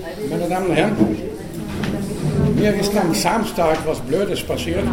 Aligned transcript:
Meine 0.00 0.48
Damen 0.48 0.66
und 0.68 0.76
Herren, 0.76 0.96
mir 2.54 2.74
ist 2.74 2.96
am 2.96 3.12
Samstag 3.12 3.78
was 3.84 3.98
Blödes 4.00 4.42
passiert. 4.42 4.84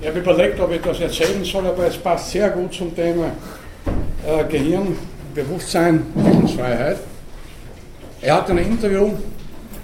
Ich 0.00 0.06
habe 0.06 0.18
überlegt, 0.18 0.58
ob 0.60 0.72
ich 0.72 0.80
das 0.80 1.00
erzählen 1.00 1.44
soll, 1.44 1.66
aber 1.66 1.86
es 1.86 1.98
passt 1.98 2.30
sehr 2.30 2.48
gut 2.50 2.72
zum 2.72 2.94
Thema 2.94 3.32
äh, 4.26 4.44
Gehirn, 4.44 4.96
Bewusstsein, 5.34 6.06
Willensfreiheit. 6.14 6.98
Er 8.22 8.36
hatte 8.36 8.52
ein 8.52 8.58
Interview 8.58 9.10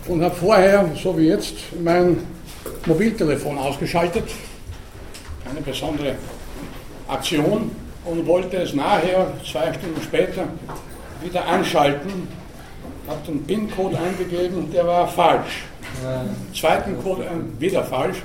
und 0.08 0.22
hat 0.22 0.34
vorher, 0.36 0.88
so 0.96 1.18
wie 1.18 1.28
jetzt, 1.28 1.56
mein 1.82 2.18
Mobiltelefon 2.86 3.58
ausgeschaltet. 3.58 4.24
Eine 5.50 5.60
besondere 5.60 6.14
Aktion 7.08 7.70
und 8.06 8.26
wollte 8.26 8.56
es 8.56 8.72
nachher, 8.72 9.32
zwei 9.50 9.72
Stunden 9.74 10.00
später, 10.02 10.44
wieder 11.22 11.46
anschalten. 11.46 12.39
Habe 13.06 13.20
den 13.26 13.44
PIN-Code 13.44 13.98
eingegeben 13.98 14.58
und 14.58 14.74
der 14.74 14.86
war 14.86 15.08
falsch. 15.08 15.64
Zweiten 16.54 17.02
Code 17.02 17.24
äh, 17.24 17.60
wieder 17.60 17.84
falsch. 17.84 18.22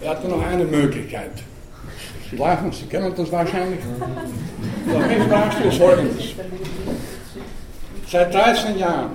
Er 0.00 0.10
hatte 0.10 0.28
noch 0.28 0.44
eine 0.44 0.64
Möglichkeit. 0.64 1.32
Sie 2.30 2.36
lachen, 2.36 2.70
Sie 2.72 2.86
kennen 2.86 3.12
das 3.16 3.32
wahrscheinlich. 3.32 3.80
Das 4.86 5.28
Beispiel 5.28 5.66
ist 5.66 5.78
folgendes. 5.78 6.24
Seit 8.10 8.32
13 8.32 8.78
Jahren, 8.78 9.10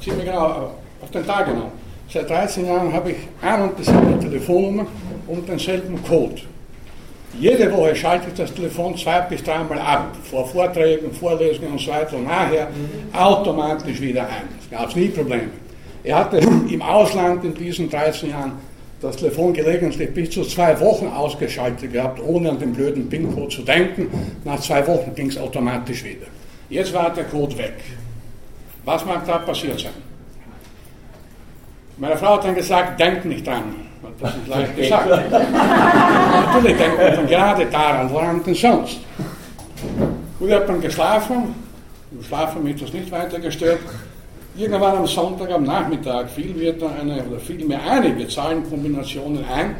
ziemlich 0.00 0.24
genau, 0.24 0.72
auf 1.00 1.10
den 1.12 1.26
Tag 1.26 1.46
genau, 1.46 1.70
seit 2.12 2.28
13 2.28 2.66
Jahren 2.66 2.92
habe 2.92 3.12
ich 3.12 3.16
ein 3.42 3.62
und 3.62 3.78
dieselbe 3.78 4.18
Telefonnummer 4.18 4.86
und 5.26 5.48
denselben 5.48 6.02
Code. 6.02 6.42
Jede 7.40 7.70
Woche 7.72 7.96
schalte 7.96 8.28
ich 8.28 8.34
das 8.34 8.54
Telefon 8.54 8.96
zwei 8.96 9.20
bis 9.22 9.42
dreimal 9.42 9.78
ab, 9.78 10.16
vor 10.22 10.46
Vorträgen, 10.46 11.12
Vorlesungen 11.12 11.72
und 11.72 11.80
so 11.80 11.90
weiter 11.90 12.16
und 12.16 12.24
nachher 12.24 12.68
automatisch 13.12 14.00
wieder 14.00 14.22
ein. 14.22 14.48
Es 14.60 14.70
gab 14.70 14.94
nie 14.94 15.08
Probleme. 15.08 15.50
Er 16.04 16.16
hatte 16.16 16.38
im 16.38 16.82
Ausland 16.82 17.44
in 17.44 17.54
diesen 17.54 17.90
13 17.90 18.30
Jahren 18.30 18.52
das 19.00 19.16
Telefon 19.16 19.52
gelegentlich 19.52 20.12
bis 20.14 20.30
zu 20.30 20.44
zwei 20.44 20.78
Wochen 20.80 21.08
ausgeschaltet 21.08 21.92
gehabt, 21.92 22.20
ohne 22.22 22.50
an 22.50 22.58
den 22.58 22.72
blöden 22.72 23.08
PIN-Code 23.08 23.48
zu 23.48 23.62
denken. 23.62 24.08
Nach 24.44 24.60
zwei 24.60 24.86
Wochen 24.86 25.14
ging 25.14 25.28
es 25.28 25.36
automatisch 25.36 26.04
wieder. 26.04 26.26
Jetzt 26.70 26.92
war 26.94 27.12
der 27.12 27.24
Code 27.24 27.56
weg. 27.58 27.74
Was 28.84 29.04
mag 29.04 29.26
da 29.26 29.38
passiert 29.38 29.80
sein? 29.80 29.92
Meine 31.96 32.16
Frau 32.16 32.36
hat 32.36 32.44
dann 32.44 32.54
gesagt, 32.54 32.98
denk 32.98 33.24
nicht 33.24 33.46
dran. 33.46 33.83
Das 34.20 34.34
ist 34.36 34.48
leicht 34.48 34.76
gesagt. 34.76 35.08
Natürlich 35.10 36.76
denkt 36.76 36.98
man 36.98 37.12
dann 37.16 37.26
gerade 37.26 37.66
daran, 37.66 38.10
woran 38.10 38.42
denn 38.44 38.54
sonst? 38.54 38.98
Gut, 40.38 40.48
ich 40.48 40.54
habe 40.54 40.66
dann 40.66 40.80
geschlafen. 40.80 41.54
Im 42.12 42.22
Schlafen 42.22 42.62
mich 42.62 42.80
das 42.80 42.92
nicht 42.92 43.10
weiter 43.10 43.38
gestört. 43.40 43.80
Irgendwann 44.56 44.98
am 44.98 45.06
Sonntag 45.06 45.50
am 45.50 45.64
Nachmittag 45.64 46.30
fiel 46.30 46.54
mir 46.54 46.72
dann 46.74 46.92
eine, 47.00 47.24
oder 47.24 47.40
fiel 47.40 47.64
mir 47.64 47.80
einige 47.82 48.28
Zahlenkombinationen 48.28 49.44
ein, 49.52 49.74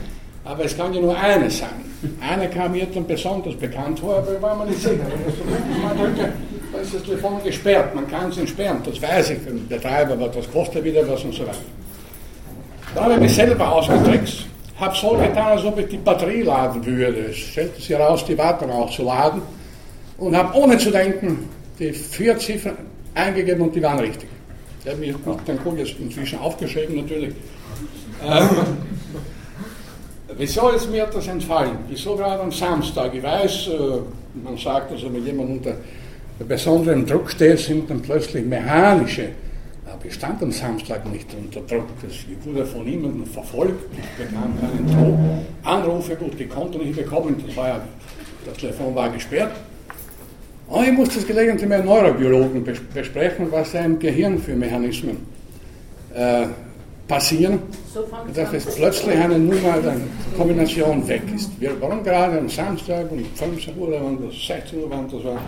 aber 0.45 0.65
es 0.65 0.77
kann 0.77 0.93
ja 0.93 1.01
nur 1.01 1.17
eine 1.17 1.49
sein. 1.49 1.69
Eine 2.21 2.49
kam 2.49 2.73
mir 2.73 2.87
dann 2.87 3.07
besonders 3.07 3.55
bekannt 3.55 4.01
vor, 4.01 4.17
aber 4.17 4.35
ich 4.35 4.43
war 4.43 4.57
mir 4.57 4.67
nicht 4.67 4.83
sicher. 4.83 4.97
Da 6.73 6.79
ist 6.81 6.93
das 6.93 7.03
Telefon 7.05 7.41
gesperrt, 7.45 7.95
man 7.95 8.09
kann 8.09 8.31
es 8.31 8.39
entsperren, 8.39 8.79
das 8.85 9.01
weiß 9.01 9.31
ich, 9.31 9.45
den 9.45 9.69
Betreiber, 9.69 10.15
aber 10.15 10.27
das 10.27 10.51
kostet 10.51 10.83
wieder 10.83 11.09
was 11.09 11.23
und 11.23 11.33
so 11.33 11.43
weiter. 11.43 11.59
Da 12.95 13.03
habe 13.03 13.15
ich 13.15 13.21
mich 13.21 13.35
selber 13.35 13.73
ausgetrickst, 13.73 14.47
habe 14.79 14.97
so 14.97 15.11
getan, 15.11 15.47
als 15.59 15.65
ob 15.65 15.79
ich 15.79 15.89
die 15.89 15.97
Batterie 15.97 16.43
laden 16.43 16.85
würde. 16.87 17.27
Es 17.31 17.37
stellte 17.37 17.77
sich 17.77 17.91
heraus, 17.91 18.25
die 18.25 18.37
Batterie 18.37 18.71
auch 18.71 18.91
zu 18.91 19.03
laden 19.03 19.43
und 20.19 20.37
habe 20.37 20.57
ohne 20.57 20.79
zu 20.79 20.91
denken 20.91 21.49
die 21.79 21.93
vier 21.93 22.39
Ziffern 22.39 22.77
eingegeben 23.15 23.63
und 23.63 23.75
die 23.75 23.83
waren 23.83 23.99
richtig. 23.99 24.29
Ich 24.85 24.91
habe 24.91 25.01
mir 25.01 25.15
den 25.47 25.63
Code 25.65 25.79
jetzt 25.79 25.99
inzwischen 25.99 26.39
aufgeschrieben 26.39 26.97
natürlich. 26.97 27.35
Ähm, 28.25 28.49
wieso 30.37 30.69
ist 30.69 30.89
mir 30.89 31.07
das 31.13 31.27
entfallen? 31.27 31.79
Wieso 31.89 32.15
gerade 32.15 32.43
am 32.43 32.53
Samstag? 32.53 33.13
Ich 33.13 33.23
weiß, 33.23 33.69
äh, 33.69 34.41
man 34.45 34.57
sagt, 34.57 34.93
also 34.93 35.13
wenn 35.13 35.25
jemand 35.25 35.51
unter 35.51 35.75
besonderem 36.47 37.05
Druck 37.05 37.31
steht, 37.31 37.59
sind 37.59 37.91
dann 37.91 38.03
plötzlich 38.03 38.45
mechanische 38.45 39.31
aber 39.95 40.07
ich 40.07 40.15
stand 40.15 40.43
am 40.43 40.51
Samstag 40.51 41.11
nicht 41.11 41.29
unter 41.35 41.61
Druck. 41.61 41.87
Ich 42.09 42.27
wurde 42.45 42.67
von 42.67 42.85
niemandem 42.85 43.27
verfolgt, 43.27 43.85
ich 43.93 44.25
bekam 44.25 44.55
keinen 44.61 44.87
Druck. 44.87 45.19
Anrufe, 45.63 46.17
gut, 46.17 46.39
die 46.39 46.47
konnte 46.47 46.79
ich 46.79 46.87
nicht 46.87 46.97
bekommen, 46.97 47.43
das, 47.47 47.57
war 47.57 47.69
ja, 47.69 47.81
das 48.45 48.57
Telefon 48.57 48.95
war 48.95 49.11
gesperrt. 49.11 49.53
Und 50.69 50.85
ich 50.85 50.93
musste 50.93 51.17
das 51.17 51.27
gelegentlich 51.27 51.69
mit 51.69 51.79
einem 51.79 51.87
Neurobiologen 51.87 52.65
besprechen, 52.95 53.49
was 53.51 53.75
im 53.75 53.99
Gehirn 53.99 54.39
für 54.39 54.55
Mechanismen 54.55 55.19
äh, 56.15 56.47
passieren, 57.07 57.61
so 57.93 58.07
dass 58.35 58.53
es 58.53 58.75
plötzlich 58.75 59.17
eine 59.17 59.39
Nummer, 59.39 59.75
eine 59.75 60.01
Kombination 60.37 61.07
weg 61.07 61.23
ist. 61.35 61.51
Wir 61.61 61.79
waren 61.81 62.03
gerade 62.03 62.39
am 62.39 62.49
Samstag 62.49 63.11
um 63.13 63.23
15 63.35 63.79
Uhr, 63.79 63.89
wann 64.03 64.27
das 64.27 64.47
16 64.47 64.79
Uhr, 64.81 64.91
wann 64.91 65.09
das 65.09 65.23
war, 65.23 65.39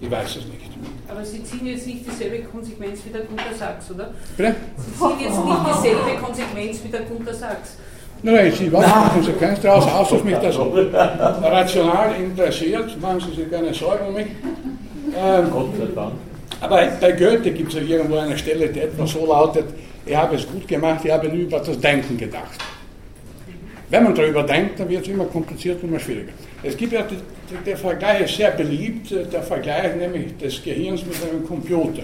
ich 0.00 0.10
weiß 0.10 0.28
es 0.30 0.46
nicht. 0.46 0.68
Aber 1.10 1.24
Sie 1.24 1.42
ziehen 1.42 1.66
jetzt 1.66 1.86
nicht 1.86 2.06
dieselbe 2.06 2.44
Konsequenz 2.44 3.00
wie 3.04 3.10
der 3.10 3.22
Gunter 3.22 3.54
Sachs, 3.58 3.90
oder? 3.90 4.12
Bitte? 4.36 4.54
Sie 4.76 4.98
ziehen 4.98 5.20
jetzt 5.20 5.44
nicht 5.44 5.58
dieselbe 5.74 6.22
Konsequenz 6.22 6.84
wie 6.84 6.88
der 6.88 7.00
Gunter 7.02 7.34
Sachs. 7.34 7.76
Nein, 8.22 8.34
nein, 8.34 8.46
ich 8.48 8.56
ziehe 8.56 8.72
was 8.72 8.84
die 8.84 9.14
Konsequenz 9.14 9.60
daraus, 9.60 9.86
aus, 9.86 10.10
dass 10.10 10.24
mich 10.24 10.36
das 10.36 10.58
rational 10.58 12.14
interessiert. 12.20 13.00
Machen 13.00 13.20
Sie 13.20 13.42
sich 13.42 13.50
keine 13.50 13.72
Sorgen 13.72 14.08
um 14.08 14.14
mich. 14.14 14.26
Ähm, 15.16 15.50
Gott 15.50 15.68
sei 15.78 15.86
Dank. 15.94 16.12
Aber 16.60 16.86
bei 17.00 17.12
Goethe 17.12 17.52
gibt 17.52 17.72
es 17.72 17.74
ja 17.74 17.82
irgendwo 17.82 18.18
eine 18.18 18.36
Stelle, 18.36 18.68
die 18.68 18.80
etwa 18.80 19.06
so 19.06 19.24
lautet, 19.26 19.66
ich 20.04 20.16
habe 20.16 20.36
es 20.36 20.46
gut 20.46 20.66
gemacht, 20.66 21.00
ich 21.04 21.10
habe 21.10 21.28
nie 21.28 21.42
über 21.42 21.60
das 21.60 21.78
Denken 21.78 22.16
gedacht. 22.16 22.58
Wenn 23.90 24.04
man 24.04 24.14
darüber 24.14 24.42
denkt, 24.42 24.80
dann 24.80 24.88
wird 24.88 25.02
es 25.02 25.08
immer 25.08 25.24
komplizierter 25.24 25.82
und 25.84 25.90
immer 25.90 26.00
schwieriger. 26.00 26.32
Es 26.62 26.76
gibt 26.76 26.92
ja, 26.92 27.04
der 27.66 27.76
Vergleich 27.76 28.22
ist 28.22 28.36
sehr 28.36 28.50
beliebt, 28.50 29.10
der 29.10 29.42
Vergleich 29.42 29.96
nämlich 29.96 30.36
des 30.36 30.62
Gehirns 30.62 31.04
mit 31.04 31.16
einem 31.22 31.46
Computer. 31.46 32.02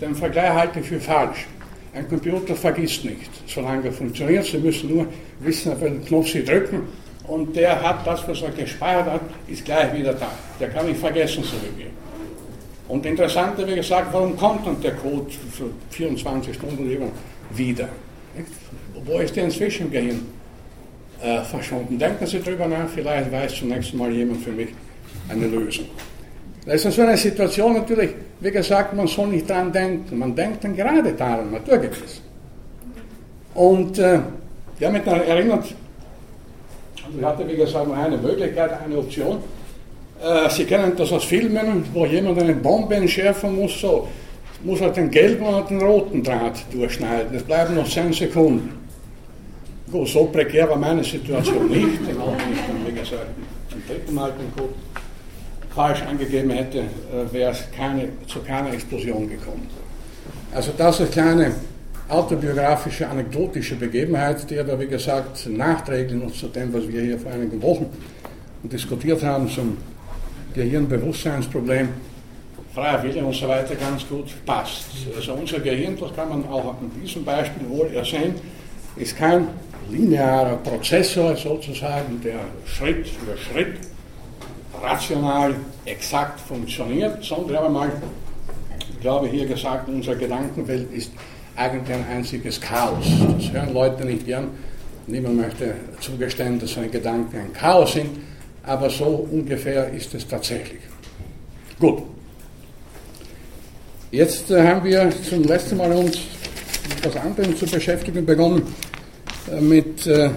Den 0.00 0.14
Vergleich 0.14 0.52
halte 0.52 0.80
ich 0.80 0.86
für 0.86 1.00
falsch. 1.00 1.46
Ein 1.92 2.08
Computer 2.08 2.54
vergisst 2.54 3.04
nicht, 3.04 3.30
solange 3.46 3.86
er 3.86 3.92
funktioniert. 3.92 4.44
Sie 4.44 4.58
müssen 4.58 4.94
nur 4.94 5.06
wissen, 5.40 5.72
auf 5.72 5.80
welchen 5.80 6.04
Knopf 6.04 6.28
Sie 6.28 6.44
drücken 6.44 6.82
und 7.30 7.54
der 7.54 7.80
hat 7.80 8.04
das, 8.06 8.26
was 8.26 8.42
er 8.42 8.50
gespeichert 8.50 9.06
hat, 9.06 9.20
ist 9.46 9.64
gleich 9.64 9.92
wieder 9.94 10.14
da. 10.14 10.32
Der 10.58 10.68
kann 10.70 10.86
nicht 10.86 10.98
vergessen, 10.98 11.44
so 11.44 11.56
wie 11.56 11.82
wir. 11.82 11.90
Und 12.88 13.06
interessant, 13.06 13.56
wie 13.64 13.74
gesagt, 13.76 14.12
warum 14.12 14.36
kommt 14.36 14.66
dann 14.66 14.80
der 14.82 14.94
Code 14.94 15.30
für 15.52 15.70
24 15.90 16.54
Stunden 16.54 16.90
wieder? 17.54 17.88
Wo 19.04 19.18
ist 19.20 19.36
der 19.36 19.44
inzwischen 19.44 19.86
im 19.86 19.92
Gehirn? 19.92 20.39
Äh, 21.22 21.42
verschwunden. 21.42 21.98
Denken 21.98 22.26
Sie 22.26 22.40
darüber 22.40 22.66
nach, 22.66 22.88
vielleicht 22.94 23.30
weiß 23.30 23.54
zunächst 23.54 23.94
mal 23.94 24.10
jemand 24.10 24.42
für 24.42 24.52
mich 24.52 24.68
eine 25.28 25.46
Lösung. 25.46 25.86
Das 26.66 26.84
ist 26.84 26.94
so 26.94 27.02
eine 27.02 27.16
Situation 27.16 27.74
natürlich, 27.74 28.10
wie 28.40 28.50
gesagt, 28.50 28.94
man 28.94 29.06
soll 29.06 29.28
nicht 29.28 29.48
daran 29.48 29.72
denken. 29.72 30.18
Man 30.18 30.34
denkt 30.34 30.62
dann 30.62 30.76
gerade 30.76 31.12
daran, 31.12 31.50
naturgewiss. 31.50 32.20
Und 33.54 33.98
äh, 33.98 34.20
habe 34.80 34.92
mich 34.92 35.02
daran 35.04 35.22
erinnert, 35.22 35.64
also 37.06 37.18
ich 37.18 37.24
hatte 37.24 37.48
wie 37.48 37.56
gesagt 37.56 37.86
nur 37.86 37.96
eine 37.96 38.16
Möglichkeit, 38.16 38.70
eine 38.84 38.98
Option. 38.98 39.38
Äh, 40.22 40.48
Sie 40.50 40.64
kennen 40.64 40.92
das 40.96 41.12
aus 41.12 41.24
Filmen, 41.24 41.84
wo 41.92 42.06
jemand 42.06 42.38
eine 42.38 42.54
Bombe 42.54 42.94
entschärfen 42.94 43.56
muss, 43.56 43.80
so 43.80 44.08
muss 44.62 44.80
er 44.80 44.90
den 44.90 45.10
gelben 45.10 45.44
oder 45.44 45.62
den 45.62 45.80
roten 45.80 46.22
Draht 46.22 46.64
durchschneiden. 46.72 47.34
Es 47.34 47.42
bleiben 47.42 47.74
noch 47.74 47.88
10 47.88 48.12
Sekunden. 48.12 48.79
So 49.92 50.24
prekär 50.26 50.68
war 50.68 50.76
meine 50.76 51.02
Situation 51.02 51.68
nicht, 51.68 52.06
denn 52.06 52.20
auch 52.20 52.36
nicht, 52.48 52.62
wie 52.86 52.92
gesagt, 52.92 53.26
zum 53.70 53.82
dritten 53.88 54.14
Mal 54.14 54.32
den 54.32 54.54
Code 54.54 54.74
falsch 55.74 56.02
angegeben 56.02 56.50
hätte, 56.50 56.78
äh, 56.78 57.32
wäre 57.32 57.52
es 57.52 57.64
keine, 57.76 58.08
zu 58.26 58.40
keiner 58.40 58.72
Explosion 58.72 59.28
gekommen. 59.28 59.68
Also 60.54 60.72
das 60.76 61.00
ist 61.00 61.00
eine 61.00 61.10
kleine 61.10 61.54
autobiografische, 62.08 63.08
anekdotische 63.08 63.76
Begebenheit, 63.76 64.48
die 64.50 64.58
aber, 64.58 64.78
wie 64.78 64.86
gesagt, 64.86 65.48
nachträglich 65.48 66.20
noch 66.20 66.32
zu 66.32 66.48
dem, 66.48 66.72
was 66.72 66.88
wir 66.88 67.00
hier 67.02 67.18
vor 67.18 67.32
einigen 67.32 67.62
Wochen 67.62 67.86
diskutiert 68.64 69.22
haben, 69.22 69.48
zum 69.48 69.76
Gehirnbewusstseinsproblem, 70.54 71.88
freier 72.74 73.02
Wille 73.02 73.24
und 73.24 73.34
so 73.34 73.46
weiter 73.48 73.74
ganz 73.76 74.06
gut 74.08 74.26
passt. 74.44 74.86
Also 75.16 75.34
unser 75.34 75.60
Gehirn, 75.60 75.96
das 75.98 76.14
kann 76.14 76.28
man 76.28 76.46
auch 76.48 76.74
an 76.80 76.90
diesem 77.00 77.24
Beispiel 77.24 77.68
wohl 77.68 77.90
ersehen, 77.94 78.34
ist 78.96 79.16
kein 79.16 79.46
linearer 79.90 80.56
Prozessor 80.56 81.36
sozusagen, 81.36 82.20
der 82.22 82.40
Schritt 82.64 83.08
für 83.08 83.36
Schritt 83.36 83.78
rational 84.82 85.54
exakt 85.84 86.40
funktioniert, 86.40 87.22
sondern 87.22 87.64
einmal, 87.64 87.92
ich 88.78 89.00
glaube 89.00 89.28
hier 89.28 89.46
gesagt, 89.46 89.88
unsere 89.88 90.16
Gedankenwelt 90.16 90.92
ist 90.92 91.10
eigentlich 91.56 91.96
ein 91.96 92.06
einziges 92.08 92.60
Chaos. 92.60 93.04
Das 93.38 93.52
hören 93.52 93.74
Leute 93.74 94.04
nicht 94.04 94.26
gern. 94.26 94.48
Niemand 95.06 95.36
möchte 95.36 95.74
zugestehen, 96.00 96.58
dass 96.58 96.74
seine 96.74 96.88
Gedanken 96.88 97.36
ein 97.36 97.52
Chaos 97.52 97.92
sind, 97.94 98.10
aber 98.62 98.88
so 98.88 99.28
ungefähr 99.30 99.88
ist 99.90 100.14
es 100.14 100.26
tatsächlich. 100.26 100.80
Gut. 101.78 102.02
Jetzt 104.12 104.50
äh, 104.50 104.66
haben 104.66 104.84
wir 104.84 105.10
zum 105.28 105.44
letzten 105.44 105.76
Mal 105.76 105.92
uns 105.92 106.18
etwas 106.96 107.16
anderem 107.16 107.56
zu 107.56 107.66
beschäftigen 107.66 108.24
begonnen, 108.26 108.62
mit 109.60 110.06
äh, 110.06 110.30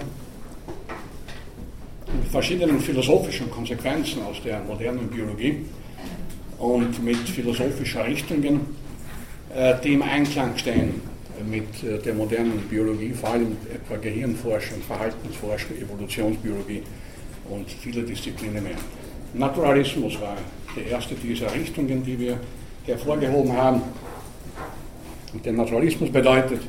verschiedenen 2.30 2.80
philosophischen 2.80 3.50
Konsequenzen 3.50 4.22
aus 4.22 4.36
der 4.44 4.60
modernen 4.60 5.08
Biologie 5.08 5.64
und 6.58 7.04
mit 7.04 7.18
philosophischen 7.28 8.00
Richtungen, 8.02 8.60
äh, 9.54 9.74
die 9.82 9.94
im 9.94 10.02
Einklang 10.02 10.56
stehen 10.56 11.00
mit 11.50 11.66
der 12.04 12.14
modernen 12.14 12.60
Biologie, 12.70 13.12
vor 13.12 13.30
allem 13.30 13.56
etwa 13.72 13.96
Gehirnforschung, 13.96 14.80
Verhaltensforschung, 14.82 15.76
Evolutionsbiologie 15.76 16.82
und 17.50 17.68
viele 17.68 18.02
Disziplinen 18.02 18.62
mehr. 18.62 18.76
Naturalismus 19.34 20.20
war 20.20 20.36
die 20.76 20.88
erste 20.88 21.14
dieser 21.16 21.52
Richtungen, 21.52 22.04
die 22.04 22.18
wir 22.18 22.38
hervorgehoben 22.86 23.52
haben. 23.52 23.82
Und 25.32 25.44
der 25.44 25.52
Naturalismus 25.52 26.10
bedeutet, 26.10 26.60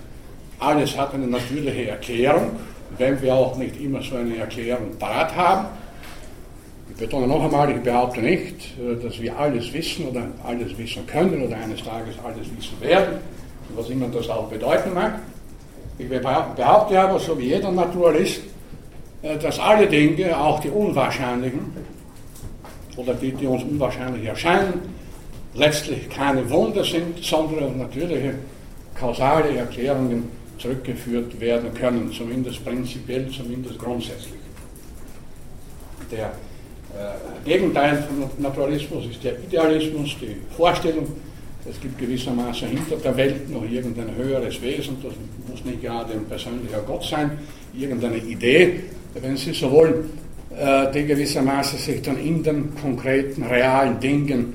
alles 0.65 0.97
hat 0.97 1.13
eine 1.13 1.27
natürliche 1.27 1.89
Erklärung, 1.89 2.51
wenn 2.97 3.21
wir 3.21 3.33
auch 3.33 3.55
nicht 3.57 3.79
immer 3.79 4.01
so 4.01 4.15
eine 4.15 4.37
Erklärung 4.37 4.97
parat 4.97 5.35
haben. 5.35 5.67
Ich 6.89 6.95
betone 6.97 7.27
noch 7.27 7.43
einmal, 7.43 7.69
ich 7.71 7.81
behaupte 7.81 8.21
nicht, 8.21 8.77
äh, 8.79 8.95
dass 9.01 9.19
wir 9.19 9.37
alles 9.37 9.71
wissen 9.73 10.07
oder 10.07 10.23
alles 10.43 10.77
wissen 10.77 11.05
können 11.05 11.41
oder 11.43 11.55
eines 11.57 11.83
Tages 11.83 12.15
alles 12.23 12.47
wissen 12.57 12.79
werden, 12.81 13.19
was 13.75 13.89
immer 13.89 14.07
das 14.07 14.29
auch 14.29 14.47
bedeuten 14.47 14.93
mag. 14.93 15.19
Ich 15.97 16.09
behaupte 16.09 16.99
aber, 16.99 17.19
so 17.19 17.37
wie 17.37 17.47
jeder 17.47 17.71
Naturalist, 17.71 18.41
äh, 19.21 19.37
dass 19.37 19.59
alle 19.59 19.87
Dinge, 19.87 20.37
auch 20.37 20.59
die 20.59 20.69
unwahrscheinlichen, 20.69 21.73
oder 22.97 23.13
die, 23.13 23.33
die 23.33 23.45
uns 23.45 23.63
unwahrscheinlich 23.63 24.25
erscheinen, 24.25 24.81
letztlich 25.53 26.09
keine 26.09 26.49
Wunder 26.49 26.83
sind, 26.83 27.21
sondern 27.21 27.77
natürliche 27.77 28.35
kausale 28.97 29.57
Erklärungen 29.57 30.29
zurückgeführt 30.57 31.39
werden 31.39 31.73
können, 31.73 32.11
zumindest 32.11 32.63
prinzipiell, 32.63 33.29
zumindest 33.29 33.77
grundsätzlich. 33.77 34.39
Der 36.11 36.27
äh, 36.27 37.49
Gegenteil 37.49 38.03
von 38.03 38.29
Naturalismus 38.41 39.05
ist 39.07 39.23
der 39.23 39.39
Idealismus, 39.39 40.15
die 40.21 40.37
Vorstellung, 40.55 41.07
es 41.69 41.81
gibt 41.81 41.97
gewissermaßen 41.97 42.67
hinter 42.67 42.95
der 42.97 43.17
Welt 43.17 43.49
noch 43.49 43.63
irgendein 43.69 44.15
höheres 44.15 44.61
Wesen, 44.61 44.97
das 45.01 45.13
muss 45.49 45.65
nicht 45.65 45.81
gerade 45.81 46.13
ein 46.13 46.25
persönlicher 46.25 46.81
Gott 46.85 47.03
sein, 47.03 47.31
irgendeine 47.73 48.17
Idee, 48.17 48.81
wenn 49.15 49.35
Sie 49.35 49.53
so 49.53 49.71
wollen, 49.71 50.09
äh, 50.57 50.91
die 50.91 51.05
gewissermaßen 51.05 51.79
sich 51.79 52.01
dann 52.01 52.17
in 52.19 52.43
den 52.43 52.73
konkreten, 52.75 53.43
realen 53.43 53.99
Dingen 53.99 54.53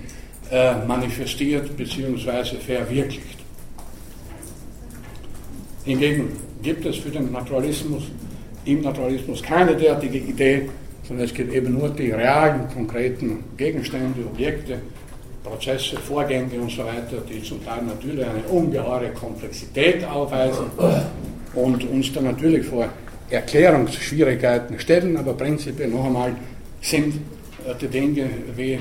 äh, 0.50 0.84
manifestiert 0.86 1.76
bzw. 1.76 2.56
verwirklicht. 2.58 3.39
Hingegen 5.84 6.28
gibt 6.62 6.84
es 6.84 6.96
für 6.96 7.10
den 7.10 7.32
Naturalismus 7.32 8.04
im 8.64 8.82
Naturalismus 8.82 9.42
keine 9.42 9.74
derartige 9.74 10.18
Idee, 10.18 10.68
sondern 11.06 11.26
es 11.26 11.34
gibt 11.34 11.52
eben 11.54 11.72
nur 11.72 11.88
die 11.88 12.10
realen, 12.10 12.68
konkreten 12.72 13.44
Gegenstände, 13.56 14.20
Objekte, 14.26 14.78
Prozesse, 15.42 15.96
Vorgänge 15.96 16.60
und 16.60 16.70
so 16.70 16.84
weiter, 16.84 17.22
die 17.28 17.42
zum 17.42 17.64
Teil 17.64 17.82
natürlich 17.82 18.24
eine 18.24 18.42
ungeheure 18.50 19.08
Komplexität 19.10 20.04
aufweisen 20.04 20.66
und 21.54 21.84
uns 21.88 22.12
dann 22.12 22.24
natürlich 22.24 22.66
vor 22.66 22.88
Erklärungsschwierigkeiten 23.30 24.78
stellen, 24.78 25.16
aber 25.16 25.32
prinzipiell 25.34 25.88
noch 25.88 26.04
einmal 26.04 26.34
sind 26.80 27.14
äh, 27.66 27.74
die 27.80 27.86
Dinge, 27.86 28.28
wie 28.56 28.78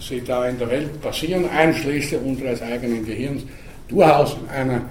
sie 0.00 0.22
da 0.22 0.48
in 0.48 0.58
der 0.58 0.70
Welt 0.70 1.00
passieren, 1.00 1.48
einschließlich 1.48 2.20
unseres 2.20 2.62
eigenen 2.62 3.04
Gehirns, 3.04 3.42
durchaus 3.88 4.36
einer 4.52 4.82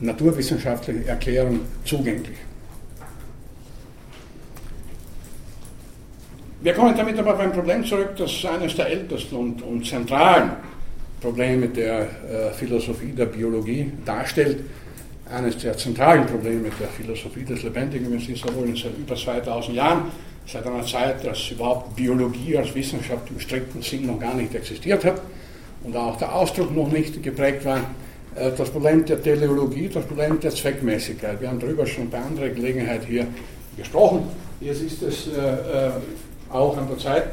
naturwissenschaftlichen 0.00 1.06
Erklärung 1.06 1.60
zugänglich. 1.84 2.36
Wir 6.64 6.72
kommen 6.72 6.96
damit 6.96 7.18
aber 7.18 7.34
beim 7.34 7.52
Problem 7.52 7.84
zurück, 7.84 8.16
das 8.16 8.44
eines 8.46 8.74
der 8.74 8.88
ältesten 8.88 9.36
und, 9.36 9.62
und 9.62 9.86
zentralen 9.86 10.52
Probleme 11.20 11.68
der 11.68 12.00
äh, 12.00 12.52
Philosophie 12.54 13.12
der 13.12 13.26
Biologie 13.26 13.92
darstellt, 14.04 14.60
eines 15.30 15.58
der 15.58 15.76
zentralen 15.76 16.26
Probleme 16.26 16.70
der 16.80 16.88
Philosophie 16.88 17.44
des 17.44 17.62
Lebendigen, 17.62 18.10
wenn 18.10 18.18
Sie 18.18 18.34
so 18.34 18.54
wollen, 18.54 18.74
seit 18.76 18.96
über 18.96 19.14
2000 19.14 19.76
Jahren, 19.76 20.10
seit 20.46 20.66
einer 20.66 20.84
Zeit, 20.86 21.24
dass 21.24 21.50
überhaupt 21.50 21.96
Biologie 21.96 22.56
als 22.56 22.74
Wissenschaft 22.74 23.30
im 23.30 23.40
strikten 23.40 23.82
Sinn 23.82 24.06
noch 24.06 24.18
gar 24.18 24.34
nicht 24.34 24.54
existiert 24.54 25.04
hat 25.04 25.20
und 25.82 25.96
auch 25.96 26.16
der 26.16 26.34
Ausdruck 26.34 26.74
noch 26.74 26.90
nicht 26.90 27.22
geprägt 27.22 27.64
war. 27.64 27.80
Äh, 28.36 28.50
das 28.56 28.70
Problem 28.70 29.04
der 29.04 29.22
Teleologie, 29.22 29.88
das 29.88 30.04
Problem 30.04 30.40
der 30.40 30.50
Zweckmäßigkeit. 30.50 31.40
Wir 31.40 31.48
haben 31.48 31.60
darüber 31.60 31.86
schon 31.86 32.10
bei 32.10 32.18
anderer 32.18 32.48
Gelegenheit 32.48 33.04
hier 33.04 33.26
gesprochen. 33.76 34.24
Jetzt 34.60 34.82
ist 34.82 35.02
es 35.02 35.28
äh, 35.28 35.40
äh, 35.40 35.90
auch 36.50 36.76
an 36.76 36.88
der 36.88 36.98
Zeit, 36.98 37.24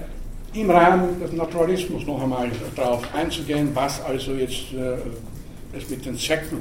im 0.53 0.69
Rahmen 0.69 1.19
des 1.21 1.31
Naturalismus 1.31 2.05
noch 2.05 2.21
einmal 2.21 2.49
darauf 2.75 3.03
einzugehen, 3.15 3.69
was 3.73 4.03
also 4.03 4.33
jetzt 4.33 4.65
es 5.71 5.89
mit 5.89 6.05
den 6.05 6.17
Zwecken 6.17 6.57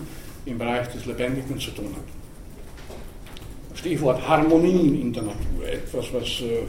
im 0.46 0.58
Bereich 0.58 0.86
des 0.88 1.06
Lebendigen 1.06 1.58
zu 1.58 1.72
tun 1.72 1.86
hat. 1.96 3.76
Stichwort 3.76 4.26
Harmonie 4.28 5.00
in 5.00 5.12
der 5.12 5.22
Natur, 5.22 5.66
etwas, 5.66 6.06
was 6.12 6.42
äh, 6.42 6.62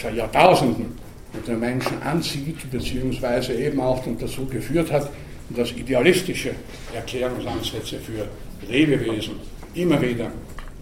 seit 0.00 0.14
Jahrtausenden 0.14 0.92
den 1.46 1.58
Menschen 1.58 2.00
anzieht, 2.02 2.70
beziehungsweise 2.70 3.54
eben 3.54 3.80
auch 3.80 4.02
dazu 4.20 4.44
geführt 4.46 4.92
hat, 4.92 5.10
dass 5.54 5.72
idealistische 5.72 6.50
Erklärungsansätze 6.94 7.98
für 7.98 8.26
Lebewesen 8.70 9.34
immer 9.74 10.00
wieder 10.00 10.30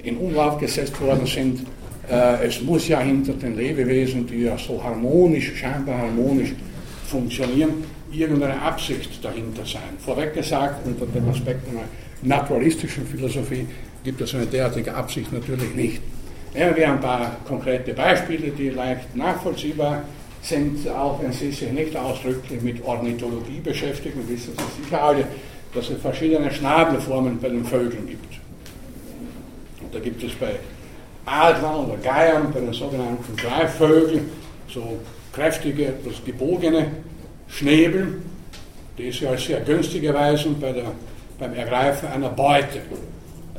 in 0.02 0.16
Umlauf 0.16 0.58
gesetzt 0.58 1.00
worden 1.00 1.26
sind. 1.26 1.66
Äh, 2.10 2.46
es 2.46 2.60
muss 2.62 2.88
ja 2.88 3.00
hinter 3.00 3.32
den 3.34 3.56
Lebewesen, 3.56 4.26
die 4.26 4.42
ja 4.42 4.56
so 4.58 4.82
harmonisch, 4.82 5.52
scheinbar 5.56 5.98
harmonisch 5.98 6.52
funktionieren, 7.06 7.84
irgendeine 8.12 8.60
Absicht 8.60 9.24
dahinter 9.24 9.64
sein. 9.64 9.96
Vorweg 10.04 10.34
gesagt, 10.34 10.86
unter 10.86 11.06
dem 11.06 11.28
Aspekt 11.28 11.68
einer 11.68 11.84
naturalistischen 12.22 13.06
Philosophie 13.06 13.66
gibt 14.02 14.20
es 14.20 14.34
eine 14.34 14.46
derartige 14.46 14.94
Absicht 14.94 15.32
natürlich 15.32 15.74
nicht. 15.74 16.02
Nehmen 16.54 16.76
wir 16.76 16.90
ein 16.90 17.00
paar 17.00 17.36
konkrete 17.46 17.92
Beispiele, 17.94 18.50
die 18.50 18.70
leicht 18.70 19.14
nachvollziehbar 19.14 20.02
sind, 20.02 20.19
auch 20.94 21.22
wenn 21.22 21.32
Sie 21.32 21.50
sich 21.50 21.70
nicht 21.70 21.96
ausdrücklich 21.96 22.62
mit 22.62 22.84
Ornithologie 22.84 23.60
beschäftigen, 23.62 24.26
wissen 24.28 24.54
Sie 24.56 24.82
sicher 24.84 25.02
alle, 25.02 25.24
dass 25.74 25.90
es 25.90 26.00
verschiedene 26.00 26.50
Schnabelformen 26.50 27.38
bei 27.40 27.48
den 27.48 27.64
Vögeln 27.64 28.06
gibt. 28.06 28.34
Und 29.82 29.94
da 29.94 29.98
gibt 29.98 30.22
es 30.22 30.32
bei 30.34 30.52
Adlern 31.26 31.86
oder 31.86 31.96
Geiern, 31.98 32.52
bei 32.52 32.60
den 32.60 32.72
sogenannten 32.72 33.36
Greifvögeln, 33.36 34.30
so 34.68 34.98
kräftige, 35.32 35.86
etwas 35.86 36.24
gebogene 36.24 36.86
Schnäbel, 37.48 38.20
die 38.98 39.12
sie 39.12 39.26
als 39.26 39.44
sehr 39.44 39.60
günstig 39.60 40.04
erweisen 40.04 40.58
bei 40.60 40.72
der, 40.72 40.92
beim 41.38 41.54
Ergreifen 41.54 42.08
einer 42.08 42.30
Beute. 42.30 42.78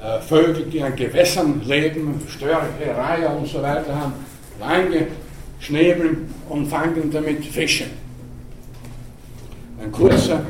Äh, 0.01 0.19
Vögel, 0.21 0.65
die 0.65 0.81
an 0.81 0.95
Gewässern 0.95 1.61
leben, 1.65 2.21
Störche, 2.27 2.67
Reiher 2.95 3.35
und 3.35 3.47
so 3.47 3.61
weiter 3.61 3.95
haben, 3.95 4.13
lange 4.59 5.07
Schnäbel 5.61 6.17
und 6.49 6.65
fangen 6.67 7.11
damit 7.11 7.45
Fische. 7.45 7.85
Ein 9.81 9.91
kurzer, 9.91 10.41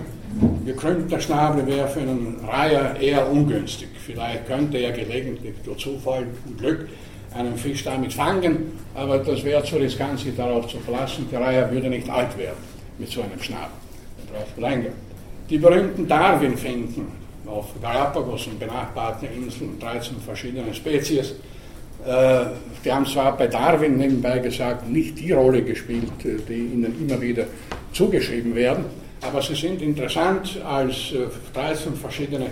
gekrümmter 0.66 1.20
Schnabel 1.20 1.68
wäre 1.68 1.88
für 1.88 2.00
einen 2.00 2.38
Reiher 2.48 2.96
eher 3.00 3.30
ungünstig. 3.30 3.90
Vielleicht 4.06 4.48
könnte 4.48 4.78
er 4.78 4.92
gelegentlich 4.92 5.56
durch 5.64 5.80
Zufall 5.80 6.26
und 6.46 6.58
Glück 6.58 6.88
einen 7.34 7.58
Fisch 7.58 7.84
damit 7.84 8.14
fangen, 8.14 8.72
aber 8.96 9.20
das 9.20 9.44
wäre 9.44 9.64
zu 9.64 9.76
riskant, 9.76 10.20
sich 10.20 10.36
darauf 10.36 10.68
zu 10.68 10.80
verlassen. 10.80 11.28
Der 11.32 11.42
Reiher 11.42 11.72
würde 11.72 11.90
nicht 11.90 12.10
alt 12.10 12.38
werden 12.38 12.64
mit 12.98 13.10
so 13.10 13.22
einem 13.22 13.42
Schnabel. 13.42 13.72
Er 14.28 14.34
braucht 14.34 14.58
länger. 14.58 14.92
Die 15.50 15.58
berühmten 15.58 16.08
Darwin-Finken 16.08 17.08
auf 17.46 17.68
Galapagos 17.82 18.48
und 18.48 18.60
benachbarten 18.60 19.28
Inseln, 19.36 19.78
13 19.80 20.18
verschiedene 20.26 20.74
Spezies, 20.74 21.36
die 22.84 22.92
haben 22.92 23.06
zwar 23.06 23.38
bei 23.38 23.48
Darwin 23.48 23.98
nebenbei 23.98 24.40
gesagt 24.40 24.90
nicht 24.90 25.20
die 25.20 25.32
Rolle 25.32 25.62
gespielt, 25.62 26.26
äh, 26.26 26.38
die 26.48 26.74
ihnen 26.74 26.96
immer 27.00 27.22
wieder 27.22 27.46
zugeschrieben 27.94 28.56
werden, 28.56 28.86
aber 29.22 29.42
sie 29.42 29.56
sind 29.56 29.82
interessant 29.82 30.60
als 30.68 31.14
13 31.54 31.94
äh, 31.94 31.96
verschiedene 31.96 32.48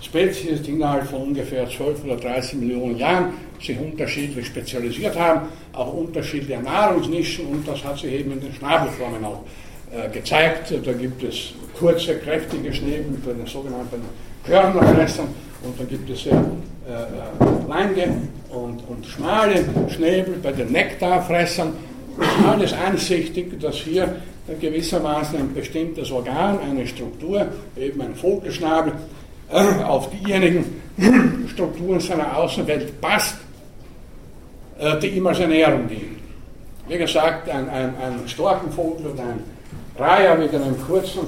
Spezies, 0.00 0.62
die 0.62 0.72
innerhalb 0.72 1.08
von 1.08 1.22
ungefähr 1.22 1.68
12 1.68 2.04
oder 2.04 2.16
13 2.16 2.60
Millionen 2.60 2.96
Jahren 2.96 3.34
sich 3.60 3.78
unterschiedlich 3.78 4.46
spezialisiert 4.46 5.16
haben, 5.18 5.48
auch 5.72 5.92
unterschiedliche 5.92 6.60
Nahrungsnischen 6.60 7.46
und 7.46 7.66
das 7.66 7.82
hat 7.84 7.98
sich 7.98 8.12
eben 8.12 8.32
in 8.32 8.40
den 8.40 8.52
Schnabelformen 8.52 9.24
auch 9.24 9.44
äh, 9.92 10.08
gezeigt. 10.10 10.74
Da 10.84 10.92
gibt 10.92 11.22
es 11.22 11.54
kurze, 11.78 12.16
kräftige 12.16 12.72
Schnäbel 12.72 13.16
bei 13.24 13.32
den 13.32 13.46
sogenannten 13.46 14.02
Körnerfressern 14.44 15.28
und 15.62 15.78
dann 15.78 15.88
gibt 15.88 16.10
es 16.10 16.24
sehr 16.24 16.32
äh, 16.32 16.36
äh, 16.36 16.71
lange 17.68 18.08
und, 18.50 18.88
und 18.88 19.06
schmale 19.06 19.64
Schnäbel 19.88 20.34
bei 20.42 20.52
den 20.52 20.72
Nektarfressern. 20.72 21.72
Alles 22.46 22.72
einsichtig, 22.72 23.58
dass 23.60 23.76
hier 23.76 24.16
gewissermaßen 24.60 25.38
ein 25.38 25.54
bestimmtes 25.54 26.10
Organ, 26.10 26.58
eine 26.60 26.86
Struktur, 26.86 27.46
eben 27.76 28.02
ein 28.02 28.14
Vogelschnabel, 28.14 28.92
äh, 29.50 29.82
auf 29.84 30.10
diejenigen 30.10 30.82
Strukturen 31.48 32.00
seiner 32.00 32.36
Außenwelt 32.36 33.00
passt, 33.00 33.36
äh, 34.78 34.98
die 34.98 35.08
ihm 35.08 35.26
als 35.26 35.38
Ernährung 35.38 35.88
dienen. 35.88 36.18
Wie 36.88 36.98
gesagt, 36.98 37.48
ein, 37.48 37.68
ein, 37.68 37.94
ein 37.96 38.26
Storkenvogel 38.26 39.12
oder 39.12 39.22
ein 39.22 39.40
Reiher 39.98 40.36
mit 40.36 40.54
einem 40.54 40.80
kurzen, 40.86 41.20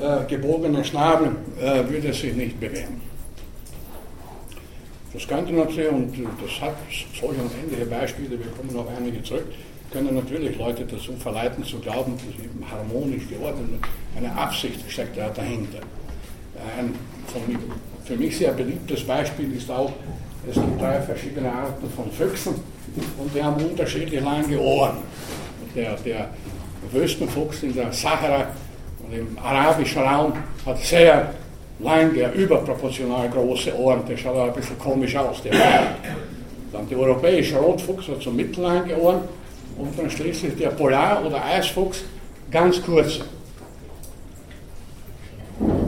äh, 0.00 0.28
gebogenen 0.28 0.84
Schnabel 0.84 1.32
äh, 1.60 1.88
würde 1.88 2.12
sich 2.12 2.34
nicht 2.34 2.58
bewähren. 2.58 3.05
Das 5.16 5.26
könnte 5.26 5.54
natürlich, 5.54 5.88
und 5.88 6.12
das 6.42 6.60
hat 6.60 6.76
solche 7.18 7.40
ähnliche 7.40 7.86
Beispiele, 7.86 8.32
wir 8.32 8.50
kommen 8.54 8.70
noch 8.74 8.86
einige 8.98 9.22
zurück, 9.22 9.46
können 9.90 10.14
natürlich 10.14 10.58
Leute 10.58 10.84
dazu 10.84 11.14
verleiten 11.14 11.64
zu 11.64 11.78
glauben, 11.78 12.18
dass 12.18 12.44
eben 12.44 12.62
harmonisch 12.70 13.26
geordnet. 13.26 13.80
Eine 14.14 14.30
Absicht 14.36 14.78
steckt 14.86 15.16
da 15.16 15.30
dahinter. 15.30 15.78
Ein 16.78 16.94
für 18.04 18.14
mich 18.14 18.36
sehr 18.36 18.52
beliebtes 18.52 19.04
Beispiel 19.04 19.56
ist 19.56 19.70
auch, 19.70 19.90
es 20.46 20.54
gibt 20.54 20.80
drei 20.80 21.00
verschiedene 21.00 21.50
Arten 21.50 21.88
von 21.96 22.10
Füchsen 22.12 22.54
und 23.18 23.34
die 23.34 23.42
haben 23.42 23.64
unterschiedlich 23.64 24.20
lange 24.20 24.60
Ohren. 24.60 24.98
Der, 25.74 25.96
der 25.96 26.28
Wüstenfuchs 26.92 27.62
in 27.62 27.74
der 27.74 27.90
Sahara 27.90 28.48
und 29.02 29.16
im 29.16 29.38
arabischen 29.38 30.02
Raum 30.02 30.34
hat 30.66 30.78
sehr 30.78 31.32
lange, 31.78 32.32
überproportional 32.34 33.28
große 33.28 33.76
Ohren, 33.78 34.02
der 34.08 34.16
schaut 34.16 34.36
auch 34.36 34.46
ein 34.48 34.54
bisschen 34.54 34.78
komisch 34.78 35.16
aus. 35.16 35.42
Der 35.42 35.52
dann 36.72 36.88
der 36.88 36.98
europäische 36.98 37.56
Rotfuchs 37.56 38.08
hat 38.08 38.22
so 38.22 38.30
mittellange 38.30 38.96
Ohren 38.96 39.20
und 39.78 39.98
dann 39.98 40.10
schließlich 40.10 40.56
der 40.56 40.70
Polar- 40.70 41.24
oder 41.24 41.44
Eisfuchs 41.44 42.04
ganz 42.50 42.82
kurze. 42.82 43.24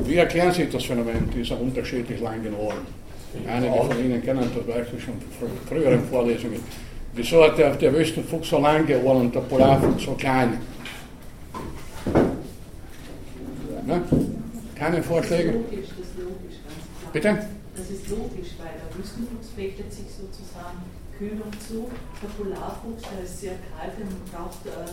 Wie 0.04 0.16
erklären 0.16 0.52
Sie 0.52 0.66
das 0.66 0.84
Phänomen 0.84 1.28
dieser 1.34 1.60
unterschiedlich 1.60 2.20
langen 2.20 2.54
Ohren? 2.54 2.86
Einige 3.46 3.74
von 3.74 3.98
Ihnen 4.02 4.22
kennen 4.22 4.50
das 4.54 4.64
beispielsweise 4.64 5.00
schon 5.00 5.14
von 5.38 5.48
früheren 5.68 6.02
Vorlesungen. 6.08 6.60
Wieso 7.12 7.44
hat 7.44 7.58
der, 7.58 7.74
der 7.74 7.92
Wüstenfuchs 7.92 8.48
so 8.48 8.58
lange 8.58 8.98
Ohren 9.02 9.26
und 9.26 9.34
der 9.34 9.40
Polarfuchs 9.40 10.04
so 10.04 10.12
kleine? 10.12 10.58
Keine 14.78 15.02
Vorschläge? 15.02 15.52
Das 15.52 15.58
ist 15.58 15.70
logisch, 15.70 15.88
das 15.90 16.06
ist 16.06 16.18
logisch, 16.18 16.56
ganz 16.62 16.82
klar. 16.86 17.12
Bitte? 17.12 17.30
Das 17.74 17.90
ist 17.90 18.04
logisch, 18.08 18.50
weil 18.58 18.74
der 18.78 18.90
Wüstenfuchs 18.94 19.48
fechtet 19.54 19.90
sich 19.92 20.06
sozusagen 20.14 20.78
Kühlung 21.18 21.50
zu. 21.58 21.90
Der 22.22 22.30
Polarfuchs, 22.38 23.02
der 23.10 23.26
ist 23.26 23.40
sehr 23.40 23.58
kalt 23.74 23.98
und 23.98 24.14
braucht 24.30 24.62
äh, 24.66 24.86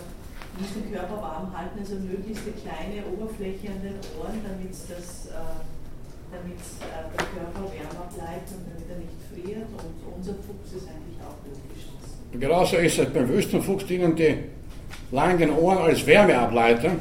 den 0.57 0.91
Körper 0.93 1.21
warm 1.21 1.53
halten, 1.53 1.79
also 1.79 1.95
möglichst 2.01 2.43
eine 2.49 2.57
kleine 2.57 3.05
Oberfläche 3.13 3.69
an 3.69 3.81
den 3.85 3.97
Ohren, 4.17 4.41
damit 4.41 4.73
das 4.73 5.29
äh, 5.29 5.53
damit 6.33 6.61
äh, 6.81 7.05
der 7.13 7.25
Körper 7.29 7.63
wärmer 7.69 8.09
bleibt 8.09 8.49
und 8.57 8.65
damit 8.65 8.89
er 8.89 8.97
nicht 9.05 9.17
friert. 9.29 9.69
Und 9.69 10.17
unser 10.17 10.33
Fuchs 10.41 10.73
ist 10.73 10.87
eigentlich 10.89 11.19
auch 11.21 11.37
logisch. 11.45 11.85
Genauso 12.33 12.77
ist 12.77 12.97
es 12.97 13.09
beim 13.13 13.29
Wüstenfuchs 13.29 13.85
dienen 13.85 14.15
die 14.15 14.37
langen 15.11 15.51
Ohren 15.51 15.77
als 15.77 16.05
Wärmeableiter. 16.05 16.91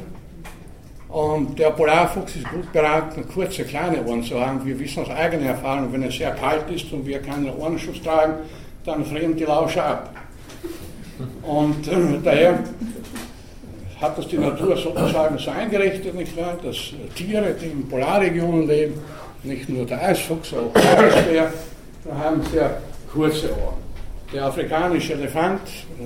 Und 1.09 1.57
der 1.59 1.69
Polarfuchs 1.69 2.35
ist 2.35 2.49
gut 2.49 2.71
beraten, 2.73 3.27
kurze, 3.27 3.63
kleine 3.63 4.03
Ohren 4.05 4.23
zu 4.23 4.39
haben. 4.39 4.65
Wir 4.65 4.77
wissen 4.79 5.03
aus 5.03 5.09
eigener 5.09 5.49
Erfahrung, 5.49 5.93
wenn 5.93 6.03
es 6.03 6.17
sehr 6.17 6.31
kalt 6.31 6.69
ist 6.69 6.91
und 6.91 7.05
wir 7.05 7.19
keinen 7.19 7.53
Ohrenschutz 7.55 8.01
tragen, 8.01 8.33
dann 8.85 9.05
frieren 9.05 9.35
die 9.35 9.43
Lauscher 9.43 9.85
ab. 9.85 10.15
Und 11.43 11.87
äh, 11.87 12.19
daher 12.23 12.59
hat 14.01 14.17
das 14.17 14.27
die 14.27 14.37
Natur 14.37 14.75
sozusagen 14.75 15.37
so 15.37 15.51
eingerichtet, 15.51 16.15
nicht 16.15 16.35
wahr? 16.35 16.57
dass 16.61 16.75
Tiere, 17.15 17.53
die 17.53 17.67
in 17.67 17.87
Polarregionen 17.87 18.67
leben, 18.67 18.99
nicht 19.43 19.69
nur 19.69 19.85
der 19.85 20.01
Eisfuchs, 20.03 20.53
auch 20.53 20.73
der 20.73 20.99
Eisbär, 20.99 21.53
haben 22.19 22.41
sehr 22.51 22.81
kurze 23.11 23.51
Ohren. 23.51 23.85
Der 24.33 24.45
afrikanische 24.45 25.13
Elefant, 25.13 25.61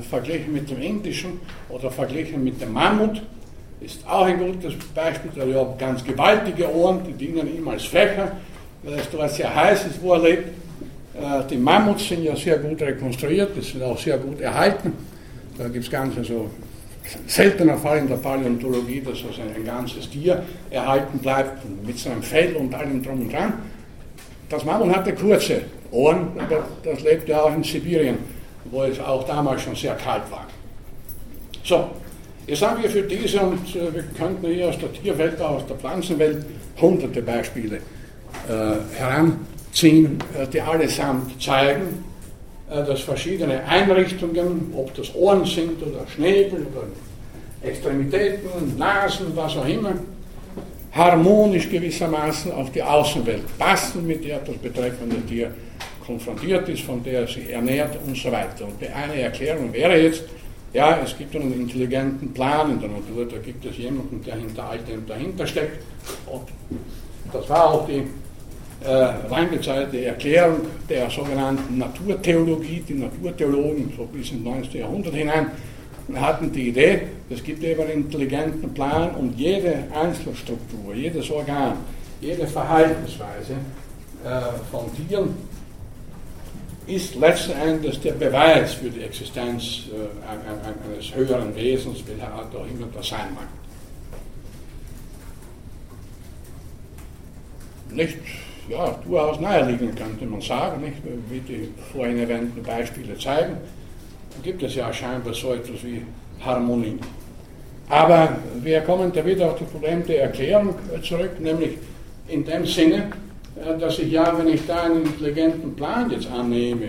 verglichen 0.10 0.53
mit 0.53 0.70
dem 0.70 0.82
indischen 0.82 1.39
oder 1.70 1.89
verglichen 1.89 2.44
mit 2.44 2.62
dem 2.62 2.74
Mammut, 2.74 3.22
ist 3.82 4.06
auch 4.08 4.26
ein 4.26 4.38
gutes 4.38 4.74
Beispiel. 4.94 5.32
Der 5.36 5.62
hat 5.62 5.80
ganz 5.80 6.04
gewaltige 6.04 6.74
Ohren, 6.74 7.02
die 7.06 7.14
dienen 7.14 7.56
ihm 7.56 7.68
als 7.68 7.86
Fächer, 7.86 8.34
weil 8.84 8.94
es 8.96 9.10
dort 9.10 9.32
sehr 9.32 9.54
heiß 9.54 9.88
ist, 9.88 10.02
wo 10.02 10.14
er 10.14 10.20
lebt. 10.20 10.48
Äh, 11.16 11.44
die 11.50 11.58
Mammuts 11.58 12.08
sind 12.08 12.24
ja 12.24 12.36
sehr 12.36 12.58
gut 12.58 12.82
rekonstruiert, 12.82 13.56
die 13.56 13.62
sind 13.62 13.84
auch 13.84 13.98
sehr 13.98 14.18
gut 14.18 14.42
erhalten. 14.42 14.94
Da 15.58 15.68
gibt 15.68 15.86
es 15.86 15.92
ganz 15.92 16.18
also 16.18 16.50
seltener 17.28 17.78
Fall 17.78 18.00
in 18.00 18.08
der 18.08 18.18
Paläontologie, 18.18 19.02
dass 19.02 19.24
also 19.26 19.42
ein 19.42 19.66
ganzes 19.66 20.10
Tier 20.10 20.44
erhalten 20.70 21.20
bleibt 21.20 21.64
mit 21.86 21.98
seinem 21.98 22.22
Fell 22.22 22.56
und 22.56 22.74
allem 22.74 23.04
drum 23.04 23.22
und 23.22 23.34
dran. 23.34 23.54
Das 24.50 24.64
Mammut 24.66 24.96
hatte 24.96 25.14
kurze 25.14 25.62
Ohren, 25.92 26.30
aber 26.38 26.68
das 26.84 27.02
lebte 27.02 27.42
auch 27.42 27.54
in 27.56 27.64
Sibirien, 27.64 28.18
wo 28.66 28.84
es 28.84 29.00
auch 29.00 29.26
damals 29.26 29.62
schon 29.62 29.76
sehr 29.76 29.96
kalt 29.96 30.30
war. 30.32 30.46
So, 31.64 31.90
jetzt 32.50 32.62
haben 32.62 32.82
wir 32.82 32.89
für 32.89 33.03
diese, 33.03 33.39
und 33.41 33.75
äh, 33.75 33.94
wir 33.94 34.03
könnten 34.18 34.48
hier 34.48 34.70
aus 34.70 34.77
der 34.79 34.91
Tierwelt, 34.91 35.39
aus 35.41 35.65
der 35.68 35.77
Pflanzenwelt, 35.77 36.46
hunderte 36.82 37.22
Beispiele 37.22 37.77
äh, 37.77 38.98
heranziehen, 38.98 40.18
äh, 40.38 40.48
die 40.48 40.62
allesamt 40.62 41.41
zeigen, 41.41 42.03
äh, 42.70 42.84
dass 42.84 43.01
verschiedene 43.01 43.63
Einrichtungen, 43.65 44.74
ob 44.75 44.94
das 44.96 45.13
Ohren 45.15 45.46
sind 45.46 45.82
oder 45.84 46.06
Schnäbel 46.15 46.65
oder 46.72 46.88
Extremitäten, 47.62 48.77
Nasen, 48.77 49.27
was 49.36 49.58
auch 49.58 49.68
immer, 49.68 49.94
harmonisch 50.94 51.70
gewissermaßen 51.70 52.51
auf 52.51 52.72
die 52.72 52.82
Außenwelt 52.82 53.58
passen, 53.60 54.08
mit 54.08 54.25
der 54.25 54.39
das 54.39 54.56
betreffende 54.56 55.18
Tier 55.27 55.51
konfrontiert 56.03 56.68
ist, 56.70 56.82
von 56.82 57.03
der 57.03 57.22
er 57.22 57.27
sich 57.27 57.50
ernährt 57.50 57.96
und 58.08 58.18
so 58.18 58.32
weiter. 58.32 58.65
Und 58.65 58.82
die 58.82 58.88
eine 58.88 59.22
Erklärung 59.22 59.72
wäre 59.72 60.01
jetzt, 60.01 60.24
ja, 60.74 61.00
es 61.04 61.18
gibt 61.18 61.36
einen 61.36 61.54
intelligenten 61.54 62.34
Plan 62.34 62.72
in 62.72 62.80
der 62.80 62.90
Natur, 62.90 63.26
da 63.26 63.38
gibt 63.38 63.66
es 63.66 63.78
jemanden, 63.78 64.24
der 64.24 64.36
hinter 64.36 64.70
all 64.70 64.80
dem 64.80 65.06
dahinter 65.08 65.48
steckt. 65.48 65.84
Und 66.28 66.48
das 67.34 67.50
war 67.50 67.74
auch 67.74 67.88
die 67.88 68.04
äh, 68.86 69.28
lange 69.30 70.06
Erklärung 70.06 70.62
der 70.88 71.10
sogenannten 71.10 71.78
Naturtheologie, 71.78 72.84
die 72.88 72.94
Naturtheologen 72.94 73.92
so 73.98 74.06
bis 74.06 74.32
ins 74.32 74.44
19. 74.44 74.82
Jahrhundert 74.82 75.14
hinein 75.14 75.52
hatten 76.16 76.52
die 76.52 76.70
Idee, 76.70 77.02
es 77.30 77.44
gibt 77.44 77.64
eben 77.64 77.82
einen 77.82 77.92
intelligenten 77.92 78.74
Plan 78.74 79.12
und 79.12 79.38
jede 79.38 79.84
Einzelstruktur, 79.94 80.96
jedes 80.96 81.30
Organ, 81.30 81.74
jede 82.22 82.48
Verhaltensweise 82.48 83.54
äh, 84.24 84.30
von 84.72 84.86
Tieren 84.96 85.36
ist 86.89 87.15
letzten 87.15 87.51
Endes 87.51 88.01
der 88.01 88.13
Beweis 88.13 88.74
für 88.74 88.89
die 88.89 89.01
Existenz 89.01 89.84
äh, 89.93 90.96
eines 90.96 91.15
höheren 91.15 91.55
Wesens, 91.55 92.00
welcher 92.08 92.34
Art 92.34 92.55
auch 92.55 92.65
immer 92.65 92.88
das 92.93 93.08
sein 93.08 93.34
mag. 93.36 93.48
Nicht 97.91 98.17
ja, 98.69 99.00
durchaus 99.05 99.39
naheliegend, 99.39 99.96
könnte 99.98 100.25
man 100.25 100.41
sagen, 100.41 100.81
nicht? 100.81 100.98
wie 101.29 101.39
die 101.39 101.69
vorhin 101.91 102.19
erwähnten 102.19 102.62
Beispiele 102.63 103.17
zeigen. 103.17 103.58
Gibt 104.43 104.63
es 104.63 104.75
ja 104.75 104.91
scheinbar 104.93 105.34
so 105.34 105.53
etwas 105.53 105.84
wie 105.84 106.03
Harmonie. 106.41 107.00
Aber 107.89 108.38
wir 108.62 108.81
kommen 108.81 109.12
da 109.12 109.25
wieder 109.25 109.51
auf 109.51 109.60
das 109.60 109.67
Problem 109.69 110.05
der 110.05 110.24
Erklärung 110.24 110.75
zurück, 111.03 111.39
nämlich 111.39 111.77
in 112.27 112.46
dem 112.46 112.65
Sinne, 112.65 113.10
dass 113.80 114.00
ich 114.00 114.12
ja, 114.12 114.38
wenn 114.38 114.48
ich 114.48 114.66
da 114.66 114.84
einen 114.84 115.06
intelligenten 115.06 115.75
Plan 115.75 116.10
jetzt 116.12 116.28
annehme, 116.32 116.88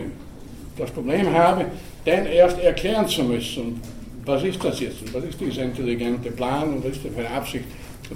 das 0.77 0.91
Problem 0.91 1.33
habe, 1.33 1.67
den 2.07 2.27
erst 2.27 2.59
erklären 2.61 3.07
zu 3.07 3.23
müssen. 3.25 3.81
Was 4.25 4.43
ist 4.45 4.63
das 4.63 4.81
jetzt? 4.81 5.13
Was 5.13 5.25
ist 5.25 5.41
dieser 5.41 5.63
intelligente 5.63 6.31
Plan 6.31 6.75
und 6.75 6.85
was 6.85 6.93
ist 6.93 7.05
das 7.05 7.13
für 7.13 7.21
eine 7.21 7.31
Absicht? 7.31 7.65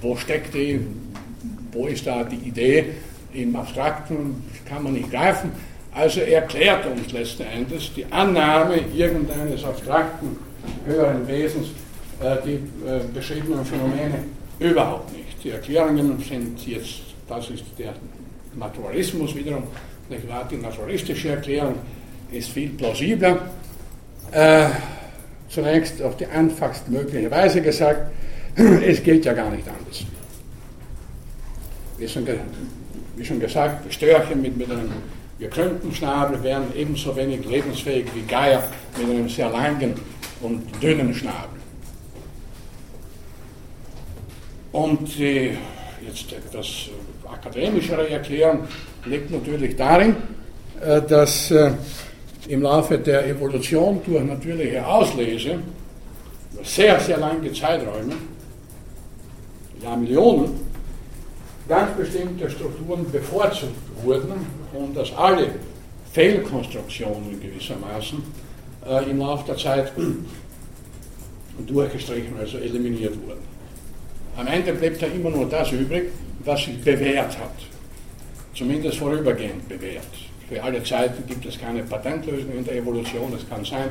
Wo 0.00 0.16
steckt 0.16 0.54
die? 0.54 0.80
Wo 1.72 1.86
ist 1.86 2.06
da 2.06 2.24
die 2.24 2.48
Idee? 2.48 2.94
im 3.34 3.54
Abstrakten 3.56 4.42
kann 4.66 4.82
man 4.82 4.94
nicht 4.94 5.10
greifen. 5.10 5.50
Also 5.92 6.20
erklärt 6.20 6.86
uns 6.86 7.12
letzten 7.12 7.42
Endes 7.44 7.90
die 7.94 8.04
Annahme 8.10 8.78
irgendeines 8.94 9.64
abstrakten 9.64 10.36
höheren 10.86 11.26
Wesens 11.28 11.68
äh, 12.20 12.36
die 12.44 12.54
äh, 12.54 13.00
beschriebenen 13.12 13.64
Phänomene 13.64 14.24
überhaupt 14.58 15.12
nicht. 15.12 15.42
Die 15.42 15.50
Erklärungen 15.50 16.18
sind 16.20 16.66
jetzt, 16.66 17.02
das 17.28 17.50
ist 17.50 17.64
der 17.78 17.94
Naturalismus 18.56 19.34
wiederum, 19.34 19.64
wahr? 20.28 20.46
die 20.50 20.56
naturalistische 20.56 21.30
Erklärung 21.30 21.76
ist 22.30 22.50
viel 22.50 22.70
plausibler. 22.70 23.50
Äh, 24.30 24.66
zunächst 25.48 26.02
auf 26.02 26.16
die 26.16 26.26
einfachst 26.26 26.88
mögliche 26.88 27.30
Weise 27.30 27.62
gesagt, 27.62 28.10
es 28.56 29.02
geht 29.02 29.24
ja 29.24 29.32
gar 29.32 29.50
nicht 29.50 29.66
anders. 29.68 30.04
Wir 31.96 32.08
sind 32.08 32.28
wie 33.16 33.24
schon 33.24 33.40
gesagt, 33.40 33.92
Störchen 33.92 34.42
mit, 34.42 34.56
mit 34.56 34.70
einem 34.70 34.90
gekrümmten 35.38 35.94
Schnabel 35.94 36.42
wären 36.42 36.74
ebenso 36.76 37.14
wenig 37.16 37.44
lebensfähig 37.44 38.06
wie 38.14 38.22
Geier 38.22 38.68
mit 38.98 39.08
einem 39.08 39.28
sehr 39.28 39.50
langen 39.50 39.94
und 40.40 40.62
dünnen 40.82 41.14
Schnabel. 41.14 41.60
Und 44.72 45.20
äh, 45.20 45.56
jetzt 46.04 46.32
etwas 46.32 46.88
akademischere 47.30 48.08
Erklärung 48.10 48.66
liegt 49.04 49.30
natürlich 49.30 49.76
darin, 49.76 50.16
äh, 50.80 51.00
dass 51.02 51.50
äh, 51.50 51.72
im 52.48 52.62
Laufe 52.62 52.98
der 52.98 53.26
Evolution 53.26 54.00
durch 54.04 54.24
natürliche 54.24 54.86
Auslese 54.86 55.58
sehr, 56.62 57.00
sehr 57.00 57.18
lange 57.18 57.52
Zeiträume, 57.52 58.14
ja 59.82 59.96
Millionen, 59.96 60.60
ganz 61.68 61.96
bestimmte 61.96 62.50
Strukturen 62.50 63.10
bevorzugt 63.10 63.72
wurden 64.02 64.46
und 64.72 64.96
dass 64.96 65.12
alle 65.16 65.48
Fehlkonstruktionen 66.12 67.40
gewissermaßen 67.40 68.22
äh, 68.86 69.10
im 69.10 69.18
Laufe 69.18 69.46
der 69.46 69.56
Zeit 69.56 69.92
durchgestrichen, 71.66 72.36
also 72.38 72.58
eliminiert 72.58 73.14
wurden. 73.26 73.53
Am 74.36 74.46
Ende 74.46 74.72
bleibt 74.72 75.00
ja 75.00 75.08
immer 75.08 75.30
nur 75.30 75.48
das 75.48 75.70
übrig, 75.72 76.10
was 76.44 76.64
sich 76.64 76.80
bewährt 76.82 77.38
hat. 77.38 77.54
Zumindest 78.54 78.98
vorübergehend 78.98 79.68
bewährt. 79.68 80.06
Für 80.48 80.62
alle 80.62 80.82
Zeiten 80.82 81.26
gibt 81.26 81.46
es 81.46 81.58
keine 81.58 81.82
Patentlösung 81.82 82.52
in 82.52 82.64
der 82.64 82.76
Evolution. 82.76 83.32
Es 83.34 83.48
kann 83.48 83.64
sein, 83.64 83.90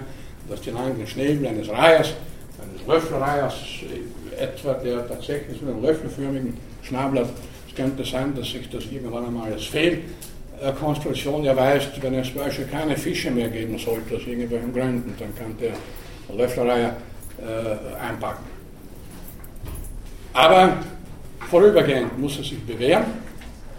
dass 0.49 0.61
die 0.61 0.71
langen 0.71 1.07
Schnäbel 1.07 1.47
eines 1.47 1.69
Reihers, 1.69 2.13
eines 2.61 2.87
Löffelreihers, 2.87 3.55
etwa 4.37 4.73
der 4.73 5.07
tatsächlich 5.07 5.59
so 5.59 5.71
einen 5.71 5.81
löffelförmigen 5.81 6.57
Schnabel 6.81 7.21
hat, 7.21 7.29
es 7.67 7.75
könnte 7.75 8.03
sein, 8.03 8.35
dass 8.35 8.51
sich 8.51 8.69
das 8.69 8.83
irgendwann 8.91 9.25
einmal 9.25 9.51
als 9.51 9.63
Fehlkonstruktion 9.65 11.45
erweist, 11.45 11.89
wenn 12.01 12.13
es 12.15 12.29
beispielsweise 12.29 12.69
keine 12.69 12.95
Fische 12.97 13.31
mehr 13.31 13.49
geben 13.49 13.79
sollte, 13.79 14.15
aus 14.15 14.27
irgendwelchen 14.27 14.73
Gründen, 14.73 15.15
dann 15.17 15.35
kann 15.35 15.55
der 15.59 15.73
Löffelreiher 16.35 16.95
äh, 17.39 17.99
einpacken. 17.99 18.52
Aber 20.33 20.77
vorübergehend 21.49 22.17
muss 22.19 22.37
er 22.37 22.43
sich 22.43 22.59
bewähren 22.59 23.05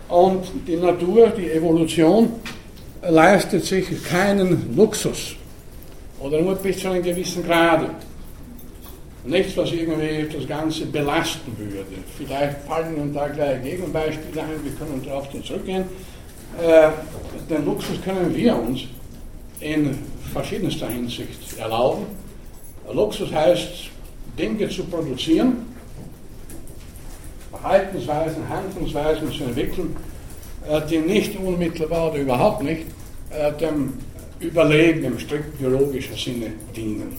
und 0.08 0.44
die 0.66 0.76
Natur, 0.76 1.28
die 1.28 1.50
Evolution 1.50 2.32
leistet 3.02 3.64
sich 3.64 3.86
keinen 4.04 4.74
Luxus 4.76 5.34
oder 6.20 6.40
nur 6.40 6.54
bis 6.54 6.78
zu 6.78 6.88
einem 6.88 7.02
gewissen 7.02 7.44
Grade. 7.44 7.90
Nichts, 9.26 9.56
was 9.56 9.72
irgendwie 9.72 10.28
das 10.32 10.46
Ganze 10.46 10.86
belasten 10.86 11.56
würde. 11.58 11.96
Vielleicht 12.18 12.58
fallen 12.68 12.94
uns 12.96 13.14
da 13.14 13.26
gleich 13.28 13.62
Gegenbeispiele 13.62 14.42
ein, 14.42 14.62
wir 14.62 14.72
können 14.72 15.02
darauf 15.04 15.28
zurückgehen. 15.30 15.84
Äh, 16.62 16.90
den 17.48 17.64
Luxus 17.64 18.00
können 18.02 18.34
wir 18.34 18.54
uns 18.56 18.82
in 19.60 19.98
verschiedenster 20.32 20.88
Hinsicht 20.88 21.58
erlauben. 21.58 22.06
Luxus 22.92 23.32
heißt, 23.32 23.88
Dinge 24.38 24.68
zu 24.68 24.84
produzieren, 24.84 25.73
Verhaltensweisen, 27.60 28.48
Handlungsweisen 28.48 29.32
zu 29.32 29.44
entwickeln, 29.44 29.96
äh, 30.68 30.80
die 30.88 30.98
nicht 30.98 31.38
unmittelbar 31.38 32.10
oder 32.10 32.20
überhaupt 32.20 32.62
nicht 32.62 32.86
äh, 33.30 33.52
dem 33.52 33.94
Überleben 34.40 35.04
im 35.04 35.18
strikt 35.18 35.58
biologischen 35.58 36.16
Sinne 36.16 36.52
dienen. 36.74 37.16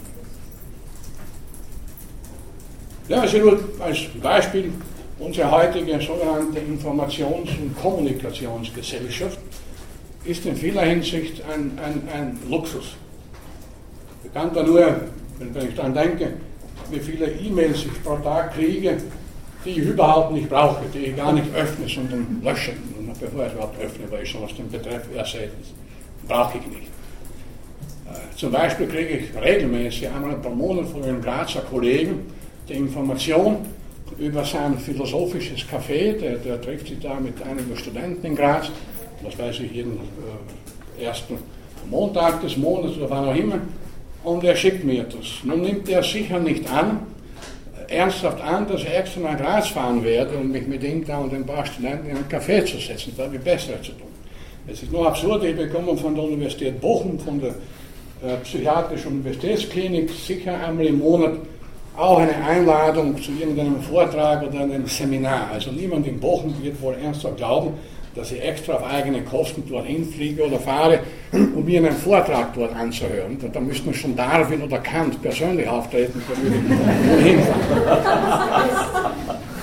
Ja, 3.07 3.21
also 3.21 3.37
nur 3.37 3.59
als 3.79 3.99
Beispiel 4.21 4.71
unsere 5.19 5.49
heutige 5.49 5.99
sogenannte 6.01 6.59
Informations- 6.59 7.57
und 7.59 7.75
Kommunikationsgesellschaft 7.81 9.39
ist 10.25 10.45
in 10.45 10.55
vieler 10.55 10.81
Hinsicht 10.81 11.43
ein, 11.45 11.77
ein, 11.83 12.07
ein 12.13 12.39
Luxus. 12.49 12.95
Ich 14.23 14.33
kann 14.33 14.53
da 14.53 14.63
nur, 14.63 15.01
wenn 15.39 15.69
ich 15.69 15.75
daran 15.75 15.93
denke, 15.93 16.33
wie 16.89 16.99
viele 16.99 17.27
E-Mails 17.31 17.85
ich 17.85 18.03
pro 18.03 18.17
Tag 18.17 18.55
kriege, 18.55 18.97
die 19.65 19.71
ich 19.71 19.77
überhaupt 19.79 20.31
nicht 20.31 20.49
brauche, 20.49 20.83
die 20.93 21.07
ich 21.07 21.15
gar 21.15 21.33
nicht 21.33 21.53
öffne, 21.55 21.87
sondern 21.87 22.41
lösche. 22.43 22.73
Und 22.97 23.19
bevor 23.19 23.47
ich 23.47 23.53
überhaupt 23.53 23.81
öffne, 23.81 24.05
weil 24.11 24.23
ich 24.23 24.29
schon 24.29 24.43
aus 24.43 24.55
dem 24.55 24.69
Betreff 24.69 25.03
ersetzen 25.15 25.85
brauche 26.27 26.57
ich 26.57 26.67
nicht. 26.67 26.87
Äh, 28.07 28.35
zum 28.35 28.51
Beispiel 28.51 28.87
kriege 28.87 29.09
ich 29.09 29.41
regelmäßig 29.41 30.09
einmal 30.09 30.35
pro 30.35 30.49
Monat 30.49 30.87
von 30.87 31.03
einem 31.03 31.21
Grazer 31.21 31.61
Kollegen 31.61 32.31
die 32.67 32.73
Information 32.73 33.57
über 34.17 34.43
sein 34.43 34.77
philosophisches 34.77 35.61
Café. 35.61 36.17
Der, 36.19 36.37
der 36.37 36.61
trifft 36.61 36.87
sich 36.87 36.99
da 36.99 37.19
mit 37.19 37.41
einigen 37.41 37.75
Studenten 37.75 38.25
in 38.25 38.35
Graz, 38.35 38.71
das 39.23 39.37
weiß 39.37 39.59
ich 39.61 39.71
jeden 39.71 39.99
äh, 40.99 41.03
ersten 41.03 41.37
Montag 41.89 42.41
des 42.41 42.57
Monats 42.57 42.97
oder 42.97 43.09
wann 43.09 43.25
auch 43.25 43.35
immer. 43.35 43.59
Und 44.23 44.43
er 44.43 44.55
schickt 44.55 44.83
mir 44.83 45.03
das. 45.03 45.43
Nun 45.43 45.61
nimmt 45.61 45.87
er 45.87 46.01
sicher 46.01 46.39
nicht 46.39 46.71
an, 46.71 47.01
ernsthaft 47.89 48.41
an, 48.41 48.67
dass 48.67 48.81
ich 48.81 48.93
extra 48.93 49.21
nach 49.21 49.37
Graz 49.37 49.67
fahren 49.67 50.03
werde, 50.03 50.37
um 50.37 50.51
mich 50.51 50.67
mit 50.67 50.83
ihm 50.83 51.05
da 51.05 51.19
und 51.19 51.33
ein 51.33 51.45
paar 51.45 51.65
Studenten 51.65 52.09
in 52.09 52.17
ein 52.17 52.27
Café 52.29 52.65
zu 52.65 52.77
setzen. 52.77 53.13
Das 53.15 53.25
habe 53.25 53.35
ich 53.35 53.41
besser 53.41 53.81
zu 53.81 53.91
tun. 53.91 54.07
Es 54.67 54.81
ist 54.81 54.91
nur 54.91 55.07
absurd, 55.07 55.43
ich 55.43 55.55
bekomme 55.55 55.95
von 55.95 56.15
der 56.15 56.23
Universität 56.23 56.81
Bochum, 56.81 57.19
von 57.19 57.39
der 57.39 57.49
äh, 57.51 58.37
Psychiatrischen 58.43 59.11
Universitätsklinik 59.13 60.09
sicher 60.09 60.57
einmal 60.65 60.85
im 60.85 60.99
Monat 60.99 61.33
auch 61.97 62.19
eine 62.19 62.35
Einladung 62.35 63.21
zu 63.21 63.31
irgendeinem 63.31 63.81
Vortrag 63.81 64.43
oder 64.47 64.61
einem 64.61 64.85
Seminar. 64.87 65.51
Also 65.53 65.71
niemand 65.71 66.07
in 66.07 66.19
Bochum 66.19 66.53
wird 66.61 66.81
wohl 66.81 66.95
ernsthaft 66.95 67.37
glauben, 67.37 67.73
dass 68.15 68.31
ich 68.31 68.41
extra 68.41 68.73
auf 68.75 68.83
eigene 68.83 69.21
Kosten 69.23 69.67
dorthin 69.67 70.07
fliege 70.07 70.45
oder 70.45 70.57
fahre, 70.57 70.99
um 71.31 71.65
mir 71.65 71.79
einen 71.79 71.95
Vortrag 71.95 72.53
dort 72.53 72.73
anzuhören. 72.75 73.37
Da, 73.41 73.47
da 73.49 73.59
müsste 73.59 73.87
man 73.87 73.93
schon 73.93 74.15
Darwin 74.15 74.61
oder 74.61 74.77
Kant 74.79 75.21
persönlich 75.21 75.67
auftreten, 75.67 76.21
da 76.27 76.41
würde 76.41 76.55
ich 77.19 77.25
hinfahren. 77.25 77.61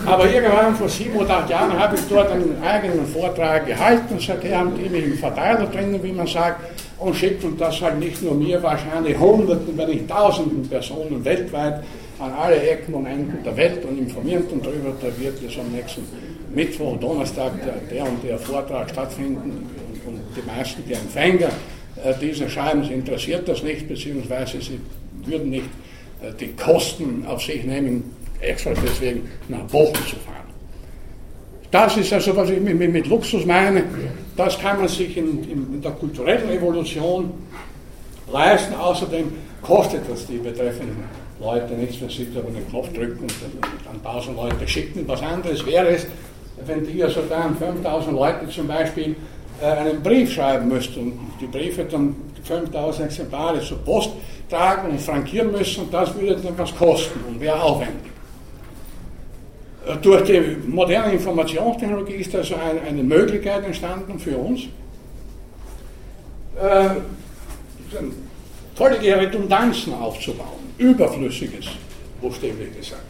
Aber 0.04 0.28
irgendwann 0.28 0.74
vor 0.74 0.88
sieben 0.88 1.16
oder 1.16 1.38
acht 1.38 1.50
Jahren 1.50 1.78
habe 1.78 1.94
ich 1.94 2.02
dort 2.10 2.30
einen 2.30 2.60
eigenen 2.62 3.06
Vortrag 3.06 3.66
gehalten. 3.66 4.18
Seither 4.18 4.58
haben 4.58 4.72
die 4.76 4.88
mich 4.88 5.04
im 5.04 5.14
Verteiler 5.14 5.66
drinnen, 5.66 6.02
wie 6.02 6.12
man 6.12 6.26
sagt, 6.26 6.60
und 6.98 7.14
schickt 7.16 7.44
und 7.44 7.60
das 7.60 7.80
halt 7.80 7.98
nicht 7.98 8.20
nur 8.22 8.34
mir, 8.34 8.62
wahrscheinlich 8.62 9.18
Hunderten, 9.18 9.76
wenn 9.76 9.88
nicht 9.88 10.08
Tausenden 10.08 10.68
Personen 10.68 11.24
weltweit 11.24 11.82
an 12.22 12.32
alle 12.32 12.62
Ecken 12.62 12.94
und 12.94 13.06
Enden 13.06 13.42
der 13.44 13.56
Welt 13.56 13.84
und 13.84 13.98
informiert 13.98 14.50
und 14.52 14.64
darüber, 14.64 14.94
da 15.00 15.08
wird 15.20 15.42
jetzt 15.42 15.58
am 15.58 15.72
nächsten 15.72 16.02
Mittwoch, 16.54 16.96
Donnerstag 16.98 17.52
der, 17.64 17.74
der 17.90 18.08
und 18.08 18.22
der 18.22 18.38
Vortrag 18.38 18.90
stattfinden 18.90 19.66
und, 20.06 20.14
und 20.14 20.20
die 20.36 20.42
meisten, 20.46 20.84
die 20.86 20.94
Empfänger 20.94 21.48
äh, 22.04 22.14
dieser 22.20 22.48
Schreiben, 22.48 22.82
interessiert 22.84 23.48
das 23.48 23.62
nicht, 23.64 23.88
beziehungsweise 23.88 24.60
sie 24.60 24.80
würden 25.26 25.50
nicht 25.50 25.66
äh, 26.22 26.32
die 26.38 26.52
Kosten 26.52 27.24
auf 27.26 27.42
sich 27.42 27.64
nehmen, 27.64 28.14
extra 28.40 28.72
deswegen 28.72 29.28
nach 29.48 29.62
Bochum 29.62 29.94
zu 30.06 30.16
fahren. 30.16 30.42
Das 31.72 31.96
ist 31.96 32.12
also, 32.12 32.36
was 32.36 32.50
ich 32.50 32.60
mit, 32.60 32.78
mit 32.78 33.06
Luxus 33.08 33.46
meine, 33.46 33.82
das 34.36 34.58
kann 34.60 34.78
man 34.78 34.88
sich 34.88 35.16
in, 35.16 35.42
in, 35.50 35.82
der 35.82 35.92
kulturellen 35.92 36.50
Evolution 36.50 37.32
leisten. 38.30 38.74
Außerdem 38.74 39.32
kostet 39.62 40.02
das 40.08 40.26
die 40.26 40.36
betreffenden 40.36 41.21
Leute 41.42 41.74
nichts, 41.74 42.00
wenn 42.00 42.08
sie 42.08 42.28
da 42.32 42.40
einen 42.40 42.68
Knopf 42.68 42.92
drücken 42.92 43.22
und 43.22 43.34
dann 43.84 44.00
1000 44.04 44.36
Leute 44.36 44.68
schicken. 44.68 45.06
Was 45.06 45.22
anderes 45.22 45.64
wäre 45.66 45.88
es, 45.88 46.06
wenn 46.66 46.86
die 46.86 47.02
also 47.02 47.22
dann 47.28 47.56
5000 47.56 48.16
Leute 48.16 48.48
zum 48.48 48.68
Beispiel 48.68 49.16
äh, 49.60 49.66
einen 49.66 50.02
Brief 50.02 50.32
schreiben 50.32 50.68
müssten 50.68 51.00
und 51.00 51.18
die 51.40 51.46
Briefe 51.46 51.84
dann 51.84 52.14
5000 52.44 53.06
Exemplare 53.06 53.60
zur 53.60 53.78
Post 53.78 54.10
tragen 54.48 54.90
und 54.90 55.00
frankieren 55.00 55.52
müssen, 55.52 55.90
das 55.90 56.14
würde 56.18 56.36
dann 56.36 56.56
was 56.58 56.74
kosten 56.74 57.20
und 57.28 57.40
wäre 57.40 57.60
aufwendig. 57.60 58.12
Äh, 59.86 59.96
durch 59.96 60.22
die 60.24 60.40
moderne 60.66 61.12
Informationstechnologie 61.12 62.14
ist 62.14 62.34
also 62.34 62.54
eine, 62.54 62.80
eine 62.82 63.02
Möglichkeit 63.02 63.64
entstanden 63.64 64.18
für 64.18 64.36
uns, 64.36 64.62
äh, 66.60 66.90
völlige 68.74 69.16
Redundanzen 69.16 69.94
aufzubauen, 69.94 70.61
überflüssiges, 70.78 71.66
buchstäblich 72.20 72.76
gesagt. 72.76 73.02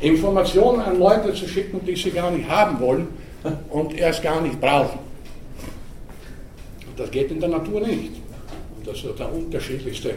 Informationen 0.00 0.80
an 0.80 0.98
Leute 0.98 1.32
zu 1.32 1.48
schicken, 1.48 1.80
die 1.86 1.96
sie 1.96 2.10
gar 2.10 2.30
nicht 2.30 2.48
haben 2.48 2.78
wollen 2.80 3.08
und 3.70 3.96
erst 3.96 4.22
gar 4.22 4.40
nicht 4.40 4.60
brauchen. 4.60 4.98
Das 6.96 7.10
geht 7.10 7.30
in 7.30 7.40
der 7.40 7.48
Natur 7.50 7.80
nicht. 7.80 8.12
Und 8.76 8.86
das 8.86 8.96
ist 8.96 9.18
der 9.18 9.32
unterschiedlichste, 9.32 10.14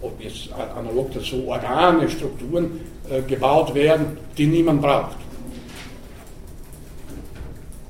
ob 0.00 0.20
jetzt 0.22 0.50
analog 0.52 1.12
dazu 1.12 1.46
Organe, 1.46 2.08
Strukturen 2.08 2.80
äh, 3.10 3.22
gebaut 3.22 3.74
werden, 3.74 4.18
die 4.36 4.46
niemand 4.46 4.82
braucht. 4.82 5.16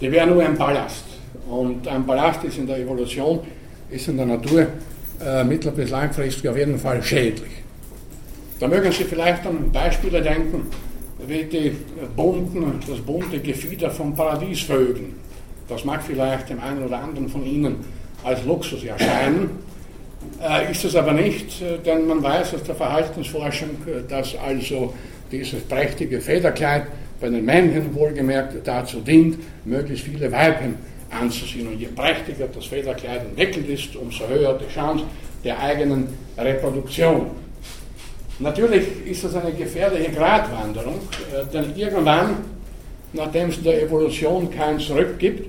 Die 0.01 0.11
wären 0.11 0.31
nur 0.31 0.43
ein 0.43 0.57
Ballast. 0.57 1.05
Und 1.49 1.87
ein 1.87 2.05
Ballast 2.05 2.43
ist 2.45 2.59
in 2.59 2.67
der 2.67 2.79
Evolution, 2.79 3.41
ist 3.91 4.09
in 4.09 4.17
der 4.17 4.27
Natur 4.27 4.67
äh, 5.25 5.45
mittel- 5.45 5.73
bis 5.73 5.91
langfristig 5.91 6.49
auf 6.49 6.57
jeden 6.57 6.79
Fall 6.79 7.03
schädlich. 7.03 7.62
Da 8.63 8.69
mögen 8.69 8.93
Sie 8.93 9.03
vielleicht 9.03 9.45
an 9.45 9.73
Beispiele 9.73 10.23
denken, 10.23 10.69
wie 11.27 11.43
die 11.43 11.77
bunten, 12.15 12.79
das 12.89 13.01
bunte 13.01 13.41
Gefieder 13.41 13.91
von 13.91 14.15
Paradiesvögeln. 14.15 15.15
Das 15.69 15.85
mag 15.85 16.01
vielleicht 16.01 16.49
dem 16.49 16.61
einen 16.61 16.85
oder 16.85 17.03
anderen 17.03 17.29
von 17.29 17.45
Ihnen 17.45 17.79
als 18.23 18.45
Luxus 18.45 18.85
erscheinen, 18.85 19.51
äh, 20.41 20.71
ist 20.71 20.85
es 20.85 20.95
aber 20.95 21.13
nicht, 21.13 21.61
äh, 21.61 21.79
denn 21.85 22.07
man 22.07 22.23
weiß 22.23 22.55
aus 22.55 22.63
der 22.63 22.77
Verhaltensforschung, 22.77 23.71
äh, 23.85 24.09
dass 24.09 24.37
also 24.37 24.95
dieses 25.33 25.63
prächtige 25.63 26.21
Federkleid 26.21 26.85
bei 27.21 27.31
den 27.31 27.45
Männchen 27.45 27.93
wohlgemerkt 27.93 28.65
dazu 28.65 29.01
dient, 29.01 29.39
möglichst 29.65 30.05
viele 30.05 30.31
Weibchen 30.31 30.77
anzusehen. 31.11 31.67
Und 31.67 31.81
je 31.81 31.89
prächtiger 31.89 32.47
das 32.47 32.67
Federkleid 32.67 33.23
entwickelt 33.25 33.69
ist, 33.69 33.97
umso 33.97 34.29
höher 34.29 34.57
die 34.57 34.73
Chance 34.73 35.03
der 35.43 35.59
eigenen 35.59 36.07
Reproduktion. 36.39 37.42
Natürlich 38.43 39.07
ist 39.07 39.23
das 39.23 39.37
eine 39.37 39.53
gefährliche 39.53 40.11
Gratwanderung, 40.11 40.97
äh, 41.33 41.45
denn 41.53 41.77
irgendwann, 41.77 42.39
nachdem 43.13 43.51
es 43.51 43.63
der 43.63 43.83
Evolution 43.83 44.51
kein 44.51 44.81
Zurück 44.81 45.17
gibt, 45.19 45.47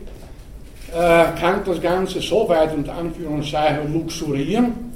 äh, 0.91 1.23
kann 1.39 1.62
das 1.65 1.82
Ganze 1.82 2.21
so 2.21 2.47
weit 2.47 2.71
unter 2.75 2.93
Anführungszeichen 2.93 3.91
luxurieren, 3.91 4.93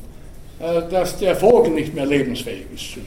äh, 0.60 0.88
dass 0.92 1.18
der 1.18 1.36
Vogel 1.36 1.72
nicht 1.72 1.96
mehr 1.96 2.06
lebensfähig 2.06 2.66
ist. 2.72 2.98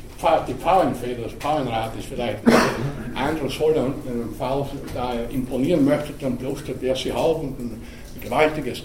Die 0.49 0.55
Pfauenfeder, 0.55 1.23
das 1.23 1.33
Pfauenrad 1.35 1.93
ist 1.97 2.09
vielleicht 2.09 2.45
ein 2.45 3.17
eindrucksvoller 3.17 3.95
wenn 4.05 4.35
Fall 4.35 4.67
da 4.93 5.13
imponieren 5.33 5.85
möchte, 5.85 6.13
dann 6.21 6.37
blustert 6.37 6.83
er 6.83 6.97
sie 6.97 7.13
halb 7.13 7.39
und 7.39 7.61
ein 7.61 7.81
gewaltiges 8.21 8.83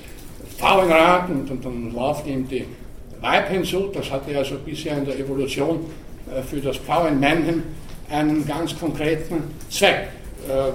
Pfauenrad 0.56 1.30
und, 1.30 1.50
und 1.50 1.66
dann 1.66 1.94
läuft 1.94 2.28
ihm 2.28 2.48
die 2.48 2.66
Weibchen 3.22 3.64
zu. 3.64 3.92
Das 3.94 4.12
hatte 4.12 4.38
also 4.38 4.56
bisher 4.64 4.98
in 4.98 5.06
der 5.06 5.20
Evolution 5.20 5.80
äh, 6.34 6.42
für 6.42 6.58
das 6.58 6.78
Pfauenmännchen 6.78 7.64
einen 8.10 8.46
ganz 8.46 8.78
konkreten 8.78 9.44
Zweck. 9.70 10.10
Äh, 10.48 10.72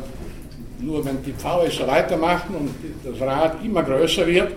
nur 0.82 1.04
wenn 1.04 1.22
die 1.22 1.32
Pfaue 1.32 1.70
so 1.70 1.86
weitermachen 1.86 2.54
und 2.54 2.74
das 3.04 3.20
Rad 3.20 3.56
immer 3.64 3.82
größer 3.82 4.26
wird, 4.26 4.52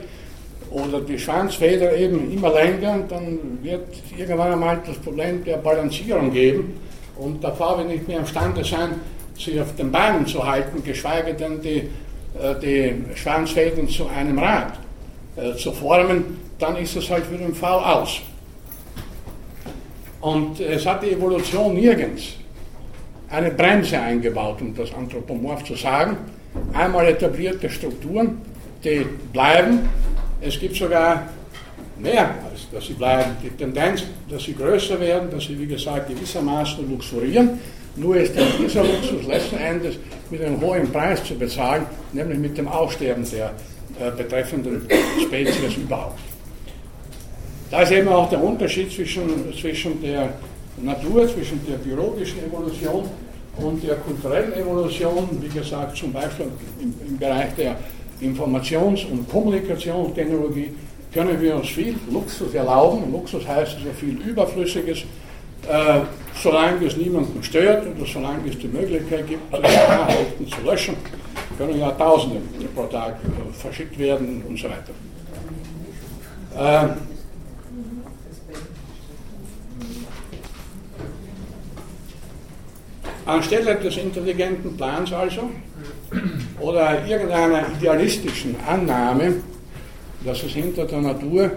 oder 0.72 1.02
die 1.02 1.20
Schwanzfeder 1.20 1.96
eben 1.96 2.32
immer 2.32 2.52
länger, 2.52 3.04
dann 3.08 3.60
wird 3.62 3.90
irgendwann 4.18 4.54
einmal 4.54 4.82
das 4.88 4.98
Problem 4.98 5.44
der 5.44 5.58
Balancierung 5.58 6.32
geben 6.32 6.80
und 7.16 7.44
der 7.44 7.54
Frau 7.54 7.78
wird 7.78 7.90
nicht 7.90 8.08
mehr 8.08 8.20
imstande 8.20 8.64
sein, 8.64 8.96
sich 9.38 9.60
auf 9.62 9.76
den 9.76 9.92
Beinen 9.92 10.26
zu 10.26 10.44
halten, 10.44 10.84
geschweige 10.84 11.36
denn 11.36 11.62
die, 11.62 11.90
äh, 12.42 12.56
die 12.62 13.16
Schwanzfäden 13.16 13.88
zu 13.88 14.08
einem 14.08 14.40
Rad 14.40 14.74
zu 15.58 15.72
formen, 15.72 16.43
dann 16.60 16.78
ist 16.78 16.96
es 16.96 17.10
halt 17.10 17.26
für 17.26 17.38
den 17.38 17.54
V 17.54 17.68
aus. 17.68 18.22
Und 20.22 20.60
es 20.60 20.86
hat 20.86 21.04
die 21.04 21.12
Evolution 21.12 21.74
nirgends 21.74 22.34
eine 23.30 23.52
Bremse 23.52 24.00
eingebaut, 24.00 24.62
um 24.62 24.76
das 24.76 24.94
anthropomorph 24.94 25.64
zu 25.64 25.76
sagen. 25.76 26.18
Einmal 26.72 27.08
etablierte 27.08 27.70
Strukturen, 27.70 28.42
die 28.84 29.06
bleiben 29.34 29.90
es 30.46 30.60
gibt 30.60 30.76
sogar 30.76 31.30
mehr, 31.98 32.36
als 32.50 32.70
dass 32.72 32.86
sie 32.88 32.94
bleiben. 32.94 33.32
Die 33.42 33.50
Tendenz, 33.50 34.04
dass 34.30 34.44
sie 34.44 34.54
größer 34.54 35.00
werden, 35.00 35.30
dass 35.32 35.46
sie, 35.46 35.58
wie 35.58 35.68
gesagt, 35.68 36.10
gewissermaßen 36.10 36.90
luxurieren. 36.90 37.60
Nur 37.96 38.18
ist 38.18 38.34
dieser 38.60 38.84
Luxus 38.84 39.26
letzten 39.28 39.58
Endes 39.58 39.96
mit 40.30 40.42
einem 40.42 40.60
hohen 40.60 40.92
Preis 40.92 41.24
zu 41.24 41.36
bezahlen, 41.36 41.86
nämlich 42.12 42.40
mit 42.40 42.58
dem 42.58 42.68
Aussterben 42.68 43.24
der 43.32 43.54
äh, 44.00 44.12
betreffenden 44.12 44.86
Spezies 45.22 45.78
überhaupt. 45.78 46.20
Da 47.74 47.82
ist 47.82 47.92
eben 47.92 48.08
auch 48.10 48.30
der 48.30 48.44
Unterschied 48.44 48.92
zwischen, 48.92 49.52
zwischen 49.60 50.00
der 50.00 50.30
Natur, 50.78 51.28
zwischen 51.28 51.60
der 51.68 51.78
biologischen 51.78 52.46
Evolution 52.46 53.10
und 53.58 53.84
der 53.84 53.96
kulturellen 53.96 54.54
Evolution, 54.54 55.28
wie 55.42 55.50
gesagt, 55.50 55.98
zum 55.98 56.14
Beispiel 56.14 56.46
im, 56.80 56.94
im 57.08 57.18
Bereich 57.18 57.56
der 57.58 57.76
Informations- 58.22 59.10
und 59.10 59.28
Kommunikationstechnologie 59.28 60.72
können 61.12 61.42
wir 61.42 61.56
uns 61.56 61.70
viel 61.70 61.96
Luxus 62.12 62.54
erlauben. 62.54 63.12
Luxus 63.12 63.48
heißt 63.48 63.78
also 63.78 63.90
viel 64.00 64.22
Überflüssiges, 64.22 65.00
äh, 65.68 66.02
solange 66.44 66.86
es 66.86 66.96
niemanden 66.96 67.42
stört 67.42 67.88
oder 67.88 68.06
solange 68.06 68.52
es 68.52 68.60
die 68.60 68.68
Möglichkeit 68.68 69.28
gibt, 69.28 69.52
Nachrichten 69.52 70.48
zu 70.48 70.62
löschen, 70.64 70.96
können 71.58 71.80
ja 71.80 71.90
Tausende 71.90 72.40
pro 72.76 72.84
Tag 72.84 73.16
verschickt 73.52 73.98
werden 73.98 74.44
und 74.48 74.60
so 74.60 74.68
weiter. 74.68 74.94
Äh, 76.56 77.13
anstelle 83.26 83.76
des 83.76 83.98
intelligenten 83.98 84.76
Plans 84.78 85.12
also 85.14 85.50
oder 86.60 87.06
irgendeiner 87.08 87.64
idealistischen 87.78 88.56
Annahme, 88.68 89.36
dass 90.26 90.44
es 90.44 90.52
hinter 90.52 90.86
der 90.86 91.02
Natur 91.02 91.52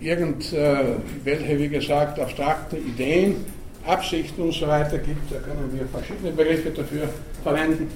irgendwelche, 0.00 1.58
wie 1.58 1.68
gesagt, 1.68 2.18
abstrakte 2.18 2.76
Ideen, 2.76 3.36
Absichten 3.86 4.42
und 4.42 4.52
so 4.52 4.66
weiter 4.66 4.98
gibt, 4.98 5.30
da 5.30 5.36
können 5.36 5.70
wir 5.72 5.86
verschiedene 5.86 6.32
Begriffe 6.32 6.70
dafür 6.70 7.08
verwenden. 7.42 7.90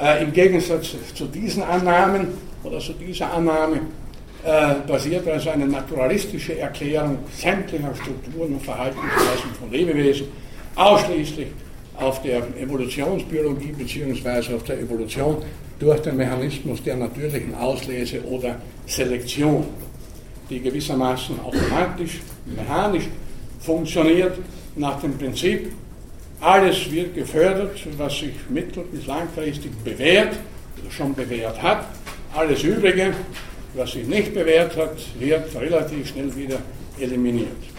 Äh, 0.00 0.22
Im 0.24 0.32
Gegensatz 0.32 0.94
zu 1.14 1.26
diesen 1.26 1.62
Annahmen 1.62 2.28
oder 2.62 2.78
zu 2.78 2.92
dieser 2.92 3.32
Annahme 3.32 3.80
äh, 4.44 4.74
basiert 4.86 5.26
also 5.28 5.50
eine 5.50 5.66
naturalistische 5.66 6.58
Erklärung 6.58 7.18
sämtlicher 7.36 7.94
Strukturen 7.94 8.54
und 8.54 8.62
Verhaltensweisen 8.62 9.50
von 9.58 9.70
Lebewesen 9.70 10.26
ausschließlich 10.76 11.48
auf 11.96 12.22
der 12.22 12.42
Evolutionsbiologie 12.58 13.72
bzw. 13.72 14.54
auf 14.54 14.64
der 14.64 14.80
Evolution 14.80 15.36
durch 15.78 16.00
den 16.00 16.16
Mechanismus 16.16 16.82
der 16.82 16.96
natürlichen 16.96 17.54
Auslese 17.54 18.22
oder 18.24 18.56
Selektion, 18.86 19.66
die 20.50 20.60
gewissermaßen 20.60 21.40
automatisch, 21.40 22.20
mechanisch 22.46 23.08
funktioniert 23.60 24.38
nach 24.76 25.00
dem 25.00 25.16
Prinzip, 25.16 25.72
alles 26.40 26.90
wird 26.90 27.14
gefördert, 27.14 27.78
was 27.96 28.18
sich 28.18 28.34
mittel- 28.50 28.84
bis 28.92 29.06
langfristig 29.06 29.72
bewährt 29.82 30.34
schon 30.90 31.14
bewährt 31.14 31.60
hat. 31.62 31.86
Alles 32.34 32.62
Übrige, 32.62 33.14
was 33.74 33.92
sich 33.92 34.06
nicht 34.06 34.34
bewährt 34.34 34.76
hat, 34.76 34.96
wird 35.18 35.54
relativ 35.56 36.08
schnell 36.08 36.34
wieder 36.36 36.58
eliminiert. 36.98 37.73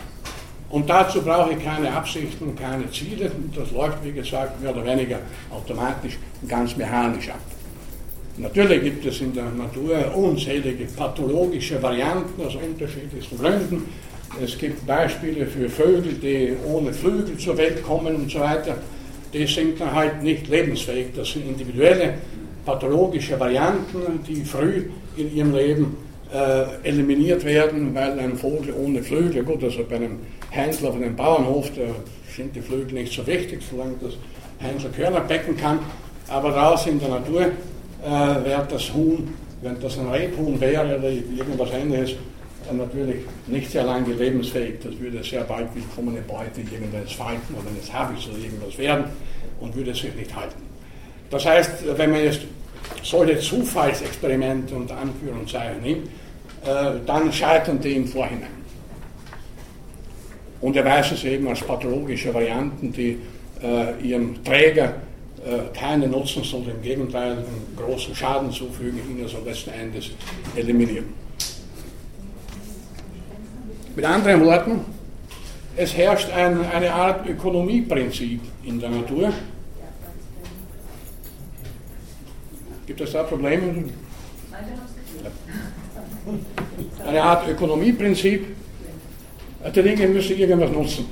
Und 0.69 0.89
dazu 0.89 1.21
brauche 1.21 1.53
ich 1.53 1.63
keine 1.63 1.93
Absichten, 1.93 2.55
keine 2.55 2.89
Ziele. 2.91 3.31
Das 3.55 3.71
läuft, 3.71 4.03
wie 4.03 4.11
gesagt, 4.11 4.61
mehr 4.61 4.71
oder 4.71 4.85
weniger 4.85 5.19
automatisch, 5.51 6.17
ganz 6.47 6.75
mechanisch 6.75 7.29
ab. 7.29 7.39
Natürlich 8.37 8.83
gibt 8.83 9.05
es 9.05 9.21
in 9.21 9.33
der 9.33 9.45
Natur 9.45 10.13
unzählige 10.13 10.85
pathologische 10.85 11.81
Varianten 11.81 12.45
aus 12.45 12.55
unterschiedlichsten 12.55 13.37
Gründen. 13.37 13.83
Es 14.43 14.57
gibt 14.57 14.85
Beispiele 14.85 15.45
für 15.45 15.69
Vögel, 15.69 16.13
die 16.13 16.53
ohne 16.67 16.91
Flügel 16.91 17.37
zur 17.37 17.57
Welt 17.57 17.81
kommen 17.83 18.15
und 18.15 18.29
so 18.29 18.39
weiter. 18.41 18.75
Die 19.33 19.47
sind 19.47 19.79
dann 19.79 19.93
halt 19.93 20.21
nicht 20.21 20.49
lebensfähig. 20.49 21.07
Das 21.15 21.31
sind 21.31 21.47
individuelle 21.47 22.15
pathologische 22.65 23.39
Varianten, 23.39 24.23
die 24.27 24.43
früh 24.43 24.89
in 25.15 25.33
ihrem 25.33 25.55
Leben 25.55 25.97
äh, 26.33 26.87
eliminiert 26.87 27.43
werden, 27.45 27.93
weil 27.93 28.19
ein 28.19 28.35
Vogel 28.35 28.73
ohne 28.73 29.03
Flügel, 29.03 29.43
gut, 29.43 29.63
also 29.63 29.83
bei 29.89 29.95
einem 29.95 30.19
Händler 30.49 30.89
auf 30.89 30.95
einem 30.95 31.15
Bauernhof, 31.15 31.71
da 31.75 31.83
sind 32.35 32.55
die 32.55 32.61
Flügel 32.61 32.93
nicht 32.93 33.13
so 33.13 33.25
wichtig, 33.27 33.61
solange 33.69 33.95
das 34.01 34.13
Händler 34.59 34.89
Körner 34.89 35.21
becken 35.21 35.55
kann. 35.57 35.79
Aber 36.27 36.51
draußen 36.51 36.91
in 36.91 36.99
der 36.99 37.09
Natur 37.09 37.41
äh, 37.41 38.45
wäre 38.45 38.67
das 38.69 38.93
Huhn, 38.93 39.33
wenn 39.61 39.79
das 39.79 39.97
ein 39.97 40.07
Rebhuhn 40.07 40.59
wäre 40.59 40.97
oder 40.97 41.09
irgendwas 41.09 41.71
ähnliches, 41.71 42.15
natürlich 42.71 43.17
nicht 43.47 43.71
sehr 43.71 43.83
lange 43.83 44.13
lebensfähig. 44.13 44.75
Das 44.83 44.99
würde 44.99 45.23
sehr 45.23 45.43
bald 45.43 45.67
willkommene 45.75 46.21
Beute 46.21 46.61
irgendeines 46.61 47.11
Falken 47.11 47.55
oder 47.55 47.69
eines 47.69 47.91
Habits 47.93 48.27
oder 48.27 48.39
irgendwas 48.39 48.77
werden 48.77 49.05
und 49.59 49.75
würde 49.75 49.93
sich 49.93 50.13
nicht 50.15 50.35
halten. 50.35 50.61
Das 51.29 51.45
heißt, 51.45 51.97
wenn 51.97 52.11
man 52.11 52.23
jetzt 52.23 52.41
solche 53.03 53.39
Zufallsexperimente 53.39 54.75
unter 54.75 54.97
Anführungszeichen 54.97 55.81
nimmt, 55.81 56.07
äh, 56.65 56.99
dann 57.05 57.31
scheitern 57.31 57.79
die 57.79 57.93
im 57.93 58.07
Vorhinein. 58.07 58.65
Und 60.61 60.75
er 60.75 60.85
weiß 60.85 61.11
es 61.11 61.23
eben 61.23 61.47
als 61.47 61.61
pathologische 61.61 62.33
Varianten, 62.33 62.91
die 62.91 63.17
äh, 63.61 64.01
ihrem 64.01 64.43
Träger 64.43 64.95
äh, 65.45 65.77
keinen 65.77 66.11
Nutzen, 66.11 66.43
sondern 66.43 66.77
im 66.77 66.81
Gegenteil 66.81 67.33
einen 67.33 67.77
großen 67.77 68.15
Schaden 68.15 68.51
zufügen, 68.51 68.99
ihn 69.09 69.21
also 69.23 69.37
letzten 69.45 69.71
Endes 69.71 70.09
eliminieren. 70.55 71.05
Mit 73.95 74.05
anderen 74.05 74.43
Worten, 74.43 74.81
es 75.77 75.95
herrscht 75.95 76.31
ein, 76.31 76.65
eine 76.65 76.91
Art 76.91 77.27
Ökonomieprinzip 77.29 78.41
in 78.63 78.79
der 78.79 78.89
Natur. 78.89 79.31
Gibt 82.85 83.01
es 83.01 83.11
da 83.11 83.23
Probleme? 83.23 83.85
Eine 87.05 87.23
Art 87.23 87.47
Ökonomieprinzip, 87.47 88.45
die 89.75 89.81
Dinge 89.81 90.07
müssen 90.07 90.37
irgendwas 90.37 90.71
nutzen. 90.71 91.05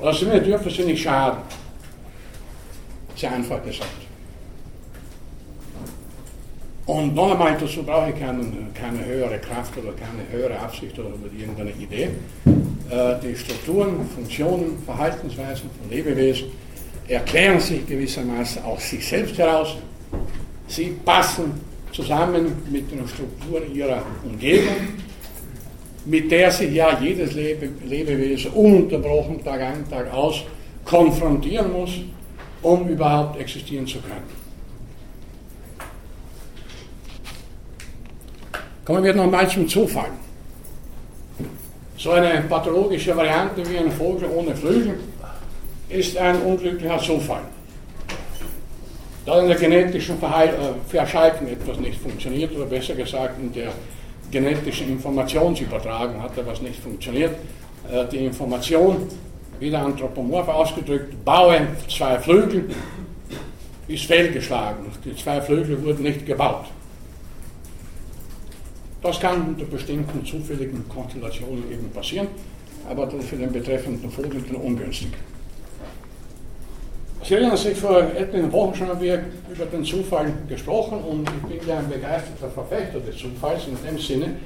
Also 0.00 0.30
wir 0.30 0.40
dürfen 0.40 0.70
sie 0.70 0.84
nicht 0.84 1.02
schaden. 1.02 1.40
Sehr 3.14 3.32
einfach 3.32 3.62
gesagt. 3.64 4.06
Und 6.86 7.14
noch 7.14 7.32
einmal, 7.32 7.56
dazu 7.58 7.82
brauche 7.82 8.10
ich 8.10 8.18
keine, 8.18 8.44
keine 8.74 9.04
höhere 9.04 9.38
Kraft 9.38 9.76
oder 9.76 9.92
keine 9.92 10.22
höhere 10.30 10.58
Absicht 10.60 10.96
oder 10.98 11.10
irgendeine 11.36 11.72
Idee. 11.72 12.10
Äh, 12.90 13.14
die 13.22 13.34
Strukturen, 13.34 14.08
Funktionen, 14.14 14.78
Verhaltensweisen 14.84 15.68
von 15.80 15.90
Lebewesen 15.90 16.52
erklären 17.08 17.58
sich 17.58 17.84
gewissermaßen 17.86 18.62
aus 18.62 18.88
sich 18.88 19.06
selbst 19.06 19.36
heraus. 19.36 19.76
Sie 20.68 20.96
passen 21.04 21.60
zusammen 21.92 22.52
mit 22.70 22.90
den 22.90 23.06
Strukturen 23.08 23.74
ihrer 23.74 24.02
Umgebung, 24.24 24.76
mit 26.04 26.30
der 26.30 26.50
sich 26.50 26.72
ja 26.72 26.98
jedes 27.00 27.32
Lebe, 27.34 27.68
Lebewesen 27.84 28.52
ununterbrochen 28.52 29.42
Tag 29.42 29.60
ein, 29.60 29.88
Tag 29.88 30.12
aus 30.12 30.44
konfrontieren 30.84 31.72
muss, 31.72 31.90
um 32.62 32.88
überhaupt 32.88 33.40
existieren 33.40 33.86
zu 33.86 33.98
können. 34.00 34.46
Kommen 38.84 39.02
wir 39.02 39.14
nochmal 39.14 39.48
zum 39.48 39.66
Zufall. 39.66 40.10
So 41.98 42.12
eine 42.12 42.42
pathologische 42.42 43.16
Variante 43.16 43.68
wie 43.68 43.78
ein 43.78 43.90
Vogel 43.90 44.28
ohne 44.28 44.54
Flügel 44.54 45.00
ist 45.88 46.16
ein 46.16 46.40
unglücklicher 46.42 46.98
Zufall. 46.98 47.42
Da 49.26 49.40
in 49.40 49.48
der 49.48 49.56
genetischen 49.56 50.18
Verheil 50.18 50.50
äh, 50.50 50.88
Verschaltung 50.88 51.48
etwas 51.48 51.78
nicht 51.78 52.00
funktioniert, 52.00 52.54
oder 52.54 52.66
besser 52.66 52.94
gesagt 52.94 53.40
in 53.40 53.52
der 53.52 53.72
genetischen 54.30 54.88
Informationsübertragung 54.88 56.22
hat 56.22 56.38
etwas 56.38 56.62
nicht 56.62 56.78
funktioniert. 56.78 57.32
Äh, 57.90 58.06
die 58.10 58.24
Information, 58.24 59.08
wieder 59.58 59.80
anthropomorph 59.80 60.48
ausgedrückt, 60.48 61.24
baue 61.24 61.66
zwei 61.88 62.18
Flügel, 62.20 62.70
ist 63.88 64.04
fehlgeschlagen. 64.04 64.86
Die 65.04 65.16
zwei 65.16 65.40
Flügel 65.40 65.84
wurden 65.84 66.04
nicht 66.04 66.24
gebaut. 66.24 66.66
Das 69.02 69.18
kann 69.18 69.48
unter 69.48 69.64
bestimmten 69.64 70.24
zufälligen 70.24 70.88
Konstellationen 70.88 71.64
eben 71.70 71.90
passieren, 71.90 72.28
aber 72.88 73.06
dann 73.06 73.20
für 73.22 73.36
den 73.36 73.52
betreffenden 73.52 74.10
Vogel 74.10 74.42
ungünstig. 74.54 75.10
Sie 77.26 77.34
erinnern 77.34 77.56
sich, 77.56 77.76
vor 77.76 78.02
etlichen 78.16 78.52
Wochen 78.52 78.74
schon 78.76 78.88
haben 78.88 79.00
wir 79.00 79.24
über 79.52 79.66
den 79.66 79.84
Zufall 79.84 80.32
gesprochen 80.48 80.98
und 80.98 81.28
ich 81.50 81.58
bin 81.58 81.68
ja 81.68 81.78
ein 81.78 81.88
begeisterter 81.88 82.48
Verfechter 82.50 83.00
des 83.00 83.16
Zufalls 83.16 83.62
in 83.66 83.76
dem 83.84 83.98
Sinne, 83.98 84.36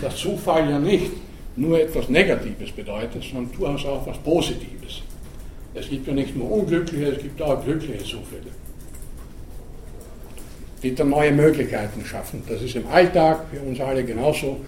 dass 0.00 0.16
Zufall 0.16 0.70
ja 0.70 0.78
nicht 0.78 1.10
nur 1.56 1.80
etwas 1.80 2.08
Negatives 2.08 2.70
bedeutet, 2.70 3.24
sondern 3.24 3.50
durchaus 3.58 3.84
auch 3.86 4.02
etwas 4.02 4.18
Positives. 4.18 5.02
Es 5.74 5.88
gibt 5.88 6.06
ja 6.06 6.14
nicht 6.14 6.36
nur 6.36 6.48
unglückliche, 6.50 7.06
es 7.06 7.22
gibt 7.22 7.42
auch 7.42 7.64
glückliche 7.64 8.04
Zufälle 8.04 8.52
die 10.82 10.94
dann 10.94 11.10
neue 11.10 11.32
Möglichkeiten 11.32 12.04
schaffen. 12.04 12.42
Das 12.48 12.62
ist 12.62 12.76
im 12.76 12.86
Alltag 12.88 13.46
für 13.52 13.60
uns 13.60 13.80
alle 13.80 14.04
genauso 14.04 14.58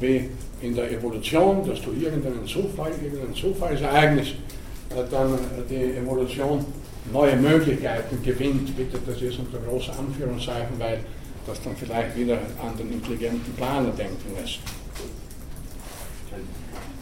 wie 0.00 0.28
in 0.62 0.74
der 0.74 0.90
Evolution, 0.90 1.66
dass 1.66 1.80
du 1.82 1.92
irgendeinen 1.92 2.46
Zufall, 2.46 2.92
irgendein 3.02 3.34
Zufallsereignis 3.34 4.28
äh, 4.28 5.02
dann 5.10 5.38
die 5.68 5.96
Evolution 5.98 6.64
neue 7.12 7.36
Möglichkeiten 7.36 8.22
gewinnt. 8.22 8.76
Bitte, 8.76 8.98
das 9.06 9.20
ist 9.20 9.38
unter 9.38 9.58
großer 9.58 9.92
Anführungszeichen, 9.98 10.78
weil 10.78 11.00
das 11.46 11.62
dann 11.62 11.76
vielleicht 11.76 12.16
wieder 12.16 12.38
an 12.62 12.76
den 12.78 12.92
intelligenten 12.92 13.52
Planer 13.54 13.90
denken 13.90 14.34
lässt. 14.40 14.60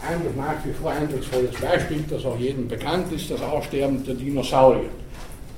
Ein 0.06 0.20
nach 0.36 0.64
wie 0.64 0.72
vor 0.72 0.92
eindrucksvolles 0.92 1.56
Beispiel, 1.60 2.04
das 2.08 2.24
auch 2.24 2.38
jedem 2.38 2.68
bekannt 2.68 3.12
ist, 3.12 3.30
das 3.30 3.40
Aussterben 3.40 4.04
der 4.04 4.14
Dinosaurier. 4.14 4.90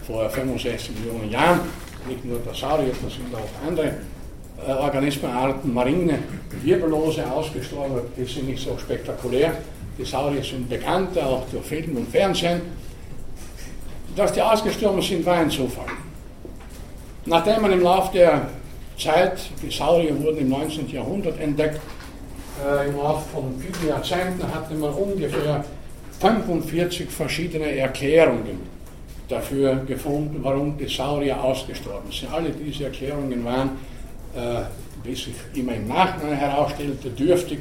Vor 0.06 0.30
65 0.30 0.90
Millionen 1.00 1.30
Jahren 1.30 1.60
nicht 2.08 2.24
nur 2.24 2.38
der 2.38 2.54
Saurier, 2.54 2.92
das 3.02 3.14
sind 3.14 3.34
auch 3.34 3.66
andere 3.66 3.94
äh, 4.66 4.72
Organismenarten, 4.72 5.72
marine, 5.72 6.18
Wirbellose 6.62 7.30
ausgestorben, 7.30 8.00
die 8.16 8.24
sind 8.24 8.48
nicht 8.48 8.64
so 8.64 8.76
spektakulär. 8.78 9.52
Die 9.98 10.04
Saurier 10.04 10.42
sind 10.42 10.68
bekannt, 10.68 11.18
auch 11.18 11.44
durch 11.50 11.64
Film 11.64 11.96
und 11.96 12.08
Fernsehen. 12.08 12.60
Dass 14.18 14.32
die 14.32 14.42
ausgestorben 14.42 15.00
sind, 15.00 15.24
war 15.24 15.36
ein 15.36 15.48
Zufall. 15.48 15.86
Nachdem 17.26 17.62
man 17.62 17.70
im 17.70 17.82
Laufe 17.82 18.12
der 18.12 18.48
Zeit, 18.98 19.38
die 19.62 19.70
Saurier 19.70 20.20
wurden 20.20 20.38
im 20.38 20.48
19. 20.48 20.88
Jahrhundert 20.88 21.38
entdeckt, 21.38 21.80
äh, 22.66 22.88
im 22.88 22.96
Laufe 22.96 23.28
von 23.28 23.54
vielen 23.60 23.90
Jahrzehnten 23.90 24.42
hatte 24.52 24.74
man 24.74 24.92
ungefähr 24.92 25.64
45 26.18 27.08
verschiedene 27.08 27.76
Erklärungen 27.76 28.58
dafür 29.28 29.76
gefunden, 29.86 30.40
warum 30.42 30.76
die 30.76 30.88
Saurier 30.88 31.40
ausgestorben 31.40 32.10
sind. 32.10 32.32
Alle 32.32 32.50
diese 32.50 32.86
Erklärungen 32.86 33.44
waren, 33.44 33.70
äh, 34.34 34.62
wie 35.04 35.14
sich 35.14 35.34
immer 35.54 35.76
im 35.76 35.86
Nachhinein 35.86 36.38
herausstellte, 36.38 37.10
dürftig 37.10 37.60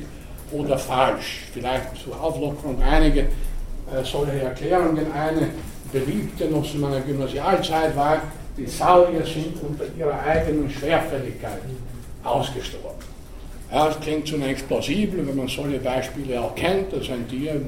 oder 0.51 0.75
falsch. 0.79 1.43
Vielleicht 1.53 1.97
zur 2.03 2.19
Auflockerung 2.19 2.81
einige 2.81 3.19
äh, 3.19 4.03
solche 4.03 4.41
Erklärungen. 4.41 5.11
Eine 5.11 5.49
beliebte 5.91 6.45
noch 6.45 6.69
zu 6.69 6.77
meiner 6.77 7.01
Gymnasialzeit 7.01 7.95
war, 7.95 8.21
die 8.57 8.65
Saurier 8.65 9.25
sind 9.25 9.61
unter 9.61 9.85
ihrer 9.97 10.19
eigenen 10.23 10.69
Schwerfälligkeit 10.69 11.59
ausgestorben. 12.23 12.97
Ja, 13.71 13.87
das 13.87 13.99
klingt 13.99 14.27
zunächst 14.27 14.67
plausibel, 14.67 15.27
wenn 15.27 15.35
man 15.35 15.47
solche 15.47 15.79
Beispiele 15.79 16.41
auch 16.41 16.55
kennt, 16.55 16.93
dass 16.93 17.09
ein 17.09 17.27
Tier 17.27 17.61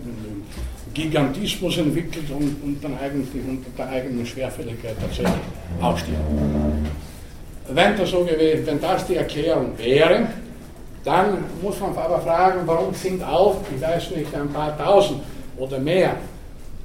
Gigantismus 0.93 1.77
entwickelt 1.77 2.29
und, 2.31 2.55
und 2.63 2.83
dann 2.83 2.97
eigentlich 2.97 3.43
unter 3.47 3.69
der 3.77 3.89
eigenen 3.89 4.25
Schwerfälligkeit 4.25 4.95
tatsächlich 4.99 5.33
aufsteht. 5.81 6.15
Wenn 7.71 7.97
das 7.97 8.09
so 8.09 8.23
gewesen, 8.23 8.65
wenn 8.65 8.81
das 8.81 9.05
die 9.05 9.15
Erklärung 9.15 9.77
wäre, 9.77 10.27
dann 11.03 11.43
muss 11.61 11.79
man 11.79 11.95
aber 11.95 12.19
fragen, 12.21 12.61
warum 12.65 12.93
sind 12.93 13.23
auch, 13.23 13.57
ich 13.73 13.81
weiß 13.81 14.11
nicht, 14.11 14.33
ein 14.33 14.49
paar 14.49 14.77
tausend 14.77 15.21
oder 15.57 15.79
mehr 15.79 16.15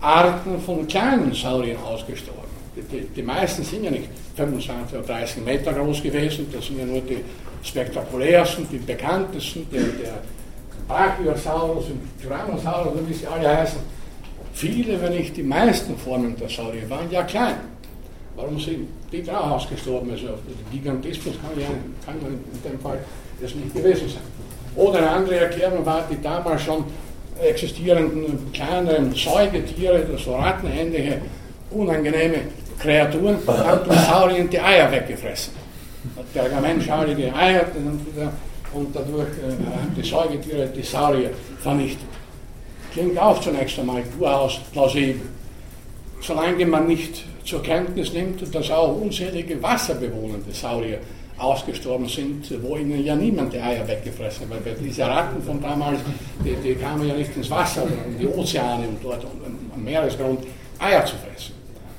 Arten 0.04 0.60
von 0.60 0.86
kleinen 0.86 1.32
Sauriern 1.32 1.82
ausgestorben. 1.82 2.42
Die, 2.76 3.00
die, 3.06 3.22
meisten 3.22 3.62
sind 3.62 3.84
ja 3.84 3.90
nicht 3.90 4.08
25 4.36 4.98
oder 4.98 5.06
30 5.06 5.44
Meter 5.44 5.72
groß 5.72 6.02
gewesen, 6.02 6.46
das 6.52 6.66
sind 6.66 6.78
ja 6.78 6.84
nur 6.84 7.00
die 7.00 7.18
spektakulärsten, 7.62 8.68
die 8.70 8.78
bekanntesten, 8.78 9.66
der, 9.72 9.82
der 9.82 10.18
Brachiosaurus 10.88 11.86
und 11.86 12.00
Tyrannosaurus, 12.20 12.98
wie 13.08 13.14
sie 13.14 13.26
alle 13.26 13.56
heißen, 13.56 13.78
viele, 14.52 15.00
wenn 15.00 15.14
nicht 15.14 15.36
die 15.36 15.42
meisten 15.42 15.96
Formen 15.96 16.36
der 16.36 16.48
Saurier 16.48 16.90
waren 16.90 17.10
ja 17.10 17.22
klein. 17.22 17.54
Warum 18.36 18.58
sind 18.58 18.88
die 19.12 19.22
da 19.22 19.38
ausgestorben? 19.52 20.10
Also 20.10 20.26
Gigantismus 20.72 21.36
kann, 21.40 21.60
ja, 21.60 21.68
kann 22.04 22.16
in 22.16 22.70
dem 22.70 22.80
Fall 22.80 22.98
das 23.40 23.54
nicht 23.54 23.72
gewesen 23.72 24.08
sein. 24.08 24.22
Oder 24.76 24.98
eine 24.98 25.10
andere 25.10 25.36
Erklärung 25.36 25.86
war, 25.86 26.04
die 26.10 26.20
damals 26.20 26.62
schon 26.62 26.84
existierenden 27.42 28.52
kleineren 28.52 29.14
Säugetiere, 29.14 30.06
so 30.18 30.36
rattenhändige, 30.36 31.20
unangenehme 31.70 32.38
Kreaturen, 32.78 33.38
haben 33.46 33.88
den 33.88 33.98
Sauriern 33.98 34.50
die 34.50 34.60
Eier 34.60 34.90
weggefressen. 34.90 35.52
Pergamentschalige 36.32 37.34
Eier 37.34 37.66
und 38.72 38.94
dadurch 38.94 39.28
äh, 39.28 39.96
die 39.96 40.06
Säugetiere, 40.06 40.66
die 40.68 40.82
Saurier 40.82 41.30
vernichtet 41.60 42.08
klingt 42.94 43.18
auch 43.18 43.40
zunächst 43.40 43.78
einmal 43.78 44.02
durchaus 44.16 44.60
plausibel. 44.72 45.26
Solange 46.20 46.64
man 46.64 46.86
nicht 46.86 47.24
zur 47.44 47.62
Kenntnis 47.62 48.12
nimmt, 48.12 48.54
dass 48.54 48.70
auch 48.70 48.96
unzählige 49.00 49.60
wasserbewohnende 49.62 50.52
Saurier 50.52 50.98
ausgestorben 51.38 52.08
sind, 52.08 52.46
wo 52.62 52.76
ihnen 52.76 53.04
ja 53.04 53.16
niemand 53.16 53.52
die 53.52 53.60
Eier 53.60 53.86
weggefressen 53.86 54.48
hat. 54.50 54.64
Weil 54.64 54.74
diese 54.74 55.02
Ratten 55.02 55.42
von 55.42 55.60
damals, 55.60 56.00
die, 56.44 56.54
die 56.56 56.74
kamen 56.74 57.08
ja 57.08 57.14
nicht 57.14 57.36
ins 57.36 57.50
Wasser, 57.50 57.82
in 58.06 58.18
die 58.18 58.26
Ozeane 58.26 58.88
und 58.88 58.98
dort 59.02 59.24
am 59.74 59.84
Meeresgrund 59.84 60.40
Eier 60.78 61.04
zu 61.04 61.16
fressen. 61.16 61.54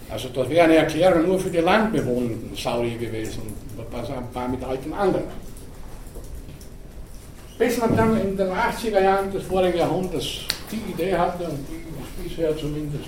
Also 0.10 0.30
das 0.30 0.50
wäre 0.50 0.66
eine 0.66 0.78
Erklärung 0.78 1.28
nur 1.28 1.40
für 1.40 1.50
die 1.50 1.58
landbewohnenden 1.58 2.56
Saurier 2.56 2.98
gewesen, 2.98 3.42
was 3.92 4.10
war 4.34 4.48
mit 4.48 4.64
alten 4.64 4.94
anderen. 4.94 5.26
Bis 7.58 7.78
man 7.78 7.96
dann 7.96 8.20
in 8.20 8.38
den 8.38 8.50
80er 8.50 9.02
Jahren 9.02 9.32
des 9.32 9.44
vorigen 9.44 9.78
Jahrhunderts 9.78 10.42
die 10.72 10.92
Idee 10.92 11.16
hatte 11.16 11.46
und 11.46 11.60
die 11.70 12.24
ist 12.24 12.36
bisher 12.36 12.58
zumindest 12.58 13.06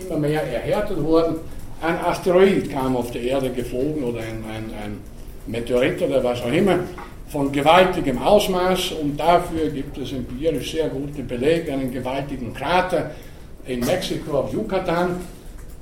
immer 0.00 0.18
mehr 0.18 0.42
erhärtet 0.42 1.02
worden, 1.02 1.36
ein 1.80 1.98
Asteroid 1.98 2.70
kam 2.70 2.96
auf 2.96 3.10
die 3.10 3.26
Erde 3.26 3.50
geflogen 3.50 4.04
oder 4.04 4.20
ein, 4.20 4.44
ein, 4.48 4.70
ein 4.82 5.00
Meteorit 5.46 6.00
oder 6.02 6.22
was 6.22 6.42
auch 6.42 6.52
immer 6.52 6.78
von 7.28 7.50
gewaltigem 7.50 8.18
Ausmaß 8.18 8.92
und 9.00 9.18
dafür 9.18 9.70
gibt 9.70 9.96
es 9.96 10.12
empirisch 10.12 10.72
sehr 10.72 10.88
gute 10.88 11.22
Belege, 11.22 11.72
einen 11.72 11.90
gewaltigen 11.90 12.52
Krater 12.52 13.12
in 13.66 13.80
Mexiko 13.80 14.40
auf 14.40 14.52
Yucatan, 14.52 15.20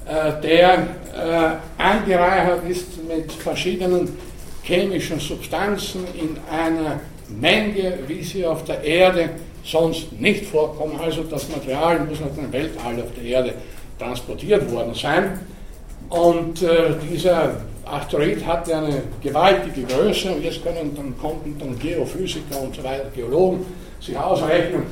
äh, 0.07 0.41
der 0.43 0.75
äh, 0.79 1.83
angereichert 1.83 2.69
ist 2.69 2.87
mit 3.09 3.33
verschiedenen 3.33 4.17
chemischen 4.63 5.19
Substanzen 5.19 6.05
in 6.15 6.37
einer 6.51 7.01
Menge, 7.29 7.99
wie 8.07 8.23
sie 8.23 8.47
auf 8.47 8.65
der 8.65 8.83
Erde 8.85 9.31
sonst 9.65 10.13
nicht 10.21 10.47
vorkommen. 10.47 10.99
Also 11.01 11.25
das 11.25 11.49
Material 11.49 12.01
muss 12.01 12.23
aus 12.23 12.35
dem 12.37 12.53
Weltall 12.53 12.95
auf 13.01 13.13
der 13.17 13.25
Erde 13.25 13.55
transportiert 13.99 14.71
worden 14.71 14.95
sein. 14.95 15.41
Und 16.09 16.63
äh, 16.63 16.95
dieser 17.11 17.57
Asteroid 17.93 18.45
hatte 18.47 18.77
eine 18.77 19.03
gewaltige 19.23 19.83
Größe 19.83 20.33
und 20.33 20.43
jetzt 20.43 20.63
können 20.63 20.95
dann, 20.95 21.17
konnten 21.19 21.57
dann 21.59 21.79
Geophysiker 21.79 22.61
und 22.63 22.75
so 22.75 22.85
weiter, 22.85 23.11
Geologen, 23.15 23.65
sich 24.01 24.17
ausrechnen, 24.17 24.83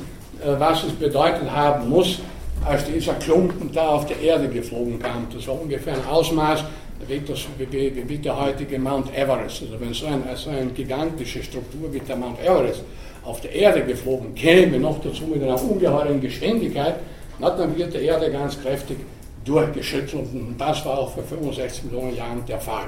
äh, 0.41 0.59
was 0.59 0.83
es 0.83 0.93
bedeutet 0.93 1.49
haben 1.49 1.89
muss, 1.89 2.19
als 2.65 2.85
dieser 2.85 3.13
Klumpen 3.15 3.71
da 3.71 3.89
auf 3.89 4.05
der 4.05 4.19
Erde 4.19 4.47
geflogen 4.47 4.99
kam. 4.99 5.27
Das 5.33 5.47
war 5.47 5.61
ungefähr 5.61 5.93
ein 5.93 6.05
Ausmaß 6.07 6.63
wie, 7.07 7.19
das, 7.19 7.45
wie, 7.57 8.07
wie 8.07 8.17
der 8.17 8.39
heutige 8.39 8.77
Mount 8.77 9.15
Everest. 9.15 9.61
Also 9.61 9.79
wenn 9.79 9.93
so, 9.93 10.07
ein, 10.07 10.23
so 10.35 10.49
eine 10.49 10.71
gigantische 10.71 11.41
Struktur 11.41 11.91
wie 11.93 11.99
der 11.99 12.15
Mount 12.15 12.39
Everest 12.43 12.83
auf 13.23 13.41
der 13.41 13.53
Erde 13.53 13.83
geflogen 13.83 14.35
käme, 14.35 14.79
noch 14.79 14.99
dazu 15.01 15.23
mit 15.25 15.41
einer 15.41 15.61
ungeheuren 15.61 16.19
Geschwindigkeit, 16.19 16.95
dann 17.39 17.77
wird 17.77 17.93
die 17.93 17.99
Erde 17.99 18.31
ganz 18.31 18.61
kräftig 18.61 18.97
durchgeschüttelt 19.45 20.13
und 20.33 20.55
das 20.57 20.85
war 20.85 20.99
auch 20.99 21.13
vor 21.13 21.23
65 21.23 21.85
Millionen 21.85 22.15
Jahren 22.15 22.45
der 22.47 22.59
Fall. 22.59 22.87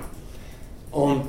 Und 0.92 1.24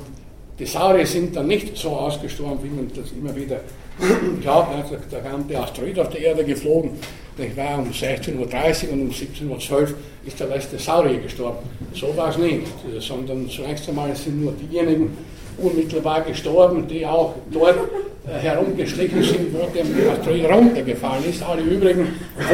die 0.59 0.65
Saurier 0.65 1.05
sind 1.05 1.35
dann 1.35 1.47
nicht 1.47 1.75
so 1.77 1.89
ausgestorben, 1.89 2.59
wie 2.63 2.69
man 2.69 2.91
das 2.93 3.11
immer 3.11 3.35
wieder 3.35 3.61
glaubt. 4.41 4.69
Da 5.09 5.19
kam 5.19 5.47
der 5.47 5.63
Asteroid 5.63 5.99
auf 5.99 6.09
der 6.09 6.21
Erde 6.21 6.43
geflogen, 6.43 6.91
das 7.35 7.57
war 7.57 7.79
um 7.79 7.89
16.30 7.89 8.87
Uhr 8.87 8.93
und 8.93 9.01
um 9.01 9.09
17.12 9.09 9.71
Uhr 9.71 9.87
ist 10.25 10.39
der 10.39 10.47
letzte 10.47 10.77
Saurier 10.77 11.19
gestorben. 11.19 11.57
So 11.93 12.15
war 12.15 12.29
es 12.29 12.37
nicht, 12.37 12.67
sondern 12.99 13.49
zunächst 13.49 13.89
einmal 13.89 14.15
sind 14.15 14.43
nur 14.43 14.53
diejenigen 14.53 15.17
unmittelbar 15.57 16.21
gestorben, 16.21 16.87
die 16.87 17.05
auch 17.05 17.33
dort 17.51 17.77
herumgeschlichen 18.25 19.21
sind, 19.21 19.53
wo 19.53 19.67
der 19.73 20.13
Asteroid 20.13 20.45
runtergefallen 20.45 21.29
ist. 21.29 21.43
Alle 21.43 21.61
übrigen 21.61 22.07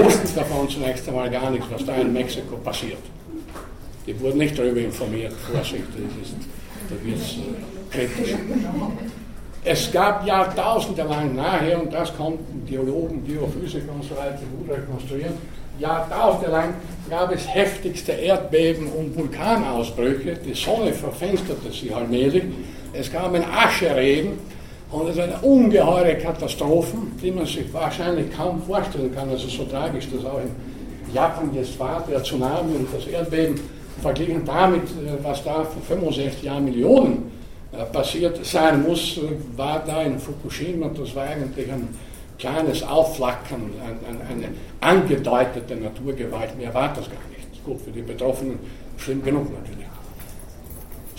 wussten 0.04 0.36
davon 0.36 0.68
zunächst 0.68 1.08
einmal 1.08 1.30
gar 1.30 1.52
nichts, 1.52 1.68
was 1.70 1.86
da 1.86 1.96
in 1.96 2.12
Mexiko 2.12 2.56
passiert. 2.58 2.98
Die 4.08 4.20
wurden 4.20 4.40
nicht 4.40 4.58
darüber 4.58 4.80
informiert. 4.80 5.34
Vorsicht, 5.34 5.84
das 5.94 6.28
ist, 6.28 6.36
da 6.90 7.06
wird 7.06 7.18
es 7.18 7.38
äh, 7.38 8.08
kritisch. 8.08 8.36
Es 9.64 9.92
gab 9.92 10.26
Jahrtausende 10.26 11.04
lang 11.04 11.36
nachher, 11.36 11.82
und 11.82 11.94
das 11.94 12.16
konnten 12.16 12.66
Geologen, 12.66 13.24
Geophysiker 13.28 13.92
und 13.94 14.04
so 14.04 14.16
weiter 14.16 14.40
gut 14.58 14.76
rekonstruieren, 14.76 15.34
Jahrtausende 15.80 16.52
lang 16.52 16.74
gab 17.10 17.34
es 17.34 17.48
heftigste 17.48 18.14
Erdbeben 18.14 18.88
und 18.88 19.16
Vulkanausbrüche. 19.16 20.38
Die 20.46 20.54
Sonne 20.54 20.94
verfinsterte 20.94 21.72
sich 21.72 21.96
allmählich. 21.96 22.44
Es 22.94 23.12
einen 23.34 23.46
Ascheregen 23.46 24.40
und 24.92 25.10
es 25.10 25.20
eine 25.20 25.38
ungeheure 25.40 26.16
Katastrophen, 26.16 27.12
die 27.22 27.32
man 27.32 27.46
sich 27.46 27.72
wahrscheinlich 27.72 28.32
kaum 28.36 28.62
vorstellen 28.64 29.14
kann. 29.14 29.30
Also 29.30 29.48
so 29.48 29.64
tragisch 29.66 30.08
das 30.12 30.26
auch 30.26 30.40
in 30.40 31.14
Japan 31.14 31.52
jetzt 31.54 31.80
war, 31.80 32.04
der 32.10 32.24
Tsunami 32.24 32.76
und 32.76 32.88
das 32.94 33.06
Erdbeben, 33.08 33.60
verglichen 34.02 34.46
damit, 34.46 34.84
äh, 34.84 35.24
was 35.24 35.44
da 35.44 35.64
vor 35.64 35.82
65 35.88 36.44
Jahren 36.44 36.66
Millionen 36.66 37.32
äh, 37.72 37.84
passiert 37.86 38.44
sein 38.46 38.84
muss, 38.84 39.18
äh, 39.18 39.58
war 39.58 39.84
da 39.86 40.02
in 40.04 40.18
Fukushima, 40.20 40.90
das 40.90 41.16
war 41.16 41.24
eigentlich 41.24 41.72
ein 41.72 41.90
kleines 42.38 42.84
Aufflackern, 42.84 43.72
ein, 43.86 44.22
eine 44.30 44.48
angedeutete 44.80 45.76
Naturgewalt, 45.76 46.58
mehr 46.58 46.74
war 46.74 46.88
das 46.90 47.06
gar 47.06 47.18
nicht. 47.36 47.66
Gut, 47.66 47.82
für 47.82 47.92
die 47.92 48.02
Betroffenen 48.02 48.58
schlimm 48.98 49.22
genug 49.22 49.48
natürlich. 49.52 49.89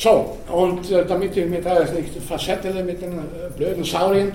So, 0.01 0.39
und 0.51 0.91
äh, 0.91 1.05
damit 1.05 1.37
ich 1.37 1.45
mir 1.45 1.61
da 1.61 1.81
jetzt 1.81 1.95
nicht 1.95 2.15
versettele 2.27 2.83
mit 2.83 3.03
den 3.03 3.13
äh, 3.13 3.23
blöden 3.55 3.85
Sauriern, 3.85 4.33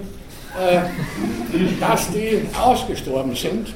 äh, 0.61 0.81
dass 1.79 2.11
die 2.11 2.41
ausgestorben 2.55 3.35
sind, 3.35 3.73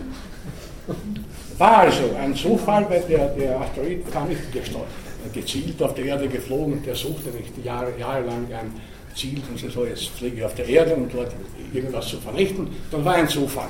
war 1.58 1.78
also 1.80 2.04
ein 2.22 2.36
Zufall, 2.36 2.86
weil 2.88 3.02
der, 3.10 3.30
der 3.30 3.60
Asteroid 3.60 4.14
war 4.14 4.26
nicht 4.26 4.52
gestorben, 4.54 4.86
gezielt 5.34 5.82
auf 5.82 5.96
der 5.96 6.06
Erde 6.06 6.28
geflogen, 6.28 6.84
der 6.86 6.94
suchte 6.94 7.30
nicht 7.30 7.66
Jahre, 7.66 7.92
jahrelang 8.00 8.46
ein 8.52 8.72
Ziel 9.16 9.42
und 9.50 9.58
so, 9.72 9.84
jetzt 9.84 10.10
fliege 10.10 10.38
ich 10.38 10.44
auf 10.44 10.54
der 10.54 10.68
Erde, 10.68 10.94
um 10.94 11.10
dort 11.12 11.32
irgendwas 11.74 12.08
zu 12.08 12.18
verrichten, 12.18 12.68
dann 12.92 13.04
war 13.04 13.16
ein 13.16 13.28
Zufall. 13.28 13.70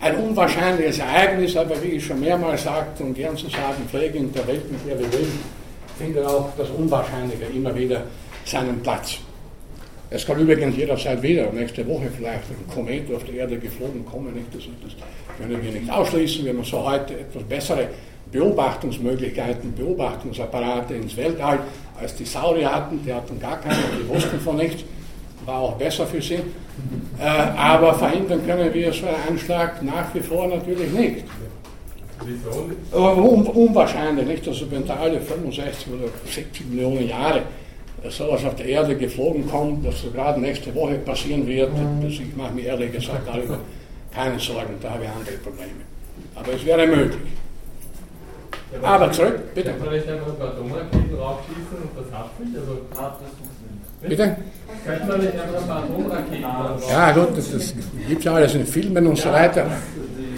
Ein 0.00 0.16
unwahrscheinliches 0.16 1.00
Ereignis, 1.00 1.54
aber 1.54 1.82
wie 1.82 1.88
ich 1.88 2.06
schon 2.06 2.18
mehrmals 2.18 2.62
sagte 2.62 3.04
und 3.04 3.12
gern 3.12 3.36
zu 3.36 3.50
sagen 3.50 3.86
pflege, 3.90 4.16
in 4.16 4.32
der 4.32 4.46
Welt, 4.46 4.62
in 4.70 4.88
der 4.88 4.98
wir 4.98 5.08
leben, 5.08 5.65
findet 5.98 6.24
auch 6.24 6.50
das 6.56 6.68
Unwahrscheinliche 6.70 7.44
immer 7.54 7.74
wieder 7.74 8.02
seinen 8.44 8.80
Platz. 8.80 9.18
Es 10.08 10.24
kann 10.24 10.38
übrigens 10.38 10.76
jederzeit 10.76 11.20
wieder, 11.20 11.50
nächste 11.52 11.86
Woche 11.86 12.08
vielleicht, 12.16 12.44
ein 12.48 12.72
Komet 12.72 13.12
auf 13.12 13.24
der 13.24 13.34
Erde 13.34 13.58
geflogen 13.58 14.06
kommen. 14.06 14.32
Das, 14.52 14.62
das 14.62 14.92
können 15.36 15.62
wir 15.62 15.72
nicht 15.72 15.90
ausschließen. 15.90 16.44
Wir 16.44 16.52
haben 16.52 16.62
so 16.62 16.84
heute 16.84 17.18
etwas 17.18 17.42
bessere 17.42 17.88
Beobachtungsmöglichkeiten, 18.30 19.74
Beobachtungsapparate 19.74 20.94
ins 20.94 21.16
Weltall, 21.16 21.60
als 22.00 22.14
die 22.14 22.24
Saurier 22.24 22.72
hatten. 22.72 23.00
Die 23.04 23.12
hatten 23.12 23.40
gar 23.40 23.60
keine, 23.60 23.76
die 24.00 24.08
wussten 24.08 24.38
von 24.38 24.56
nichts. 24.56 24.84
War 25.44 25.58
auch 25.58 25.74
besser 25.74 26.06
für 26.06 26.22
sie. 26.22 26.34
Äh, 27.18 27.24
aber 27.24 27.94
verhindern 27.94 28.44
können 28.46 28.72
wir 28.72 28.92
so 28.92 29.06
einen 29.06 29.16
Anschlag 29.30 29.82
nach 29.82 30.14
wie 30.14 30.20
vor 30.20 30.46
natürlich 30.46 30.90
nicht. 30.92 31.24
Un 32.92 33.46
unwahrscheinlich, 33.46 34.26
nicht? 34.26 34.48
Also 34.48 34.70
wenn 34.70 34.86
da 34.86 34.96
alle 34.96 35.20
65 35.20 35.88
oder 35.92 36.08
60 36.24 36.66
Millionen 36.68 37.08
Jahre 37.08 37.42
sowas 38.10 38.44
auf 38.44 38.54
der 38.56 38.66
Erde 38.66 38.96
geflogen 38.96 39.48
kommt, 39.48 39.86
dass 39.86 40.02
so 40.02 40.10
gerade 40.10 40.40
nächste 40.40 40.74
Woche 40.74 40.94
passieren 40.96 41.46
wird, 41.46 41.70
das, 42.02 42.12
ich 42.12 42.36
mache 42.36 42.54
mir 42.54 42.64
ehrlich 42.66 42.92
gesagt 42.92 43.26
darüber 43.26 43.58
keine 44.12 44.38
Sorgen, 44.38 44.74
da 44.80 44.90
habe 44.90 45.04
ich 45.04 45.10
andere 45.10 45.36
Probleme. 45.38 45.82
Aber 46.34 46.52
es 46.52 46.64
wäre 46.64 46.86
möglich. 46.86 47.20
Ja, 48.82 48.88
aber 48.88 49.12
zurück, 49.12 49.54
bitte. 49.54 49.70
Kann 49.70 49.84
man 49.84 49.94
nicht 49.94 50.08
einfach 50.08 50.26
ein 50.28 50.38
paar 50.38 50.48
Atomraketen 50.48 51.14
raufschießen 51.18 51.76
und 51.82 51.90
das 51.96 52.18
haftet? 52.18 52.46
Also, 52.56 52.80
bitte? 54.02 54.36
Könnte 54.84 55.06
man 55.06 55.20
nicht 55.20 55.32
einfach 55.32 55.60
ein 55.60 55.68
paar 55.68 55.84
Atomraketen 55.84 56.90
Ja 56.90 57.12
gut, 57.12 57.38
das, 57.38 57.52
das 57.52 57.74
gibt 58.08 58.18
es 58.18 58.24
ja 58.24 58.34
alles 58.34 58.54
in 58.54 58.66
Filmen 58.66 59.06
und 59.06 59.18
so 59.18 59.30
weiter 59.30 59.66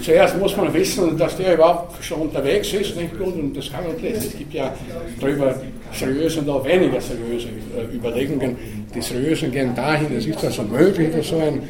zuerst 0.00 0.38
muss 0.38 0.56
man 0.56 0.72
wissen, 0.72 1.16
dass 1.16 1.36
der 1.36 1.54
überhaupt 1.54 2.02
schon 2.04 2.22
unterwegs 2.22 2.72
ist, 2.72 2.96
nicht 2.96 3.18
gut, 3.18 3.34
und 3.34 3.56
das 3.56 3.70
kann 3.70 3.84
man 3.84 3.96
nicht. 3.96 4.16
Es 4.16 4.36
gibt 4.36 4.54
ja 4.54 4.74
darüber 5.20 5.54
seriöse 5.92 6.40
und 6.40 6.50
auch 6.50 6.64
weniger 6.64 7.00
seriöse 7.00 7.48
äh, 7.48 7.94
Überlegungen. 7.94 8.56
Die 8.94 9.00
seriösen 9.00 9.50
gehen 9.50 9.74
dahin, 9.74 10.08
es 10.16 10.26
ist 10.26 10.44
also 10.44 10.62
möglich, 10.62 11.10
dass 11.14 11.28
so 11.28 11.38
ein, 11.38 11.62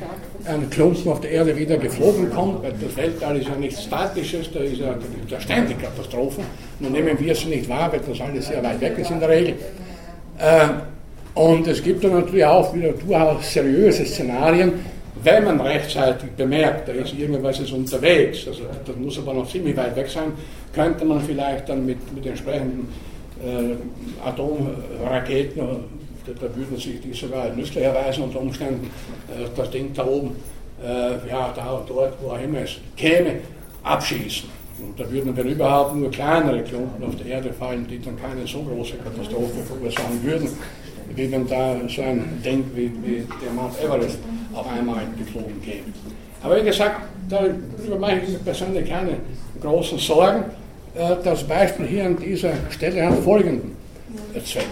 ein 0.44 0.70
Klumpen 0.70 1.10
auf 1.10 1.20
der 1.20 1.30
Erde 1.30 1.56
wieder 1.56 1.76
geflogen 1.76 2.30
kommt, 2.30 2.62
weil 2.62 2.72
das 2.80 2.96
Weltall 2.96 3.36
ist 3.38 3.48
ja 3.48 3.56
nichts 3.56 3.84
Statisches, 3.84 4.50
da 4.52 4.60
ist 4.60 4.78
ja, 4.78 4.94
ja 5.28 5.40
ständig 5.40 5.80
Katastrophen. 5.80 6.44
Nun 6.80 6.92
nehmen 6.92 7.18
wir 7.18 7.32
es 7.32 7.44
nicht 7.44 7.68
wahr, 7.68 7.92
weil 7.92 8.00
das 8.00 8.20
alles 8.20 8.46
sehr 8.46 8.62
weit 8.62 8.80
weg 8.80 8.98
ist 8.98 9.10
in 9.10 9.20
der 9.20 9.28
Regel. 9.28 9.54
Äh, 10.38 10.68
und 11.34 11.68
es 11.68 11.82
gibt 11.82 12.02
dann 12.02 12.12
natürlich 12.12 12.44
auch 12.44 12.74
wieder 12.74 12.92
durchaus 12.92 13.52
seriöse 13.52 14.04
Szenarien, 14.04 14.72
wenn 15.22 15.44
man 15.44 15.60
rechtzeitig 15.60 16.30
bemerkt, 16.32 16.88
da 16.88 16.92
ist 16.92 17.14
irgendwas 17.14 17.60
ist 17.60 17.72
unterwegs, 17.72 18.46
also 18.46 18.62
das 18.84 18.96
muss 18.96 19.18
aber 19.18 19.34
noch 19.34 19.48
ziemlich 19.48 19.76
weit 19.76 19.96
weg 19.96 20.08
sein, 20.08 20.32
könnte 20.72 21.04
man 21.04 21.20
vielleicht 21.20 21.68
dann 21.68 21.84
mit, 21.86 21.98
mit 22.14 22.26
entsprechenden 22.26 22.88
äh, 23.44 24.26
Atomraketen, 24.26 25.62
da, 26.26 26.32
da, 26.32 26.56
würden 26.56 26.76
sich 26.76 27.00
die 27.00 27.12
sogar 27.12 27.48
nützlich 27.50 27.84
erweisen 27.84 28.24
unter 28.24 28.40
Umständen, 28.40 28.90
äh, 29.28 29.46
das 29.56 29.70
Ding 29.70 29.92
da 29.94 30.06
oben, 30.06 30.36
äh, 30.82 31.28
ja, 31.28 31.52
da 31.54 31.72
und 31.72 31.88
dort, 31.88 32.14
wo 32.20 32.30
auch 32.30 32.42
immer 32.42 32.60
es 32.60 32.76
käme, 32.96 33.36
abschießen. 33.82 34.48
Und 34.80 35.00
da 35.00 35.10
würden 35.10 35.34
dann 35.34 35.48
überhaupt 35.48 35.96
nur 35.96 36.10
kleinere 36.10 36.62
Klumpen 36.62 37.04
auf 37.04 37.16
der 37.16 37.26
Erde 37.26 37.52
fallen, 37.52 37.86
die 37.88 38.00
dann 38.00 38.16
keine 38.20 38.46
so 38.46 38.62
große 38.62 38.94
Katastrophe 38.98 39.64
verursachen 39.66 40.22
würden 40.22 40.48
wie 41.14 41.30
wenn 41.30 41.46
da 41.46 41.76
so 41.88 42.02
ein 42.02 42.40
Ding 42.44 42.64
wie, 42.74 42.90
wie 43.02 43.26
der 43.42 43.52
Mount 43.52 43.74
Everest 43.82 44.18
auf 44.58 44.68
einmal 44.68 45.02
geflogen 45.16 45.60
käme. 45.62 45.84
Aber 46.42 46.56
wie 46.56 46.64
gesagt, 46.64 47.02
darüber 47.28 47.98
mache 47.98 48.20
ich 48.22 48.28
mir 48.28 48.38
persönlich 48.38 48.88
keine 48.88 49.16
großen 49.60 49.98
Sorgen. 49.98 50.44
Äh, 50.94 51.16
das 51.22 51.44
Beispiel 51.44 51.86
hier 51.86 52.06
an 52.06 52.16
dieser 52.16 52.52
Stelle 52.70 53.06
hat 53.06 53.18
folgenden 53.18 53.76
Zweck. 54.44 54.66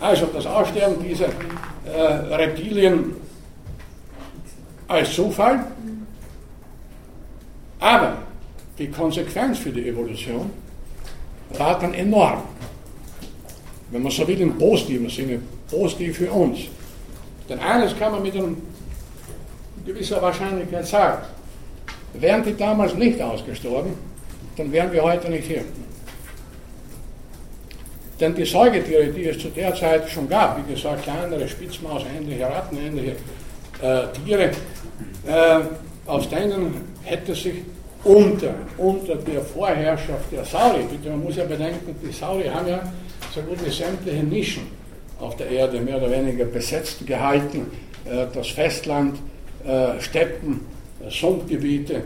Also 0.00 0.26
das 0.26 0.46
Aussterben 0.46 1.02
dieser 1.02 1.26
äh, 1.26 2.34
Reptilien 2.34 3.14
als 4.88 5.14
Zufall, 5.14 5.64
aber 7.78 8.18
die 8.78 8.88
Konsequenz 8.88 9.58
für 9.58 9.70
die 9.70 9.88
Evolution 9.88 10.50
war 11.56 11.78
dann 11.78 11.94
enorm 11.94 12.42
wenn 13.92 14.02
man 14.02 14.10
so 14.10 14.26
will, 14.26 14.40
im 14.40 14.56
positiven 14.58 15.08
Sinne, 15.08 15.38
positiv 15.70 16.16
für 16.16 16.32
uns. 16.32 16.60
Denn 17.48 17.58
eines 17.60 17.96
kann 17.96 18.12
man 18.12 18.22
mit 18.22 18.34
einer 18.34 18.48
gewisser 19.84 20.20
Wahrscheinlichkeit 20.20 20.86
sagen. 20.86 21.22
Wären 22.14 22.44
die 22.44 22.56
damals 22.56 22.94
nicht 22.94 23.20
ausgestorben, 23.20 23.94
dann 24.56 24.70
wären 24.70 24.92
wir 24.92 25.02
heute 25.02 25.30
nicht 25.30 25.46
hier. 25.46 25.64
Denn 28.20 28.34
die 28.34 28.44
Säugetiere, 28.44 29.08
die 29.08 29.24
es 29.24 29.38
zu 29.38 29.48
der 29.48 29.74
Zeit 29.74 30.08
schon 30.08 30.28
gab, 30.28 30.58
wie 30.58 30.74
gesagt, 30.74 31.02
kleinere 31.02 31.48
Spitzmausähnliche, 31.48 32.46
Rattenähnliche 32.46 33.16
äh, 33.80 34.02
Tiere, 34.24 34.50
äh, 35.26 35.60
aus 36.06 36.28
denen 36.28 36.74
hätte 37.02 37.34
sich 37.34 37.62
unter, 38.04 38.54
unter 38.78 39.16
der 39.16 39.40
Vorherrschaft 39.40 40.30
der 40.30 40.44
Saurier, 40.44 40.84
bitte, 40.84 41.10
man 41.10 41.24
muss 41.24 41.36
ja 41.36 41.44
bedenken, 41.44 41.96
die 42.02 42.12
Saurier 42.12 42.52
haben 42.54 42.68
ja 42.68 42.92
so 43.34 43.40
gut 43.42 43.64
wie 43.64 43.70
sämtliche 43.70 44.22
Nischen 44.22 44.66
auf 45.18 45.36
der 45.36 45.50
Erde 45.50 45.80
mehr 45.80 45.96
oder 45.96 46.10
weniger 46.10 46.44
besetzt 46.44 47.06
gehalten. 47.06 47.70
Äh, 48.04 48.26
das 48.32 48.48
Festland, 48.48 49.18
äh, 49.64 50.00
Steppen, 50.00 50.60
äh, 51.04 51.10
Sumpfgebiete, 51.10 52.02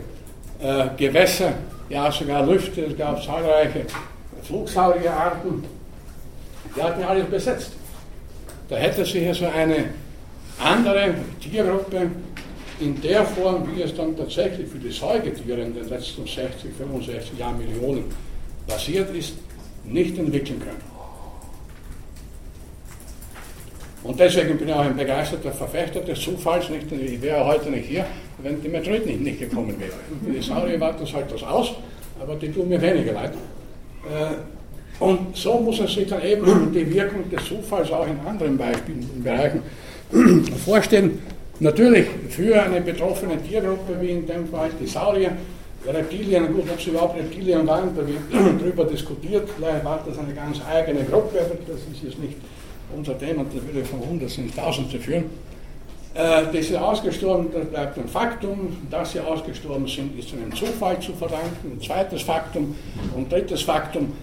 Gewässer 0.97 1.53
ja 1.87 2.11
sogar 2.11 2.43
Lüfte, 2.45 2.85
es 2.85 2.97
gab 2.97 3.23
zahlreiche 3.23 3.85
Flugsaurierarten, 4.41 5.63
die 6.75 6.81
hatten 6.81 7.03
alles 7.03 7.27
besetzt. 7.27 7.73
Da 8.67 8.75
hätte 8.75 9.05
sich 9.05 9.23
ja 9.23 9.35
so 9.35 9.45
eine 9.45 9.85
andere 10.59 11.13
Tiergruppe 11.39 12.09
in 12.79 12.99
der 13.01 13.25
Form, 13.25 13.67
wie 13.71 13.81
es 13.81 13.95
dann 13.95 14.17
tatsächlich 14.17 14.67
für 14.67 14.79
die 14.79 14.91
Säugetiere 14.91 15.61
in 15.61 15.73
den 15.73 15.87
letzten 15.89 16.25
60, 16.25 16.73
65 16.77 17.37
Jahren 17.37 17.57
Millionen 17.57 18.05
passiert 18.67 19.15
ist, 19.15 19.35
nicht 19.85 20.17
entwickeln 20.17 20.59
können. 20.59 20.96
Und 24.07 24.17
deswegen 24.17 24.57
bin 24.57 24.69
ich 24.69 24.73
auch 24.73 24.85
ein 24.85 24.95
begeisterter 24.95 25.51
Verfechter 25.51 25.99
des 25.99 26.21
Zufalls. 26.21 26.69
Nicht? 26.69 26.89
Ich 26.91 27.21
wäre 27.21 27.45
heute 27.45 27.69
nicht 27.69 27.87
hier, 27.87 28.05
wenn 28.41 28.61
die 28.61 28.69
Metroid 28.69 29.05
nicht, 29.05 29.19
nicht 29.19 29.39
gekommen 29.39 29.75
wäre. 29.77 29.91
Die 30.33 30.41
Saurier 30.41 30.79
warten 30.79 31.05
halt 31.13 31.25
das 31.29 31.43
aus, 31.43 31.73
aber 32.17 32.35
die 32.35 32.49
tun 32.49 32.69
mir 32.69 32.81
weniger 32.81 33.11
leid. 33.11 33.33
Äh, 34.05 35.03
und 35.03 35.35
so 35.35 35.59
muss 35.59 35.79
man 35.79 35.89
sich 35.89 36.07
dann 36.07 36.23
eben 36.23 36.71
die 36.73 36.89
Wirkung 36.89 37.29
des 37.29 37.43
Zufalls 37.45 37.91
auch 37.91 38.07
in 38.07 38.17
anderen 38.25 38.57
Beispielen, 38.57 39.21
Bereichen 39.21 39.61
vorstellen. 40.65 41.19
Natürlich 41.59 42.07
für 42.29 42.61
eine 42.61 42.79
betroffene 42.79 43.41
Tiergruppe, 43.43 43.97
wie 43.99 44.11
in 44.11 44.25
dem 44.25 44.47
Fall 44.47 44.69
die 44.79 44.87
Saurier, 44.87 45.31
Reptilien, 45.85 46.53
gut, 46.53 46.63
ob 46.71 46.79
sie 46.81 46.91
überhaupt 46.91 47.17
Reptilien 47.19 47.67
waren, 47.67 47.89
da 47.95 48.07
wird 48.07 48.19
darüber 48.61 48.85
diskutiert, 48.85 49.49
vielleicht 49.57 49.83
war 49.83 50.01
das 50.07 50.17
eine 50.17 50.33
ganz 50.33 50.59
eigene 50.65 51.03
Gruppe, 51.03 51.39
aber 51.41 51.55
das 51.67 51.81
ist 51.91 52.03
jetzt 52.03 52.19
nicht 52.19 52.37
unser 52.95 53.17
Thema, 53.17 53.43
das 53.45 53.63
würde 53.63 53.85
von 53.85 53.99
Hunderten 53.99 54.45
ins 54.45 54.55
Tausendste 54.55 54.99
führen. 54.99 55.25
Äh, 56.13 56.45
das 56.45 56.69
ist 56.69 56.75
ausgestorben, 56.75 57.47
das 57.53 57.67
bleibt 57.67 57.97
ein 57.97 58.07
Faktum. 58.07 58.77
Dass 58.89 59.11
sie 59.11 59.19
ausgestorben 59.19 59.87
sind, 59.87 60.17
ist 60.17 60.33
einem 60.33 60.53
Zufall 60.55 60.99
zu 60.99 61.13
verdanken. 61.13 61.73
Ein 61.73 61.81
zweites 61.81 62.23
Faktum. 62.23 62.75
Und 63.15 63.31
drittes 63.31 63.61
Faktum, 63.61 64.13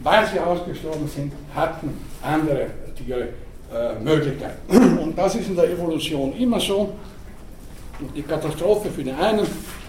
weil 0.00 0.26
sie 0.26 0.40
ausgestorben 0.40 1.06
sind, 1.08 1.32
hatten 1.54 1.98
andere 2.22 2.68
Tiere 2.96 3.28
äh, 3.74 4.02
Möglichkeiten. 4.02 4.98
Und 5.02 5.18
das 5.18 5.34
ist 5.34 5.48
in 5.48 5.56
der 5.56 5.70
Evolution 5.70 6.34
immer 6.38 6.60
so. 6.60 6.94
Und 8.00 8.16
die 8.16 8.22
Katastrophe 8.22 8.88
für 8.90 9.04
den 9.04 9.16
einen 9.16 9.46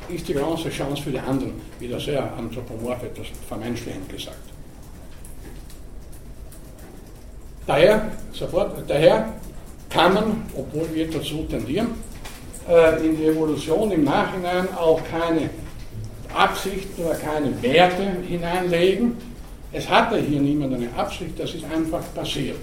ist 0.09 0.27
die 0.27 0.33
große 0.33 0.69
Chance 0.69 1.03
für 1.03 1.11
die 1.11 1.19
anderen, 1.19 1.53
wieder 1.79 1.99
sehr 1.99 2.33
anthropomorph 2.35 3.03
etwas 3.03 3.27
vermenschlichend 3.47 4.09
gesagt. 4.09 4.58
Daher, 7.69 8.01
sofort, 8.33 8.83
daher 8.87 9.31
kann 9.91 10.15
man, 10.15 10.43
obwohl 10.57 10.89
wir 10.91 11.07
dazu 11.07 11.45
tendieren, 11.47 11.89
äh, 12.67 13.05
in 13.05 13.15
die 13.15 13.25
Evolution 13.25 13.91
im 13.91 14.05
Nachhinein 14.05 14.67
auch 14.75 14.99
keine 15.03 15.51
Absichten 16.33 17.03
oder 17.03 17.13
keine 17.13 17.61
Werte 17.61 18.07
hineinlegen. 18.27 19.17
Es 19.71 19.87
hatte 19.87 20.17
hier 20.17 20.41
niemand 20.41 20.73
eine 20.73 20.91
Absicht, 20.97 21.39
das 21.39 21.53
ist 21.53 21.63
einfach 21.65 22.01
passiert. 22.15 22.57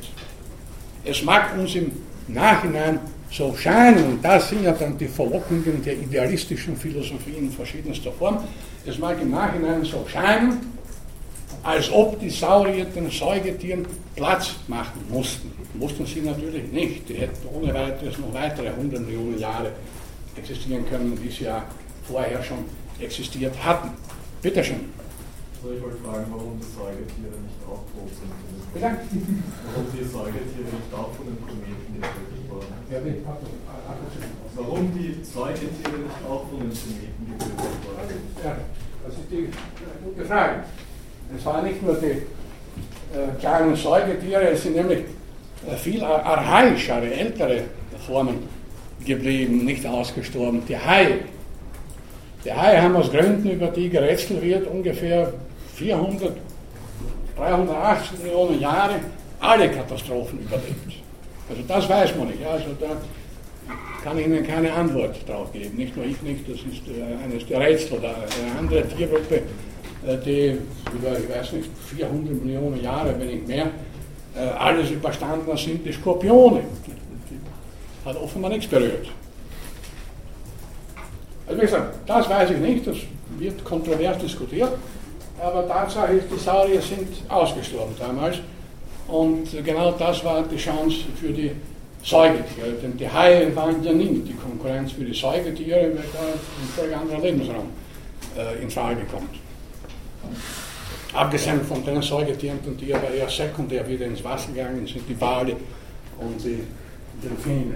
Es 1.04 1.22
mag 1.22 1.56
uns 1.56 1.76
im 1.76 1.92
Nachhinein 2.26 2.98
so 3.30 3.54
scheinen, 3.56 4.04
und 4.06 4.24
das 4.24 4.48
sind 4.48 4.64
ja 4.64 4.72
dann 4.72 4.98
die 4.98 5.06
Verlockungen 5.06 5.84
der 5.84 5.94
idealistischen 5.94 6.76
Philosophie 6.76 7.36
in 7.38 7.52
verschiedenster 7.52 8.10
Form, 8.10 8.38
es 8.84 8.98
mag 8.98 9.22
im 9.22 9.30
Nachhinein 9.30 9.84
so 9.84 10.04
scheinen, 10.08 10.75
als 11.66 11.90
ob 11.90 12.20
die 12.20 12.30
Saurier 12.30 12.84
den 12.84 13.10
Säugetieren 13.10 13.84
Platz 14.14 14.54
machen 14.68 15.00
mussten. 15.10 15.50
Mussten 15.74 16.06
sie 16.06 16.20
natürlich 16.20 16.70
nicht. 16.70 17.08
Die 17.08 17.14
hätten 17.14 17.48
ohne 17.52 17.74
weiteres 17.74 18.16
noch 18.18 18.32
weitere 18.32 18.68
100 18.68 19.04
Millionen 19.04 19.38
Jahre 19.38 19.72
existieren 20.36 20.88
können, 20.88 21.20
wie 21.20 21.28
sie 21.28 21.44
ja 21.44 21.64
vorher 22.06 22.42
schon 22.42 22.58
existiert 23.00 23.52
hatten. 23.64 23.90
Bitte 24.40 24.62
schön. 24.62 24.88
Also 25.60 25.74
ich 25.74 25.82
wollte 25.82 25.96
fragen, 25.96 26.26
warum 26.30 26.60
die 26.60 26.70
Säugetiere 26.70 27.34
nicht 27.42 27.60
auch 27.66 27.82
tot 27.90 28.14
sind. 28.14 28.30
Bitte? 28.72 28.86
Warum 29.74 29.86
die 29.90 30.04
Säugetiere 30.04 30.70
nicht 30.70 30.94
auch 30.94 31.10
von 31.18 31.26
den 31.26 31.40
Kometen 31.42 31.94
getötet 31.98 32.42
wurden. 32.48 32.74
Ja, 32.92 33.00
nee, 33.00 33.26
Warum 34.54 34.94
die 34.94 35.24
Säugetiere 35.24 35.98
nicht 35.98 36.20
auch 36.30 36.46
von 36.48 36.60
den 36.60 36.70
Kometen 36.70 37.22
getötet 37.26 37.58
wurden. 37.58 38.20
Ja, 38.44 38.56
das 39.04 39.14
ist 39.14 39.26
die 39.32 39.48
gute 40.04 40.24
Frage. 40.24 40.62
Es 41.34 41.44
waren 41.44 41.64
nicht 41.64 41.82
nur 41.82 41.94
die 41.94 42.06
äh, 42.06 43.38
kleinen 43.40 43.74
Säugetiere, 43.74 44.50
es 44.50 44.62
sind 44.62 44.76
nämlich 44.76 45.00
äh, 45.68 45.76
viel 45.76 46.02
archaischere, 46.04 47.12
ältere 47.12 47.62
Formen 48.06 48.48
geblieben, 49.04 49.64
nicht 49.64 49.86
ausgestorben. 49.86 50.62
Die 50.68 50.76
Haie. 50.76 51.18
Die 52.44 52.52
Haie 52.52 52.80
haben 52.82 52.96
aus 52.96 53.10
Gründen, 53.10 53.50
über 53.50 53.68
die 53.68 53.88
gerätselt 53.88 54.42
wird, 54.42 54.66
ungefähr 54.68 55.32
400, 55.74 56.36
380 57.36 58.22
Millionen 58.22 58.60
Jahre 58.60 58.94
alle 59.40 59.70
Katastrophen 59.70 60.40
überlebt. 60.40 60.92
Also 61.48 61.62
das 61.66 61.88
weiß 61.88 62.16
man 62.16 62.28
nicht. 62.28 62.44
Also 62.44 62.66
da 62.80 62.96
kann 64.02 64.18
ich 64.18 64.26
Ihnen 64.26 64.46
keine 64.46 64.72
Antwort 64.72 65.16
drauf 65.28 65.52
geben. 65.52 65.76
Nicht 65.76 65.96
nur 65.96 66.06
ich 66.06 66.20
nicht, 66.22 66.48
das 66.48 66.58
ist 66.58 66.82
äh, 66.88 67.24
eines 67.24 67.46
der 67.46 67.60
Rätsel. 67.60 67.98
Eine 67.98 68.58
andere 68.58 68.88
Tiergruppe 68.88 69.36
äh, 69.36 69.40
die 70.02 70.58
über, 70.94 71.18
ich 71.18 71.28
weiß 71.28 71.52
nicht, 71.52 71.70
400 71.96 72.44
Millionen 72.44 72.82
Jahre, 72.82 73.14
wenn 73.18 73.28
nicht 73.28 73.46
mehr, 73.46 73.66
äh, 74.36 74.40
alles 74.58 74.90
überstanden 74.90 75.56
sind, 75.56 75.84
die 75.84 75.92
Skorpione. 75.92 76.62
Die 76.90 78.08
hat 78.08 78.16
offenbar 78.16 78.50
nichts 78.50 78.66
berührt. 78.66 79.08
Also 81.46 81.60
wie 81.60 81.66
gesagt, 81.66 81.94
das 82.06 82.28
weiß 82.28 82.50
ich 82.50 82.58
nicht, 82.58 82.86
das 82.86 82.96
wird 83.38 83.64
kontrovers 83.64 84.18
diskutiert, 84.18 84.72
aber 85.40 85.66
Tatsache 85.68 86.14
ist, 86.14 86.26
die 86.32 86.38
Saurier 86.38 86.80
sind 86.82 87.08
ausgestorben 87.28 87.94
damals 87.98 88.38
und 89.06 89.44
genau 89.64 89.92
das 89.92 90.24
war 90.24 90.42
die 90.42 90.56
Chance 90.56 90.98
für 91.20 91.28
die 91.28 91.52
Säugetiere, 92.02 92.72
denn 92.82 92.96
die 92.96 93.08
Haie 93.08 93.54
waren 93.54 93.82
ja 93.82 93.92
nicht 93.92 94.28
die 94.28 94.34
Konkurrenz 94.34 94.92
für 94.92 95.04
die 95.04 95.14
Säugetiere, 95.14 95.92
weil 95.94 96.04
da 96.12 96.26
ein 96.26 96.68
völlig 96.76 96.96
anderer 96.96 97.20
Lebensraum 97.20 97.68
äh, 98.36 98.62
in 98.62 98.70
Frage 98.70 99.02
kommt. 99.10 99.45
Abgesehen 101.12 101.62
von 101.62 101.84
den 101.84 102.02
Säugetieren, 102.02 102.58
die 102.78 102.94
aber 102.94 103.10
eher 103.10 103.28
sekundär 103.28 103.88
wieder 103.88 104.06
ins 104.06 104.22
Wasser 104.22 104.52
gegangen 104.52 104.86
sind, 104.86 105.02
die 105.08 105.18
Wale 105.20 105.56
und 106.18 106.44
die 106.44 106.60
Delfine. 107.22 107.74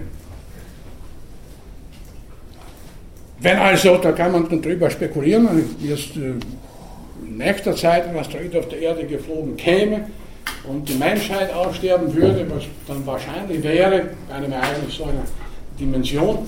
Wenn 3.39 3.57
also, 3.57 3.97
da 3.97 4.11
kann 4.11 4.31
man 4.31 4.47
dann 4.47 4.61
drüber 4.61 4.89
spekulieren, 4.89 5.47
erst 5.83 6.15
äh, 6.15 6.33
in 7.23 7.37
nächster 7.37 7.75
Zeit 7.75 8.07
ein 8.07 8.15
Asteroid 8.15 8.55
auf 8.55 8.67
der 8.69 8.79
Erde 8.79 9.05
geflogen 9.05 9.57
käme 9.57 10.07
und 10.67 10.87
die 10.87 10.93
Menschheit 10.93 11.51
aussterben 11.51 12.13
würde, 12.13 12.45
was 12.49 12.63
dann 12.87 13.05
wahrscheinlich 13.05 13.63
wäre, 13.63 14.09
bei 14.29 14.35
einem 14.35 14.51
Ereignis 14.51 14.95
so 14.95 15.05
einer 15.05 15.23
Dimension, 15.79 16.47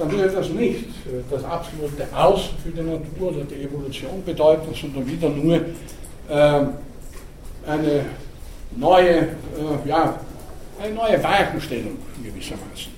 dann 0.00 0.10
würde 0.10 0.30
das 0.30 0.48
nicht 0.48 0.84
äh, 1.06 1.22
das 1.30 1.44
absolute 1.44 2.06
Aus 2.14 2.50
für 2.62 2.70
die 2.70 2.82
Natur 2.82 3.28
oder 3.28 3.44
die 3.44 3.62
Evolution 3.64 4.24
bedeuten, 4.24 4.74
sondern 4.74 5.06
wieder 5.06 5.28
nur 5.28 5.56
äh, 5.56 6.66
eine 7.66 8.04
neue, 8.76 9.18
äh, 9.18 9.28
ja, 9.84 10.18
eine 10.82 10.94
neue 10.94 11.22
Weichenstellung 11.22 11.98
gewissermaßen. 12.22 12.92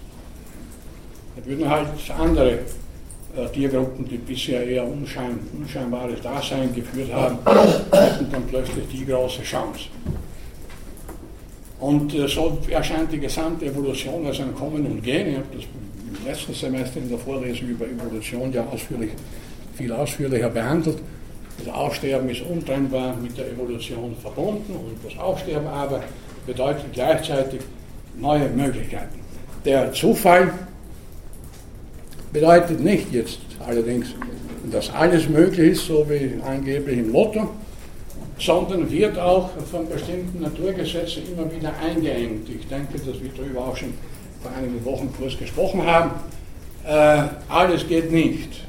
Da 1.36 1.44
würden 1.46 1.68
halt 1.68 1.88
andere 2.16 2.50
äh, 3.34 3.48
Tiergruppen, 3.52 4.06
die 4.08 4.18
bisher 4.18 4.64
eher 4.64 4.86
unschein, 4.86 5.38
unscheinbares 5.58 6.20
Dasein 6.20 6.72
geführt 6.74 7.12
haben, 7.12 7.38
hätten 7.90 8.30
dann 8.30 8.46
plötzlich 8.46 8.86
die 8.92 9.04
große 9.06 9.42
Chance. 9.42 9.86
Und 11.80 12.14
äh, 12.14 12.28
so 12.28 12.58
erscheint 12.70 13.10
die 13.10 13.18
gesamte 13.18 13.66
Evolution 13.66 14.24
als 14.26 14.38
ein 14.38 14.54
Kommen 14.54 14.86
und 14.86 15.02
Gehen. 15.02 15.30
Ich 15.30 15.36
habe 15.36 15.46
das 15.56 15.64
im 16.18 16.26
letzten 16.26 16.54
Semester 16.54 16.98
in 16.98 17.08
der 17.08 17.18
Vorlesung 17.18 17.68
über 17.68 17.86
Evolution 17.86 18.52
ja 18.52 18.64
ausführlich, 18.66 19.10
viel 19.76 19.92
ausführlicher 19.92 20.50
behandelt. 20.50 20.98
Das 21.58 21.74
Aussterben 21.74 22.28
ist 22.28 22.42
untrennbar 22.42 23.16
mit 23.16 23.36
der 23.36 23.50
Evolution 23.50 24.16
verbunden 24.20 24.72
und 24.72 24.96
das 25.04 25.18
Aussterben 25.18 25.68
aber 25.68 26.02
bedeutet 26.46 26.86
gleichzeitig 26.92 27.60
neue 28.18 28.48
Möglichkeiten. 28.48 29.20
Der 29.64 29.92
Zufall 29.92 30.52
bedeutet 32.32 32.80
nicht 32.80 33.12
jetzt 33.12 33.38
allerdings, 33.64 34.08
dass 34.70 34.92
alles 34.92 35.28
möglich 35.28 35.72
ist, 35.72 35.86
so 35.86 36.06
wie 36.08 36.40
angeblich 36.44 36.98
im 36.98 37.12
Lotto, 37.12 37.50
sondern 38.38 38.90
wird 38.90 39.18
auch 39.18 39.50
von 39.70 39.88
bestimmten 39.88 40.40
Naturgesetzen 40.40 41.22
immer 41.32 41.50
wieder 41.52 41.72
eingeengt. 41.78 42.48
Ich 42.48 42.66
denke, 42.66 42.98
dass 42.98 43.20
wir 43.20 43.30
darüber 43.36 43.68
auch 43.68 43.76
schon 43.76 43.92
vor 44.42 44.52
einigen 44.56 44.84
Wochen 44.84 45.12
kurz 45.16 45.38
gesprochen 45.38 45.86
haben. 45.86 46.10
Äh, 46.84 47.28
alles 47.48 47.86
geht 47.86 48.10
nicht. 48.10 48.62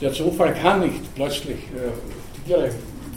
Der 0.00 0.12
Zufall 0.12 0.54
kann 0.54 0.80
nicht 0.80 1.14
plötzlich 1.14 1.58
äh, 1.58 2.46
Tiere 2.46 2.70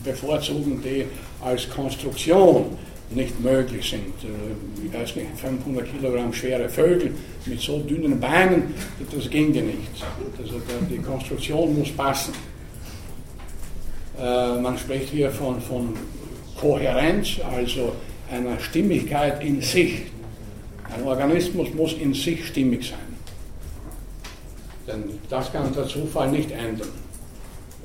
bevorzugen, 0.04 0.82
die 0.84 1.06
als 1.44 1.70
Konstruktion 1.70 2.78
nicht 3.10 3.40
möglich 3.40 3.90
sind. 3.90 4.14
Äh, 4.24 4.86
ich 4.86 4.94
weiß 4.94 5.16
nicht, 5.16 5.28
500 5.38 5.92
Kilogramm 5.92 6.34
schwere 6.34 6.70
Vögel 6.70 7.14
mit 7.46 7.60
so 7.60 7.80
dünnen 7.80 8.20
Beinen, 8.20 8.74
das 9.16 9.30
ginge 9.30 9.62
nicht. 9.62 10.04
Also 10.40 10.62
die 10.90 10.98
Konstruktion 10.98 11.78
muss 11.78 11.90
passen. 11.92 12.34
Äh, 14.20 14.60
man 14.60 14.78
spricht 14.78 15.10
hier 15.10 15.32
von, 15.32 15.60
von 15.60 15.94
Kohärenz, 16.60 17.40
also 17.56 17.94
einer 18.32 18.60
Stimmigkeit 18.60 19.44
in 19.44 19.62
sich. 19.62 20.13
Ein 20.94 21.04
Organismus 21.06 21.74
muss 21.74 21.94
in 21.94 22.14
sich 22.14 22.46
stimmig 22.46 22.88
sein. 22.90 23.00
Denn 24.88 25.04
das 25.30 25.52
kann 25.52 25.74
der 25.74 25.88
Zufall 25.88 26.30
nicht 26.30 26.52
ändern. 26.52 26.90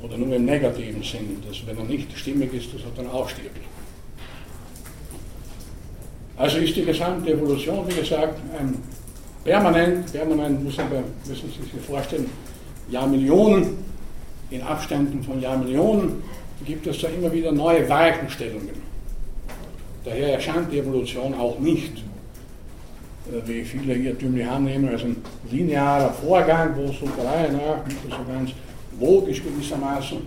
Oder 0.03 0.17
nur 0.19 0.37
im 0.37 0.45
negativen 0.45 1.03
Sinn, 1.03 1.43
dass 1.47 1.67
wenn 1.67 1.79
er 1.79 1.85
nicht 1.85 2.17
stimmig 2.17 2.53
ist, 2.53 2.75
dass 2.75 2.83
er 2.83 2.91
dann 2.97 3.11
auch 3.11 3.29
stirbt. 3.29 3.61
Also 6.37 6.59
ist 6.59 6.77
die 6.77 6.85
gesamte 6.85 7.33
Evolution, 7.33 7.85
wie 7.89 7.95
gesagt, 7.95 8.39
ein 8.59 8.77
permanent, 9.43 10.13
permanent 10.13 10.63
muss 10.63 10.79
aber, 10.79 11.03
müssen 11.27 11.51
Sie 11.51 11.77
sich 11.77 11.85
vorstellen, 11.85 12.31
Jahrmillionen, 12.91 13.77
in 14.51 14.63
Abständen 14.63 15.23
von 15.23 15.41
Jahrmillionen 15.41 16.23
gibt 16.65 16.87
es 16.87 17.01
da 17.01 17.09
immer 17.09 17.33
wieder 17.33 17.53
neue 17.53 17.89
Weichenstellungen. 17.89 18.89
Daher 20.05 20.35
erscheint 20.35 20.73
die 20.73 20.79
Evolution 20.79 21.35
auch 21.35 21.59
nicht, 21.59 22.05
wie 23.47 23.63
viele 23.65 23.95
irrtümlich 23.95 24.47
annehmen, 24.47 24.89
als 24.89 25.03
ein 25.03 25.17
linearer 25.51 26.13
Vorgang, 26.13 26.75
wo 26.77 26.87
so 26.93 27.07
der 27.17 27.25
Reihe 27.25 27.53
nach, 27.53 27.85
so 28.05 28.33
ganz 28.33 28.51
logisch 29.01 29.43
gewissermaßen 29.43 30.19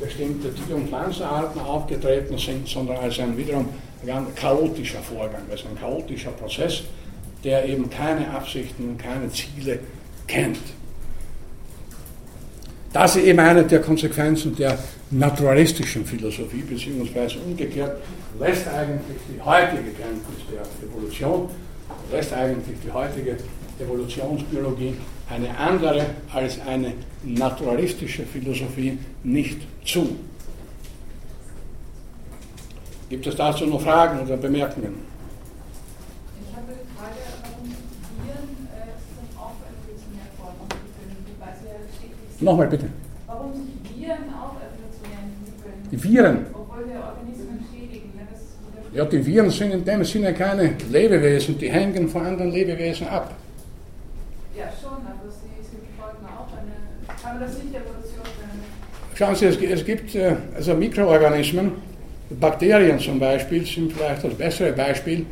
bestimmte 0.00 0.52
Tier- 0.54 0.76
und 0.76 0.88
Pflanzenarten 0.88 1.60
aufgetreten 1.60 2.38
sind, 2.38 2.68
sondern 2.68 2.96
als 2.96 3.18
ein 3.18 3.36
wiederum 3.36 3.68
ganz 4.06 4.34
chaotischer 4.34 5.00
Vorgang, 5.00 5.42
also 5.50 5.64
ein 5.68 5.78
chaotischer 5.78 6.30
Prozess, 6.30 6.82
der 7.42 7.66
eben 7.68 7.88
keine 7.90 8.30
Absichten 8.30 8.90
und 8.90 8.98
keine 8.98 9.30
Ziele 9.30 9.78
kennt. 10.26 10.58
Das 12.92 13.16
ist 13.16 13.24
eben 13.24 13.40
eine 13.40 13.64
der 13.64 13.80
Konsequenzen 13.80 14.54
der 14.54 14.78
naturalistischen 15.10 16.04
Philosophie, 16.04 16.62
beziehungsweise 16.62 17.38
umgekehrt 17.40 18.00
lässt 18.38 18.68
eigentlich 18.68 19.18
die 19.28 19.40
heutige 19.40 19.90
Kenntnis 19.90 20.42
der 20.50 20.62
Evolution, 20.88 21.48
lässt 22.10 22.32
eigentlich 22.32 22.78
die 22.84 22.92
heutige 22.92 23.36
Evolutionsbiologie 23.80 24.94
eine 25.30 25.56
andere 25.56 26.06
als 26.32 26.60
eine 26.66 26.92
naturalistische 27.24 28.24
Philosophie 28.24 28.98
nicht 29.22 29.62
zu. 29.84 30.16
Gibt 33.08 33.26
es 33.26 33.36
dazu 33.36 33.66
noch 33.66 33.80
Fragen 33.80 34.20
oder 34.20 34.36
Bemerkungen? 34.36 34.94
Ich 36.40 36.56
habe 36.56 36.72
die 36.72 36.88
Frage, 36.96 37.20
warum 37.42 37.70
Viren 38.24 38.68
äh, 38.74 39.38
auch 39.38 39.54
evolutionär 39.60 40.26
stetig 41.94 42.40
Nochmal 42.40 42.68
bitte. 42.68 42.86
Warum 43.26 43.52
sich 43.52 43.96
Viren 43.96 44.24
auch 44.34 44.56
evolutionär 44.56 45.20
entwickeln? 45.30 45.88
Die 45.90 46.02
Viren? 46.02 46.46
Obwohl 46.52 46.88
wir 46.88 47.00
Organismen 47.04 47.64
schädigen. 47.70 48.12
Ja, 48.18 48.24
das 48.32 48.42
ja, 48.94 49.04
die 49.04 49.26
Viren 49.26 49.50
sind 49.50 49.72
in 49.72 49.84
dem 49.84 50.04
Sinne 50.04 50.32
keine 50.32 50.74
Lebewesen, 50.90 51.58
die 51.58 51.70
hängen 51.70 52.08
von 52.08 52.24
anderen 52.24 52.52
Lebewesen 52.52 53.08
ab. 53.08 53.34
Ja, 54.56 54.66
schon, 54.80 54.92
aber 54.92 55.28
sie, 55.28 55.62
sie 55.62 55.78
folgen 55.98 56.24
auch 56.26 56.46
eine. 56.56 57.20
Kann 57.20 57.38
man 57.38 57.48
das 57.48 57.58
nicht 57.58 57.74
Evolution 57.74 58.22
nennen? 58.38 58.62
Schauen 59.16 59.34
Sie, 59.34 59.46
es, 59.46 59.56
es 59.56 59.84
gibt 59.84 60.14
äh, 60.14 60.36
also 60.54 60.74
Mikroorganismen, 60.74 61.72
Bakterien 62.30 62.98
zum 63.00 63.18
Beispiel 63.18 63.66
sind 63.66 63.92
vielleicht 63.92 64.22
das 64.22 64.34
bessere 64.34 64.72
Beispiel. 64.72 65.26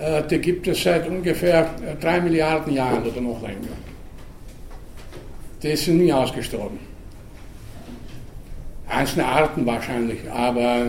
Äh, 0.00 0.22
die 0.28 0.38
gibt 0.38 0.66
es 0.66 0.82
seit 0.82 1.08
ungefähr 1.08 1.60
äh, 1.60 1.94
drei 2.00 2.20
Milliarden 2.20 2.72
Jahren 2.72 3.04
oder 3.04 3.20
noch 3.20 3.40
länger. 3.40 3.76
Die 5.62 5.76
sind 5.76 5.98
nie 5.98 6.12
ausgestorben. 6.12 6.78
Einzelne 8.88 9.26
Arten 9.26 9.64
wahrscheinlich, 9.64 10.18
aber 10.30 10.86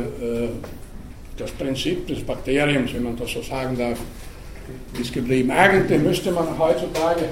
das 1.38 1.52
Prinzip 1.52 2.08
des 2.08 2.22
Bakteriums, 2.24 2.94
wenn 2.94 3.04
man 3.04 3.18
das 3.18 3.32
so 3.32 3.42
sagen 3.42 3.78
darf, 3.78 4.00
ist 5.00 5.14
geblieben. 5.14 5.52
Eigentlich 5.52 6.02
müsste 6.02 6.32
man 6.32 6.58
heutzutage, 6.58 7.26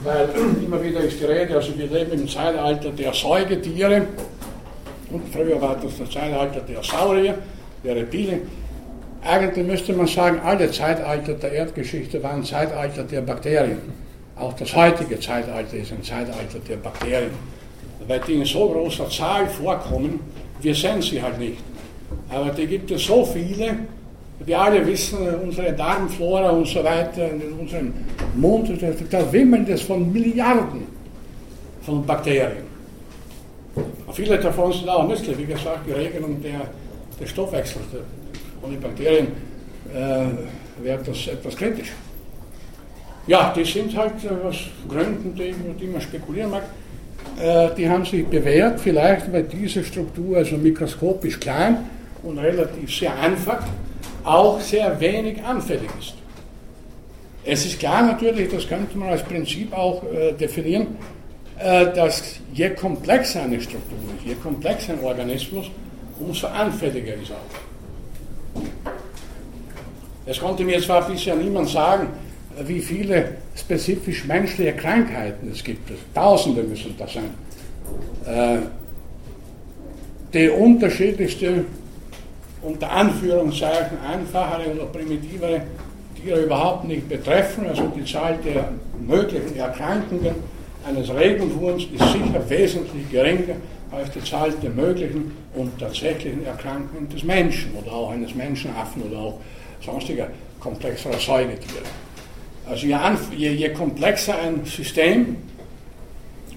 weil 0.00 0.28
immer 0.64 0.82
wieder 0.82 1.00
ist 1.00 1.20
die 1.20 1.24
Rede, 1.24 1.54
also 1.54 1.76
wir 1.78 1.86
leben 1.86 2.12
im 2.12 2.28
Zeitalter 2.28 2.90
der 2.90 3.12
Säugetiere 3.14 4.06
und 5.10 5.22
früher 5.32 5.60
war 5.60 5.76
das 5.76 5.98
das 5.98 6.10
Zeitalter 6.10 6.60
der 6.60 6.82
Saurier, 6.82 7.38
der 7.84 7.96
Reptilien. 7.96 8.40
Eigentlich 9.24 9.66
müsste 9.66 9.92
man 9.92 10.06
sagen, 10.06 10.40
alle 10.42 10.70
Zeitalter 10.70 11.34
der 11.34 11.52
Erdgeschichte 11.52 12.22
waren 12.22 12.42
Zeitalter 12.44 13.04
der 13.04 13.20
Bakterien. 13.20 13.78
Auch 14.36 14.54
das 14.54 14.74
heutige 14.74 15.20
Zeitalter 15.20 15.76
ist 15.76 15.92
ein 15.92 16.02
Zeitalter 16.02 16.58
der 16.68 16.76
Bakterien. 16.76 17.30
Weil 18.08 18.20
die 18.26 18.34
in 18.34 18.44
so 18.44 18.68
großer 18.68 19.08
Zahl 19.10 19.46
vorkommen, 19.46 20.18
wir 20.60 20.74
sehen 20.74 21.00
sie 21.00 21.22
halt 21.22 21.38
nicht. 21.38 21.58
Aber 22.28 22.50
die 22.50 22.66
gibt 22.66 22.90
es 22.90 23.04
so 23.04 23.24
viele, 23.24 23.76
wir 24.44 24.60
alle 24.60 24.84
wissen, 24.86 25.18
unsere 25.42 25.72
Darmflora 25.72 26.50
und 26.50 26.66
so 26.66 26.82
weiter, 26.82 27.30
in 27.30 27.52
unserem 27.60 27.92
Mund, 28.34 28.70
da 29.10 29.32
wimmelt 29.32 29.68
es 29.68 29.82
von 29.82 30.12
Milliarden 30.12 30.82
von 31.82 32.04
Bakterien. 32.04 32.72
Und 33.74 34.14
viele 34.14 34.38
davon 34.38 34.72
sind 34.72 34.88
auch 34.88 35.06
nützlich, 35.06 35.36
wie 35.38 35.46
gesagt, 35.46 35.80
die 35.86 35.92
Regelung 35.92 36.42
der 36.42 36.60
des 37.20 37.30
Stoffwechsels. 37.30 37.84
Ohne 38.62 38.76
Bakterien 38.76 39.28
äh, 39.92 40.84
wäre 40.84 41.00
das 41.04 41.26
etwas 41.28 41.56
kritisch. 41.56 41.92
Ja, 43.26 43.52
die 43.56 43.64
sind 43.64 43.96
halt 43.96 44.14
äh, 44.24 44.46
aus 44.46 44.56
Gründen, 44.88 45.34
die, 45.34 45.54
die 45.80 45.86
man 45.86 46.00
spekulieren 46.00 46.50
mag, 46.50 46.64
äh, 47.40 47.68
die 47.76 47.88
haben 47.88 48.04
sich 48.04 48.26
bewährt, 48.26 48.80
vielleicht 48.80 49.32
weil 49.32 49.44
diese 49.44 49.82
Struktur 49.84 50.38
also 50.38 50.56
mikroskopisch 50.56 51.38
klein 51.38 51.78
und 52.22 52.38
relativ 52.38 52.94
sehr 52.94 53.18
einfach 53.18 53.64
auch 54.24 54.60
sehr 54.60 54.98
wenig 55.00 55.42
anfällig 55.42 55.90
ist. 55.98 56.14
Es 57.44 57.66
ist 57.66 57.78
klar 57.80 58.02
natürlich, 58.02 58.50
das 58.50 58.68
könnte 58.68 58.96
man 58.96 59.08
als 59.08 59.22
Prinzip 59.22 59.72
auch 59.72 60.02
äh, 60.04 60.32
definieren, 60.32 60.96
äh, 61.58 61.92
dass 61.92 62.36
je 62.52 62.70
komplexer 62.70 63.42
eine 63.42 63.60
Struktur 63.60 63.98
ist, 64.16 64.26
je 64.26 64.34
komplexer 64.34 64.92
ein 64.92 65.00
Organismus, 65.00 65.66
umso 66.20 66.46
anfälliger 66.46 67.14
ist 67.14 67.32
auch. 67.32 68.62
Es 70.24 70.38
konnte 70.38 70.62
mir 70.64 70.80
zwar 70.80 71.08
bisher 71.08 71.34
niemand 71.34 71.68
sagen, 71.68 72.08
wie 72.64 72.80
viele 72.80 73.36
spezifisch 73.56 74.24
menschliche 74.24 74.72
Krankheiten 74.74 75.50
es 75.50 75.64
gibt. 75.64 75.90
Tausende 76.14 76.62
müssen 76.62 76.94
das 76.96 77.12
sein. 77.14 77.34
Äh, 78.26 78.58
die 80.32 80.48
unterschiedlichste, 80.48 81.64
unter 82.62 82.90
Anführungszeichen, 82.90 83.98
einfachere 84.00 84.72
oder 84.74 84.86
primitivere 84.86 85.62
Tiere 86.20 86.42
überhaupt 86.42 86.84
nicht 86.84 87.08
betreffen. 87.08 87.66
Also 87.66 87.92
die 87.96 88.04
Zahl 88.04 88.38
der 88.44 88.72
möglichen 89.00 89.56
Erkrankungen 89.56 90.34
eines 90.86 91.14
Regenwurms 91.14 91.84
ist 91.84 92.12
sicher 92.12 92.48
wesentlich 92.48 93.10
geringer 93.10 93.56
als 93.90 94.10
die 94.10 94.24
Zahl 94.24 94.52
der 94.62 94.70
möglichen 94.70 95.36
und 95.54 95.78
tatsächlichen 95.78 96.46
Erkrankungen 96.46 97.08
des 97.08 97.22
Menschen 97.24 97.74
oder 97.74 97.92
auch 97.92 98.10
eines 98.10 98.34
Menschenaffen 98.34 99.02
oder 99.02 99.18
auch 99.18 99.40
sonstiger 99.84 100.28
komplexerer 100.60 101.18
Säugetiere. 101.18 101.84
Also 102.68 102.86
je, 102.86 102.96
je, 103.36 103.50
je 103.50 103.68
komplexer 103.70 104.38
ein 104.38 104.64
System, 104.64 105.36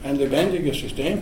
ein 0.04 0.16
lebendiges 0.18 0.80
System, 0.80 1.22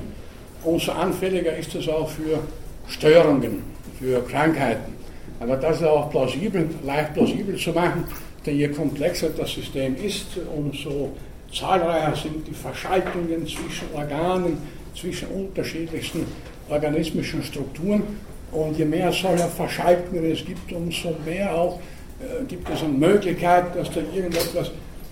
umso 0.63 0.91
anfälliger 0.91 1.55
ist 1.55 1.73
es 1.73 1.87
auch 1.87 2.09
für 2.09 2.39
Störungen, 2.87 3.72
für 4.03 4.21
Krankheiten. 4.27 4.93
Aber 5.39 5.55
das 5.57 5.77
ist 5.77 5.85
auch 5.85 6.09
plausibel, 6.09 6.69
leicht 6.85 7.13
plausibel 7.13 7.55
zu 7.55 7.71
machen, 7.71 8.03
denn 8.45 8.57
je 8.57 8.67
komplexer 8.67 9.29
das 9.29 9.51
System 9.51 9.95
ist, 9.95 10.25
umso 10.55 11.11
zahlreicher 11.53 12.15
sind 12.15 12.47
die 12.47 12.53
Verschaltungen 12.53 13.47
zwischen 13.47 13.87
Organen, 13.93 14.57
zwischen 14.95 15.27
unterschiedlichsten 15.29 16.25
organismischen 16.69 17.43
Strukturen. 17.43 18.03
Und 18.51 18.77
je 18.77 18.85
mehr 18.85 19.11
solcher 19.11 19.47
Verschaltungen 19.47 20.31
es 20.31 20.45
gibt, 20.45 20.71
umso 20.71 21.15
mehr 21.25 21.55
auch 21.55 21.79
äh, 22.19 22.43
gibt 22.45 22.69
es 22.69 22.83
eine 22.83 22.93
Möglichkeit, 22.93 23.75
dass 23.75 23.89
da 23.91 24.01
irgendetwas 24.13 24.69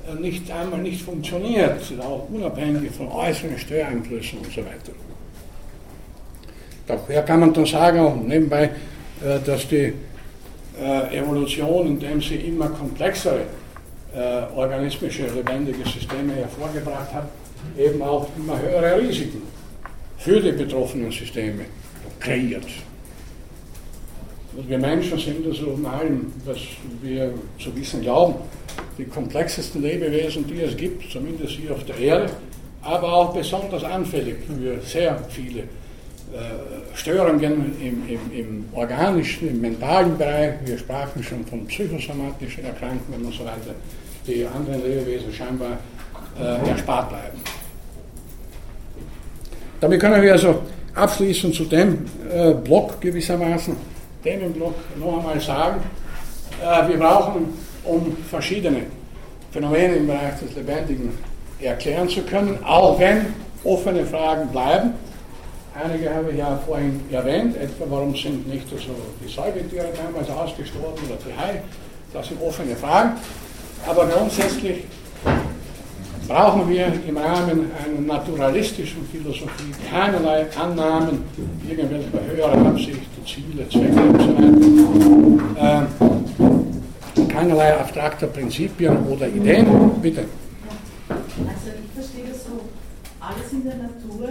äh, 0.08 0.20
nicht 0.20 0.52
einmal 0.52 0.82
nicht 0.82 1.02
funktioniert, 1.02 1.82
auch 2.00 2.28
unabhängig 2.30 2.92
von 2.92 3.08
äußeren 3.08 3.58
Störeinflüssen 3.58 4.40
und 4.40 4.52
so 4.52 4.62
weiter. 4.62 4.92
Daher 7.08 7.24
kann 7.24 7.40
man 7.40 7.54
dann 7.54 7.66
sagen, 7.66 8.00
auch 8.00 8.16
nebenbei, 8.16 8.64
äh, 9.24 9.40
dass 9.46 9.68
die 9.68 9.94
äh, 10.80 11.18
Evolution, 11.18 11.88
indem 11.88 12.22
sie 12.22 12.36
immer 12.36 12.70
komplexere 12.70 13.42
äh, 14.16 14.56
organismische, 14.56 15.28
lebendige 15.28 15.84
Systeme 15.88 16.34
hervorgebracht 16.34 17.14
hat, 17.14 17.30
eben 17.78 18.02
auch 18.02 18.28
immer 18.38 18.60
höhere 18.60 19.00
Risiken 19.00 19.42
für 20.18 20.40
die 20.40 20.52
betroffenen 20.52 21.12
Systeme 21.12 21.66
kreiert. 22.20 22.66
Und 24.56 24.70
wir 24.70 24.78
Menschen 24.78 25.18
sind 25.18 25.46
also 25.46 25.78
in 25.78 25.86
allem, 25.86 26.34
was 26.46 26.58
wir 27.02 27.34
zu 27.58 27.74
wissen 27.76 28.02
glauben, 28.02 28.36
die 28.98 29.06
komplexesten 29.06 29.82
Lebewesen, 29.82 30.46
die 30.46 30.62
es 30.62 30.76
gibt, 30.76 31.10
zumindest 31.12 31.54
hier 31.54 31.72
auf 31.72 31.86
der 31.86 31.98
Erde, 31.98 32.30
aber 32.82 33.14
auch 33.14 33.34
besonders 33.34 33.84
anfällig 33.84 34.38
für 34.46 34.82
sehr 34.82 35.18
viele 35.30 35.64
Störungen 36.96 37.76
im, 37.82 38.08
im, 38.08 38.32
im, 38.32 38.66
organischen, 38.74 39.50
im 39.50 39.62
mentalen 39.62 40.18
Bereich. 40.18 40.54
Wir 40.66 40.78
sprachen 40.78 41.24
schon 41.24 41.46
von 41.46 41.66
psychosomatischen 41.66 42.66
Erkrankungen 42.66 43.26
und 43.26 43.34
so 43.34 43.44
weiter, 43.44 43.76
die 44.26 44.46
anderen 44.46 44.84
Lebewesen 44.84 45.34
scheinbar 45.34 45.78
äh, 46.40 46.70
erspart 46.70 47.10
bleiben. 47.10 47.40
Damit 49.80 50.00
können 50.00 50.22
wir 50.22 50.34
also 50.34 50.62
abschließend 50.94 51.56
zu 51.56 51.66
dem 51.66 52.06
äh, 52.32 52.54
Block 52.54 53.02
gewissermaßen, 53.02 53.76
Themenblock, 54.24 54.76
noch 55.00 55.18
einmal 55.18 55.40
sagen, 55.42 55.82
äh, 56.62 56.88
wir 56.88 56.98
brauchen, 56.98 57.54
um 57.84 58.16
verschiedene 58.30 58.84
Phänomene 59.52 59.96
im 59.96 60.08
Bereich 60.08 60.40
des 60.40 60.56
Lebendigen 60.56 61.12
erklären 61.60 62.08
zu 62.08 62.22
können, 62.22 62.58
auch 62.64 63.00
wenn 63.00 63.34
offene 63.64 64.06
Fragen 64.06 64.50
bleiben. 64.50 64.94
Einige 65.84 66.14
habe 66.14 66.30
ich 66.32 66.38
ja 66.38 66.60
vorhin 66.68 67.00
erwähnt, 67.12 67.58
etwa 67.58 67.86
warum 67.90 68.16
sind 68.16 68.48
nicht 68.48 68.70
so 68.70 68.76
die 68.76 69.28
Säugetiere 69.32 69.88
damals 69.96 70.30
ausgestorben 70.30 71.04
oder 71.08 71.18
die 71.26 71.36
Hai. 71.36 71.64
Das 72.14 72.28
sind 72.28 72.40
offene 72.42 72.76
Fragen. 72.76 73.14
Aber 73.88 74.06
grundsätzlich 74.06 74.84
brauchen 76.28 76.70
wir 76.70 76.94
im 77.08 77.18
Rahmen 77.18 77.72
einer 77.84 78.00
naturalistischen 78.06 79.08
Philosophie 79.12 79.74
keinerlei 79.90 80.46
Annahmen, 80.56 81.24
irgendwelche 81.68 82.12
höhere 82.32 82.68
Absichten, 82.68 83.26
Ziele, 83.26 83.68
Zwecke 83.70 84.02
und 84.02 84.22
so. 84.22 84.36
Äh, 85.60 85.82
keinerlei 87.28 87.76
abstrakter 87.78 88.28
Prinzipien 88.28 88.98
oder 89.08 89.28
Ideen. 89.28 89.66
Bitte. 90.02 90.26
Also 91.10 91.72
ich 91.84 91.92
verstehe 91.96 92.26
das 92.32 92.44
so, 92.44 92.52
alles 93.20 93.52
in 93.52 93.64
der 93.64 93.78
Natur. 93.78 94.30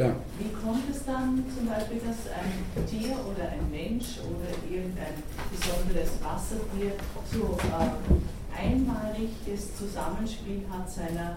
Ja. 0.00 0.16
Wie 0.38 0.48
kommt 0.48 0.88
es 0.88 1.04
dann 1.04 1.44
zum 1.52 1.68
Beispiel, 1.68 2.00
dass 2.00 2.32
ein 2.32 2.56
Tier 2.88 3.12
oder 3.20 3.52
ein 3.52 3.68
Mensch 3.68 4.16
oder 4.24 4.48
irgendein 4.64 5.12
besonderes 5.52 6.16
Wassertier 6.24 6.96
so 7.28 7.52
äh, 7.68 8.56
einmaliges 8.56 9.76
Zusammenspiel 9.76 10.64
hat 10.72 10.90
seiner, 10.90 11.36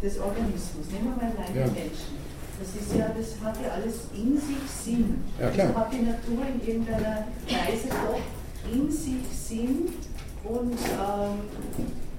des 0.00 0.18
Organismus. 0.18 0.88
Nehmen 0.88 1.12
wir 1.12 1.20
mal 1.20 1.36
rein 1.36 1.52
ja. 1.52 1.66
Menschen. 1.68 2.16
Das 2.56 2.72
ist 2.72 2.96
ja, 2.96 3.12
das 3.12 3.36
hat 3.44 3.60
ja 3.62 3.76
alles 3.76 4.08
in 4.16 4.40
sich 4.40 4.64
Sinn. 4.72 5.24
Ja, 5.38 5.50
klar. 5.50 5.68
Das 5.68 5.76
hat 5.76 5.92
die 5.92 6.08
Natur 6.08 6.48
in 6.48 6.66
irgendeiner 6.66 7.28
Weise 7.44 7.88
doch 7.92 8.72
in 8.72 8.90
sich 8.90 9.28
Sinn 9.36 9.92
und 10.44 10.80
ähm, 10.80 11.44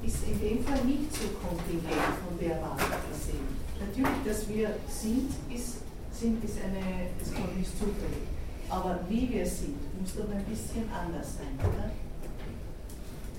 ist 0.06 0.22
in 0.30 0.40
dem 0.40 0.64
Fall 0.64 0.86
nicht 0.86 1.10
so 1.12 1.34
kontingent 1.42 2.14
von 2.22 2.38
der 2.38 2.62
Warte 2.62 2.94
gesehen. 3.10 3.63
Natürlich, 3.88 4.20
dass 4.26 4.48
wir 4.50 4.70
sind, 4.88 5.30
ist, 5.54 5.78
sind, 6.12 6.44
ist 6.44 6.58
eine, 6.64 7.10
es 7.22 7.34
kommt 7.34 7.58
nicht 7.58 7.72
zufällig. 7.72 8.24
Aber 8.70 9.00
wie 9.10 9.30
wir 9.30 9.46
sind, 9.46 9.76
muss 10.00 10.16
doch 10.16 10.32
ein 10.34 10.44
bisschen 10.46 10.84
anders 10.92 11.28
sein, 11.38 11.54
oder? 11.60 11.92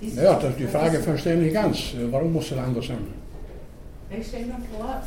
Ja, 0.01 0.39
das, 0.39 0.55
die 0.55 0.67
Frage 0.67 0.99
verstehe 0.99 1.47
ich 1.47 1.53
ganz. 1.53 1.93
Warum 2.11 2.33
muss 2.33 2.51
es 2.51 2.57
anders 2.57 2.87
sein? 2.87 3.07
Ich 4.09 4.27
stelle 4.27 4.45
mir 4.45 4.59
vor, 4.77 5.01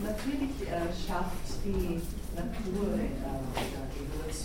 natürlich 0.00 0.68
äh, 0.68 0.86
schafft 1.06 1.64
die 1.64 2.00
Natur 2.36 2.94
äh, 2.94 3.60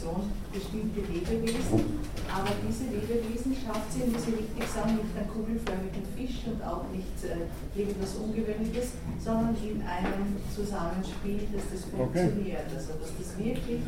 Evolution 0.01 0.31
bestimmte 0.51 1.01
Lebewesen, 1.05 2.01
aber 2.27 2.51
diese 2.65 2.89
Lebewesen 2.89 3.55
schafft 3.55 3.93
sie, 3.93 4.09
wie 4.09 4.19
Sie 4.19 4.33
richtig 4.41 4.65
sagen, 4.67 4.97
nicht 4.97 5.13
einen 5.15 5.29
kugelförmigen 5.29 6.05
Fisch 6.17 6.41
und 6.49 6.59
auch 6.63 6.83
nicht 6.91 7.17
äh, 7.23 7.47
irgendwas 7.77 8.15
Ungewöhnliches, 8.17 8.97
sondern 9.23 9.55
in 9.61 9.81
einem 9.85 10.41
Zusammenspiel, 10.49 11.47
dass 11.53 11.65
das 11.71 11.85
funktioniert, 11.85 12.65
okay. 12.65 12.75
also 12.75 12.93
dass 12.99 13.13
das 13.15 13.29
wirklich 13.37 13.81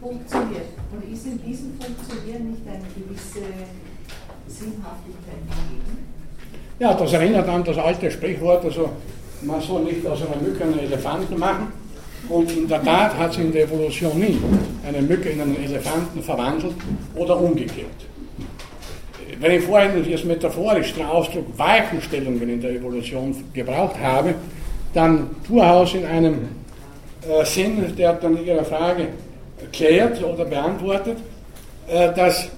funktioniert. 0.00 0.68
Und 0.92 1.00
ist 1.08 1.26
in 1.26 1.40
diesem 1.42 1.74
Funktionieren 1.80 2.52
nicht 2.52 2.64
eine 2.68 2.86
gewisse 2.94 3.44
Sinnhaftigkeit 4.46 5.42
gegeben? 5.48 6.14
Ja, 6.78 6.94
das 6.94 7.12
erinnert 7.12 7.48
an 7.48 7.64
das 7.64 7.78
alte 7.78 8.10
Sprichwort, 8.10 8.64
also 8.64 8.90
man 9.42 9.60
soll 9.60 9.84
nicht 9.84 10.06
aus 10.06 10.22
einer 10.22 10.40
Mücke 10.40 10.64
einen 10.64 10.78
Elefanten 10.78 11.38
machen. 11.38 11.83
Und 12.28 12.50
in 12.50 12.68
der 12.68 12.82
Tat 12.82 13.16
hat 13.18 13.34
sich 13.34 13.44
in 13.44 13.52
der 13.52 13.64
Evolution 13.64 14.18
nie 14.18 14.38
eine 14.86 15.02
Mücke 15.02 15.28
in 15.28 15.40
einen 15.40 15.62
Elefanten 15.62 16.22
verwandelt 16.22 16.74
oder 17.14 17.38
umgekehrt. 17.38 17.88
Wenn 19.40 19.52
ich 19.52 19.64
vorhin 19.64 20.04
jetzt 20.08 20.24
metaphorisch 20.24 20.94
den 20.94 21.06
Ausdruck 21.06 21.46
Weichenstellungen 21.56 22.48
in 22.48 22.60
der 22.60 22.70
Evolution 22.70 23.34
gebraucht 23.52 23.96
habe, 24.00 24.34
dann 24.94 25.30
durchaus 25.46 25.94
in 25.94 26.06
einem 26.06 26.48
äh, 27.28 27.44
Sinn, 27.44 27.84
der 27.98 28.14
dann 28.14 28.42
Ihre 28.44 28.64
Frage 28.64 29.08
klärt 29.72 30.22
oder 30.22 30.44
beantwortet, 30.44 31.18
äh, 31.88 32.12
dass 32.14 32.48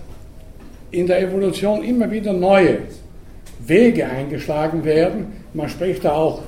in 0.90 1.06
der 1.06 1.22
Evolution 1.22 1.82
immer 1.82 2.10
wieder 2.10 2.32
neue 2.32 2.78
Wege 3.60 4.06
eingeschlagen 4.06 4.84
werden. 4.84 5.44
Man 5.54 5.68
spricht 5.68 6.04
da 6.04 6.12
auch 6.12 6.42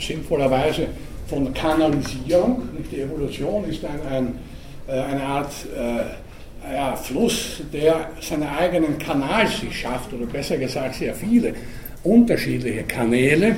sinnvollerweise 0.00 0.86
von 1.32 1.54
Kanalisierung. 1.54 2.68
Die 2.90 3.00
Evolution 3.00 3.64
ist 3.64 3.82
ein, 3.84 4.00
ein, 4.06 4.34
äh, 4.86 5.00
eine 5.00 5.22
Art 5.22 5.52
äh, 5.74 6.74
ja, 6.74 6.94
Fluss, 6.94 7.62
der 7.72 8.10
seinen 8.20 8.48
eigenen 8.48 8.98
Kanal 8.98 9.46
sich 9.48 9.80
schafft, 9.80 10.12
oder 10.12 10.26
besser 10.26 10.58
gesagt 10.58 10.96
sehr 10.96 11.14
viele 11.14 11.54
unterschiedliche 12.04 12.82
Kanäle. 12.82 13.56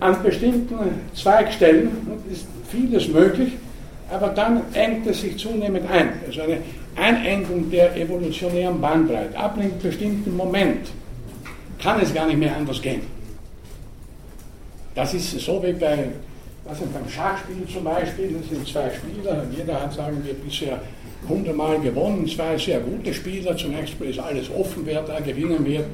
An 0.00 0.22
bestimmten 0.22 0.76
Zweigstellen 1.14 1.88
ist 2.30 2.46
vieles 2.70 3.08
möglich, 3.08 3.52
aber 4.10 4.28
dann 4.28 4.60
engt 4.74 5.06
es 5.06 5.22
sich 5.22 5.38
zunehmend 5.38 5.90
ein. 5.90 6.10
Also 6.26 6.42
eine 6.42 6.58
Einengung 6.96 7.70
der 7.70 7.96
evolutionären 7.96 8.78
Bandbreite. 8.82 9.36
Ab 9.38 9.56
einem 9.56 9.78
bestimmten 9.82 10.36
Moment 10.36 10.88
kann 11.82 12.00
es 12.02 12.12
gar 12.12 12.26
nicht 12.26 12.38
mehr 12.38 12.54
anders 12.54 12.82
gehen. 12.82 13.13
Das 14.94 15.12
ist 15.12 15.40
so 15.40 15.60
wie 15.62 15.72
bei, 15.72 16.10
was 16.64 16.80
ist, 16.80 16.92
beim 16.94 17.08
Schachspiel 17.08 17.66
zum 17.72 17.84
Beispiel, 17.84 18.36
das 18.38 18.48
sind 18.48 18.68
zwei 18.68 18.90
Spieler, 18.90 19.44
jeder 19.56 19.80
hat, 19.80 19.92
sagen 19.92 20.22
wir, 20.24 20.34
bisher 20.34 20.80
hundertmal 21.28 21.80
gewonnen, 21.80 22.28
zwei 22.28 22.56
sehr 22.56 22.80
gute 22.80 23.12
Spieler, 23.12 23.56
zunächst 23.56 24.00
ist 24.00 24.18
alles 24.18 24.48
offen, 24.56 24.82
wer 24.84 25.02
da 25.02 25.18
gewinnen 25.18 25.64
wird, 25.64 25.86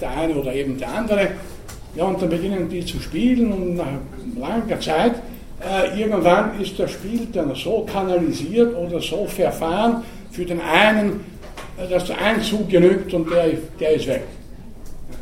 der 0.00 0.10
eine 0.10 0.34
oder 0.34 0.54
eben 0.54 0.78
der 0.78 0.92
andere. 0.92 1.28
Ja, 1.96 2.04
und 2.04 2.22
dann 2.22 2.28
beginnen 2.28 2.68
die 2.68 2.84
zu 2.84 3.00
spielen 3.00 3.52
und 3.52 3.74
nach 3.74 3.86
langer 4.38 4.78
Zeit, 4.78 5.14
äh, 5.60 6.00
irgendwann 6.00 6.60
ist 6.60 6.78
das 6.78 6.92
Spiel 6.92 7.26
dann 7.32 7.54
so 7.54 7.84
kanalisiert 7.84 8.76
oder 8.76 9.00
so 9.00 9.26
verfahren, 9.26 10.04
für 10.30 10.44
den 10.44 10.60
einen, 10.60 11.24
äh, 11.76 11.88
dass 11.88 12.04
der 12.04 12.18
ein 12.18 12.40
Zug 12.42 12.68
genügt 12.68 13.12
und 13.12 13.28
der, 13.28 13.54
der 13.80 13.90
ist 13.90 14.06
weg. 14.06 14.22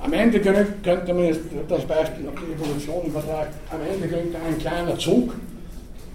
Am 0.00 0.12
Ende 0.12 0.40
könnte 0.40 1.14
man 1.14 1.24
jetzt 1.24 1.40
das 1.68 1.84
Beispiel 1.84 2.28
auf 2.28 2.34
die 2.34 2.52
Evolution 2.52 3.06
übertragen, 3.06 3.50
am 3.70 3.80
Ende 3.82 4.08
genügt 4.08 4.36
ein 4.36 4.58
kleiner 4.58 4.96
Zug 4.98 5.34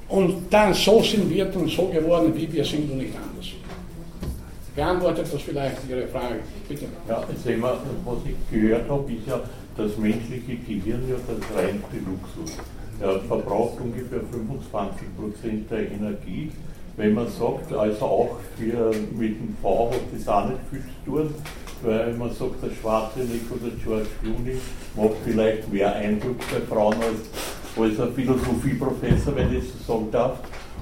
und 0.08 0.52
dann 0.52 0.74
so 0.74 1.02
sind 1.02 1.30
wir 1.30 1.46
dann 1.46 1.68
so 1.68 1.88
geworden, 1.88 2.34
wie 2.36 2.52
wir 2.52 2.64
sind 2.64 2.90
und 2.92 2.98
nicht 2.98 3.14
anders. 3.16 3.48
Beantwortet 4.76 5.28
das 5.32 5.42
vielleicht 5.42 5.78
Ihre 5.90 6.08
Frage, 6.08 6.40
bitte. 6.68 6.86
Ja, 7.08 7.24
sehen 7.44 7.62
wir, 7.62 7.78
was 8.06 8.18
ich 8.26 8.52
gehört 8.52 8.90
habe, 8.90 9.12
ist 9.12 9.28
ja, 9.28 9.40
das 9.76 9.98
menschliche 9.98 10.56
Gehirn 10.56 11.04
ja 11.10 11.16
das 11.28 11.58
reinste 11.58 11.98
Luxus. 12.06 12.58
Er 13.02 13.20
verbraucht 13.22 13.82
ungefähr 13.82 14.20
25% 14.20 15.68
der 15.70 15.92
Energie 15.92 16.52
wenn 16.98 17.14
man 17.14 17.28
sagt, 17.28 17.74
also 17.74 18.06
auch 18.06 18.38
für, 18.58 18.92
mit 19.16 19.40
dem 19.40 19.56
V 19.62 19.92
hat 19.92 20.00
das 20.16 20.28
auch 20.28 20.48
nicht 20.48 20.60
viel 20.70 20.82
zu 20.82 21.12
tun, 21.12 21.36
weil 21.84 22.14
man 22.14 22.30
sagt, 22.32 22.64
der 22.64 22.72
Schwarzenegger 22.80 23.56
oder 23.56 23.72
George 23.84 24.08
Clooney 24.22 24.58
macht 24.96 25.18
vielleicht 25.24 25.72
mehr 25.72 25.94
Eindruck 25.96 26.38
bei 26.40 26.62
Frauen 26.74 26.96
als, 26.96 27.78
als 27.78 28.00
ein 28.00 28.14
Philosophieprofessor, 28.14 29.36
wenn 29.36 29.58
ich 29.58 29.64
so 29.86 29.94
sagen 29.94 30.12
darf. 30.12 30.40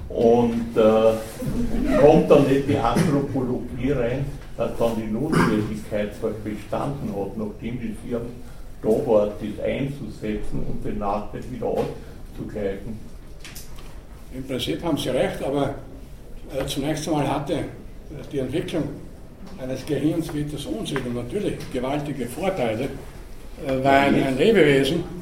Und 0.10 0.76
äh, 0.76 1.97
kommt 1.99 2.30
dann 2.30 2.47
nicht 2.47 2.68
die 2.68 2.78
Anthropologie 2.78 3.91
rein, 3.91 4.26
dass 4.58 4.72
dann 4.78 4.91
die 4.97 5.12
Notwendigkeit 5.12 6.12
bestanden 6.43 7.16
hat, 7.16 7.38
nachdem 7.38 7.80
die 7.80 7.95
Firmen 8.06 8.32
da 8.82 8.89
war, 8.89 9.28
das 9.28 9.66
einzusetzen 9.66 10.66
und 10.68 10.84
den 10.84 10.97
Nachteil 10.99 11.43
wieder 11.49 11.68
auszugleichen. 11.68 12.99
Im 14.34 14.43
Prinzip 14.45 14.84
haben 14.84 14.97
Sie 14.97 15.10
recht, 15.10 15.43
aber 15.43 15.76
äh, 16.54 16.66
zunächst 16.66 17.08
einmal 17.08 17.30
hatte 17.30 17.54
äh, 17.54 17.64
die 18.32 18.39
Entwicklung 18.39 18.84
eines 19.62 19.86
Gehirns 19.86 20.34
wie 20.34 20.44
das 20.44 20.66
unsere 20.66 21.02
natürlich 21.10 21.56
gewaltige 21.72 22.26
Vorteile, 22.26 22.84
äh, 22.84 23.84
weil 23.84 24.24
ein 24.24 24.38
Lebewesen, 24.38 25.22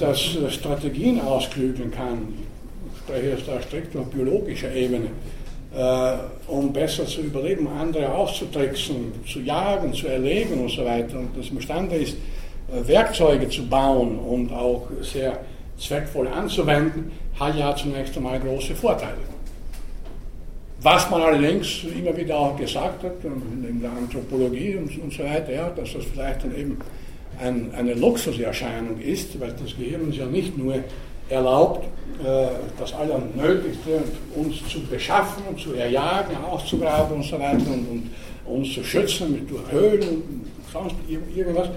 das 0.00 0.20
Strategien 0.48 1.20
ausklügeln 1.20 1.92
kann, 1.92 2.34
spreche 2.98 3.28
jetzt 3.28 3.46
da 3.46 3.62
strikt 3.62 3.94
auf 3.96 4.10
biologischer 4.10 4.74
Ebene, 4.74 5.06
um 6.48 6.72
besser 6.72 7.06
zu 7.06 7.20
überleben, 7.20 7.68
andere 7.68 8.12
auszutricksen, 8.12 9.12
zu 9.24 9.38
jagen, 9.38 9.94
zu 9.94 10.08
erlegen 10.08 10.54
und 10.54 10.68
so 10.68 10.84
weiter, 10.84 11.16
und 11.16 11.38
das 11.38 11.50
imstande 11.50 11.94
ist, 11.94 12.16
Werkzeuge 12.72 13.48
zu 13.50 13.64
bauen 13.68 14.18
und 14.18 14.52
auch 14.52 14.88
sehr 15.00 15.38
zweckvoll 15.78 16.26
anzuwenden, 16.26 17.12
hat 17.38 17.56
ja 17.56 17.76
zunächst 17.76 18.16
einmal 18.16 18.40
große 18.40 18.74
Vorteile. 18.74 19.31
Was 20.82 21.08
man 21.10 21.22
allerdings 21.22 21.84
immer 21.84 22.16
wieder 22.16 22.36
auch 22.36 22.56
gesagt 22.56 23.04
hat, 23.04 23.12
in 23.22 23.80
der 23.80 23.90
Anthropologie 23.90 24.76
und, 24.76 24.98
und 25.00 25.12
so 25.12 25.22
weiter, 25.22 25.52
ja, 25.52 25.70
dass 25.70 25.92
das 25.92 26.04
vielleicht 26.06 26.42
dann 26.42 26.56
eben 26.56 26.76
ein, 27.40 27.72
eine 27.72 27.94
Luxuserscheinung 27.94 28.98
ist, 29.00 29.38
weil 29.40 29.52
das 29.52 29.76
Gehirn 29.76 30.02
uns 30.02 30.16
ja 30.16 30.26
nicht 30.26 30.58
nur 30.58 30.74
erlaubt, 31.28 31.86
äh, 32.24 32.46
das 32.78 32.92
Allernötigste 32.94 34.02
uns 34.34 34.56
zu 34.68 34.80
beschaffen 34.80 35.44
und 35.48 35.60
zu 35.60 35.72
erjagen, 35.74 36.36
auszugraben 36.44 37.16
und 37.16 37.24
so 37.24 37.38
weiter 37.38 37.58
und, 37.72 37.86
und 37.88 38.10
uns 38.44 38.74
zu 38.74 38.82
schützen 38.82 39.32
mit 39.32 39.48
Höhlen 39.70 40.00
und 40.02 40.46
sonst 40.72 40.96
irgendwas. 41.08 41.68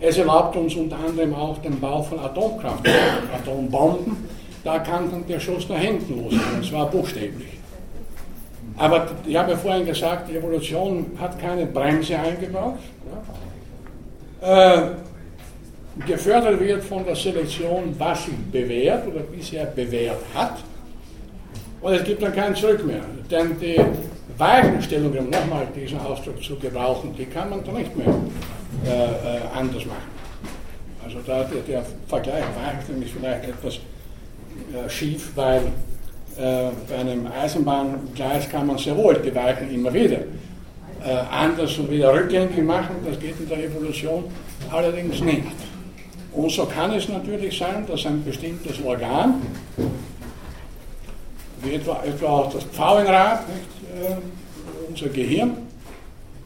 Es 0.00 0.16
erlaubt 0.16 0.56
uns 0.56 0.74
unter 0.74 0.96
anderem 0.96 1.34
auch 1.34 1.58
den 1.58 1.78
Bau 1.78 2.02
von 2.02 2.18
Atomkraftwerken, 2.18 3.30
Atombomben. 3.34 4.16
Da 4.64 4.78
kann 4.78 5.10
dann 5.10 5.26
der 5.26 5.40
Schuss 5.40 5.68
nach 5.68 5.78
hinten 5.78 6.22
losgehen, 6.22 6.56
und 6.56 6.64
zwar 6.64 6.90
buchstäblich. 6.90 7.55
Aber 8.76 9.06
ich 9.26 9.36
habe 9.36 9.52
ja 9.52 9.56
vorhin 9.56 9.86
gesagt, 9.86 10.28
die 10.28 10.36
Evolution 10.36 11.06
hat 11.18 11.38
keine 11.40 11.66
Bremse 11.66 12.18
eingebaut. 12.18 12.78
Ja. 14.42 14.82
Äh, 14.82 14.90
gefördert 16.06 16.60
wird 16.60 16.84
von 16.84 17.04
der 17.04 17.16
Selektion, 17.16 17.94
was 17.98 18.24
sich 18.24 18.36
bewährt 18.52 19.06
oder 19.06 19.20
bisher 19.20 19.64
bewährt 19.66 20.20
hat. 20.34 20.58
Und 21.80 21.92
es 21.94 22.04
gibt 22.04 22.22
dann 22.22 22.34
kein 22.34 22.54
Zurück 22.54 22.84
mehr. 22.84 23.00
Denn 23.30 23.58
die 23.58 23.80
Weichenstellung, 24.36 25.16
um 25.16 25.30
nochmal 25.30 25.66
diesen 25.74 25.98
Ausdruck 26.00 26.42
zu 26.42 26.56
gebrauchen, 26.56 27.14
die 27.16 27.24
kann 27.24 27.48
man 27.48 27.64
dann 27.64 27.76
nicht 27.76 27.96
mehr 27.96 28.14
äh, 28.84 28.90
äh, 28.90 29.40
anders 29.54 29.86
machen. 29.86 30.16
Also 31.02 31.18
da 31.26 31.44
der, 31.44 31.62
der 31.62 31.86
Vergleich 32.08 32.44
Weichenstellung 32.62 33.02
ist 33.02 33.12
vielleicht 33.12 33.48
etwas 33.48 33.74
äh, 33.76 34.90
schief, 34.90 35.32
weil 35.34 35.62
äh, 36.38 36.70
bei 36.88 36.96
einem 36.96 37.26
Eisenbahngleis 37.26 38.48
kann 38.48 38.66
man 38.66 38.78
sehr 38.78 38.96
wohl 38.96 39.14
die 39.24 39.34
Weichen 39.34 39.72
immer 39.72 39.92
wieder 39.92 40.18
äh, 40.18 41.10
anders 41.30 41.78
und 41.78 41.90
wieder 41.90 42.12
rückgängig 42.12 42.62
machen. 42.64 42.96
Das 43.08 43.18
geht 43.18 43.38
in 43.40 43.48
der 43.48 43.64
Evolution 43.64 44.24
allerdings 44.70 45.20
nicht. 45.20 45.44
Und 46.32 46.50
so 46.50 46.66
kann 46.66 46.92
es 46.92 47.08
natürlich 47.08 47.56
sein, 47.56 47.86
dass 47.86 48.04
ein 48.04 48.22
bestimmtes 48.24 48.82
Organ, 48.84 49.40
wie 51.62 51.74
etwa, 51.74 52.02
etwa 52.04 52.26
auch 52.26 52.52
das 52.52 52.64
Pfauenrad, 52.64 53.44
nicht, 53.48 54.10
äh, 54.10 54.16
unser 54.88 55.08
Gehirn, 55.08 55.56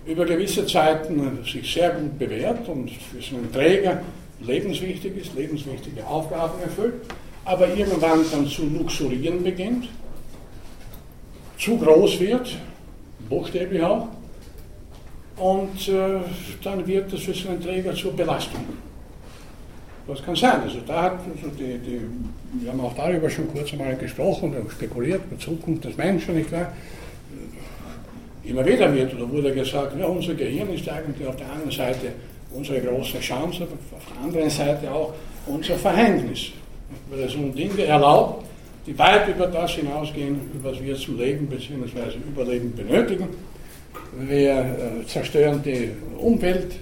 über 0.06 0.24
gewisse 0.24 0.66
Zeiten 0.66 1.38
sich 1.44 1.72
sehr 1.72 1.90
gut 1.90 2.18
bewährt 2.18 2.68
und 2.68 2.90
für 2.90 3.20
so 3.20 3.36
einen 3.36 3.52
Träger 3.52 4.00
lebenswichtig 4.40 5.16
ist, 5.16 5.34
lebenswichtige 5.34 6.06
Aufgaben 6.06 6.62
erfüllt, 6.62 7.02
aber 7.50 7.66
irgendwann 7.74 8.24
dann 8.30 8.46
zu 8.46 8.64
luxurieren 8.64 9.42
beginnt, 9.42 9.88
zu 11.58 11.76
groß 11.76 12.20
wird, 12.20 12.56
buchstäblich 13.28 13.82
auch, 13.82 14.06
und 15.36 15.88
äh, 15.88 16.20
dann 16.62 16.86
wird 16.86 17.12
das 17.12 17.22
für 17.22 17.34
so 17.34 17.48
einen 17.48 17.60
Träger 17.60 17.92
zur 17.94 18.12
Belastung. 18.12 18.64
Das 20.06 20.22
kann 20.22 20.36
sein. 20.36 20.62
Also 20.62 20.78
da 20.86 21.02
hat 21.02 21.12
also 21.12 21.48
die, 21.58 21.78
die, 21.78 22.00
wir 22.62 22.70
haben 22.70 22.80
auch 22.80 22.94
darüber 22.94 23.28
schon 23.28 23.48
kurz 23.52 23.72
einmal 23.72 23.96
gesprochen 23.96 24.54
und 24.54 24.70
spekuliert, 24.70 25.22
die 25.32 25.38
Zukunft 25.38 25.84
des 25.84 25.96
Menschen, 25.96 26.36
nicht 26.36 26.52
wahr? 26.52 26.72
Immer 28.44 28.64
wieder 28.64 28.94
wird 28.94 29.12
oder 29.14 29.28
wurde 29.28 29.52
gesagt, 29.52 29.98
ja, 29.98 30.06
unser 30.06 30.34
Gehirn 30.34 30.72
ist 30.72 30.88
eigentlich 30.88 31.26
auf 31.26 31.36
der 31.36 31.52
einen 31.52 31.70
Seite 31.70 32.12
unsere 32.52 32.80
große 32.80 33.18
Chance, 33.18 33.64
auf 33.64 34.04
der 34.14 34.24
anderen 34.24 34.50
Seite 34.50 34.90
auch 34.92 35.12
unser 35.46 35.76
Verhängnis. 35.76 36.52
Es 37.12 37.34
uns 37.34 37.54
Dinge 37.54 37.84
erlaubt, 37.84 38.44
die 38.86 38.98
weit 38.98 39.28
über 39.28 39.46
das 39.46 39.72
hinausgehen, 39.72 40.40
was 40.62 40.80
wir 40.82 40.96
zum 40.96 41.18
Leben 41.18 41.46
bzw. 41.46 42.16
Überleben 42.28 42.74
benötigen. 42.74 43.28
Wir 44.18 44.58
äh, 44.58 45.06
zerstören 45.06 45.62
die 45.62 45.90
Umwelt, 46.18 46.72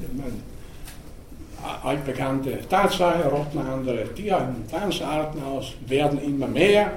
altbekannte 1.82 2.58
Tatsache, 2.68 3.28
rotten 3.28 3.58
andere 3.58 4.12
Tier- 4.14 4.38
und 4.38 4.68
Pflanzenarten 4.68 5.42
aus, 5.42 5.74
werden 5.86 6.22
immer 6.22 6.46
mehr. 6.46 6.92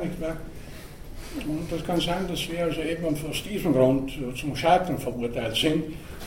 Und 1.47 1.71
es 1.71 1.85
kann 1.85 1.99
sein, 1.99 2.27
dass 2.27 2.49
wir 2.51 2.65
also 2.65 2.81
eben 2.81 3.05
aus 3.05 3.43
diesem 3.43 3.73
Grund 3.73 4.11
zum 4.35 4.55
Scheitern 4.55 4.97
verurteilt 4.97 5.55
sind. 5.55 5.83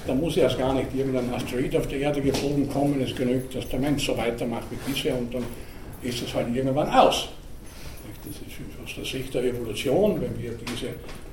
Da 0.07 0.15
muss 0.15 0.37
erst 0.37 0.59
gar 0.59 0.75
nicht 0.75 0.89
irgendein 0.95 1.33
Asteroid 1.35 1.77
auf 1.77 1.87
die 1.87 1.97
Erde 1.97 2.21
geflogen 2.21 2.69
kommen. 2.69 3.01
Es 3.01 3.15
genügt, 3.15 3.55
dass 3.55 3.69
der 3.69 3.81
Mensch 3.81 4.07
so 4.07 4.17
weitermacht 4.17 4.65
wie 4.71 4.93
bisher 4.93 5.17
und 5.17 5.33
dann 5.33 5.45
ist 6.05 6.23
es 6.23 6.35
halt 6.35 6.55
irgendwann 6.55 6.89
aus. 6.89 7.29
Das 8.25 8.37
ist 8.37 8.83
aus 8.85 8.95
der 8.97 9.05
Sicht 9.05 9.35
der 9.35 9.45
Evolution, 9.45 10.21
wenn 10.21 10.43
wir 10.43 10.53
diese 10.53 10.89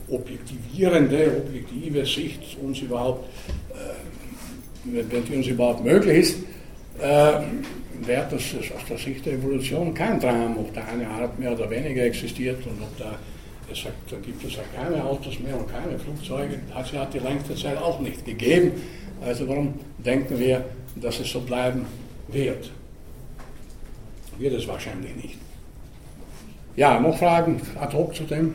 objektivierende, 0.09 1.43
objektive 1.45 2.05
Sicht 2.05 2.57
uns 2.61 2.79
überhaupt, 2.79 3.29
äh, 3.71 5.03
wenn 5.09 5.25
die 5.25 5.35
uns 5.35 5.47
überhaupt 5.47 5.83
möglich 5.83 6.17
ist, 6.17 6.35
äh, 6.99 7.41
wäre 8.05 8.27
das 8.29 8.43
aus 8.75 8.85
der 8.89 8.97
Sicht 8.97 9.25
der 9.25 9.33
Evolution 9.33 9.93
kein 9.93 10.19
Drama, 10.19 10.55
ob 10.57 10.73
da 10.73 10.83
eine 10.83 11.07
Art 11.07 11.37
mehr 11.39 11.53
oder 11.53 11.69
weniger 11.69 12.03
existiert 12.03 12.65
und 12.65 12.81
ob 12.81 12.97
da, 12.97 13.17
es 13.71 13.83
sagt, 13.83 14.11
da 14.11 14.17
gibt 14.17 14.43
es 14.43 14.55
ja 14.55 14.63
keine 14.75 15.03
Autos 15.03 15.39
mehr 15.39 15.57
und 15.57 15.71
keine 15.71 15.97
Flugzeuge, 15.99 16.59
hat 16.73 16.85
es 16.87 16.91
ja 16.91 17.05
die 17.05 17.19
längste 17.19 17.55
Zeit 17.55 17.77
auch 17.77 17.99
nicht 17.99 18.25
gegeben. 18.25 18.71
Also 19.21 19.47
warum 19.47 19.75
denken 19.99 20.39
wir, 20.39 20.65
dass 20.95 21.19
es 21.19 21.31
so 21.31 21.41
bleiben 21.41 21.85
wird? 22.27 22.71
Wird 24.37 24.53
es 24.53 24.67
wahrscheinlich 24.67 25.15
nicht. 25.15 25.37
Ja, 26.75 26.99
noch 26.99 27.17
Fragen 27.17 27.61
ad 27.79 27.95
hoc 27.95 28.15
zu 28.15 28.23
dem? 28.23 28.53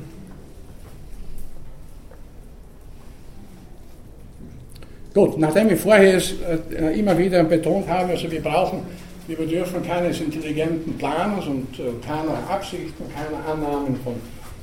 Gut, 5.17 5.39
nachdem 5.39 5.71
ich 5.71 5.81
vorher 5.81 6.17
es 6.17 6.35
äh, 6.73 6.99
immer 6.99 7.17
wieder 7.17 7.43
betont 7.45 7.89
habe, 7.89 8.11
also 8.11 8.31
wir 8.31 8.43
brauchen, 8.43 8.81
wir 9.27 9.37
bedürfen 9.37 9.83
keines 9.83 10.21
intelligenten 10.21 10.97
Planers 10.99 11.47
und 11.47 11.79
äh, 11.79 11.85
keiner 12.07 12.37
Absichten, 12.51 13.05
keiner 13.15 13.49
Annahmen 13.51 13.97
von 14.05 14.15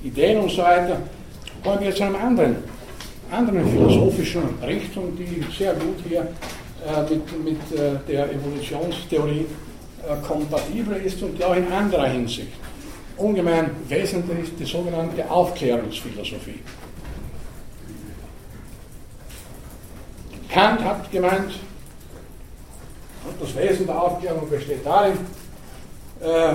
Ideen 0.04 0.42
und 0.42 0.52
so 0.52 0.62
weiter, 0.62 0.98
kommen 1.64 1.82
wir 1.82 1.96
zu 1.96 2.04
einer 2.04 2.20
anderen, 2.20 2.58
anderen 3.32 3.68
philosophischen 3.68 4.44
Richtung, 4.64 5.18
die 5.18 5.44
sehr 5.58 5.74
gut 5.74 5.98
hier 6.08 6.22
äh, 6.22 7.02
mit, 7.12 7.44
mit 7.44 8.08
der 8.08 8.32
Evolutionstheorie 8.32 9.46
kompatibel 10.28 10.96
ist 10.98 11.22
und 11.22 11.42
auch 11.44 11.56
in 11.56 11.72
anderer 11.72 12.08
Hinsicht 12.08 12.52
ungemein 13.18 13.72
wesentlich 13.88 14.40
ist, 14.40 14.60
die 14.60 14.66
sogenannte 14.66 15.30
Aufklärungsphilosophie. 15.30 16.60
Kant 20.50 20.84
hat 20.84 21.12
gemeint, 21.12 21.52
das 23.40 23.56
Wesen 23.56 23.88
der 23.88 24.02
Aufklärung 24.02 24.50
besteht 24.50 24.86
darin, 24.86 25.18
äh, 26.22 26.54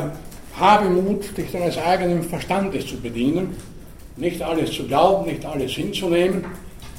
habe 0.59 0.89
Mut, 0.89 1.37
dich 1.37 1.51
deines 1.51 1.79
eigenen 1.79 2.23
Verstandes 2.23 2.87
zu 2.87 3.01
bedienen, 3.01 3.57
nicht 4.17 4.43
alles 4.43 4.73
zu 4.73 4.87
glauben, 4.87 5.27
nicht 5.27 5.45
alles 5.45 5.73
hinzunehmen, 5.73 6.45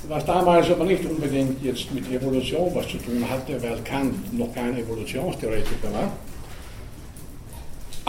was 0.07 0.25
damals 0.25 0.69
aber 0.71 0.85
nicht 0.85 1.05
unbedingt 1.05 1.63
jetzt 1.63 1.93
mit 1.93 2.11
Evolution 2.11 2.73
was 2.73 2.87
zu 2.87 2.97
tun 2.97 3.23
hatte, 3.29 3.61
weil 3.61 3.77
Kant 3.83 4.37
noch 4.37 4.53
kein 4.53 4.77
Evolutionstheoretiker 4.77 5.93
war. 5.93 6.11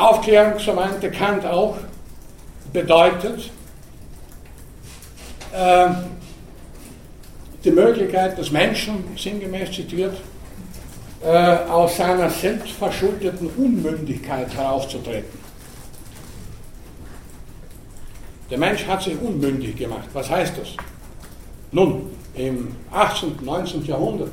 Aufklärung, 0.00 0.58
so 0.58 0.72
meinte 0.72 1.10
Kant 1.10 1.44
auch, 1.44 1.76
bedeutet, 2.72 3.50
äh, 5.52 5.88
die 7.64 7.70
Möglichkeit 7.70 8.38
des 8.38 8.50
Menschen, 8.50 9.04
sinngemäß 9.16 9.72
zitiert, 9.72 10.16
äh, 11.22 11.28
aus 11.28 11.96
seiner 11.96 12.30
selbstverschuldeten 12.30 13.50
Unmündigkeit 13.58 14.54
herauszutreten. 14.56 15.38
Der 18.50 18.58
Mensch 18.58 18.86
hat 18.86 19.02
sich 19.02 19.20
unmündig 19.20 19.76
gemacht. 19.76 20.08
Was 20.12 20.30
heißt 20.30 20.54
das? 20.58 20.68
Nun, 21.72 22.10
im 22.34 22.74
18., 22.90 23.32
und 23.32 23.44
19. 23.44 23.84
Jahrhundert, 23.84 24.32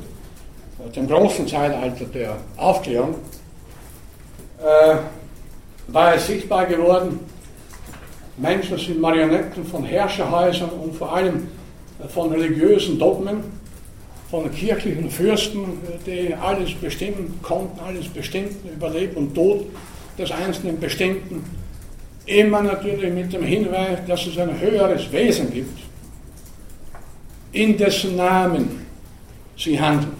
äh, 0.80 0.90
dem 0.92 1.08
großen 1.08 1.48
Zeitalter 1.48 2.06
der 2.06 2.38
Aufklärung, 2.56 3.16
äh, 4.64 4.96
war 5.88 6.16
es 6.16 6.28
sichtbar 6.28 6.66
geworden, 6.66 7.20
Menschen 8.38 8.78
sind 8.78 9.02
Marionetten 9.02 9.66
von 9.66 9.84
Herrscherhäusern 9.84 10.70
und 10.70 10.96
vor 10.96 11.14
allem 11.14 11.48
von 12.10 12.32
religiösen 12.32 13.00
Dogmen, 13.00 13.44
von 14.30 14.52
kirchlichen 14.52 15.10
Fürsten, 15.10 15.80
die 16.06 16.34
alles 16.36 16.74
bestimmen 16.76 17.40
konnten, 17.42 17.80
alles 17.80 18.08
bestimmten 18.10 18.70
über 18.70 18.90
Leben 18.90 19.16
und 19.16 19.34
Tod 19.34 19.66
des 20.18 20.32
Einzelnen 20.32 20.80
bestimmten. 20.80 21.44
Immer 22.26 22.62
natürlich 22.62 23.12
mit 23.14 23.32
dem 23.32 23.44
Hinweis, 23.44 24.00
dass 24.06 24.28
es 24.28 24.38
ein 24.38 24.60
höheres 24.60 25.12
Wesen 25.12 25.52
gibt, 25.52 25.80
in 27.54 27.78
dessen 27.78 28.18
Namen 28.18 28.86
sie 29.58 29.80
handeln. 29.80 30.12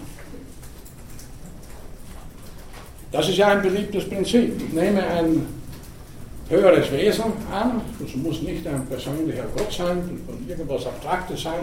Das 3.12 3.28
ist 3.28 3.36
ja 3.36 3.48
ein 3.48 3.62
beliebtes 3.62 4.08
Prinzip. 4.08 4.60
Ich 4.60 4.72
nehme 4.72 5.06
ein 5.06 5.57
höheres 6.48 6.90
Wesen 6.92 7.24
an. 7.52 7.80
Es 8.04 8.14
muss 8.16 8.42
nicht 8.42 8.66
ein 8.66 8.86
persönlicher 8.86 9.44
Gott 9.56 9.72
sein, 9.72 10.20
und 10.26 10.48
irgendwas 10.48 10.86
Abstraktes 10.86 11.42
sein, 11.42 11.60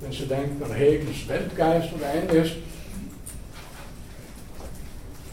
wenn 0.00 0.12
Sie 0.12 0.26
denken 0.26 0.62
an 0.62 0.72
Hegels 0.72 1.28
Weltgeist 1.28 1.88
oder 1.94 2.14
ähnliches. 2.14 2.56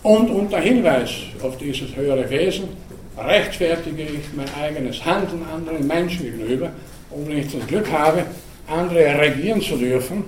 Und 0.03 0.29
unter 0.29 0.59
Hinweis 0.59 1.09
auf 1.43 1.57
dieses 1.57 1.95
höhere 1.95 2.27
Wesen 2.29 2.69
rechtfertige 3.17 4.03
ich 4.03 4.33
mein 4.35 4.47
eigenes 4.59 5.03
Handeln 5.05 5.45
anderen 5.45 5.85
Menschen 5.85 6.23
gegenüber. 6.23 6.71
Und 7.11 7.27
wenn 7.27 7.37
ich 7.39 7.51
das 7.51 7.67
Glück 7.67 7.91
habe, 7.91 8.25
andere 8.67 9.19
regieren 9.19 9.61
zu 9.61 9.77
dürfen, 9.77 10.23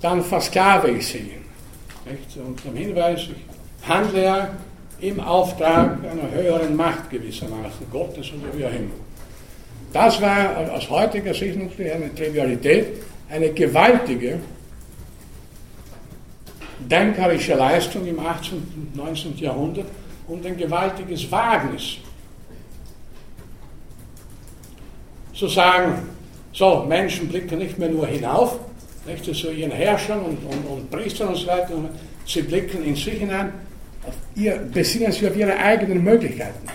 dann 0.00 0.22
versklave 0.22 0.90
ich 0.90 1.06
sie. 1.06 1.32
Unter 2.36 2.68
dem 2.68 2.76
Hinweis, 2.76 3.20
ich 3.22 3.88
handle 3.88 4.22
ja 4.22 4.48
im 5.00 5.20
Auftrag 5.20 5.98
einer 6.04 6.30
höheren 6.30 6.74
Macht 6.74 7.10
gewissermaßen, 7.10 7.90
Gottes 7.90 8.32
oder 8.32 8.56
wie 8.56 8.64
auch 8.64 8.70
immer. 8.70 8.94
Das 9.92 10.20
war 10.20 10.72
aus 10.72 10.88
heutiger 10.90 11.32
Sicht 11.34 11.56
natürlich 11.56 11.92
eine 11.92 12.14
Trivialität, 12.14 13.02
eine 13.30 13.50
gewaltige 13.50 14.38
denkerische 16.78 17.54
Leistung 17.54 18.06
im 18.06 18.18
18. 18.18 18.58
und 18.58 18.96
19. 18.96 19.38
Jahrhundert 19.38 19.86
und 20.28 20.44
ein 20.46 20.56
gewaltiges 20.56 21.30
Wagnis. 21.30 21.98
Zu 25.34 25.48
sagen, 25.48 26.08
so, 26.52 26.84
Menschen 26.88 27.28
blicken 27.28 27.58
nicht 27.58 27.78
mehr 27.78 27.88
nur 27.88 28.06
hinauf, 28.06 28.58
nicht 29.06 29.24
zu 29.24 29.50
ihren 29.50 29.70
Herrschern 29.70 30.20
und, 30.20 30.38
und, 30.44 30.64
und 30.66 30.90
Priestern 30.90 31.28
und 31.28 31.36
so 31.36 31.46
weiter, 31.46 31.74
sie 32.26 32.42
blicken 32.42 32.82
in 32.84 32.96
sich 32.96 33.18
hinein, 33.18 33.52
ihr, 34.34 34.56
besinnen 34.72 35.12
sich 35.12 35.28
auf 35.28 35.36
ihre 35.36 35.56
eigenen 35.56 36.02
Möglichkeiten. 36.02 36.66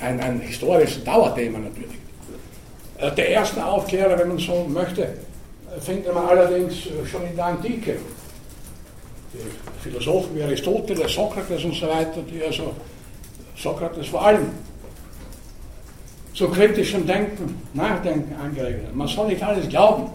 Ein, 0.00 0.20
ein 0.20 0.40
historisches 0.40 1.02
Dauerthema 1.04 1.58
natürlich. 1.58 1.98
Äh, 2.98 3.12
der 3.12 3.28
erste 3.28 3.64
Aufklärer, 3.64 4.18
wenn 4.18 4.28
man 4.28 4.38
so 4.38 4.66
möchte, 4.68 5.08
findet 5.80 6.14
man 6.14 6.26
allerdings 6.26 6.86
äh, 6.86 7.06
schon 7.06 7.26
in 7.26 7.36
der 7.36 7.46
Antike. 7.46 7.96
Die 9.32 9.82
Philosophen 9.82 10.36
wie 10.36 10.42
Aristoteles, 10.42 11.12
Sokrates 11.12 11.64
und 11.64 11.74
so 11.74 11.88
weiter, 11.88 12.22
die 12.22 12.42
also 12.42 12.74
Sokrates 13.56 14.06
vor 14.06 14.24
allem 14.24 14.50
zu 16.32 16.48
kritischem 16.48 17.06
Denken, 17.06 17.62
Nachdenken 17.72 18.34
angeregt 18.40 18.86
haben. 18.86 18.96
Man 18.96 19.08
soll 19.08 19.28
nicht 19.28 19.42
alles 19.42 19.68
glauben, 19.68 20.10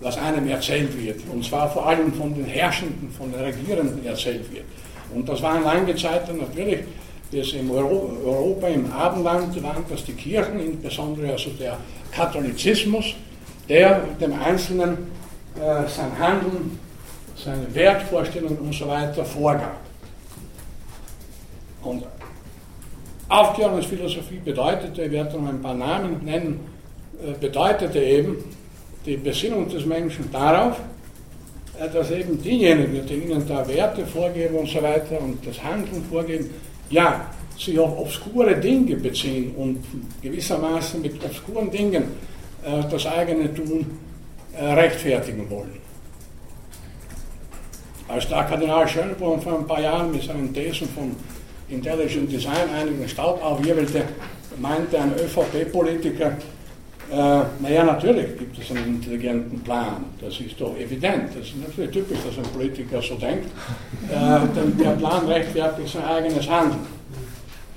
was 0.00 0.16
einem 0.18 0.46
erzählt 0.48 0.96
wird. 1.02 1.20
Und 1.32 1.44
zwar 1.44 1.70
vor 1.70 1.86
allem 1.86 2.12
von 2.12 2.34
den 2.34 2.44
Herrschenden, 2.44 3.10
von 3.10 3.32
den 3.32 3.40
Regierenden 3.40 4.04
erzählt 4.04 4.50
wird. 4.52 4.64
Und 5.14 5.28
das 5.28 5.42
waren 5.42 5.62
lange 5.62 5.94
Zeiten 5.96 6.38
natürlich, 6.38 6.80
im 7.30 7.70
Euro, 7.70 8.10
Europa, 8.24 8.68
im 8.68 8.90
Abendland, 8.90 9.62
waren 9.62 9.84
das 9.88 10.04
die 10.04 10.12
Kirchen, 10.12 10.60
insbesondere 10.60 11.32
also 11.32 11.50
der 11.50 11.76
Katholizismus, 12.10 13.14
der 13.68 14.00
dem 14.20 14.32
Einzelnen 14.32 14.96
äh, 15.56 15.88
sein 15.88 16.18
Handeln, 16.18 16.78
seine 17.36 17.72
Wertvorstellungen 17.74 18.58
und 18.58 18.74
so 18.74 18.88
weiter 18.88 19.24
vorgab. 19.24 19.76
Und 21.82 22.04
Aufklärungsphilosophie 23.28 24.40
bedeutete, 24.44 25.04
ich 25.04 25.10
werde 25.12 25.38
noch 25.38 25.48
ein 25.48 25.60
paar 25.60 25.74
Namen 25.74 26.24
nennen, 26.24 26.60
äh, 27.22 27.32
bedeutete 27.38 27.98
eben 28.00 28.36
die 29.04 29.16
Besinnung 29.16 29.68
des 29.68 29.84
Menschen 29.84 30.30
darauf, 30.32 30.80
dass 31.86 32.10
eben 32.10 32.40
diejenigen, 32.42 33.06
die 33.06 33.14
ihnen 33.14 33.46
da 33.46 33.66
Werte 33.68 34.04
vorgeben 34.04 34.56
und 34.56 34.68
so 34.68 34.82
weiter 34.82 35.20
und 35.20 35.46
das 35.46 35.62
Handeln 35.62 36.04
vorgeben, 36.10 36.50
ja, 36.90 37.30
sich 37.56 37.78
auf 37.78 37.98
obskure 37.98 38.56
Dinge 38.56 38.96
beziehen 38.96 39.54
und 39.56 39.84
gewissermaßen 40.22 41.00
mit 41.02 41.22
obskuren 41.24 41.70
Dingen 41.70 42.04
äh, 42.64 42.82
das 42.90 43.06
eigene 43.06 43.52
Tun 43.52 43.86
äh, 44.56 44.64
rechtfertigen 44.64 45.48
wollen. 45.50 45.76
Als 48.08 48.26
der 48.28 48.44
Kardinal 48.44 48.88
Schönborn 48.88 49.40
vor 49.40 49.58
ein 49.58 49.66
paar 49.66 49.80
Jahren 49.80 50.10
mit 50.10 50.22
seinen 50.22 50.52
Thesen 50.54 50.88
von 50.88 51.14
Intelligent 51.68 52.32
Design 52.32 52.70
einigen 52.74 53.06
Staub 53.08 53.42
aufwirbelte, 53.44 54.04
meinte 54.58 54.98
ein 54.98 55.12
ÖVP-Politiker, 55.12 56.32
äh, 57.10 57.42
naja, 57.60 57.84
natürlich 57.84 58.38
gibt 58.38 58.58
es 58.58 58.70
einen 58.70 58.96
intelligenten 58.96 59.60
Plan, 59.60 60.04
das 60.20 60.40
ist 60.40 60.60
doch 60.60 60.76
evident. 60.78 61.30
Das 61.34 61.46
ist 61.46 61.56
natürlich 61.56 61.90
typisch, 61.90 62.18
dass 62.26 62.36
ein 62.36 62.52
Politiker 62.52 63.00
so 63.00 63.14
denkt. 63.14 63.46
Äh, 64.10 64.40
denn 64.54 64.76
der 64.76 64.90
Plan 64.90 65.26
rechtfertigt 65.26 65.88
sein 65.88 66.04
eigenes 66.04 66.48
Handeln. 66.48 66.98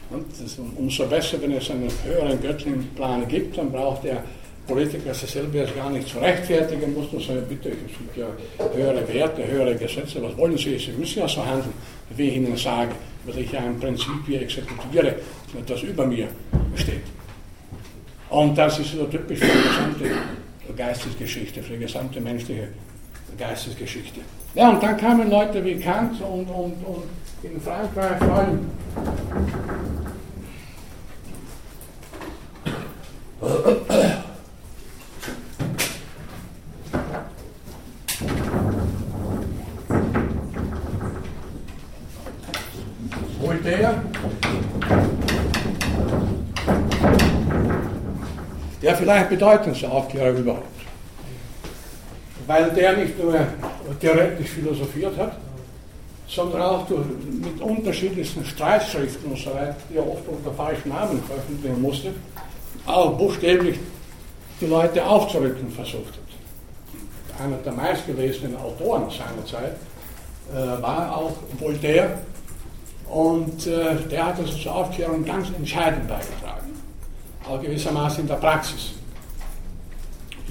Und 0.09 0.25
umso 0.75 1.05
besser, 1.05 1.41
wenn 1.41 1.53
es 1.53 1.71
einen 1.71 1.87
höheren 2.03 2.41
göttlichen 2.41 2.85
Plan 2.95 3.25
gibt, 3.29 3.57
dann 3.57 3.71
braucht 3.71 4.03
der 4.03 4.21
Politiker 4.67 5.13
sich 5.13 5.29
selber 5.29 5.59
jetzt 5.59 5.75
gar 5.75 5.89
nicht 5.89 6.07
zu 6.07 6.17
rechtfertigen, 6.19 6.93
muss 6.93 7.11
nur 7.13 7.21
sagen, 7.21 7.43
bitte, 7.47 7.69
es 7.69 7.97
gibt 7.97 8.17
ja 8.17 8.27
höhere 8.73 9.07
Werte, 9.07 9.47
höhere 9.47 9.75
Gesetze, 9.75 10.21
was 10.21 10.35
wollen 10.37 10.57
Sie? 10.57 10.77
Sie 10.77 10.91
müssen 10.91 11.19
ja 11.19 11.27
so 11.27 11.45
handeln, 11.45 11.73
wie 12.15 12.27
ich 12.27 12.35
Ihnen 12.35 12.57
sage, 12.57 12.91
weil 13.25 13.39
ich 13.39 13.51
ja 13.51 13.61
ein 13.61 13.79
Prinzip 13.79 14.25
hier 14.27 14.41
exekutiere, 14.41 15.15
das 15.65 15.83
über 15.83 16.05
mir 16.05 16.27
steht. 16.75 17.20
Und 18.31 18.57
das 18.57 18.79
ist 18.79 18.93
so 18.93 19.03
typisch 19.05 19.39
für 19.39 19.45
die 19.45 19.51
gesamte 19.51 20.05
Geistesgeschichte, 20.77 21.61
für 21.61 21.73
die 21.73 21.79
gesamte 21.79 22.21
menschliche 22.21 22.69
Geistesgeschichte. 23.37 24.21
Ja, 24.55 24.69
und 24.69 24.81
dann 24.81 24.95
kamen 24.95 25.29
Leute 25.29 25.63
wie 25.65 25.77
Kant 25.77 26.21
und, 26.21 26.47
und, 26.49 26.73
und 26.85 27.03
in 27.43 27.59
Frankreich 27.59 28.17
vor 28.19 28.35
allem. 28.35 28.59
Voltaire 43.41 44.01
der 48.81 48.95
vielleicht 49.11 49.29
bedeutendste 49.29 49.89
Aufklärer 49.89 50.37
überhaupt. 50.37 50.65
Weil 52.47 52.71
der 52.71 52.97
nicht 52.97 53.21
nur 53.21 53.35
theoretisch 53.99 54.49
philosophiert 54.49 55.17
hat, 55.17 55.37
sondern 56.27 56.61
auch 56.61 56.87
durch, 56.87 57.05
mit 57.31 57.61
unterschiedlichsten 57.61 58.45
Streitschriften 58.45 59.31
und 59.31 59.37
so 59.37 59.53
weiter, 59.53 59.75
die 59.89 59.97
er 59.97 60.07
oft 60.07 60.27
unter 60.27 60.51
falschen 60.53 60.89
Namen 60.89 61.21
veröffentlichen 61.23 61.81
musste, 61.81 62.13
auch 62.85 63.17
buchstäblich 63.17 63.79
die 64.59 64.65
Leute 64.65 65.05
aufzurücken 65.05 65.69
versucht 65.71 66.13
hat. 66.13 67.45
Einer 67.45 67.57
der 67.57 67.73
meistgelesenen 67.73 68.55
Autoren 68.57 69.09
seiner 69.09 69.45
Zeit 69.45 69.75
äh, 70.51 70.81
war 70.81 71.15
auch 71.17 71.33
Voltaire 71.59 72.19
und 73.09 73.67
äh, 73.67 73.95
der 74.09 74.27
hat 74.27 74.39
also 74.39 74.57
zur 74.57 74.75
Aufklärung 74.75 75.25
ganz 75.25 75.47
entscheidend 75.57 76.07
beigetragen 76.07 76.71
auch 77.47 77.61
gewissermaßen 77.61 78.21
in 78.21 78.27
der 78.27 78.35
Praxis. 78.35 78.93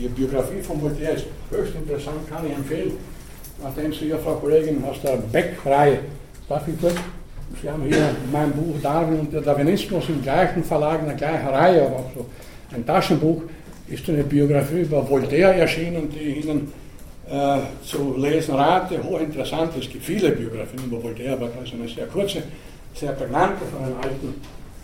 Die 0.01 0.09
Biografie 0.09 0.63
von 0.63 0.81
Voltaire 0.81 1.13
ist 1.13 1.27
höchst 1.51 1.75
interessant, 1.75 2.27
kann 2.31 2.47
ich 2.47 2.55
empfehlen. 2.55 2.93
Nachdem 3.63 3.93
Sie 3.93 4.09
ja, 4.09 4.17
Frau 4.17 4.37
Kollegin, 4.37 4.83
aus 4.83 4.97
der 5.03 5.19
Beck-Reihe, 5.31 5.99
darf 6.49 6.67
ich 6.67 6.81
kurz? 6.81 6.95
Sie 7.61 7.69
haben 7.69 7.83
hier 7.83 8.17
mein 8.33 8.51
Buch 8.53 8.81
Darwin 8.83 9.21
und 9.21 9.33
der 9.33 9.43
Darwinismus 9.43 10.09
im 10.09 10.23
gleichen 10.23 10.65
Verlag, 10.65 11.01
in 11.01 11.09
der 11.09 11.17
gleichen 11.17 11.49
Reihe, 11.49 11.83
aber 11.85 11.97
auch 11.97 12.11
so 12.15 12.27
ein 12.75 12.87
Taschenbuch, 12.87 13.43
ist 13.89 14.09
eine 14.09 14.25
Biografie 14.25 14.81
über 14.81 15.07
Voltaire 15.07 15.55
erschienen, 15.57 16.09
die 16.09 16.19
ich 16.21 16.47
Ihnen 16.47 16.73
äh, 17.29 17.59
zu 17.85 18.17
lesen 18.17 18.55
rate. 18.55 19.03
Hochinteressant, 19.05 19.73
es 19.79 19.91
gibt 19.91 20.03
viele 20.03 20.31
Biografien 20.31 20.83
über 20.87 21.03
Voltaire, 21.03 21.35
aber 21.35 21.49
das 21.49 21.69
ist 21.69 21.75
eine 21.75 21.87
sehr 21.87 22.07
kurze, 22.07 22.43
sehr 22.95 23.13
prägnante 23.13 23.67
von 23.67 23.85
einem 23.85 23.97
alten 24.01 24.41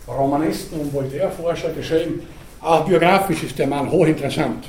Romanisten 0.07 0.79
und 0.79 0.93
Voltaire-Forscher 0.93 1.69
geschrieben. 1.69 2.21
Auch 2.61 2.85
biografisch 2.85 3.41
ist 3.41 3.57
der 3.57 3.65
Mann 3.65 3.89
hochinteressant. 3.89 4.65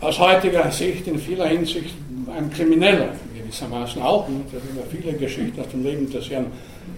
Aus 0.00 0.16
heutiger 0.20 0.70
Sicht 0.70 1.08
in 1.08 1.18
vieler 1.18 1.46
Hinsicht 1.46 1.94
ein 2.32 2.50
Krimineller, 2.50 3.08
gewissermaßen 3.36 4.00
auch. 4.00 4.28
Es 4.28 4.52
gibt 4.52 4.70
immer 4.70 4.86
viele 4.88 5.12
Geschichten 5.14 5.60
aus 5.60 5.68
dem 5.70 5.82
Leben 5.82 6.08
des 6.08 6.30
Herrn 6.30 6.46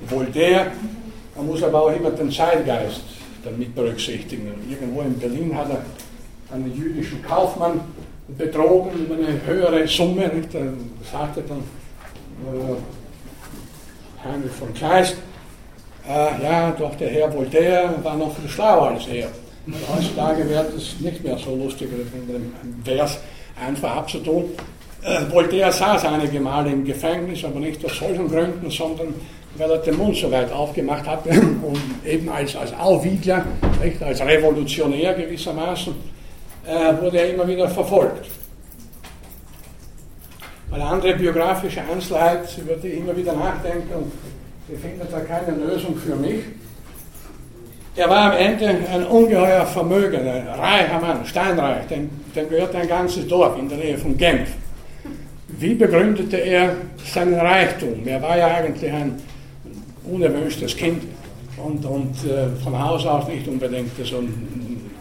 Voltaire. 0.07 0.67
Man 1.35 1.47
muss 1.47 1.63
aber 1.63 1.83
auch 1.85 1.97
immer 1.97 2.11
den 2.11 2.31
Zeitgeist 2.31 3.01
damit 3.43 3.75
berücksichtigen. 3.75 4.53
Irgendwo 4.69 5.01
in 5.01 5.19
Berlin 5.19 5.57
hat 5.57 5.71
er 5.71 5.83
einen 6.55 6.77
jüdischen 6.77 7.23
Kaufmann 7.23 7.81
betrogen 8.37 9.11
eine 9.11 9.41
höhere 9.47 9.89
Summe. 9.89 10.29
Nicht? 10.29 10.55
Er 10.55 10.73
sagte 11.11 11.43
dann 11.49 11.61
äh, 12.53 12.77
Heinrich 14.29 14.53
von 14.53 14.75
Kleist, 14.75 15.17
äh, 16.07 16.43
ja, 16.43 16.71
doch 16.73 16.95
der 16.97 17.09
Herr 17.09 17.33
Voltaire 17.33 17.95
war 18.03 18.17
noch 18.17 18.37
viel 18.37 18.49
schlauer 18.49 18.89
als 18.89 19.07
er. 19.07 19.29
Heutzutage 19.93 20.49
wird 20.49 20.75
es 20.77 21.01
nicht 21.01 21.23
mehr 21.23 21.39
so 21.39 21.55
lustig, 21.55 21.89
mit 21.93 22.13
dem 22.13 22.53
Vers 22.85 23.19
einfach 23.61 23.97
abzutun. 23.97 24.45
Äh, 25.03 25.33
Voltaire 25.33 25.73
saß 25.73 26.05
einige 26.05 26.41
Male 26.41 26.71
im 26.71 26.85
Gefängnis, 26.85 27.45
aber 27.45 27.61
nicht 27.61 27.85
aus 27.85 27.97
solchen 27.97 28.29
Gründen, 28.29 28.71
sondern 28.71 29.15
weil 29.57 29.71
er 29.71 29.79
den 29.79 29.97
Mund 29.97 30.17
so 30.17 30.31
weit 30.31 30.53
aufgemacht 30.53 31.07
hat 31.07 31.27
und 31.27 31.81
eben 32.05 32.29
als, 32.29 32.55
als 32.57 32.73
Aufwiegler, 32.75 33.45
nicht, 33.83 34.03
als 34.03 34.21
Revolutionär 34.21 35.15
gewissermaßen, 35.15 35.95
äh, 36.67 37.03
wurde 37.03 37.19
er 37.19 37.35
immer 37.35 37.49
wieder 37.49 37.69
verfolgt. 37.69 38.27
Eine 40.73 40.85
andere 40.85 41.15
biografische 41.15 41.81
Einzelheit, 41.83 42.57
über 42.59 42.75
die 42.75 42.89
ich 42.89 42.99
immer 43.01 43.17
wieder 43.17 43.33
nachdenke 43.33 43.95
und 43.95 44.13
ich 44.73 44.79
finde 44.79 45.05
da 45.11 45.19
keine 45.21 45.57
Lösung 45.57 45.97
für 45.97 46.15
mich. 46.15 46.45
Er 47.97 48.09
war 48.09 48.33
am 48.33 48.39
Ende 48.39 48.69
ein 48.69 49.05
ungeheuer 49.07 49.67
Vermögen, 49.67 50.21
ein 50.21 50.47
reicher 50.47 51.01
Mann, 51.01 51.27
steinreich, 51.27 51.87
dem, 51.89 52.09
dem 52.35 52.49
gehört 52.49 52.75
ein 52.75 52.87
ganzes 52.87 53.27
Dorf 53.27 53.59
in 53.59 53.69
der 53.69 53.79
Nähe 53.79 53.99
von 53.99 54.17
Genf. 54.17 54.49
Wie 55.49 55.75
begründete 55.75 56.37
er 56.37 56.77
seinen 57.05 57.35
Reichtum? 57.35 58.07
Er 58.07 58.23
war 58.23 58.39
ja 58.39 58.47
eigentlich 58.47 58.91
ein 58.93 59.21
unerwünschtes 60.05 60.77
Kind 60.77 61.03
und, 61.57 61.85
und 61.85 62.15
äh, 62.25 62.49
von 62.63 62.79
Haus 62.79 63.05
aus 63.05 63.27
nicht 63.27 63.47
unbedingt 63.49 63.91
so, 64.05 64.23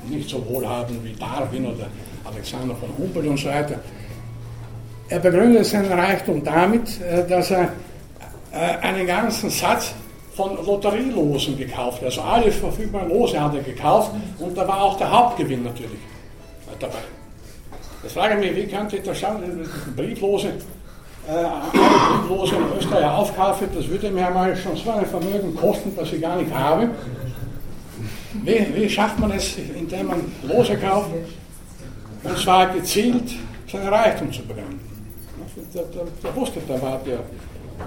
nicht 0.09 0.29
so 0.29 0.43
wohlhabend 0.49 1.03
wie 1.03 1.13
Darwin 1.13 1.67
oder 1.67 1.87
Alexander 2.25 2.75
von 2.75 2.89
Humboldt 2.97 3.27
und 3.27 3.37
so 3.37 3.49
weiter. 3.49 3.79
Er 5.09 5.19
begründete 5.19 5.63
seinen 5.63 5.91
Reichtum 5.91 6.43
damit, 6.43 6.99
äh, 7.01 7.27
dass 7.27 7.51
er 7.51 7.69
äh, 8.51 8.77
einen 8.81 9.05
ganzen 9.05 9.49
Satz 9.51 9.93
von 10.39 10.55
Lotterielosen 10.65 11.57
gekauft. 11.57 12.01
Also 12.01 12.21
alle 12.21 12.49
verfügbaren 12.49 13.09
Lose 13.09 13.41
hat 13.41 13.53
er 13.53 13.61
gekauft 13.61 14.11
und 14.39 14.57
da 14.57 14.65
war 14.65 14.81
auch 14.83 14.97
der 14.97 15.11
Hauptgewinn 15.11 15.63
natürlich 15.65 15.99
dabei. 16.79 17.03
Jetzt 18.03 18.13
frage 18.13 18.35
ich 18.35 18.39
mich, 18.39 18.55
wie 18.55 18.73
könnte 18.73 18.95
ich 18.95 19.03
das 19.03 19.19
schauen, 19.19 19.43
Brieflose, 19.97 20.47
äh, 20.47 21.43
Brieflose 21.73 22.55
in 22.55 22.77
Österreich 22.77 23.11
aufkaufen, 23.11 23.67
das 23.75 23.85
würde 23.89 24.09
mir 24.11 24.29
mal 24.29 24.55
schon 24.55 24.77
so 24.77 24.89
ein 24.91 25.05
Vermögen 25.05 25.53
kosten, 25.57 25.91
das 25.97 26.13
ich 26.13 26.21
gar 26.21 26.37
nicht 26.37 26.53
habe. 26.53 26.89
Wie, 28.45 28.65
wie 28.75 28.89
schafft 28.89 29.19
man 29.19 29.31
es, 29.31 29.57
indem 29.57 30.07
man 30.07 30.31
Lose 30.43 30.77
kauft, 30.77 31.09
und 32.23 32.37
zwar 32.37 32.67
gezielt 32.67 33.29
seinen 33.69 33.89
Reichtum 33.89 34.31
zu 34.31 34.41
begründen? 34.43 34.79
Da, 35.73 35.81
da, 35.81 35.99
da 36.23 36.35
wusste, 36.35 36.61
da 36.65 36.81
war 36.81 37.01
der 37.05 37.19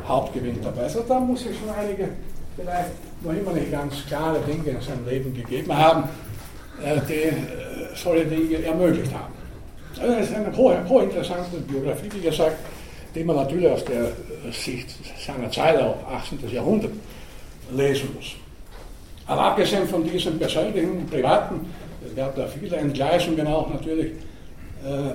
Hauptgewinn 0.07 0.59
dabei. 0.63 0.83
Also 0.83 1.03
da 1.09 1.19
muss 1.19 1.47
es 1.47 1.57
schon 1.57 1.71
einige 1.71 2.11
vielleicht 2.57 2.91
noch 3.23 3.33
immer 3.33 3.53
nicht 3.53 3.71
ganz 3.71 4.07
klare 4.07 4.41
Dinge 4.41 4.71
in 4.71 4.81
seinem 4.81 5.09
Leben 5.09 5.35
gegeben 5.35 5.77
haben, 5.77 6.05
äh, 6.85 7.01
die 7.09 7.15
äh, 7.15 7.35
solche 7.95 8.27
Dinge 8.27 8.65
ermöglicht 8.65 9.13
haben. 9.13 9.33
Also 10.01 10.15
das 10.15 10.31
ist 10.31 10.35
eine 10.35 10.57
hochinteressante 10.57 11.59
Biografie, 11.69 12.09
wie 12.15 12.21
gesagt, 12.21 12.57
die 13.15 13.25
man 13.25 13.37
natürlich 13.37 13.71
aus 13.71 13.85
der 13.85 14.11
Sicht 14.51 14.89
seiner 15.25 15.51
Zeit, 15.51 15.79
auch 15.81 15.97
18. 16.11 16.39
Jahrhundert, 16.51 16.93
lesen 17.71 18.09
muss. 18.15 18.35
Aber 19.27 19.43
abgesehen 19.43 19.87
von 19.87 20.03
diesem 20.05 20.39
persönlichen, 20.39 21.07
privaten, 21.07 21.67
es 22.07 22.17
gab 22.17 22.35
da 22.35 22.47
viele 22.47 22.77
Entgleisungen 22.77 23.47
auch 23.47 23.73
natürlich, 23.73 24.13
äh, 24.85 25.13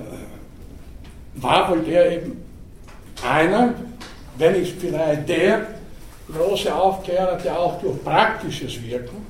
war 1.34 1.70
wohl 1.70 1.82
der 1.82 2.12
eben 2.12 2.42
einer, 3.22 3.74
wenn 4.38 4.60
nicht 4.60 4.80
vielleicht 4.80 5.28
der 5.28 5.66
große 6.32 6.74
Aufklärer, 6.74 7.36
der 7.36 7.58
auch 7.58 7.80
durch 7.80 8.02
praktisches 8.04 8.82
Wirken 8.82 9.26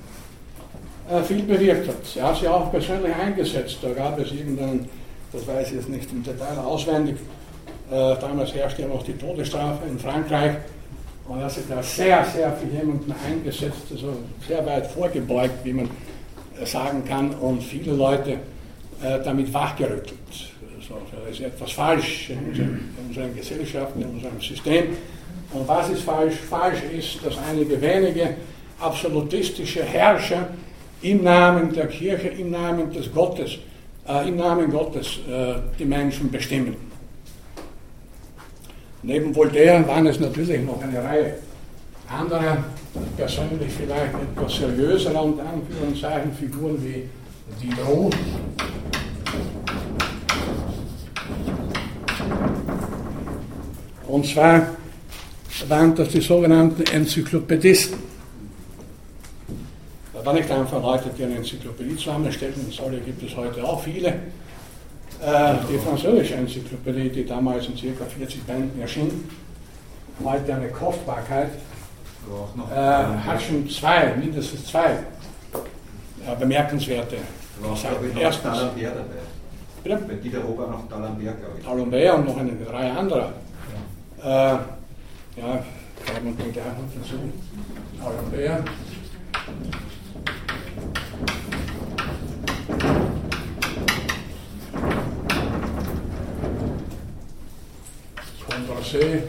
äh, 1.10 1.22
viel 1.22 1.42
bewirkt 1.42 1.88
hat. 1.88 2.16
Er 2.16 2.28
hat 2.28 2.36
sich 2.36 2.48
auch 2.48 2.70
persönlich 2.70 3.14
eingesetzt. 3.14 3.78
Da 3.82 3.90
gab 3.90 4.18
es 4.18 4.32
irgendeinen, 4.32 4.88
das 5.32 5.46
weiß 5.46 5.68
ich 5.68 5.74
jetzt 5.74 5.88
nicht 5.88 6.10
im 6.10 6.22
Detail 6.22 6.58
auswendig, 6.58 7.16
äh, 7.90 8.14
damals 8.20 8.54
herrschte 8.54 8.82
ja 8.82 8.88
noch 8.88 9.02
die 9.02 9.14
Todesstrafe 9.14 9.88
in 9.88 9.98
Frankreich. 9.98 10.56
Und 11.26 11.38
er 11.38 11.44
hat 11.44 11.52
sich 11.52 11.64
da 11.68 11.82
sehr, 11.82 12.24
sehr 12.24 12.52
für 12.52 12.66
jemanden 12.66 13.14
eingesetzt, 13.26 13.86
also 13.90 14.16
sehr 14.46 14.64
weit 14.64 14.86
vorgebeugt, 14.86 15.64
wie 15.64 15.74
man 15.74 15.90
sagen 16.64 17.04
kann, 17.04 17.30
und 17.30 17.62
viele 17.62 17.92
Leute 17.92 18.32
äh, 19.02 19.22
damit 19.22 19.52
wachgerüttelt. 19.52 20.18
Also, 20.76 20.94
da 21.12 21.30
ist 21.30 21.40
etwas 21.40 21.72
falsch 21.72 22.30
in, 22.30 22.38
unseren, 22.48 22.94
in 22.98 23.08
unseren 23.08 23.36
Gesellschaften, 23.36 24.02
in 24.02 24.08
unserem 24.08 24.40
System. 24.40 24.96
Und 25.52 25.66
was 25.66 25.88
ist 25.90 26.02
falsch? 26.02 26.36
Falsch 26.48 26.82
ist, 26.96 27.24
dass 27.24 27.36
einige 27.48 27.80
wenige 27.80 28.34
absolutistische 28.78 29.82
Herrscher 29.82 30.48
im 31.02 31.22
Namen 31.22 31.72
der 31.72 31.86
Kirche, 31.86 32.28
im 32.28 32.50
Namen 32.50 32.92
des 32.92 33.12
Gottes, 33.12 33.58
äh, 34.06 34.28
im 34.28 34.36
Namen 34.36 34.70
Gottes 34.70 35.18
äh, 35.28 35.54
die 35.78 35.84
Menschen 35.84 36.30
bestimmen. 36.30 36.76
Neben 39.02 39.34
Voltaire 39.34 39.86
waren 39.86 40.06
es 40.06 40.18
natürlich 40.18 40.60
noch 40.62 40.82
eine 40.82 41.02
Reihe 41.02 41.34
anderer, 42.08 42.64
persönlich 43.16 43.72
vielleicht 43.76 44.14
etwas 44.14 44.56
seriöser 44.56 45.22
und 45.22 45.40
Anführungszeichen 45.40 46.32
Figuren 46.32 46.82
wie 46.82 47.08
Diderot. 47.62 48.16
Und 54.06 54.26
zwar 54.26 54.68
waren 55.68 55.94
das 55.94 56.08
die 56.08 56.20
sogenannten 56.20 56.82
Enzyklopädisten. 56.82 57.98
Da 60.12 60.24
war 60.24 60.32
nicht 60.32 60.50
einfach 60.50 60.82
Leute, 60.82 61.10
die 61.16 61.24
eine 61.24 61.36
Enzyklopädie 61.36 61.96
zusammenstellen, 61.96 62.54
solche 62.70 63.00
gibt 63.00 63.22
es 63.22 63.36
heute 63.36 63.64
auch 63.64 63.82
viele. 63.82 64.08
Äh, 64.08 65.54
die 65.70 65.78
französische 65.78 66.34
Enzyklopädie, 66.34 67.08
die 67.10 67.24
damals 67.24 67.66
in 67.66 67.74
ca. 67.74 68.04
40 68.04 68.42
Bänden 68.44 68.80
erschien, 68.80 69.28
heute 70.24 70.54
eine 70.54 70.68
Kostbarkeit, 70.68 71.50
äh, 72.70 72.74
hat 72.74 73.42
schon 73.42 73.68
zwei, 73.68 74.14
mindestens 74.14 74.66
zwei 74.66 74.98
ja, 76.26 76.34
bemerkenswerte 76.34 77.16
Seiten. 77.74 78.18
Erstens. 78.18 78.58
Bitte? 79.82 79.96
Bei 79.96 80.14
Diderot 80.14 80.58
war 80.58 80.68
noch 80.68 80.88
D'Alembert, 80.88 81.36
glaube 81.38 81.58
ich. 81.58 81.66
D'Alembert 81.66 82.14
und 82.14 82.26
noch 82.26 82.36
eine 82.36 82.52
Reihe 82.70 82.92
anderer. 82.92 83.32
Ja. 84.22 84.54
Äh, 84.54 84.58
ja, 85.38 85.64
wir 86.22 86.32
den 86.32 86.52
gleich 86.52 86.66
noch 86.66 86.88
dazu. 86.94 87.14
Europäer. 88.04 88.64
Condorcet. 98.48 99.22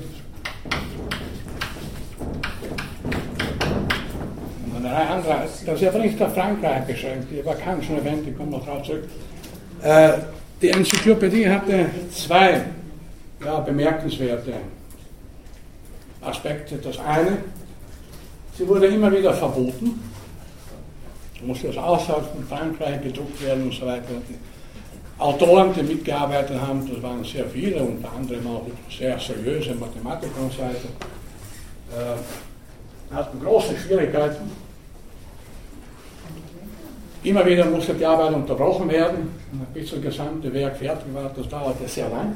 Und 4.76 4.86
eine 4.86 4.96
andere, 4.96 5.48
das 5.66 5.82
ist 5.82 5.88
aber 5.88 6.00
nicht 6.00 6.22
auf 6.22 6.34
Frankreich 6.34 6.86
beschränkt, 6.86 7.32
die 7.32 7.46
war 7.46 7.56
kein 7.56 7.84
schon 7.84 7.98
erwähnt, 7.98 8.28
ich 8.28 8.38
komme 8.38 8.52
noch 8.52 8.66
drauf 8.66 8.84
zurück. 8.84 9.04
Äh, 9.84 10.14
die 10.62 10.70
Enzyklopädie 10.70 11.50
hatte 11.50 11.90
zwei 12.12 12.62
ja, 13.44 13.60
bemerkenswerte 13.60 14.54
Aspekte. 16.22 16.78
Das 16.78 17.00
eine, 17.00 17.38
sie 18.58 18.68
wurde 18.68 18.88
immer 18.88 19.12
wieder 19.12 19.34
verboten, 19.34 20.00
musste 21.42 21.68
also 21.68 21.80
außerhalb 21.80 22.26
von 22.32 22.44
Frankreich 22.46 23.02
gedruckt 23.02 23.44
werden 23.44 23.64
und 23.64 23.74
so 23.74 23.86
weiter. 23.86 24.08
Die 24.28 24.38
Autoren, 25.22 25.74
die 25.74 25.84
mitgearbeitet 25.84 26.60
haben, 26.60 26.90
das 26.92 27.02
waren 27.02 27.24
sehr 27.24 27.46
viele, 27.46 27.82
unter 27.82 28.12
anderem 28.12 28.48
auch 28.48 28.66
sehr 28.90 29.18
seriöse 29.20 29.74
Mathematiker 29.76 30.42
und 30.42 30.54
so 30.54 30.60
weiter, 30.60 30.90
äh, 31.92 33.16
hatten 33.16 33.40
große 33.40 33.76
Schwierigkeiten. 33.78 34.52
Immer 37.22 37.46
wieder 37.46 37.66
musste 37.66 37.94
die 37.94 38.06
Arbeit 38.06 38.34
unterbrochen 38.34 38.90
werden, 38.90 39.30
bis 39.74 39.92
das 39.92 40.02
gesamte 40.02 40.54
Werk 40.54 40.78
fertig 40.78 41.14
war, 41.14 41.30
das 41.36 41.50
dauerte 41.50 41.86
sehr 41.88 42.10
lang 42.10 42.36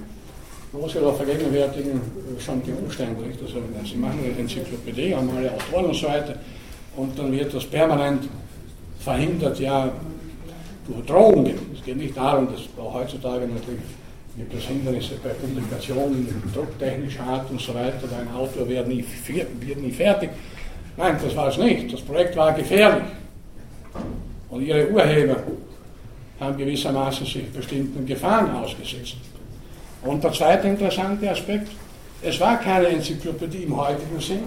ja 0.74 1.02
da 1.02 1.14
vergegenwärtigen 1.14 2.02
schon 2.40 2.62
die 2.64 2.72
Umstände. 2.72 3.22
Nicht? 3.22 3.42
Also, 3.42 3.56
Sie 3.86 3.98
machen 3.98 4.20
eine 4.24 4.40
Enzyklopädie, 4.40 5.16
haben 5.16 5.30
alle 5.36 5.52
Autoren 5.52 5.86
und 5.86 5.96
so 5.96 6.08
weiter, 6.08 6.36
und 6.96 7.18
dann 7.18 7.32
wird 7.32 7.54
das 7.54 7.66
permanent 7.66 8.28
verhindert, 9.00 9.60
ja, 9.60 9.92
durch 10.88 11.06
Drohungen. 11.06 11.54
Es 11.74 11.84
geht 11.84 11.98
nicht 11.98 12.16
darum, 12.18 12.48
dass 12.48 12.62
auch 12.84 12.94
heutzutage 12.94 13.48
natürlich 13.48 13.82
gibt 14.36 14.54
es 14.56 14.64
Hindernisse 14.64 15.16
bei 15.24 15.30
Publikationen 15.30 16.28
drucktechnischer 16.54 17.24
Art 17.24 17.50
und 17.52 17.62
so 17.62 17.74
weiter, 17.74 18.00
weil 18.10 18.22
ein 18.22 18.34
Autor 18.34 18.68
wird 18.68 18.88
nie, 18.88 19.06
wird 19.60 19.80
nie 19.80 19.92
fertig. 19.92 20.32
Nein, 20.98 21.18
das 21.24 21.36
war 21.36 21.50
es 21.50 21.58
nicht. 21.58 21.94
Das 21.94 22.02
Projekt 22.02 22.36
war 22.36 22.52
gefährlich. 22.54 23.04
Und 24.50 24.62
ihre 24.62 24.90
Urheber 24.90 25.38
haben 26.40 26.58
gewissermaßen 26.58 27.26
sich 27.26 27.52
bestimmten 27.52 28.06
Gefahren 28.06 28.52
ausgesetzt. 28.56 29.18
Und 30.04 30.24
der 30.24 30.34
zweite 30.34 30.68
interessante 30.68 31.30
Aspekt, 31.30 31.70
es 32.22 32.40
war 32.40 32.60
keine 32.60 32.88
Enzyklopädie 32.88 33.64
im 33.64 33.78
heutigen 33.78 34.20
Sinn, 34.20 34.44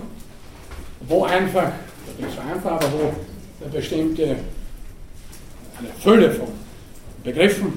wo 1.08 1.24
einfach, 1.24 1.72
nicht 2.18 2.30
so 2.34 2.40
einfach, 2.40 2.72
aber 2.72 2.92
wo 2.92 3.12
eine 3.64 3.72
bestimmte 3.72 4.36
eine 5.78 5.88
Fülle 6.02 6.30
von 6.30 6.48
Begriffen 7.22 7.72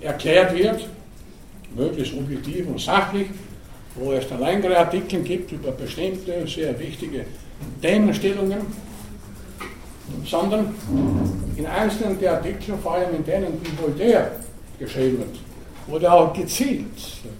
erklärt 0.00 0.56
wird 0.56 0.88
möglichst 1.74 2.14
objektiv 2.14 2.66
und 2.68 2.80
sachlich, 2.80 3.28
wo 3.94 4.12
es 4.12 4.28
dann 4.28 4.40
längere 4.40 4.78
Artikel 4.78 5.22
gibt 5.22 5.52
über 5.52 5.72
bestimmte 5.72 6.46
sehr 6.46 6.78
wichtige 6.78 7.24
Themenstellungen, 7.82 8.60
sondern 10.24 10.74
in 11.56 11.66
einzelnen 11.66 12.18
der 12.20 12.34
Artikel, 12.34 12.74
vor 12.82 12.94
allem 12.94 13.16
in 13.16 13.24
denen, 13.24 13.60
die 13.62 13.82
Voltaire 13.82 14.30
geschrieben 14.78 15.20
hat, 15.20 15.47
wurde 15.88 16.12
auch 16.12 16.32
gezielt 16.32 16.86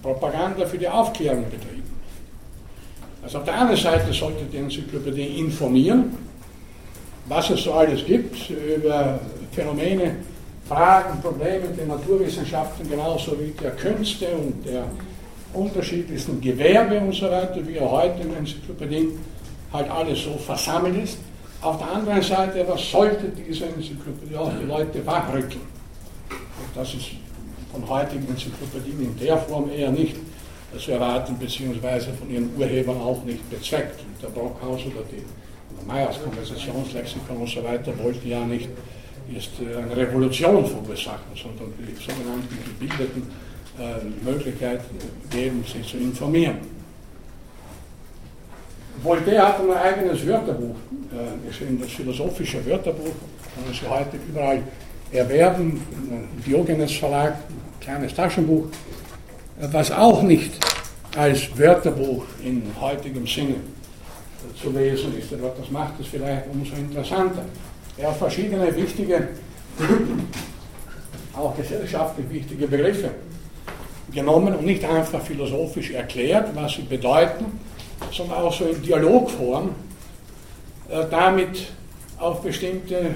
Propaganda 0.01 0.65
für 0.65 0.77
die 0.77 0.87
Aufklärung 0.87 1.45
betrieben. 1.45 1.83
Also 3.21 3.39
auf 3.39 3.43
der 3.43 3.61
einen 3.61 3.75
Seite 3.75 4.11
sollte 4.11 4.45
die 4.45 4.57
Enzyklopädie 4.57 5.39
informieren, 5.39 6.17
was 7.27 7.49
es 7.49 7.63
so 7.63 7.73
alles 7.73 8.05
gibt 8.05 8.49
über 8.49 9.19
Phänomene, 9.51 10.15
Fragen, 10.67 11.21
Probleme 11.21 11.67
der 11.77 11.85
Naturwissenschaften, 11.85 12.89
genauso 12.89 13.39
wie 13.39 13.51
der 13.51 13.71
Künste 13.71 14.27
und 14.29 14.65
der 14.65 14.85
unterschiedlichsten 15.53 16.39
Gewerbe 16.39 16.99
und 16.99 17.13
so 17.13 17.29
weiter, 17.29 17.59
wie 17.67 17.75
er 17.75 17.89
heute 17.89 18.21
in 18.21 18.35
Enzyklopädien 18.35 19.19
halt 19.73 19.89
alles 19.89 20.23
so 20.23 20.37
versammelt 20.37 21.03
ist. 21.03 21.17
Auf 21.61 21.77
der 21.77 21.91
anderen 21.91 22.21
Seite, 22.21 22.63
was 22.67 22.89
sollte 22.89 23.29
diese 23.29 23.65
Enzyklopädie 23.65 24.35
auch 24.37 24.51
die 24.59 24.65
Leute 24.65 25.05
wachrütteln? 25.05 25.61
Das 26.73 26.93
ist 26.93 27.11
von 27.71 27.87
heutigen 27.87 28.27
Enzyklopädien 28.27 29.01
in 29.01 29.19
der 29.19 29.37
Form 29.37 29.69
eher 29.69 29.91
nicht 29.91 30.15
zu 30.77 30.91
erwarten, 30.91 31.37
beziehungsweise 31.39 32.13
von 32.13 32.29
ihren 32.29 32.55
Urhebern 32.57 32.97
auch 32.97 33.23
nicht 33.23 33.47
bezweckt. 33.49 33.99
Der 34.21 34.27
Brockhaus 34.27 34.81
oder 34.85 35.03
die 35.11 35.23
Meyers 35.87 36.21
Konversationslexikon 36.21 37.37
und 37.37 37.49
so 37.49 37.63
weiter 37.63 37.91
wollte 38.03 38.27
ja 38.27 38.45
nicht 38.45 38.69
erst 39.33 39.51
äh, 39.61 39.75
eine 39.75 39.95
Revolution 39.95 40.65
verursachen, 40.65 41.31
sondern 41.35 41.73
die 41.77 41.95
sogenannten 41.95 42.57
gebildeten 42.65 43.23
äh, 43.79 44.25
Möglichkeit 44.25 44.81
geben, 45.29 45.63
sich 45.63 45.87
zu 45.87 45.97
informieren. 45.97 46.57
Voltaire 49.01 49.47
hat 49.47 49.61
ein 49.61 49.71
eigenes 49.71 50.27
Wörterbuch 50.27 50.75
äh, 51.11 51.47
geschrieben, 51.47 51.79
das 51.81 51.91
philosophische 51.91 52.65
Wörterbuch, 52.65 53.13
sich 53.69 53.89
heute 53.89 54.17
überall 54.27 54.61
erwerben, 55.11 55.81
Diogenes 56.45 56.93
Verlag, 56.93 57.35
kleines 57.79 58.13
Taschenbuch, 58.13 58.65
was 59.71 59.91
auch 59.91 60.23
nicht 60.23 60.51
als 61.17 61.57
Wörterbuch 61.57 62.23
in 62.43 62.63
heutigem 62.79 63.25
Sinne 63.25 63.55
zu 64.61 64.69
lesen 64.71 65.17
ist. 65.17 65.33
Aber 65.33 65.53
das 65.57 65.69
macht 65.71 65.99
es 65.99 66.07
vielleicht 66.07 66.43
umso 66.51 66.75
interessanter. 66.75 67.43
Er 67.97 68.09
hat 68.09 68.17
verschiedene 68.17 68.73
wichtige, 68.75 69.29
auch 71.35 71.55
gesellschaftlich 71.55 72.29
wichtige 72.29 72.67
Begriffe 72.67 73.11
genommen 74.13 74.55
und 74.55 74.65
nicht 74.65 74.83
einfach 74.85 75.21
philosophisch 75.21 75.91
erklärt, 75.91 76.49
was 76.55 76.73
sie 76.73 76.81
bedeuten, 76.83 77.59
sondern 78.11 78.39
auch 78.39 78.53
so 78.53 78.65
in 78.65 78.81
Dialogform 78.81 79.69
äh, 80.89 81.03
damit 81.09 81.67
auf 82.17 82.41
bestimmte 82.41 83.15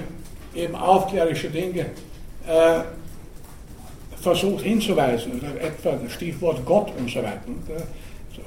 eben 0.54 0.74
aufklärische 0.74 1.48
Dinge 1.48 1.86
äh, 2.46 2.80
versucht 4.20 4.64
hinzuweisen. 4.64 5.32
Also 5.34 5.58
etwa 5.58 6.02
das 6.02 6.12
Stichwort 6.12 6.64
Gott 6.64 6.92
und 6.98 7.10
so 7.10 7.18
weiter. 7.18 7.40
Äh, 7.68 7.82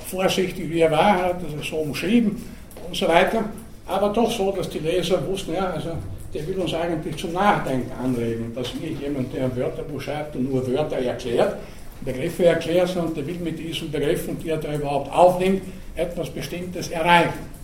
vorsichtig 0.08 0.70
wie 0.70 0.82
er 0.82 0.91
war, 0.91 1.24
hat 1.24 1.41
er 1.41 1.64
so 1.64 1.78
umschrieben 1.78 2.41
und 2.88 2.95
so 2.95 3.08
weiter, 3.08 3.45
aber 3.86 4.10
doch 4.10 4.32
so, 4.32 4.51
dass 4.51 4.70
die 4.70 4.80
Leser 4.80 5.26
wussten, 5.28 5.53
ja, 5.53 5.70
also 5.70 5.91
der 6.34 6.45
will 6.47 6.58
uns 6.58 6.74
eigentlich 6.74 7.16
zum 7.16 7.34
Nachdenken 7.34 7.91
anregen. 8.03 8.51
Das 8.53 8.68
ist 8.68 8.82
nicht 8.82 9.01
jemand, 9.01 9.34
der 9.34 9.45
ein 9.45 9.55
Wörterbuch 9.55 10.01
schreibt 10.01 10.36
und 10.36 10.51
nur 10.51 10.68
Wörter 10.68 10.97
erklärt, 10.97 11.55
Begriffe 12.01 12.45
erklärt, 12.45 12.89
sondern 12.89 13.16
der 13.16 13.28
will 13.28 13.39
mit 13.39 13.58
diesen 13.58 13.91
Begriffen, 13.91 14.38
die 14.39 14.49
er 14.49 14.58
da 14.58 14.74
überhaupt 14.74 15.12
aufnimmt, 15.12 15.62
etwas 15.95 16.30
Bestimmtes 16.30 16.89
erreichen. 16.89 17.57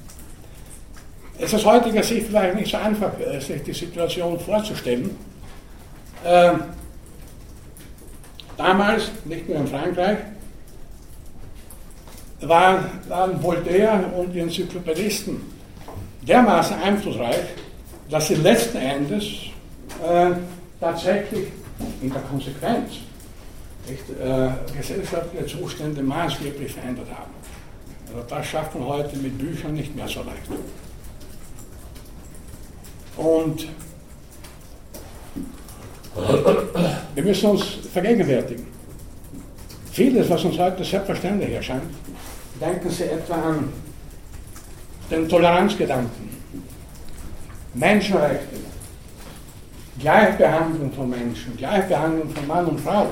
Es 1.37 1.45
ist 1.45 1.55
aus 1.55 1.65
heutiger 1.65 2.03
Sicht 2.03 2.27
vielleicht 2.27 2.55
nicht 2.55 2.71
so 2.71 2.77
einfach, 2.77 3.11
äh, 3.19 3.39
sich 3.39 3.63
die 3.63 3.73
Situation 3.73 4.39
vorzustellen. 4.39 5.15
Ähm, 6.25 6.59
damals, 8.55 9.11
nicht 9.25 9.49
nur 9.49 9.57
in 9.57 9.67
Frankreich, 9.67 10.19
waren, 12.41 12.85
waren 13.07 13.41
Voltaire 13.41 14.11
und 14.15 14.31
die 14.31 14.39
Enzyklopädisten 14.39 15.41
dermaßen 16.21 16.77
einflussreich, 16.81 17.45
dass 18.09 18.27
sie 18.27 18.35
letzten 18.35 18.77
Endes 18.77 19.23
äh, 20.05 20.31
tatsächlich 20.79 21.47
in 22.01 22.11
der 22.11 22.21
Konsequenz 22.21 22.91
nicht, 23.87 24.03
äh, 24.21 24.49
gesellschaftliche 24.77 25.45
Zustände 25.45 26.01
maßgeblich 26.01 26.71
verändert 26.71 27.07
haben. 27.09 27.31
Also 28.07 28.27
das 28.29 28.45
schafft 28.45 28.75
man 28.75 28.87
heute 28.87 29.17
mit 29.17 29.37
Büchern 29.37 29.73
nicht 29.73 29.95
mehr 29.95 30.07
so 30.07 30.21
leicht. 30.21 30.47
Und 33.17 33.67
wir 37.15 37.23
müssen 37.23 37.49
uns 37.51 37.63
vergegenwärtigen. 37.91 38.67
Vieles, 39.91 40.29
was 40.29 40.43
uns 40.43 40.57
heute 40.57 40.83
selbstverständlich 40.83 41.51
erscheint, 41.51 41.83
denken 42.59 42.89
Sie 42.89 43.03
etwa 43.03 43.35
an 43.35 43.69
den 45.11 45.29
Toleranzgedanken, 45.29 46.29
Menschenrechte, 47.75 48.55
Gleichbehandlung 49.99 50.91
von 50.91 51.09
Menschen, 51.09 51.55
Gleichbehandlung 51.55 52.29
von 52.29 52.47
Mann 52.47 52.65
und 52.65 52.79
Frau 52.79 53.07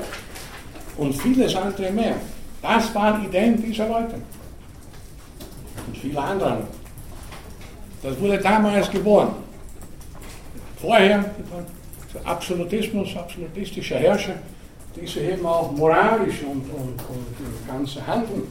und 0.96 1.12
vieles 1.14 1.54
andere 1.54 1.90
mehr. 1.92 2.16
Das 2.60 2.94
waren 2.94 3.24
Ideen 3.24 3.62
dieser 3.62 3.88
Leute 3.88 4.14
und 5.86 5.96
vieler 5.96 6.24
anderer. 6.24 6.62
Das 8.02 8.18
wurde 8.20 8.38
damals 8.38 8.90
geboren. 8.90 9.34
Vorher 10.82 11.24
Absolutismus, 12.24 13.16
absolutistische 13.16 13.94
Herrscher, 13.94 14.34
diese 14.94 15.20
eben 15.20 15.46
auch 15.46 15.72
moralisch 15.72 16.42
und, 16.42 16.64
und, 16.70 16.98
und 17.08 17.68
ganze 17.68 18.06
Handeln 18.06 18.42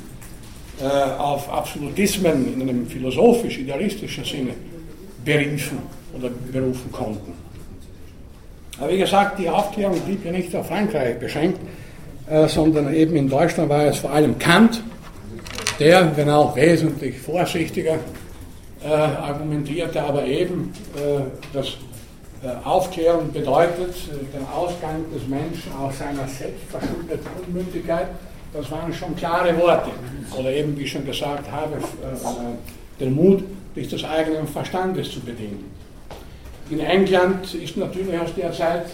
äh, 0.81 0.85
auf 0.85 1.51
Absolutismen 1.51 2.53
in 2.53 2.61
einem 2.61 2.87
philosophisch-idealistischen 2.87 4.23
Sinne 4.23 4.53
beriefen 5.23 5.79
oder 6.17 6.29
berufen 6.51 6.91
konnten. 6.91 7.33
Aber 8.79 8.91
wie 8.91 8.97
gesagt, 8.97 9.37
die 9.37 9.49
Aufklärung 9.49 9.99
blieb 9.99 10.25
ja 10.25 10.31
nicht 10.31 10.55
auf 10.55 10.67
Frankreich 10.67 11.19
beschränkt, 11.19 11.59
äh, 12.27 12.47
sondern 12.47 12.93
eben 12.93 13.15
in 13.15 13.29
Deutschland 13.29 13.69
war 13.69 13.85
es 13.85 13.97
vor 13.97 14.11
allem 14.11 14.39
Kant, 14.39 14.81
der, 15.79 16.15
wenn 16.17 16.29
auch 16.29 16.55
wesentlich 16.55 17.19
vorsichtiger, 17.19 17.99
äh, 18.83 18.87
argumentierte, 18.87 20.01
aber 20.01 20.25
eben 20.25 20.73
äh, 20.95 21.21
das 21.53 21.67
äh, 21.67 21.90
Aufklärung 22.63 23.31
bedeutet 23.31 23.95
äh, 23.95 24.37
den 24.37 24.47
Ausgang 24.47 25.05
des 25.13 25.27
Menschen 25.27 25.71
aus 25.79 25.99
seiner 25.99 26.27
selbstverschuldeten 26.27 27.27
Unmündigkeit. 27.45 28.07
Das 28.53 28.69
waren 28.71 28.91
schon 28.93 29.15
klare 29.15 29.55
Worte. 29.59 29.91
Oder 30.37 30.51
eben, 30.51 30.75
wie 30.77 30.83
ich 30.83 30.91
schon 30.91 31.05
gesagt 31.05 31.49
habe, 31.51 31.75
äh, 31.75 32.99
den 32.99 33.13
Mut, 33.13 33.43
sich 33.75 33.87
des 33.87 34.03
eigenen 34.03 34.47
Verstandes 34.47 35.11
zu 35.11 35.19
bedienen. 35.21 35.71
In 36.69 36.79
England 36.79 37.53
ist 37.53 37.77
natürlich 37.77 38.19
aus 38.19 38.33
der 38.35 38.51
Zeit 38.51 38.85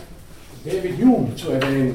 David 0.65 0.97
Hume 0.99 1.35
zu 1.35 1.51
erwähnen. 1.51 1.93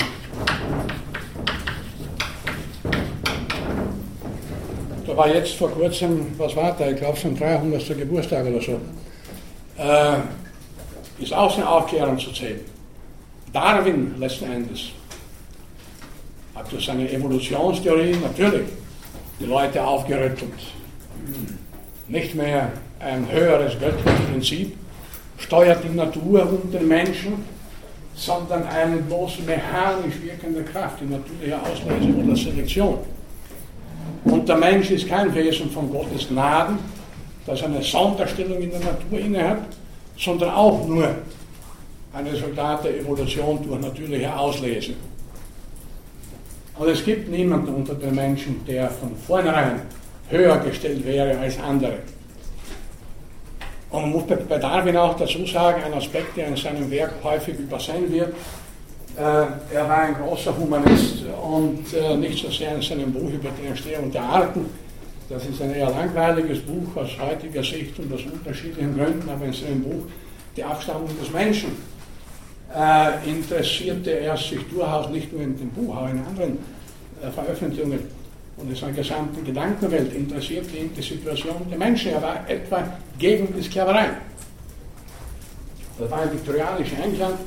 Da 5.07 5.17
war 5.17 5.29
jetzt 5.29 5.55
vor 5.55 5.71
kurzem, 5.71 6.29
was 6.39 6.57
war 6.57 6.75
da, 6.79 6.89
ich 6.89 6.97
glaube, 6.97 7.19
sein 7.19 7.37
300. 7.37 7.99
Geburtstag 7.99 8.47
oder 8.47 8.61
so. 8.61 8.81
Äh, 9.77 10.21
ist 11.23 11.33
auch 11.33 11.57
eine 11.57 11.69
Aufklärung 11.69 12.19
zu 12.19 12.33
zählen. 12.33 12.61
Darwin 13.53 14.15
letzten 14.19 14.51
Endes 14.51 14.91
hat 16.55 16.71
durch 16.73 16.85
seine 16.85 17.11
Evolutionstheorie 17.11 18.17
natürlich 18.23 18.67
die 19.39 19.47
Leute 19.47 19.85
aufgerüttelt. 19.85 20.53
Nicht 22.09 22.35
mehr 22.35 22.73
ein 22.99 23.31
höheres 23.31 23.79
göttliches 23.79 24.21
Prinzip 24.31 24.77
steuert 25.39 25.83
die 25.85 25.95
Natur 25.95 26.49
und 26.49 26.73
den 26.73 26.89
Menschen, 26.89 27.45
sondern 28.15 28.67
eine 28.67 28.97
bloß 28.97 29.41
mechanisch 29.47 30.15
wirkende 30.23 30.63
Kraft, 30.65 31.01
die 31.01 31.07
natürliche 31.07 31.59
Auslese 31.61 32.19
oder 32.19 32.37
Selektion. 32.37 32.99
Und 34.25 34.49
der 34.49 34.57
Mensch 34.57 34.91
ist 34.91 35.09
kein 35.09 35.35
Wesen 35.35 35.71
von 35.71 35.91
Gottes 35.91 36.29
Gnaden, 36.29 36.79
das 37.47 37.63
eine 37.63 37.83
Sonderstellung 37.83 38.61
in 38.61 38.71
der 38.71 38.81
Natur 38.81 39.19
innehat, 39.19 39.63
sondern 40.23 40.51
auch 40.51 40.87
nur 40.87 41.09
ein 42.13 42.27
Resultat 42.27 42.85
der 42.85 42.99
Evolution 43.01 43.61
durch 43.67 43.81
natürliche 43.81 44.35
Auslese. 44.37 44.93
Und 46.79 46.89
es 46.89 47.05
gibt 47.05 47.29
niemanden 47.29 47.75
unter 47.75 47.95
den 47.95 48.15
Menschen, 48.15 48.65
der 48.67 48.89
von 48.91 49.17
vornherein 49.27 49.83
höher 50.29 50.59
gestellt 50.59 51.05
wäre 51.05 51.39
als 51.39 51.59
andere. 51.61 51.99
Und 53.91 54.03
man 54.03 54.11
muss 54.13 54.25
bei 54.27 54.59
Darwin 54.59 54.97
auch 54.97 55.17
dazu 55.17 55.45
sagen, 55.47 55.83
ein 55.85 55.95
Aspekt, 55.95 56.37
der 56.37 56.49
in 56.49 56.57
seinem 56.57 56.91
Werk 56.91 57.13
häufig 57.23 57.59
übersehen 57.59 58.11
wird, 58.11 58.33
Äh, 59.17 59.75
er 59.75 59.89
war 59.89 59.99
ein 59.99 60.15
großer 60.15 60.57
Humanist 60.57 61.25
und 61.43 61.85
äh, 61.93 62.17
nicht 62.17 62.43
so 62.43 62.51
sehr 62.51 62.75
in 62.77 62.83
seinem 62.83 63.13
Buch 63.13 63.31
über 63.31 63.51
die 63.61 63.67
Entstehung 63.67 64.11
der 64.11 64.23
Arten. 64.23 64.65
Das 65.33 65.47
ist 65.47 65.63
ein 65.63 65.75
eher 65.75 65.89
langweiliges 65.89 66.61
Buch 66.61 66.95
aus 66.95 67.09
heutiger 67.19 67.63
Sicht 67.63 67.99
und 67.99 68.13
aus 68.13 68.21
unterschiedlichen 68.31 68.95
Gründen, 68.95 69.27
aber 69.31 69.47
in 69.47 69.53
seinem 69.55 69.83
Buch 69.83 70.05
Die 70.55 70.63
Abstammung 70.63 71.09
des 71.19 71.33
Menschen 71.33 71.71
äh, 72.77 73.31
interessierte 73.31 74.11
er 74.11 74.37
sich 74.37 74.61
durchaus 74.71 75.09
nicht 75.09 75.33
nur 75.33 75.41
in 75.41 75.57
dem 75.57 75.71
Buch, 75.71 75.97
auch 75.97 76.11
in 76.11 76.19
anderen 76.19 76.59
äh, 77.23 77.31
Veröffentlichungen 77.31 78.01
und 78.59 78.69
in 78.69 78.77
seiner 78.77 78.93
gesamten 78.93 79.43
Gedankenwelt 79.43 80.13
interessierte 80.13 80.77
ihn 80.77 80.91
die 80.95 81.01
Situation 81.01 81.67
der 81.71 81.79
Menschen. 81.79 82.13
Er 82.13 82.21
war 82.21 82.47
etwa 82.47 82.85
gegen 83.19 83.55
die 83.57 83.63
Sklaverei. 83.63 84.11
Das 85.99 86.11
war 86.11 86.25
im 86.25 86.33
viktorianischen 86.33 87.03
England 87.03 87.39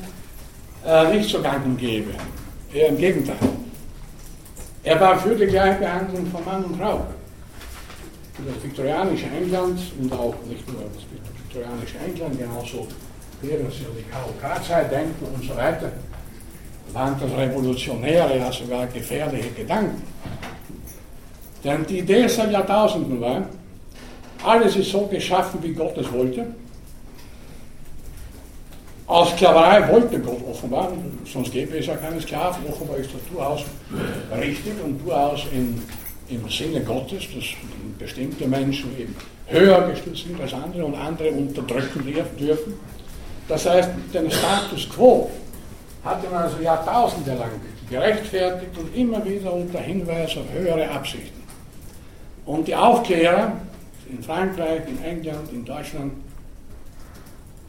äh, 0.83 1.15
nicht 1.15 1.29
so 1.29 1.39
gang 1.39 1.63
und 1.63 1.77
gäbe. 1.77 2.09
Eher 2.73 2.87
im 2.87 2.97
Gegenteil. 2.97 3.37
Er 4.83 4.99
war 4.99 5.19
für 5.19 5.35
die 5.35 5.45
Gleichbehandlung 5.45 6.25
von 6.31 6.43
Mann 6.43 6.65
und 6.65 6.77
Frau. 6.77 7.05
Das 8.37 8.63
viktorianische 8.63 9.27
England 9.27 9.79
und 9.99 10.11
auch 10.11 10.35
nicht 10.47 10.67
nur 10.71 10.81
das 10.93 11.03
viktorianische 11.43 11.97
England, 12.05 12.37
genauso 12.37 12.87
während 13.41 13.71
sie 13.73 13.85
die 13.97 14.03
KOK-Zeit 14.11 14.91
denken 14.91 15.25
und 15.33 15.43
so 15.43 15.55
weiter, 15.55 15.91
waren 16.91 17.15
das 17.19 17.31
revolutionäre, 17.31 18.37
ja 18.37 18.51
sogar 18.51 18.87
gefährliche 18.87 19.49
Gedanken. 19.51 20.01
Denn 21.63 21.85
die 21.85 21.99
Idee 21.99 22.27
seit 22.27 22.51
Jahrtausenden 22.51 23.19
war, 23.21 23.47
alles 24.43 24.75
ist 24.75 24.91
so 24.91 25.07
geschaffen, 25.07 25.61
wie 25.63 25.73
Gott 25.73 25.97
es 25.97 26.11
wollte. 26.11 26.45
Aus 29.07 29.31
Sklaverei 29.31 29.87
wollte 29.91 30.19
Gott 30.19 30.41
offenbar, 30.49 30.91
sonst 31.31 31.51
gäbe 31.51 31.77
es 31.77 31.85
ja 31.85 31.95
keine 31.95 32.19
Sklaven. 32.19 32.63
Offenbar 32.67 32.97
ist 32.97 33.11
das 33.13 33.21
durchaus 33.31 33.63
richtig 34.39 34.73
und 34.83 34.99
durchaus 35.05 35.45
in, 35.51 35.81
im 36.29 36.49
Sinne 36.49 36.81
Gottes, 36.81 37.23
dass 37.33 37.45
bestimmte 37.99 38.47
Menschen 38.47 38.97
eben 38.99 39.15
höher 39.47 39.89
gestellt 39.89 40.17
sind 40.17 40.41
als 40.41 40.53
andere 40.53 40.85
und 40.85 40.95
andere 40.95 41.29
unterdrücken 41.31 42.05
dürfen. 42.39 42.73
Das 43.47 43.65
heißt, 43.65 43.89
den 44.13 44.31
Status 44.31 44.89
quo 44.89 45.29
hatte 46.03 46.27
man 46.29 46.43
also 46.43 46.61
Jahrtausende 46.61 47.35
lang 47.35 47.51
gerechtfertigt 47.89 48.77
und 48.77 48.95
immer 48.95 49.23
wieder 49.23 49.53
unter 49.53 49.79
Hinweis 49.79 50.35
auf 50.37 50.45
höhere 50.51 50.89
Absichten. 50.89 51.43
Und 52.45 52.67
die 52.67 52.75
Aufklärer 52.75 53.53
in 54.09 54.21
Frankreich, 54.21 54.81
in 54.87 55.03
England, 55.03 55.51
in 55.51 55.65
Deutschland 55.65 56.13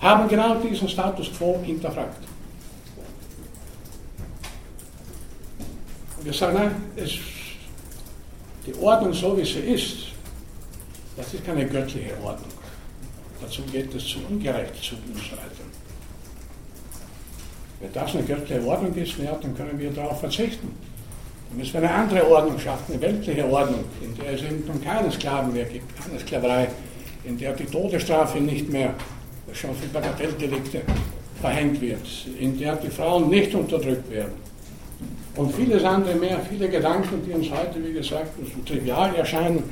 haben 0.01 0.28
genau 0.28 0.57
diesen 0.57 0.89
Status 0.89 1.31
quo 1.37 1.59
hinterfragt. 1.62 2.23
Wir 6.23 6.33
sagen, 6.33 6.55
nein, 6.55 6.74
es, 6.97 7.12
die 8.66 8.74
Ordnung 8.80 9.12
so 9.12 9.36
wie 9.36 9.44
sie 9.44 9.60
ist, 9.60 10.09
das 11.16 11.32
ist 11.32 11.44
keine 11.47 11.66
göttliche 11.66 12.12
Ordnung. 12.22 12.51
Dazu 13.40 13.62
geht 13.70 13.94
es 13.94 14.06
zu 14.06 14.18
ungerecht 14.28 14.74
zu 14.82 14.94
weiter. 14.94 15.66
Wenn 17.80 17.93
das 17.93 18.14
eine 18.14 18.24
göttliche 18.24 18.66
Ordnung 18.66 18.94
ist, 18.94 19.18
ja, 19.18 19.38
dann 19.40 19.55
können 19.56 19.78
wir 19.78 19.90
darauf 19.90 20.20
verzichten. 20.20 20.74
Dann 21.48 21.59
müssen 21.59 21.74
wir 21.74 21.80
eine 21.80 21.94
andere 21.94 22.30
Ordnung 22.30 22.59
schaffen, 22.59 22.94
eine 22.94 23.02
weltliche 23.02 23.44
Ordnung, 23.47 23.84
in 24.02 24.14
der 24.16 24.32
es 24.32 24.43
eben 24.43 24.82
keine 24.82 25.12
Sklaven 25.12 25.52
mehr 25.52 25.64
gibt, 25.64 25.84
keine 26.02 26.18
Sklaverei, 26.18 26.68
in 27.24 27.38
der 27.38 27.52
die 27.52 27.66
Todesstrafe 27.66 28.38
nicht 28.38 28.68
mehr 28.68 28.94
schon 29.52 29.74
für 29.74 29.88
Bagatelldelikte 29.88 30.82
verhängt 31.40 31.80
wird, 31.80 32.06
in 32.38 32.59
der 32.59 32.76
die 32.76 32.88
Frauen 32.88 33.28
nicht 33.28 33.55
unterdrückt 33.55 34.10
werden. 34.10 34.32
Und 35.36 35.54
vieles 35.54 35.84
andere 35.84 36.14
mehr, 36.14 36.40
viele 36.48 36.68
Gedanken, 36.68 37.22
die 37.26 37.32
uns 37.32 37.50
heute, 37.50 37.84
wie 37.84 37.92
gesagt, 37.92 38.30
trivial 38.66 39.14
erscheinen, 39.14 39.62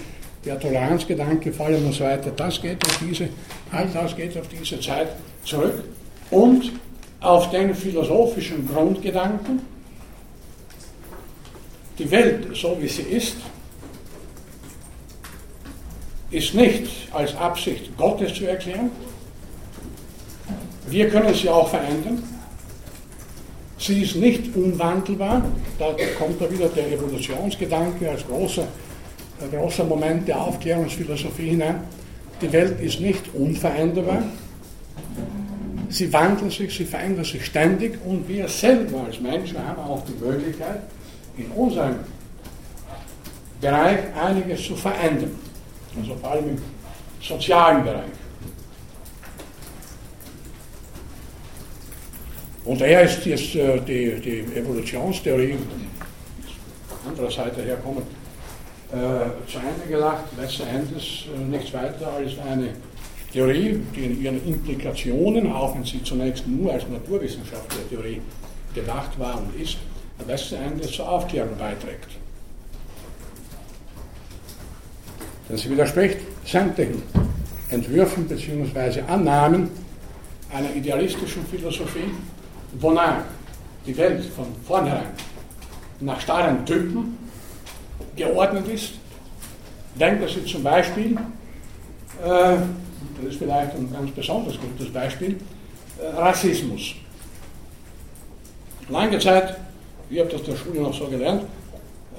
der 0.44 0.60
Toleranzgedanke, 0.60 1.52
fallen 1.52 1.86
und 1.86 1.94
so 1.94 2.04
weiter, 2.04 2.30
das 2.30 2.60
geht 2.60 2.84
auf 2.84 2.98
diese, 2.98 3.30
all 3.72 3.88
das 3.88 4.14
geht 4.14 4.36
auf 4.36 4.46
diese 4.48 4.78
Zeit 4.78 5.08
zurück. 5.44 5.82
Und 6.30 6.70
auf 7.20 7.50
den 7.50 7.74
philosophischen 7.74 8.68
Grundgedanken, 8.68 9.62
die 11.98 12.10
Welt, 12.10 12.54
so 12.54 12.76
wie 12.78 12.88
sie 12.88 13.02
ist, 13.02 13.36
ist 16.30 16.54
nicht 16.54 16.90
als 17.12 17.34
Absicht 17.36 17.96
Gottes 17.96 18.34
zu 18.34 18.46
erklären, 18.46 18.90
wir 20.88 21.08
können 21.08 21.32
sie 21.32 21.48
auch 21.48 21.68
verändern. 21.68 22.22
Sie 23.84 24.00
ist 24.00 24.16
nicht 24.16 24.56
unwandelbar. 24.56 25.44
Da 25.78 25.94
kommt 26.18 26.40
da 26.40 26.50
wieder 26.50 26.68
der 26.68 26.90
Evolutionsgedanke 26.90 28.08
als 28.08 28.26
großer, 28.26 28.66
großer 29.52 29.84
Moment 29.84 30.26
der 30.26 30.40
Aufklärungsphilosophie 30.40 31.50
hinein. 31.50 31.80
Die 32.40 32.50
Welt 32.50 32.80
ist 32.80 33.00
nicht 33.00 33.22
unveränderbar. 33.34 34.22
Sie 35.90 36.10
wandelt 36.10 36.50
sich, 36.50 36.74
sie 36.74 36.86
verändert 36.86 37.26
sich 37.26 37.44
ständig 37.44 37.98
und 38.06 38.26
wir 38.26 38.48
selber 38.48 39.04
als 39.04 39.20
Menschen 39.20 39.58
haben 39.58 39.82
auch 39.82 40.02
die 40.06 40.24
Möglichkeit, 40.24 40.80
in 41.36 41.50
unserem 41.50 41.96
Bereich 43.60 43.98
einiges 44.18 44.62
zu 44.62 44.76
verändern. 44.76 45.38
Also 46.00 46.16
vor 46.16 46.30
allem 46.30 46.48
im 46.48 46.58
sozialen 47.20 47.84
Bereich. 47.84 48.23
Und 52.64 52.80
daher 52.80 53.02
ist 53.02 53.24
jetzt 53.26 53.54
äh, 53.54 53.78
die, 53.80 54.20
die 54.20 54.58
Evolutionstheorie, 54.58 55.56
anderer 57.06 57.30
Seite 57.30 57.62
herkommend, 57.62 58.06
äh, 58.90 59.50
zu 59.50 59.58
Ende 59.58 59.86
gedacht, 59.88 60.24
letzten 60.40 60.66
Endes 60.68 61.24
äh, 61.34 61.38
nichts 61.50 61.72
weiter 61.74 62.12
als 62.12 62.32
eine 62.38 62.70
Theorie, 63.32 63.80
die 63.94 64.04
in 64.04 64.22
ihren 64.22 64.46
Implikationen, 64.46 65.52
auch 65.52 65.74
wenn 65.74 65.84
sie 65.84 66.02
zunächst 66.02 66.46
nur 66.46 66.72
als 66.72 66.88
naturwissenschaftliche 66.88 67.88
Theorie 67.88 68.22
gedacht 68.74 69.18
war 69.18 69.38
und 69.38 69.60
ist, 69.60 69.76
letzten 70.26 70.54
Endes 70.54 70.92
zur 70.92 71.08
Aufklärung 71.08 71.58
beiträgt. 71.58 72.08
Denn 75.48 75.56
sie 75.58 75.70
widerspricht 75.70 76.18
sämtlichen 76.46 77.02
Entwürfen 77.68 78.26
bzw. 78.26 79.02
Annahmen 79.02 79.68
einer 80.52 80.74
idealistischen 80.74 81.44
Philosophie, 81.46 82.10
wonach 82.80 83.22
die 83.86 83.96
Welt 83.96 84.24
von 84.24 84.46
vornherein 84.66 85.06
nach 86.00 86.20
starren 86.20 86.64
Typen 86.66 87.18
geordnet 88.16 88.68
ist. 88.68 88.94
Denken 89.94 90.26
Sie 90.28 90.44
zum 90.44 90.62
Beispiel, 90.62 91.16
äh, 92.22 92.26
das 92.26 93.30
ist 93.30 93.38
vielleicht 93.38 93.74
ein 93.74 93.92
ganz 93.92 94.10
besonders 94.10 94.54
gutes 94.60 94.92
Beispiel, 94.92 95.38
äh, 96.00 96.06
Rassismus. 96.16 96.94
Lange 98.88 99.18
Zeit, 99.18 99.56
ich 100.10 100.18
habe 100.18 100.30
das 100.30 100.40
in 100.40 100.46
der 100.46 100.56
Schule 100.56 100.80
noch 100.80 100.94
so 100.94 101.06
gelernt, 101.06 101.44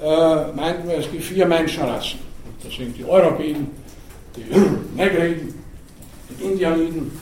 äh, 0.02 0.52
meinten 0.52 0.88
wir, 0.88 0.98
es 0.98 1.10
gibt 1.10 1.24
vier 1.24 1.46
Menschenrassen. 1.46 2.20
Das 2.62 2.74
sind 2.74 2.96
die 2.96 3.04
Europäen, 3.04 3.68
die 4.34 4.44
Negriden, 4.96 5.54
die 6.30 6.44
Indianiden 6.44 7.12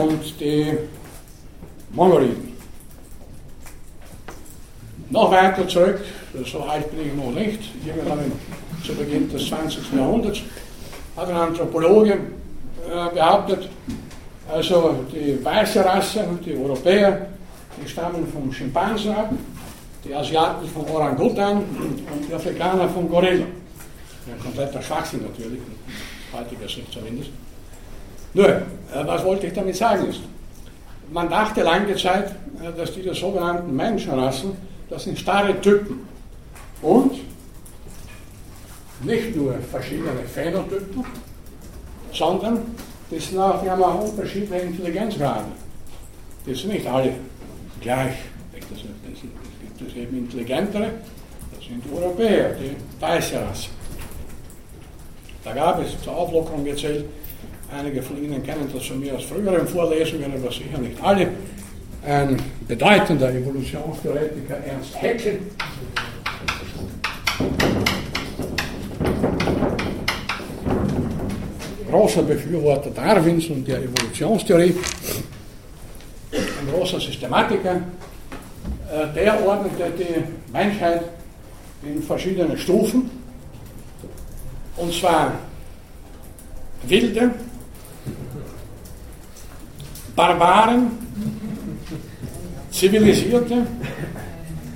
und 0.00 0.40
die 0.40 0.72
Mongoliden. 1.96 2.52
Noch 5.08 5.30
weiter 5.30 5.66
zurück, 5.66 6.00
so 6.44 6.60
alt 6.60 6.90
bin 6.90 7.06
ich 7.06 7.14
noch 7.14 7.32
nicht, 7.32 7.60
irgendwann 7.86 8.32
zu 8.84 8.94
Beginn 8.94 9.30
des 9.30 9.46
20. 9.48 9.92
Jahrhunderts, 9.96 10.40
hat 11.16 11.28
ein 11.28 11.36
Anthropologe 11.36 12.12
äh, 12.12 13.14
behauptet, 13.14 13.70
also 14.52 15.06
die 15.10 15.42
weiße 15.42 15.84
Rasse 15.84 16.20
und 16.24 16.44
die 16.44 16.54
Europäer, 16.54 17.28
die 17.82 17.88
stammen 17.88 18.26
vom 18.30 18.52
Schimpansen 18.52 19.12
ab, 19.12 19.30
die 20.04 20.14
Asiaten 20.14 20.68
vom 20.68 20.84
Orangutan 20.90 21.56
und 21.56 22.28
die 22.28 22.34
Afrikaner 22.34 22.88
vom 22.90 23.08
Gorilla. 23.08 23.46
Ein 24.26 24.40
kompletter 24.42 24.82
Schwachsinn 24.82 25.22
natürlich, 25.22 25.60
heutiger 26.32 26.68
Sicht 26.68 26.92
zumindest. 26.92 27.30
Nur, 28.34 28.48
äh, 28.48 28.62
was 29.04 29.24
wollte 29.24 29.46
ich 29.46 29.54
damit 29.54 29.76
sagen 29.76 30.08
ist, 30.08 30.20
man 31.10 31.28
dachte 31.28 31.62
lange 31.62 31.94
Zeit, 31.96 32.30
äh, 32.60 32.72
dass 32.76 32.92
diese 32.92 33.14
sogenannten 33.14 33.74
Menschenrassen, 33.74 34.52
das 34.88 35.04
sind 35.04 35.18
starre 35.18 35.60
Typen. 35.60 36.06
Und 36.82 37.20
nicht 39.02 39.36
nur 39.36 39.54
verschiedene 39.70 40.10
Phänotypen, 40.32 41.04
sondern 42.12 42.60
das 43.10 43.28
sind 43.28 43.38
auch, 43.38 43.62
die 43.62 43.70
haben 43.70 43.82
auch 43.82 44.00
unterschiedliche 44.08 44.62
Intelligenzgrade. 44.62 45.44
Die 46.46 46.54
sind 46.54 46.72
nicht 46.72 46.86
alle 46.86 47.12
gleich. 47.80 48.14
Es 48.52 49.80
gibt 49.80 49.96
eben 49.96 50.18
intelligentere, 50.18 50.90
das 51.54 51.64
sind 51.64 51.84
die 51.84 51.96
Europäer, 51.96 52.54
die 52.54 52.76
weiße 53.00 53.40
Rasse. 53.40 53.68
Da 55.44 55.52
gab 55.52 55.80
es 55.80 56.02
zur 56.02 56.16
Auflockerung 56.16 56.66
erzählt, 56.66 57.04
Einige 57.70 58.02
von 58.02 58.22
Ihnen 58.22 58.42
kennen 58.42 58.70
das 58.72 58.86
von 58.86 59.00
mir 59.00 59.14
aus 59.16 59.24
früheren 59.24 59.66
Vorlesungen, 59.66 60.32
aber 60.32 60.50
sicher 60.52 60.78
nicht 60.78 61.02
alle. 61.02 61.28
ein 62.06 62.40
bedeutender 62.68 63.32
Evolutionstheoretiker 63.32 64.56
Ernst 64.64 65.00
Haeckel. 65.00 65.40
Großer 71.90 72.22
Befürworter 72.22 72.90
Darwins 72.90 73.46
und 73.48 73.66
der 73.66 73.78
Evolutionstheorie, 73.78 74.74
ein 76.32 76.72
großer 76.72 77.00
Systematiker, 77.00 77.76
äh, 77.76 79.14
der 79.14 79.44
ordnete 79.44 79.90
die 79.98 80.52
Menschheit 80.52 81.02
in 81.82 82.02
verschiedene 82.02 82.56
Stufen, 82.56 83.10
und 84.76 84.92
zwar 84.92 85.32
Wilde, 86.86 87.30
Barbaren, 90.16 90.90
Zivilisierte 92.70 93.66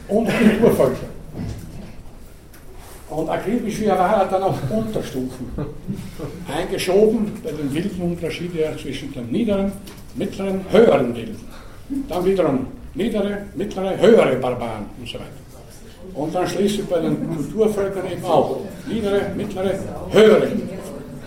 und 0.09 0.29
Kulturvölker. 0.29 1.11
Und 3.09 3.29
akribisch 3.29 3.81
wie 3.81 3.87
er 3.87 3.99
war, 3.99 4.19
hat 4.19 4.33
dann 4.33 4.43
auch 4.43 4.57
Unterstufen 4.71 5.47
eingeschoben, 6.55 7.33
bei 7.43 7.51
den 7.51 7.75
wilden 7.75 8.03
Unterschiede 8.03 8.77
zwischen 8.81 9.13
den 9.13 9.31
niederen, 9.31 9.73
mittleren, 10.15 10.61
höheren 10.71 11.17
Wilden. 11.17 11.41
Dann 12.09 12.25
wiederum 12.25 12.67
niedere, 12.95 13.47
mittlere, 13.57 13.99
höhere 13.99 14.37
Barbaren 14.37 14.87
und 14.99 15.09
so 15.09 15.15
weiter. 15.15 15.41
Und 16.15 16.35
dann 16.35 16.47
schließlich 16.47 16.87
bei 16.87 17.01
den 17.01 17.17
Kulturvölkern 17.35 18.13
eben 18.13 18.25
auch 18.25 18.59
niedere, 18.87 19.23
mittlere, 19.37 19.75
höhere. 20.11 20.49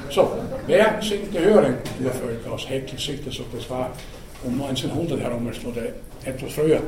So, 0.10 0.31
wer 0.68 1.02
sind 1.02 1.34
die 1.34 1.40
höheren 1.40 1.76
Kulturvölker 1.84 2.52
aus 2.52 2.69
Heckel 2.69 2.99
Sicht? 2.99 3.26
Also 3.26 3.44
das 3.53 3.69
war 3.69 3.91
um 4.44 4.61
1900 4.61 5.19
herum 5.19 5.48
oder 5.48 5.84
etwas 6.26 6.53
früher, 6.53 6.81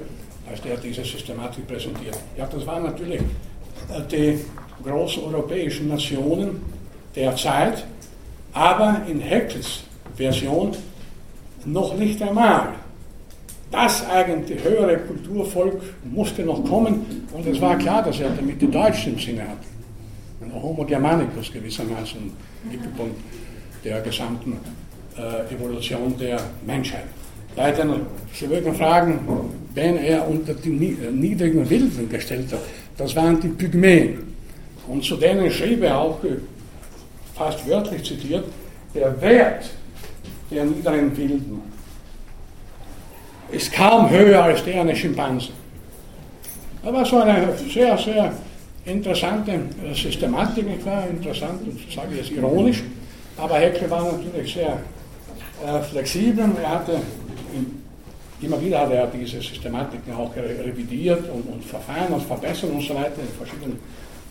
als 0.49 0.61
der 0.61 0.77
diese 0.77 1.03
Systematik 1.03 1.67
präsentiert. 1.67 2.17
Ja, 2.37 2.45
das 2.45 2.65
waren 2.65 2.83
natürlich 2.83 3.21
äh, 3.21 4.01
die 4.11 4.39
großen 4.83 5.23
europäischen 5.23 5.87
Nationen 5.87 6.61
der 7.15 7.35
Zeit, 7.35 7.85
aber 8.53 9.01
in 9.07 9.19
Heckels 9.19 9.83
Version 10.15 10.71
noch 11.65 11.95
nicht 11.97 12.21
einmal. 12.21 12.69
Das 13.71 14.07
eigentlich 14.09 14.63
höhere 14.63 14.97
Kulturvolk 14.99 15.81
musste 16.03 16.43
noch 16.43 16.63
kommen 16.63 17.27
und 17.33 17.47
es 17.47 17.59
war 17.59 17.77
klar, 17.77 18.03
dass 18.03 18.19
er 18.19 18.29
damit 18.29 18.61
die 18.61 18.69
Deutschen 18.69 19.13
im 19.13 19.19
Sinne 19.19 19.41
hat. 19.41 19.57
Homo 20.61 20.85
Germanicus 20.85 21.51
gewissermaßen, 21.51 22.31
Mittelpunkt 22.71 23.19
der 23.85 24.01
gesamten 24.01 24.57
äh, 25.17 25.53
Evolution 25.53 26.17
der 26.17 26.39
Menschheit. 26.65 27.05
Bei 27.55 27.71
den, 27.71 28.01
würden 28.41 28.75
fragen, 28.75 29.19
wen 29.73 29.97
er 29.97 30.27
unter 30.27 30.53
die 30.53 30.97
äh, 31.01 31.11
niedrigen 31.11 31.69
Wilden 31.69 32.09
gestellt 32.09 32.51
hat. 32.51 32.59
Das 32.97 33.15
waren 33.15 33.39
die 33.39 33.49
Pygmäen. 33.49 34.35
Und 34.87 35.03
zu 35.03 35.15
denen 35.15 35.49
schrieb 35.51 35.83
er 35.83 35.97
auch, 35.97 36.23
äh, 36.23 36.37
fast 37.35 37.67
wörtlich 37.69 38.03
zitiert, 38.03 38.45
der 38.93 39.21
Wert 39.21 39.69
der 40.51 40.65
niederen 40.65 41.15
Wilden 41.15 41.61
ist 43.51 43.71
kaum 43.73 44.09
höher 44.09 44.43
als 44.43 44.63
der 44.63 44.81
einer 44.81 44.95
Schimpanse. 44.95 45.49
Das 46.83 46.93
war 46.93 47.05
so 47.05 47.19
eine 47.19 47.47
sehr, 47.71 47.97
sehr 47.97 48.33
interessante 48.85 49.51
äh, 49.51 49.93
Systematik, 49.93 50.67
nicht 50.67 50.85
wahr? 50.85 51.07
Interessant, 51.09 51.61
sage 51.93 52.09
ich 52.11 52.17
jetzt 52.17 52.31
ironisch, 52.31 52.83
aber 53.37 53.55
Heckel 53.55 53.89
war 53.89 54.11
natürlich 54.11 54.53
sehr 54.53 54.79
äh, 55.65 55.81
flexibel. 55.81 56.45
Er 56.61 56.69
hatte 56.69 56.99
immer 58.41 58.61
wieder 58.61 58.81
hat 58.81 58.91
er 58.91 59.07
diese 59.07 59.41
Systematiken 59.41 60.13
auch 60.13 60.35
revidiert 60.35 61.23
und, 61.29 61.53
und 61.53 61.63
verfeinert 61.63 62.11
und 62.11 62.23
verbessert 62.23 62.69
und 62.71 62.81
so 62.81 62.93
weiter 62.95 63.21
in 63.21 63.27
verschiedenen 63.37 63.79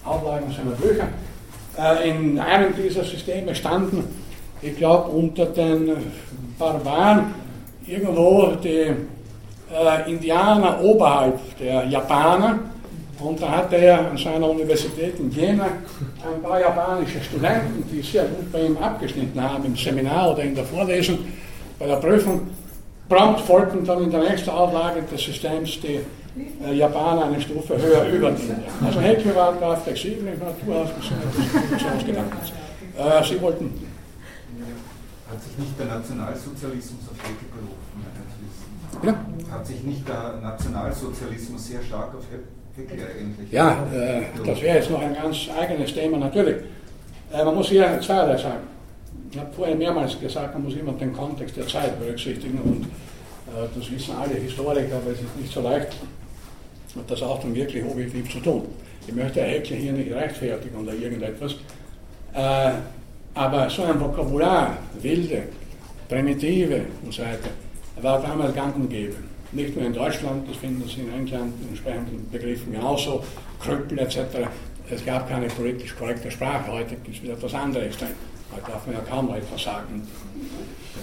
Auflagen 0.04 0.52
seiner 0.52 0.72
Bücher. 0.72 1.08
Äh, 1.78 2.10
in 2.10 2.38
einem 2.38 2.74
dieser 2.76 3.04
Systeme 3.04 3.54
standen, 3.54 4.04
ich 4.62 4.76
glaube, 4.76 5.10
unter 5.10 5.46
den 5.46 5.92
Barbaren 6.58 7.34
irgendwo 7.86 8.52
die 8.62 8.68
äh, 9.72 10.10
Indianer 10.10 10.80
oberhalb 10.82 11.38
der 11.58 11.84
Japaner. 11.86 12.58
Und 13.20 13.40
da 13.40 13.50
hatte 13.50 13.76
er 13.76 14.10
an 14.10 14.16
seiner 14.16 14.50
Universität 14.50 15.18
in 15.18 15.30
Jena 15.30 15.64
ein 15.64 16.42
paar 16.42 16.60
japanische 16.60 17.22
Studenten, 17.22 17.84
die 17.90 18.02
sehr 18.02 18.24
gut 18.24 18.50
bei 18.50 18.62
ihm 18.62 18.76
abgeschnitten 18.76 19.40
haben 19.40 19.64
im 19.64 19.76
Seminar 19.76 20.32
oder 20.32 20.42
in 20.42 20.54
der 20.54 20.64
Vorlesung, 20.64 21.18
bei 21.78 21.86
der 21.86 21.96
Prüfung 21.96 22.48
Prompt 23.08 23.40
folgten 23.40 23.84
dann 23.84 24.02
in 24.04 24.10
der 24.10 24.20
nächsten 24.20 24.50
Auflage 24.50 25.02
des 25.02 25.22
Systems 25.22 25.78
die 25.80 26.00
äh, 26.64 26.74
Japaner 26.74 27.26
eine 27.26 27.40
Stufe 27.40 27.76
höher 27.80 28.08
über 28.08 28.30
die 28.30 28.50
Also 28.84 29.00
Heckel 29.00 29.34
war 29.34 29.54
da 29.60 29.76
flexibel 29.76 30.26
in 30.26 30.38
Natur 30.38 30.82
aus 30.82 30.88
Gedankens. 32.06 32.52
Äh, 32.96 33.24
Sie 33.24 33.40
wollten. 33.40 33.70
Hat 35.30 35.42
sich 35.42 35.58
nicht 35.58 35.78
der 35.78 35.86
Nationalsozialismus 35.86 37.00
auf 37.10 37.18
Heckel 37.22 37.48
berufen? 37.52 38.04
Ja? 39.02 39.54
Hat 39.54 39.66
sich 39.66 39.82
nicht 39.82 40.08
der 40.08 40.40
Nationalsozialismus 40.40 41.66
sehr 41.66 41.82
stark 41.82 42.14
auf 42.14 42.24
eigentlich? 42.32 42.63
Ja, 43.50 43.86
äh, 43.94 44.22
das 44.44 44.60
wäre 44.60 44.78
jetzt 44.78 44.90
noch 44.90 45.00
ein 45.00 45.14
ganz 45.14 45.48
eigenes 45.56 45.94
Thema 45.94 46.18
natürlich. 46.18 46.56
Äh, 47.32 47.44
man 47.44 47.54
muss 47.54 47.68
hier 47.68 48.00
zweierlei 48.00 48.36
sagen. 48.36 48.66
Ich 49.30 49.38
habe 49.38 49.52
vorher 49.52 49.76
mehrmals 49.76 50.18
gesagt, 50.20 50.54
man 50.54 50.64
muss 50.64 50.74
immer 50.74 50.92
den 50.92 51.12
Kontext 51.12 51.56
der 51.56 51.66
Zeit 51.66 51.98
berücksichtigen 51.98 52.58
und 52.58 52.84
äh, 52.84 53.68
das 53.74 53.90
wissen 53.90 54.14
alle 54.16 54.34
Historiker, 54.34 54.96
aber 54.96 55.12
es 55.12 55.20
ist 55.20 55.36
nicht 55.40 55.52
so 55.52 55.60
leicht, 55.60 55.96
das 57.08 57.22
auch 57.22 57.40
dann 57.40 57.54
wirklich 57.54 57.84
objektiv 57.84 58.30
zu 58.30 58.40
tun. 58.40 58.62
Ich 59.06 59.14
möchte 59.14 59.42
Heckler 59.42 59.76
hier 59.76 59.92
nicht 59.92 60.12
rechtfertigen 60.12 60.76
oder 60.76 60.94
irgendetwas, 60.94 61.56
äh, 62.32 62.70
aber 63.34 63.68
so 63.70 63.82
ein 63.84 64.00
Vokabular, 64.00 64.78
wilde, 65.00 65.42
primitive 66.08 66.82
und 67.04 67.12
so 67.12 67.22
weiter, 67.22 67.50
war 68.00 68.20
damals 68.20 68.54
gang 68.54 68.74
und 68.76 68.88
gäbe. 68.88 69.16
Nicht 69.54 69.76
nur 69.76 69.86
in 69.86 69.92
Deutschland, 69.92 70.48
das 70.48 70.56
finden 70.56 70.88
Sie 70.88 71.02
in 71.02 71.12
England 71.12 71.54
in 71.62 71.68
entsprechenden 71.68 72.28
Begriffen 72.30 72.72
genauso, 72.72 73.22
Krüppel 73.60 74.00
etc. 74.00 74.18
Es 74.90 75.04
gab 75.04 75.28
keine 75.28 75.46
politisch 75.46 75.94
korrekte 75.96 76.30
Sprache, 76.30 76.72
heute 76.72 76.96
gibt 76.96 77.16
es 77.16 77.22
wieder 77.22 77.34
etwas 77.34 77.54
anderes. 77.54 77.96
Da 77.96 78.06
darf 78.66 78.84
man 78.86 78.96
ja 78.96 79.02
kaum 79.08 79.26
noch 79.26 79.36
etwas 79.36 79.62
sagen, 79.62 80.06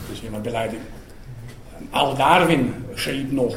das 0.07 0.17
ist 0.17 0.23
jemand 0.23 0.43
beleidigt. 0.43 0.81
Auch 1.93 2.17
Darwin 2.17 2.73
schrieb 2.95 3.31
noch, 3.31 3.55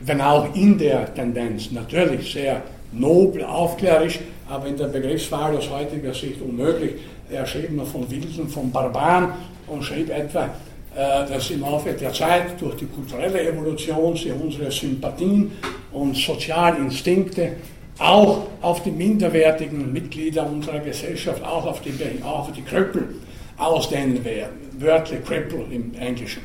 wenn 0.00 0.20
auch 0.20 0.52
in 0.54 0.78
der 0.78 1.14
Tendenz 1.14 1.70
natürlich 1.70 2.32
sehr 2.32 2.62
nobel, 2.92 3.44
aufklärerisch, 3.44 4.18
aber 4.48 4.66
in 4.66 4.76
der 4.76 4.88
Begriffswahl 4.88 5.56
aus 5.56 5.70
heutiger 5.70 6.12
Sicht 6.12 6.40
unmöglich. 6.42 6.94
Er 7.30 7.46
schrieb 7.46 7.70
noch 7.70 7.86
von 7.86 8.10
Wilden, 8.10 8.48
von 8.48 8.70
Barbaren 8.70 9.28
und 9.66 9.82
schrieb 9.82 10.10
etwa, 10.10 10.50
dass 10.94 11.50
im 11.50 11.60
Laufe 11.60 11.92
der 11.92 12.12
Zeit 12.12 12.60
durch 12.60 12.76
die 12.76 12.86
kulturelle 12.86 13.48
Evolution 13.48 14.16
sie 14.16 14.30
unsere 14.30 14.70
Sympathien 14.70 15.52
und 15.92 16.16
Sozialinstinkte 16.16 17.52
auch 17.98 18.46
auf 18.60 18.82
die 18.82 18.90
minderwertigen 18.90 19.92
Mitglieder 19.92 20.46
unserer 20.46 20.80
Gesellschaft, 20.80 21.42
auch 21.44 21.66
auf 21.66 21.80
die, 21.80 21.92
auch 22.24 22.40
auf 22.40 22.52
die 22.52 22.62
Krüppel 22.62 23.08
ausdehnen 23.56 24.24
werden. 24.24 24.56
Wörtlich 24.78 25.24
Cripple 25.24 25.64
im 25.70 25.94
Englischen. 25.94 26.42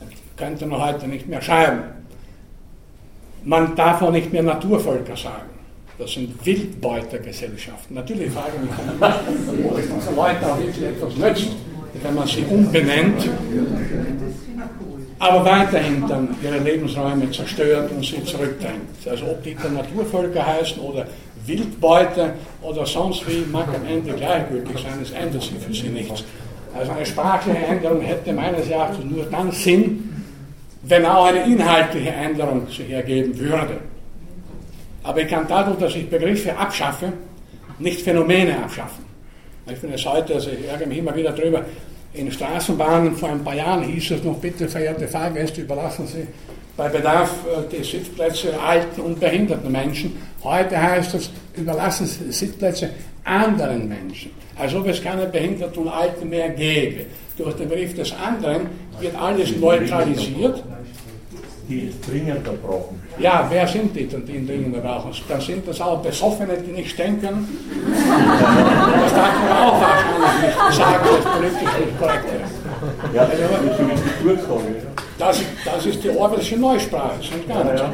Das 0.00 0.08
könnte 0.36 0.66
man 0.66 0.84
heute 0.84 1.06
nicht 1.06 1.28
mehr 1.28 1.40
schreiben. 1.40 1.82
Man 3.44 3.74
darf 3.76 4.02
auch 4.02 4.10
nicht 4.10 4.32
mehr 4.32 4.42
Naturvölker 4.42 5.16
sagen. 5.16 5.50
Das 5.98 6.12
sind 6.12 6.34
Wildbeutergesellschaften. 6.44 7.94
Natürlich 7.94 8.32
frage 8.32 8.52
ich 8.56 8.60
mich, 9.56 9.64
ob 9.66 9.78
es 9.78 9.84
diesen 9.84 10.16
Leuten 10.16 10.44
auch 10.44 10.58
wirklich 10.58 10.84
etwas 10.84 11.16
nützt, 11.16 11.50
wenn 12.02 12.14
man 12.14 12.26
sie 12.26 12.44
umbenennt, 12.48 13.28
aber 15.18 15.44
weiterhin 15.44 16.04
dann 16.08 16.34
ihre 16.42 16.58
Lebensräume 16.58 17.30
zerstört 17.30 17.90
und 17.92 18.04
sie 18.04 18.24
zurückdrängt. 18.24 19.06
Also 19.08 19.26
ob 19.26 19.42
die 19.42 19.54
dann 19.54 19.74
Naturvölker 19.74 20.46
heißen 20.46 20.80
oder 20.80 21.06
Wildbeute 21.44 22.34
oder 22.62 22.86
sonst 22.86 23.28
wie, 23.28 23.44
mag 23.50 23.68
am 23.68 23.86
Ende 23.86 24.12
gleichgültig 24.14 24.78
sein, 24.78 24.98
es 25.02 25.10
ändert 25.10 25.42
sich 25.42 25.58
für 25.58 25.74
sie 25.74 25.88
nichts. 25.88 26.24
Also 26.74 26.92
eine 26.92 27.04
sprachliche 27.04 27.58
Änderung 27.58 28.00
hätte 28.00 28.32
meines 28.32 28.68
Erachtens 28.68 29.04
nur 29.04 29.24
dann 29.24 29.50
Sinn, 29.52 30.24
wenn 30.82 31.04
auch 31.04 31.26
eine 31.26 31.44
inhaltliche 31.44 32.10
Änderung 32.10 32.66
sich 32.68 32.90
ergeben 32.90 33.38
würde. 33.38 33.78
Aber 35.02 35.20
ich 35.20 35.28
kann 35.28 35.46
dadurch, 35.48 35.78
dass 35.78 35.94
ich 35.96 36.08
Begriffe 36.08 36.56
abschaffe, 36.56 37.12
nicht 37.78 38.00
Phänomene 38.00 38.62
abschaffen. 38.62 39.09
Ich 39.72 39.78
finde 39.78 39.96
es 39.96 40.04
heute, 40.04 40.34
also 40.34 40.50
ich 40.50 40.68
ärgere 40.68 40.86
mich 40.86 40.98
immer 40.98 41.14
wieder 41.14 41.32
drüber, 41.32 41.64
in 42.12 42.30
Straßenbahnen 42.30 43.14
vor 43.14 43.30
ein 43.30 43.44
paar 43.44 43.54
Jahren 43.54 43.84
hieß 43.84 44.10
es 44.12 44.24
noch, 44.24 44.36
bitte 44.38 44.68
verehrte 44.68 45.06
Fahrgäste, 45.06 45.60
überlassen 45.60 46.06
Sie 46.06 46.26
bei 46.76 46.88
Bedarf 46.88 47.30
äh, 47.46 47.76
die 47.76 47.84
Sitzplätze 47.84 48.58
alten 48.58 49.00
und 49.02 49.20
behinderten 49.20 49.70
Menschen. 49.70 50.16
Heute 50.42 50.80
heißt 50.80 51.14
es, 51.14 51.30
überlassen 51.54 52.06
Sie 52.06 52.32
Sitzplätze 52.32 52.90
anderen 53.22 53.88
Menschen. 53.88 54.32
Als 54.58 54.74
ob 54.74 54.88
es 54.88 55.02
keine 55.02 55.26
Behinderten 55.26 55.82
und 55.82 55.88
Alten 55.88 56.28
mehr 56.28 56.48
gäbe. 56.48 57.06
Durch 57.36 57.54
den 57.54 57.68
Begriff 57.68 57.94
des 57.94 58.12
anderen 58.12 58.66
wird 58.98 59.14
alles 59.14 59.56
neutralisiert 59.56 60.64
die 61.70 61.92
dringender 62.06 62.52
brauchen. 62.52 63.00
Ja, 63.18 63.46
wer 63.48 63.66
sind 63.66 63.94
die, 63.94 64.06
die 64.06 64.46
dringender 64.46 64.80
brauchen? 64.80 65.12
Dann 65.28 65.40
sind 65.40 65.66
das 65.66 65.80
auch 65.80 66.02
Besoffene, 66.02 66.54
die 66.66 66.72
nicht 66.72 66.96
können. 66.96 67.48
das 69.02 69.14
darf 69.14 69.34
man 69.40 69.52
auch 69.52 69.80
wahrscheinlich 69.80 70.56
nicht 70.66 70.76
sagen, 70.76 71.04
dass 71.04 71.24
politisch 71.32 71.74
nicht 71.86 71.98
korrekt 71.98 72.24
ist. 72.24 72.54
Ja, 73.14 73.24
das 73.24 73.34
ist. 73.36 73.50
Das, 75.18 75.42
das 75.64 75.86
ist 75.86 76.02
die 76.02 76.10
Orwellsche 76.10 76.56
Neusprache, 76.56 77.12
das 77.18 77.26
ist 77.26 77.46
gar 77.46 77.64
nicht. 77.64 77.82
Äh, 77.82 77.86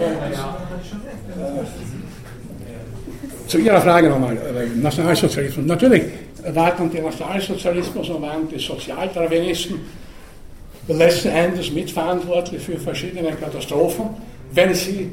zu 3.48 3.58
Ihrer 3.58 3.80
Frage 3.80 4.08
nochmal, 4.08 4.36
äh, 4.36 4.80
Nationalsozialismus. 4.80 5.66
Natürlich 5.66 6.04
waren 6.54 6.90
die 6.90 7.00
Nationalsozialismus 7.00 8.08
und 8.08 8.22
waren 8.22 8.48
die 8.48 8.58
Sozialdarwinisten 8.58 10.05
letzten 10.94 11.28
Endes 11.28 11.70
mitverantwortlich 11.72 12.62
für 12.62 12.78
verschiedene 12.78 13.32
Katastrophen, 13.32 14.06
wenn 14.52 14.74
sie 14.74 15.10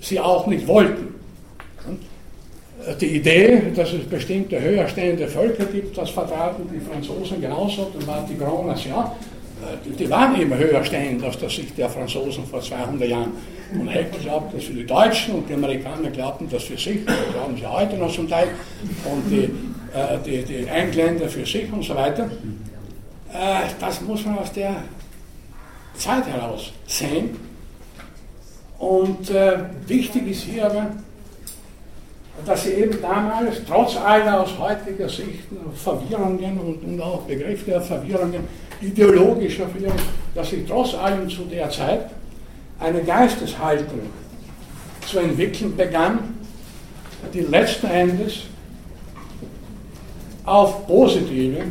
sie 0.00 0.20
auch 0.20 0.46
nicht 0.46 0.66
wollten. 0.66 1.14
Die 3.00 3.16
Idee, 3.16 3.62
dass 3.74 3.92
es 3.92 4.04
bestimmte 4.04 4.60
höher 4.60 4.86
stehende 4.88 5.26
Völker 5.26 5.64
gibt, 5.64 5.96
das 5.96 6.10
vertraten 6.10 6.68
die 6.72 6.78
Franzosen 6.78 7.40
genauso, 7.40 7.90
dann 7.92 8.06
waren 8.06 8.26
die 8.28 8.36
Grand 8.36 8.66
Nation, 8.66 9.04
die 9.98 10.08
waren 10.10 10.40
immer 10.40 10.56
höher 10.56 10.84
stehend 10.84 11.24
als 11.24 11.38
das 11.38 11.54
sich 11.54 11.74
der 11.74 11.88
Franzosen 11.88 12.44
vor 12.46 12.60
200 12.60 13.08
Jahren. 13.08 13.32
Und 13.72 13.88
Heckel 13.88 14.20
glaubte 14.22 14.56
das 14.56 14.66
für 14.66 14.74
die 14.74 14.86
Deutschen 14.86 15.34
und 15.36 15.48
die 15.48 15.54
Amerikaner 15.54 16.10
glaubten 16.10 16.48
das 16.48 16.64
für 16.64 16.76
sich, 16.76 17.04
das 17.04 17.16
glauben 17.32 17.56
sie 17.56 17.66
heute 17.66 17.96
noch 17.96 18.12
zum 18.12 18.28
Teil, 18.28 18.48
und 19.04 19.28
die, 19.28 19.44
äh, 19.44 20.18
die, 20.24 20.42
die 20.44 20.66
Engländer 20.66 21.28
für 21.28 21.44
sich 21.44 21.72
und 21.72 21.82
so 21.82 21.94
weiter. 21.96 22.30
Äh, 23.32 23.68
das 23.80 24.00
muss 24.02 24.24
man 24.24 24.38
aus 24.38 24.52
der 24.52 24.76
Zeit 25.96 26.26
heraus 26.26 26.72
sehen. 26.86 27.36
Und 28.78 29.30
äh, 29.30 29.58
wichtig 29.86 30.28
ist 30.28 30.42
hier 30.42 30.66
aber, 30.66 30.86
dass 32.44 32.64
sie 32.64 32.72
eben 32.72 33.00
damals, 33.00 33.56
trotz 33.66 33.96
aller 33.96 34.42
aus 34.42 34.58
heutiger 34.58 35.08
Sicht 35.08 35.44
Verwirrungen 35.74 36.58
und, 36.58 36.84
und 36.84 37.00
auch 37.00 37.22
der 37.26 37.80
Verwirrungen, 37.80 38.44
ideologischer 38.80 39.66
Verwirrung, 39.68 39.96
dass 40.34 40.50
sie 40.50 40.64
trotz 40.68 40.94
allem 40.94 41.28
zu 41.30 41.44
der 41.44 41.70
Zeit 41.70 42.10
eine 42.78 43.02
Geisteshaltung 43.02 44.00
zu 45.06 45.18
entwickeln 45.18 45.74
begann, 45.74 46.34
die 47.32 47.40
letzten 47.40 47.86
Endes 47.86 48.42
auf 50.44 50.86
positive 50.86 51.62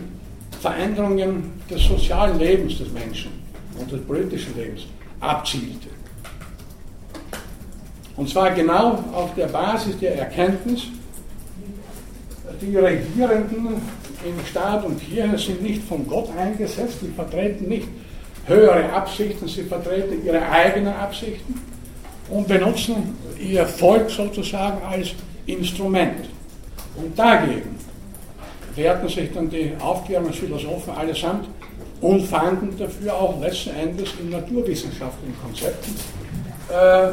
Veränderungen 0.59 1.61
des 1.69 1.83
sozialen 1.83 2.39
Lebens 2.39 2.79
des 2.79 2.91
Menschen 2.91 3.44
und 3.79 3.91
des 3.91 4.01
politischen 4.01 4.55
Lebens 4.55 4.81
abzielte. 5.19 5.89
Und 8.15 8.29
zwar 8.29 8.51
genau 8.51 9.03
auf 9.13 9.33
der 9.35 9.47
Basis 9.47 9.97
der 9.99 10.17
Erkenntnis, 10.17 10.83
die 12.61 12.77
Regierenden 12.77 13.81
in 14.23 14.45
Staat 14.45 14.85
und 14.85 14.99
Kirche 14.99 15.37
sind 15.37 15.61
nicht 15.61 15.83
von 15.83 16.07
Gott 16.07 16.29
eingesetzt, 16.37 16.97
die 17.01 17.11
vertreten 17.13 17.67
nicht 17.67 17.87
höhere 18.47 18.91
Absichten, 18.93 19.47
sie 19.47 19.63
vertreten 19.63 20.25
ihre 20.25 20.41
eigenen 20.49 20.93
Absichten 20.93 21.61
und 22.29 22.47
benutzen 22.47 23.17
ihr 23.39 23.65
Volk 23.65 24.09
sozusagen 24.09 24.81
als 24.85 25.13
Instrument. 25.45 26.29
Und 26.95 27.17
dagegen 27.17 27.77
wehrten 28.75 29.09
sich 29.09 29.31
dann 29.33 29.49
die 29.49 29.73
Aufklärungsphilosophen 29.79 30.93
allesamt 30.93 31.47
und 32.05 32.21
fanden 32.27 32.77
dafür 32.77 33.15
auch 33.15 33.41
letzten 33.41 33.71
Endes 33.71 34.09
in 34.21 34.29
naturwissenschaftlichen 34.29 35.35
Konzepten 35.41 35.95
äh, 36.69 37.07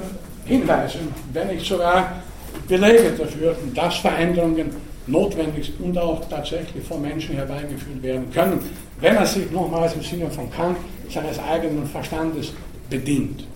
Hinweise, 0.44 0.98
wenn 1.32 1.48
nicht 1.48 1.64
sogar 1.64 2.22
Belege 2.68 3.12
dafür, 3.16 3.56
dass 3.74 3.96
Veränderungen 3.96 4.70
notwendig 5.06 5.72
und 5.80 5.96
auch 5.96 6.20
tatsächlich 6.28 6.84
von 6.84 7.00
Menschen 7.00 7.36
herbeigeführt 7.36 8.02
werden 8.02 8.30
können, 8.32 8.60
wenn 9.00 9.16
er 9.16 9.24
sich 9.24 9.50
nochmals 9.50 9.94
im 9.94 10.02
Sinne 10.02 10.30
von 10.30 10.50
Kant 10.50 10.76
seines 11.08 11.38
eigenen 11.38 11.86
Verstandes 11.86 12.52
bedient. 12.90 13.46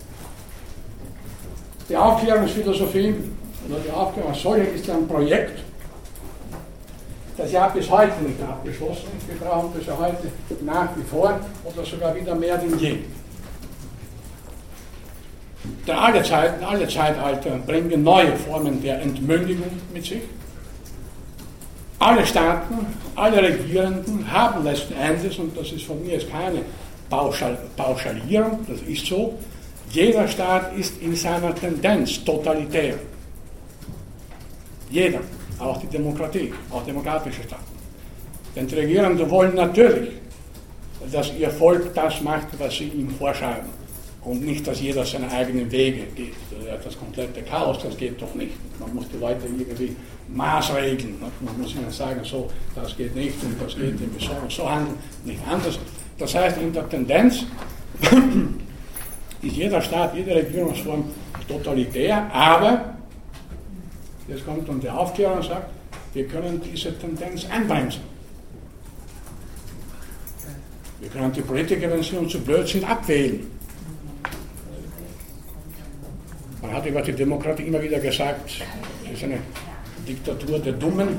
Die 1.87 1.95
Aufklärungsphilosophie 1.95 3.13
oder 3.69 3.79
die 3.85 3.91
Aufklärung 3.91 4.31
als 4.31 4.41
solche 4.41 4.63
ist 4.63 4.89
ein 4.89 5.07
Projekt, 5.07 5.59
das 7.37 7.51
ja 7.51 7.67
bis 7.67 7.89
heute 7.89 8.23
nicht 8.23 8.41
abgeschlossen 8.41 9.07
ist. 9.17 9.27
Wir 9.27 9.47
brauchen 9.47 9.71
das 9.77 9.85
ja 9.85 9.97
heute 9.97 10.31
nach 10.61 10.89
wie 10.95 11.03
vor 11.03 11.39
oder 11.63 11.85
sogar 11.85 12.15
wieder 12.15 12.35
mehr 12.35 12.57
denn 12.57 12.77
je. 12.79 12.97
Denn 15.85 15.95
alle 15.95 16.23
Zeiten, 16.23 16.63
alle 16.63 16.87
Zeitalter 16.87 17.51
bringen 17.65 18.03
neue 18.03 18.35
Formen 18.35 18.81
der 18.81 19.01
Entmündigung 19.01 19.71
mit 19.93 20.05
sich. 20.05 20.21
Alle 21.99 22.25
Staaten, 22.25 22.85
alle 23.15 23.41
Regierenden 23.41 24.31
haben 24.31 24.63
letzten 24.63 24.93
Endes, 24.93 25.37
und 25.39 25.57
das 25.57 25.71
ist 25.71 25.83
von 25.83 26.01
mir 26.03 26.13
jetzt 26.13 26.29
keine 26.29 26.61
Pauschal 27.09 27.57
Pauschalierung, 27.75 28.59
das 28.67 28.81
ist 28.81 29.05
so, 29.05 29.37
jeder 29.89 30.27
Staat 30.27 30.75
ist 30.77 31.01
in 31.01 31.15
seiner 31.15 31.55
Tendenz 31.55 32.23
totalitär. 32.23 32.95
Jeder, 34.89 35.21
auch 35.59 35.77
die 35.77 35.87
Demokratie, 35.87 36.53
auch 36.71 36.83
demokratische 36.83 37.43
Staaten. 37.43 37.63
Denn 38.55 38.67
die 38.67 38.75
Regierenden 38.75 39.29
wollen 39.29 39.55
natürlich, 39.55 40.09
dass 41.11 41.31
ihr 41.37 41.49
Volk 41.49 41.93
das 41.93 42.21
macht, 42.21 42.47
was 42.59 42.75
sie 42.75 42.85
ihm 42.85 43.09
vorschreiben 43.11 43.69
und 44.23 44.43
nicht, 44.43 44.67
dass 44.67 44.81
jeder 44.81 45.05
seine 45.05 45.31
eigenen 45.31 45.71
Wege 45.71 46.03
geht. 46.15 46.33
Das 46.83 46.97
komplette 46.97 47.41
Chaos, 47.43 47.77
das 47.81 47.95
geht 47.97 48.21
doch 48.21 48.33
nicht. 48.35 48.51
Man 48.79 48.93
muss 48.93 49.05
die 49.13 49.17
Leute 49.17 49.45
irgendwie 49.45 49.95
maßregeln. 50.27 51.15
Man 51.19 51.61
muss 51.61 51.73
ihnen 51.75 51.91
sagen, 51.91 52.21
so, 52.23 52.49
das 52.75 52.97
geht 52.97 53.15
nicht 53.15 53.41
und 53.43 53.61
das 53.61 53.75
geht 53.75 53.99
irgendwie 53.99 54.25
so 54.25 54.31
und 54.41 54.51
so 54.51 54.69
handeln, 54.69 54.97
nicht 55.23 55.39
anders. 55.49 55.79
Das 56.17 56.35
heißt, 56.35 56.57
in 56.57 56.73
der 56.73 56.89
Tendenz 56.89 57.45
ist 59.41 59.55
jeder 59.55 59.81
Staat, 59.81 60.15
jede 60.15 60.35
Regierungsform 60.35 61.05
totalitär, 61.47 62.29
aber 62.33 62.96
jetzt 64.27 64.45
kommt 64.45 64.67
dann 64.67 64.79
der 64.79 64.97
Aufklärer 64.97 65.35
und 65.35 65.43
sagt, 65.43 65.69
wir 66.13 66.27
können 66.27 66.61
diese 66.61 66.97
Tendenz 66.97 67.45
einbremsen. 67.49 68.01
Wir 70.99 71.09
können 71.09 71.31
die 71.31 71.41
Politiker, 71.41 71.91
wenn 71.91 72.01
sie 72.01 72.17
uns 72.17 72.31
zu 72.31 72.39
blöd 72.39 72.67
sind, 72.67 72.89
abwählen. 72.89 73.45
Man 76.61 76.73
hat 76.73 76.85
über 76.85 77.01
die 77.01 77.13
Demokratie 77.13 77.63
immer 77.63 77.81
wieder 77.81 77.99
gesagt, 77.99 78.49
es 79.05 79.11
ist 79.11 79.23
eine 79.23 79.37
Diktatur 80.07 80.59
der 80.59 80.73
Dummen. 80.73 81.09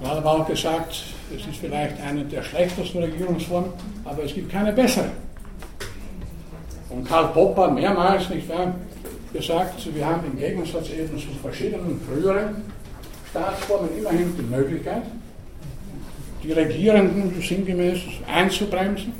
Man 0.00 0.10
hat 0.10 0.18
aber 0.18 0.32
auch 0.32 0.46
gesagt, 0.46 1.04
es 1.34 1.46
ist 1.46 1.56
vielleicht 1.60 2.00
eine 2.00 2.24
der 2.24 2.42
schlechtesten 2.42 3.02
Regierungsformen, 3.02 3.70
aber 4.04 4.24
es 4.24 4.32
gibt 4.32 4.50
keine 4.50 4.72
bessere. 4.72 5.10
Und 6.90 7.06
Karl 7.06 7.28
Popper 7.28 7.70
mehrmals 7.70 8.30
nicht 8.30 8.48
wahr, 8.48 8.74
gesagt, 9.32 9.94
wir 9.94 10.06
haben 10.06 10.26
im 10.26 10.38
Gegensatz 10.38 10.90
eben 10.90 11.18
zu 11.18 11.28
verschiedenen 11.42 12.00
früheren 12.00 12.62
Staatsformen 13.30 13.90
immerhin 13.98 14.34
die 14.36 14.42
Möglichkeit, 14.42 15.02
die 16.42 16.52
Regierenden 16.52 17.40
sinngemäß 17.42 17.98
einzubremsen, 18.26 19.12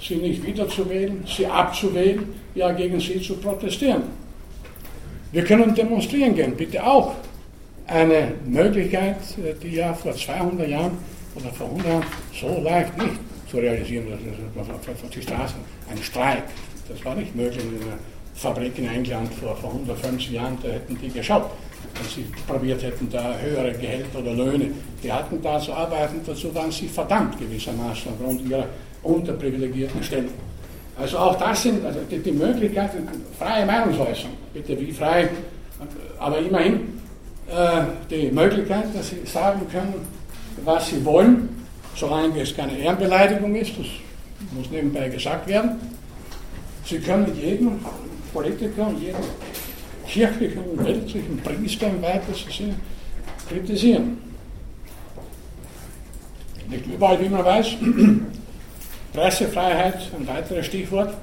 sie 0.00 0.16
nicht 0.16 0.44
wiederzuwählen, 0.44 1.24
sie 1.26 1.46
abzuwählen, 1.46 2.24
ja 2.54 2.72
gegen 2.72 2.98
sie 2.98 3.20
zu 3.20 3.36
protestieren. 3.36 4.04
Wir 5.32 5.44
können 5.44 5.74
demonstrieren 5.74 6.34
gehen, 6.34 6.56
bitte 6.56 6.84
auch. 6.84 7.14
Eine 7.86 8.32
Möglichkeit, 8.46 9.18
die 9.62 9.76
ja 9.76 9.94
vor 9.94 10.12
200 10.12 10.68
Jahren 10.68 10.98
oder 11.36 11.50
vor 11.50 11.66
100 11.66 11.86
Jahren 11.86 12.04
so 12.40 12.60
leicht 12.62 12.96
nicht 12.98 13.14
zu 13.48 13.58
realisieren 13.58 14.06
war. 14.54 14.64
Auf 14.64 15.10
die 15.14 15.22
Straßen 15.22 15.60
ein 15.90 16.02
Streik. 16.02 16.42
Das 16.88 17.04
war 17.04 17.14
nicht 17.14 17.34
möglich 17.36 17.62
in 17.62 17.82
einer 17.82 17.98
Fabrik 18.36 18.78
in 18.78 18.88
England 18.88 19.32
vor, 19.34 19.56
vor 19.56 19.70
150 19.70 20.30
Jahren. 20.30 20.58
Da 20.62 20.68
hätten 20.68 20.98
die 21.00 21.08
geschaut, 21.08 21.50
wenn 21.94 22.08
sie 22.08 22.26
probiert 22.46 22.82
hätten, 22.82 23.08
da 23.10 23.34
höhere 23.38 23.72
Gehälter 23.72 24.18
oder 24.18 24.34
Löhne. 24.34 24.70
Die 25.02 25.12
hatten 25.12 25.40
da 25.42 25.58
zu 25.58 25.72
arbeiten, 25.72 26.20
dazu 26.24 26.54
waren 26.54 26.70
sie 26.70 26.88
verdammt 26.88 27.38
gewissermaßen 27.38 28.12
aufgrund 28.12 28.48
ihrer 28.48 28.66
unterprivilegierten 29.02 30.02
Stellung. 30.02 30.30
Also 30.98 31.18
auch 31.18 31.36
das 31.36 31.62
sind 31.62 31.84
also 31.84 32.00
die, 32.10 32.18
die 32.18 32.32
Möglichkeiten, 32.32 33.06
freie 33.38 33.66
Meinungsäußerung, 33.66 34.32
bitte 34.52 34.78
wie 34.80 34.92
frei, 34.92 35.28
aber 36.18 36.38
immerhin 36.38 37.00
äh, 37.48 37.82
die 38.10 38.30
Möglichkeit, 38.30 38.84
dass 38.94 39.10
sie 39.10 39.20
sagen 39.24 39.60
können, 39.70 39.94
was 40.64 40.88
sie 40.88 41.04
wollen, 41.04 41.48
solange 41.94 42.40
es 42.40 42.56
keine 42.56 42.78
Ehrenbeleidigung 42.78 43.54
ist, 43.54 43.72
das 43.78 43.86
muss 44.52 44.70
nebenbei 44.70 45.08
gesagt 45.08 45.46
werden. 45.46 45.72
Sie 46.84 46.98
können 46.98 47.30
jeden 47.34 47.80
Politiker 48.36 48.88
und 48.88 49.00
jeden 49.00 49.16
kirchlichen 50.06 50.62
und 50.62 50.84
weltlichen 50.84 51.38
Priester 51.38 51.86
im 51.86 52.02
weitesten 52.02 52.50
Sinne 52.50 52.74
kritisieren. 53.48 54.18
Nicht 56.68 56.86
überall, 56.86 57.18
wie 57.18 57.30
man 57.30 57.44
weiß. 57.44 57.76
Pressefreiheit, 59.14 60.10
ein 60.18 60.28
weiteres 60.28 60.66
Stichwort. 60.66 61.14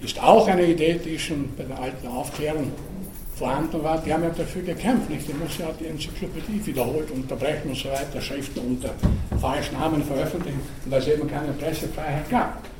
ist 0.00 0.20
auch 0.20 0.48
eine 0.48 0.66
Idee, 0.66 0.98
die 1.04 1.16
schon 1.16 1.48
bei 1.56 1.62
der 1.62 1.78
alten 1.78 2.08
Aufklärung 2.08 2.72
vorhanden 3.36 3.84
war. 3.84 4.02
Die 4.02 4.12
haben 4.12 4.24
ja 4.24 4.30
dafür 4.30 4.62
gekämpft, 4.62 5.08
nicht? 5.08 5.28
Die 5.28 5.34
muss 5.34 5.56
ja 5.58 5.66
die 5.78 5.86
Enzyklopädie 5.86 6.66
wiederholt 6.66 7.12
unterbrechen 7.12 7.68
und 7.68 7.76
so 7.76 7.88
weiter, 7.88 8.20
Schriften 8.20 8.58
unter 8.58 8.90
falschen 9.40 9.78
Namen 9.78 10.02
veröffentlichen, 10.02 10.60
weil 10.86 11.00
es 11.00 11.06
eben 11.06 11.30
keine 11.30 11.52
Pressefreiheit 11.52 12.28
gab. 12.28 12.71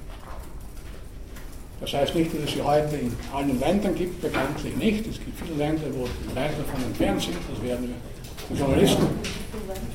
Das 1.83 1.95
heißt 1.95 2.15
nicht, 2.15 2.33
dass 2.33 2.45
es 2.45 2.53
sie 2.53 2.63
heute 2.63 2.95
in 2.95 3.13
allen 3.35 3.59
Ländern 3.59 3.95
gibt, 3.97 4.23
bekanntlich 4.23 4.77
nicht. 4.77 5.05
Es 5.05 5.19
gibt 5.19 5.37
viele 5.37 5.59
Länder, 5.59 5.83
wo 5.93 6.07
die 6.07 6.37
weit 6.37 6.53
davon 6.53 6.85
entfernt 6.87 7.21
sind. 7.21 7.37
Das 7.51 7.61
werden 7.69 7.89
wir 7.89 8.57
Journalisten 8.57 9.03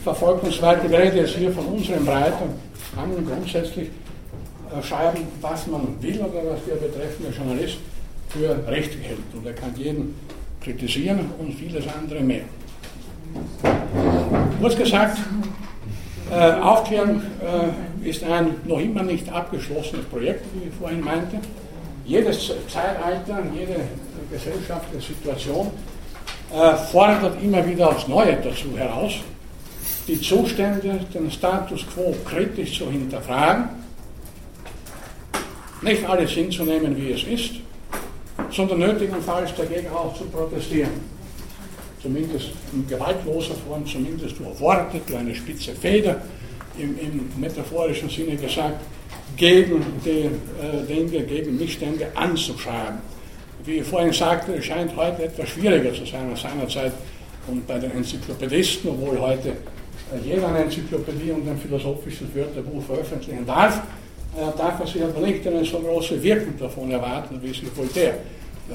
verfolgt 0.04 0.44
und 0.44 0.62
weiter. 0.62 0.84
Ich 0.84 0.92
rede 0.92 1.18
jetzt 1.18 1.36
hier 1.36 1.50
von 1.50 1.66
unserem 1.66 2.06
Breiten. 2.06 2.50
Kann 2.94 3.14
man 3.14 3.26
grundsätzlich 3.26 3.88
äh, 3.88 4.84
schreiben, 4.84 5.20
was 5.40 5.66
man 5.68 5.96
will 6.02 6.20
oder 6.20 6.52
was 6.52 6.66
der 6.66 6.76
betreffende 6.76 7.32
Journalist 7.32 7.78
für 8.30 8.68
richtig 8.70 9.04
hält. 9.04 9.20
Und 9.34 9.46
er 9.46 9.54
kann 9.54 9.74
jeden 9.78 10.14
kritisieren 10.60 11.20
und 11.40 11.54
vieles 11.54 11.86
andere 11.88 12.20
mehr. 12.20 12.44
Kurz 14.60 14.76
gesagt, 14.76 15.20
äh, 16.32 16.52
Aufklärung 16.52 17.22
äh, 17.22 18.10
ist 18.10 18.26
ein 18.26 18.56
noch 18.66 18.80
immer 18.80 19.04
nicht 19.04 19.32
abgeschlossenes 19.32 20.06
Projekt, 20.08 20.44
wie 20.54 20.68
ich 20.68 20.74
vorhin 20.74 21.00
meinte 21.00 21.40
jedes 22.08 22.52
Zeitalter, 22.68 23.44
jede 23.54 23.82
gesellschaftliche 24.32 25.14
Situation 25.14 25.70
äh, 26.54 26.76
fordert 26.92 27.42
immer 27.44 27.66
wieder 27.68 27.90
aufs 27.90 28.08
Neue 28.08 28.38
dazu 28.38 28.78
heraus, 28.78 29.14
die 30.08 30.20
Zustände, 30.20 31.00
den 31.14 31.30
Status 31.30 31.86
quo 31.94 32.16
kritisch 32.26 32.78
zu 32.78 32.90
hinterfragen, 32.90 33.70
nicht 35.82 36.10
alles 36.10 36.32
hinzunehmen, 36.32 36.96
wie 36.96 37.12
es 37.12 37.24
ist, 37.24 37.56
sondern 38.52 38.80
nötigenfalls 38.80 39.54
dagegen 39.56 39.90
auch 39.90 40.16
zu 40.18 40.24
protestieren. 40.26 41.18
Zumindest 42.02 42.52
in 42.72 42.88
gewaltloser 42.88 43.56
Form, 43.68 43.86
zumindest 43.86 44.40
durch 44.40 44.60
Worte, 44.62 45.02
durch 45.06 45.20
eine 45.20 45.36
spitze 45.36 45.74
Feder, 45.74 46.22
im, 46.78 46.98
im 47.00 47.30
metaphorischen 47.38 48.10
Sinne 48.10 48.38
gesagt, 48.38 48.80
gegen 49.38 49.86
die 50.04 50.10
äh, 50.10 50.84
Dinge, 50.88 51.24
gegen 51.24 51.58
Missstände 51.58 52.08
anzuschreiben. 52.16 52.98
Wie 53.64 53.78
ich 53.78 53.86
vorhin 53.86 54.12
sagte, 54.12 54.56
es 54.56 54.66
scheint 54.66 54.96
heute 54.96 55.24
etwas 55.24 55.50
schwieriger 55.50 55.94
zu 55.94 56.06
sein 56.06 56.30
als 56.32 56.42
seinerzeit 56.42 56.94
und 57.48 57.66
bei 57.68 57.78
den 57.78 57.92
Enzyklopädisten, 57.92 58.90
obwohl 58.90 59.20
heute 59.20 59.50
äh, 59.50 60.26
jeder 60.26 60.48
eine 60.48 60.60
Enzyklopädie 60.64 61.32
und 61.32 61.48
ein 61.48 61.58
philosophisches 61.58 62.28
Wörterbuch 62.34 62.84
veröffentlichen 62.84 63.46
darf, 63.46 63.82
äh, 64.36 64.58
darf 64.58 64.80
er 64.80 64.88
sich 64.88 65.04
aber 65.04 65.20
nicht 65.20 65.46
eine 65.46 65.64
so 65.64 65.80
große 65.80 66.22
Wirkung 66.22 66.58
davon 66.58 66.90
erwarten, 66.92 67.40
wie 67.42 67.50
sich 67.50 67.76
Voltaire 67.76 68.16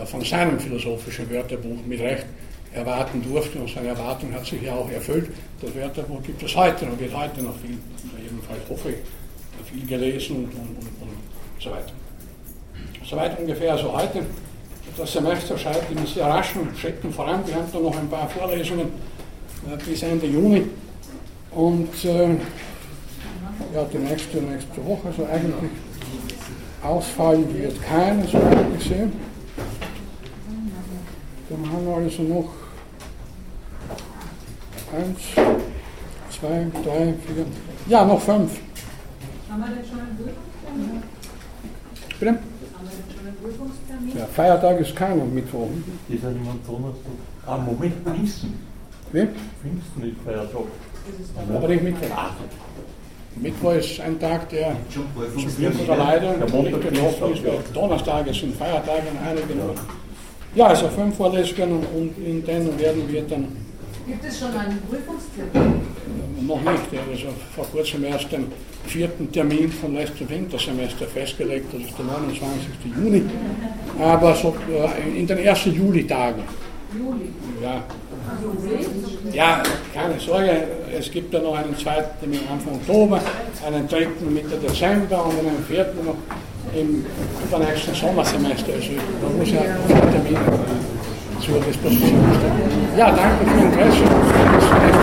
äh, 0.00 0.06
von 0.06 0.24
seinem 0.24 0.60
philosophischen 0.60 1.28
Wörterbuch 1.28 1.78
mit 1.86 2.00
Recht 2.00 2.26
erwarten 2.72 3.22
durfte 3.22 3.58
und 3.58 3.68
seine 3.68 3.88
Erwartung 3.88 4.32
hat 4.32 4.46
sich 4.46 4.62
ja 4.62 4.74
auch 4.74 4.90
erfüllt. 4.90 5.28
Das 5.60 5.74
Wörterbuch 5.74 6.22
gibt 6.22 6.42
es 6.42 6.54
heute 6.56 6.86
und 6.86 6.98
wird 7.00 7.14
heute 7.14 7.42
noch 7.42 7.56
viel, 7.58 7.76
jedenfalls 8.22 8.60
hoffe 8.70 8.90
ich, 8.90 9.21
viel 9.72 9.86
gelesen 9.86 10.36
und, 10.36 10.44
und, 10.44 10.52
und, 10.54 11.02
und 11.02 11.62
so 11.62 11.70
weiter. 11.70 11.92
Soweit 13.04 13.38
ungefähr 13.38 13.72
also 13.72 13.92
heute. 13.92 14.24
Das 14.96 15.12
Semester 15.12 15.56
schreitet 15.56 15.90
in 15.96 16.06
sehr 16.06 16.26
raschen 16.26 16.68
Schritten 16.76 17.12
voran. 17.12 17.42
Wir 17.46 17.54
haben 17.54 17.66
da 17.72 17.78
noch 17.78 17.96
ein 17.96 18.08
paar 18.08 18.28
Vorlesungen 18.28 18.88
äh, 19.66 19.76
bis 19.84 20.02
Ende 20.02 20.26
Juni. 20.26 20.66
Und 21.52 22.04
äh, 22.04 22.28
ja, 23.74 23.84
die 23.92 23.98
nächste, 23.98 24.38
nächste 24.38 24.84
Woche, 24.84 25.08
also 25.08 25.24
eigentlich 25.24 25.70
ausfallen 26.82 27.54
wird 27.54 27.82
keine, 27.82 28.26
so 28.26 28.38
ich 28.78 28.84
sehe. 28.84 29.10
Dann 31.48 31.72
haben 31.72 31.86
wir 31.86 31.96
also 31.96 32.22
noch 32.22 32.50
eins, 34.94 35.20
zwei, 36.30 36.66
drei, 36.82 37.14
vier, 37.26 37.46
ja, 37.86 38.04
noch 38.04 38.20
fünf. 38.20 38.58
Haben 39.52 39.64
wir 39.64 39.68
denn 39.68 39.84
schon 39.84 40.00
einen 40.00 40.16
Prüfungstermin? 40.16 41.02
Bitte? 42.18 42.30
Haben 42.32 42.88
wir 42.88 42.96
denn 42.96 43.14
schon 43.14 43.26
einen 43.26 43.36
Prüfungstermin? 43.36 44.16
Ja, 44.16 44.26
Feiertag 44.32 44.80
ist 44.80 44.96
keiner 44.96 45.24
Mittwoch. 45.26 45.68
Ist 46.08 46.22
ja 46.22 46.28
am 46.30 46.60
Donnerstag. 46.66 47.12
Ah, 47.46 47.58
Moment, 47.58 47.94
Pfingsten. 48.02 48.54
Wie? 49.12 49.28
Pfingsten 49.60 50.02
ist 50.04 50.16
Feiertag. 50.24 50.64
Aber 51.54 51.68
nicht 51.68 51.82
Mittwoch. 51.82 52.08
Mittwoch 53.36 53.74
ist 53.74 54.00
ein 54.00 54.18
Tag, 54.18 54.48
der 54.48 54.74
zum 54.90 55.04
Glück 55.58 55.80
oder 55.84 55.96
leider 55.98 56.32
nicht 56.38 56.80
betroffen 56.80 57.34
ist, 57.34 57.42
Donnerstag 57.74 58.34
sind 58.34 58.56
Feiertage 58.56 59.02
in 59.12 59.18
einigen. 59.18 59.60
Ja, 60.54 60.68
also 60.68 60.88
fünf 60.88 61.14
Vorlesungen 61.14 61.84
und 61.94 62.16
in 62.24 62.42
denen 62.42 62.78
werden 62.78 63.02
wir 63.06 63.22
dann. 63.22 63.48
Gibt 64.06 64.24
es 64.24 64.38
schon 64.38 64.48
einen 64.48 64.80
Prüfungstermin? 64.88 65.80
Noch 66.46 66.60
nicht. 66.60 66.92
Er 66.92 67.14
ist 67.14 67.24
vor 67.54 67.66
kurzem 67.66 68.04
erst 68.04 68.32
den 68.32 68.46
vierten 68.86 69.30
Termin 69.30 69.70
vom 69.70 69.94
letzten 69.94 70.28
Wintersemester 70.28 71.06
festgelegt, 71.06 71.72
das 71.72 71.82
ist 71.82 71.98
der 71.98 72.04
29. 72.06 72.68
Juni. 72.96 73.22
Aber 74.00 74.34
so 74.34 74.54
äh, 74.70 75.18
in 75.18 75.26
den 75.26 75.38
ersten 75.38 75.72
Julitagen. 75.72 76.42
Juli? 76.96 77.30
Ja. 77.62 77.84
Ja, 79.32 79.62
keine 79.94 80.18
Sorge, 80.20 80.64
es 80.98 81.10
gibt 81.10 81.32
ja 81.32 81.40
noch 81.40 81.56
einen 81.56 81.76
zweiten 81.76 82.20
Termin 82.20 82.40
Anfang 82.50 82.74
Oktober, 82.74 83.20
einen 83.66 83.88
dritten 83.88 84.32
Mitte 84.32 84.56
Dezember 84.58 85.24
und 85.24 85.38
einen 85.38 85.64
vierten 85.68 86.04
noch 86.04 86.16
im 86.74 87.04
übernächsten 87.44 87.94
Sommersemester. 87.94 88.72
Also 88.74 88.92
man 89.22 89.38
muss 89.38 89.50
ja 89.50 89.62
Termine 89.62 90.40
zur 91.42 91.60
Disposition 91.60 92.24
stellen. 92.38 92.96
Ja, 92.96 93.10
danke 93.10 93.44
für 93.44 93.58
Ihr 93.58 93.64
Interesse. 93.64 95.01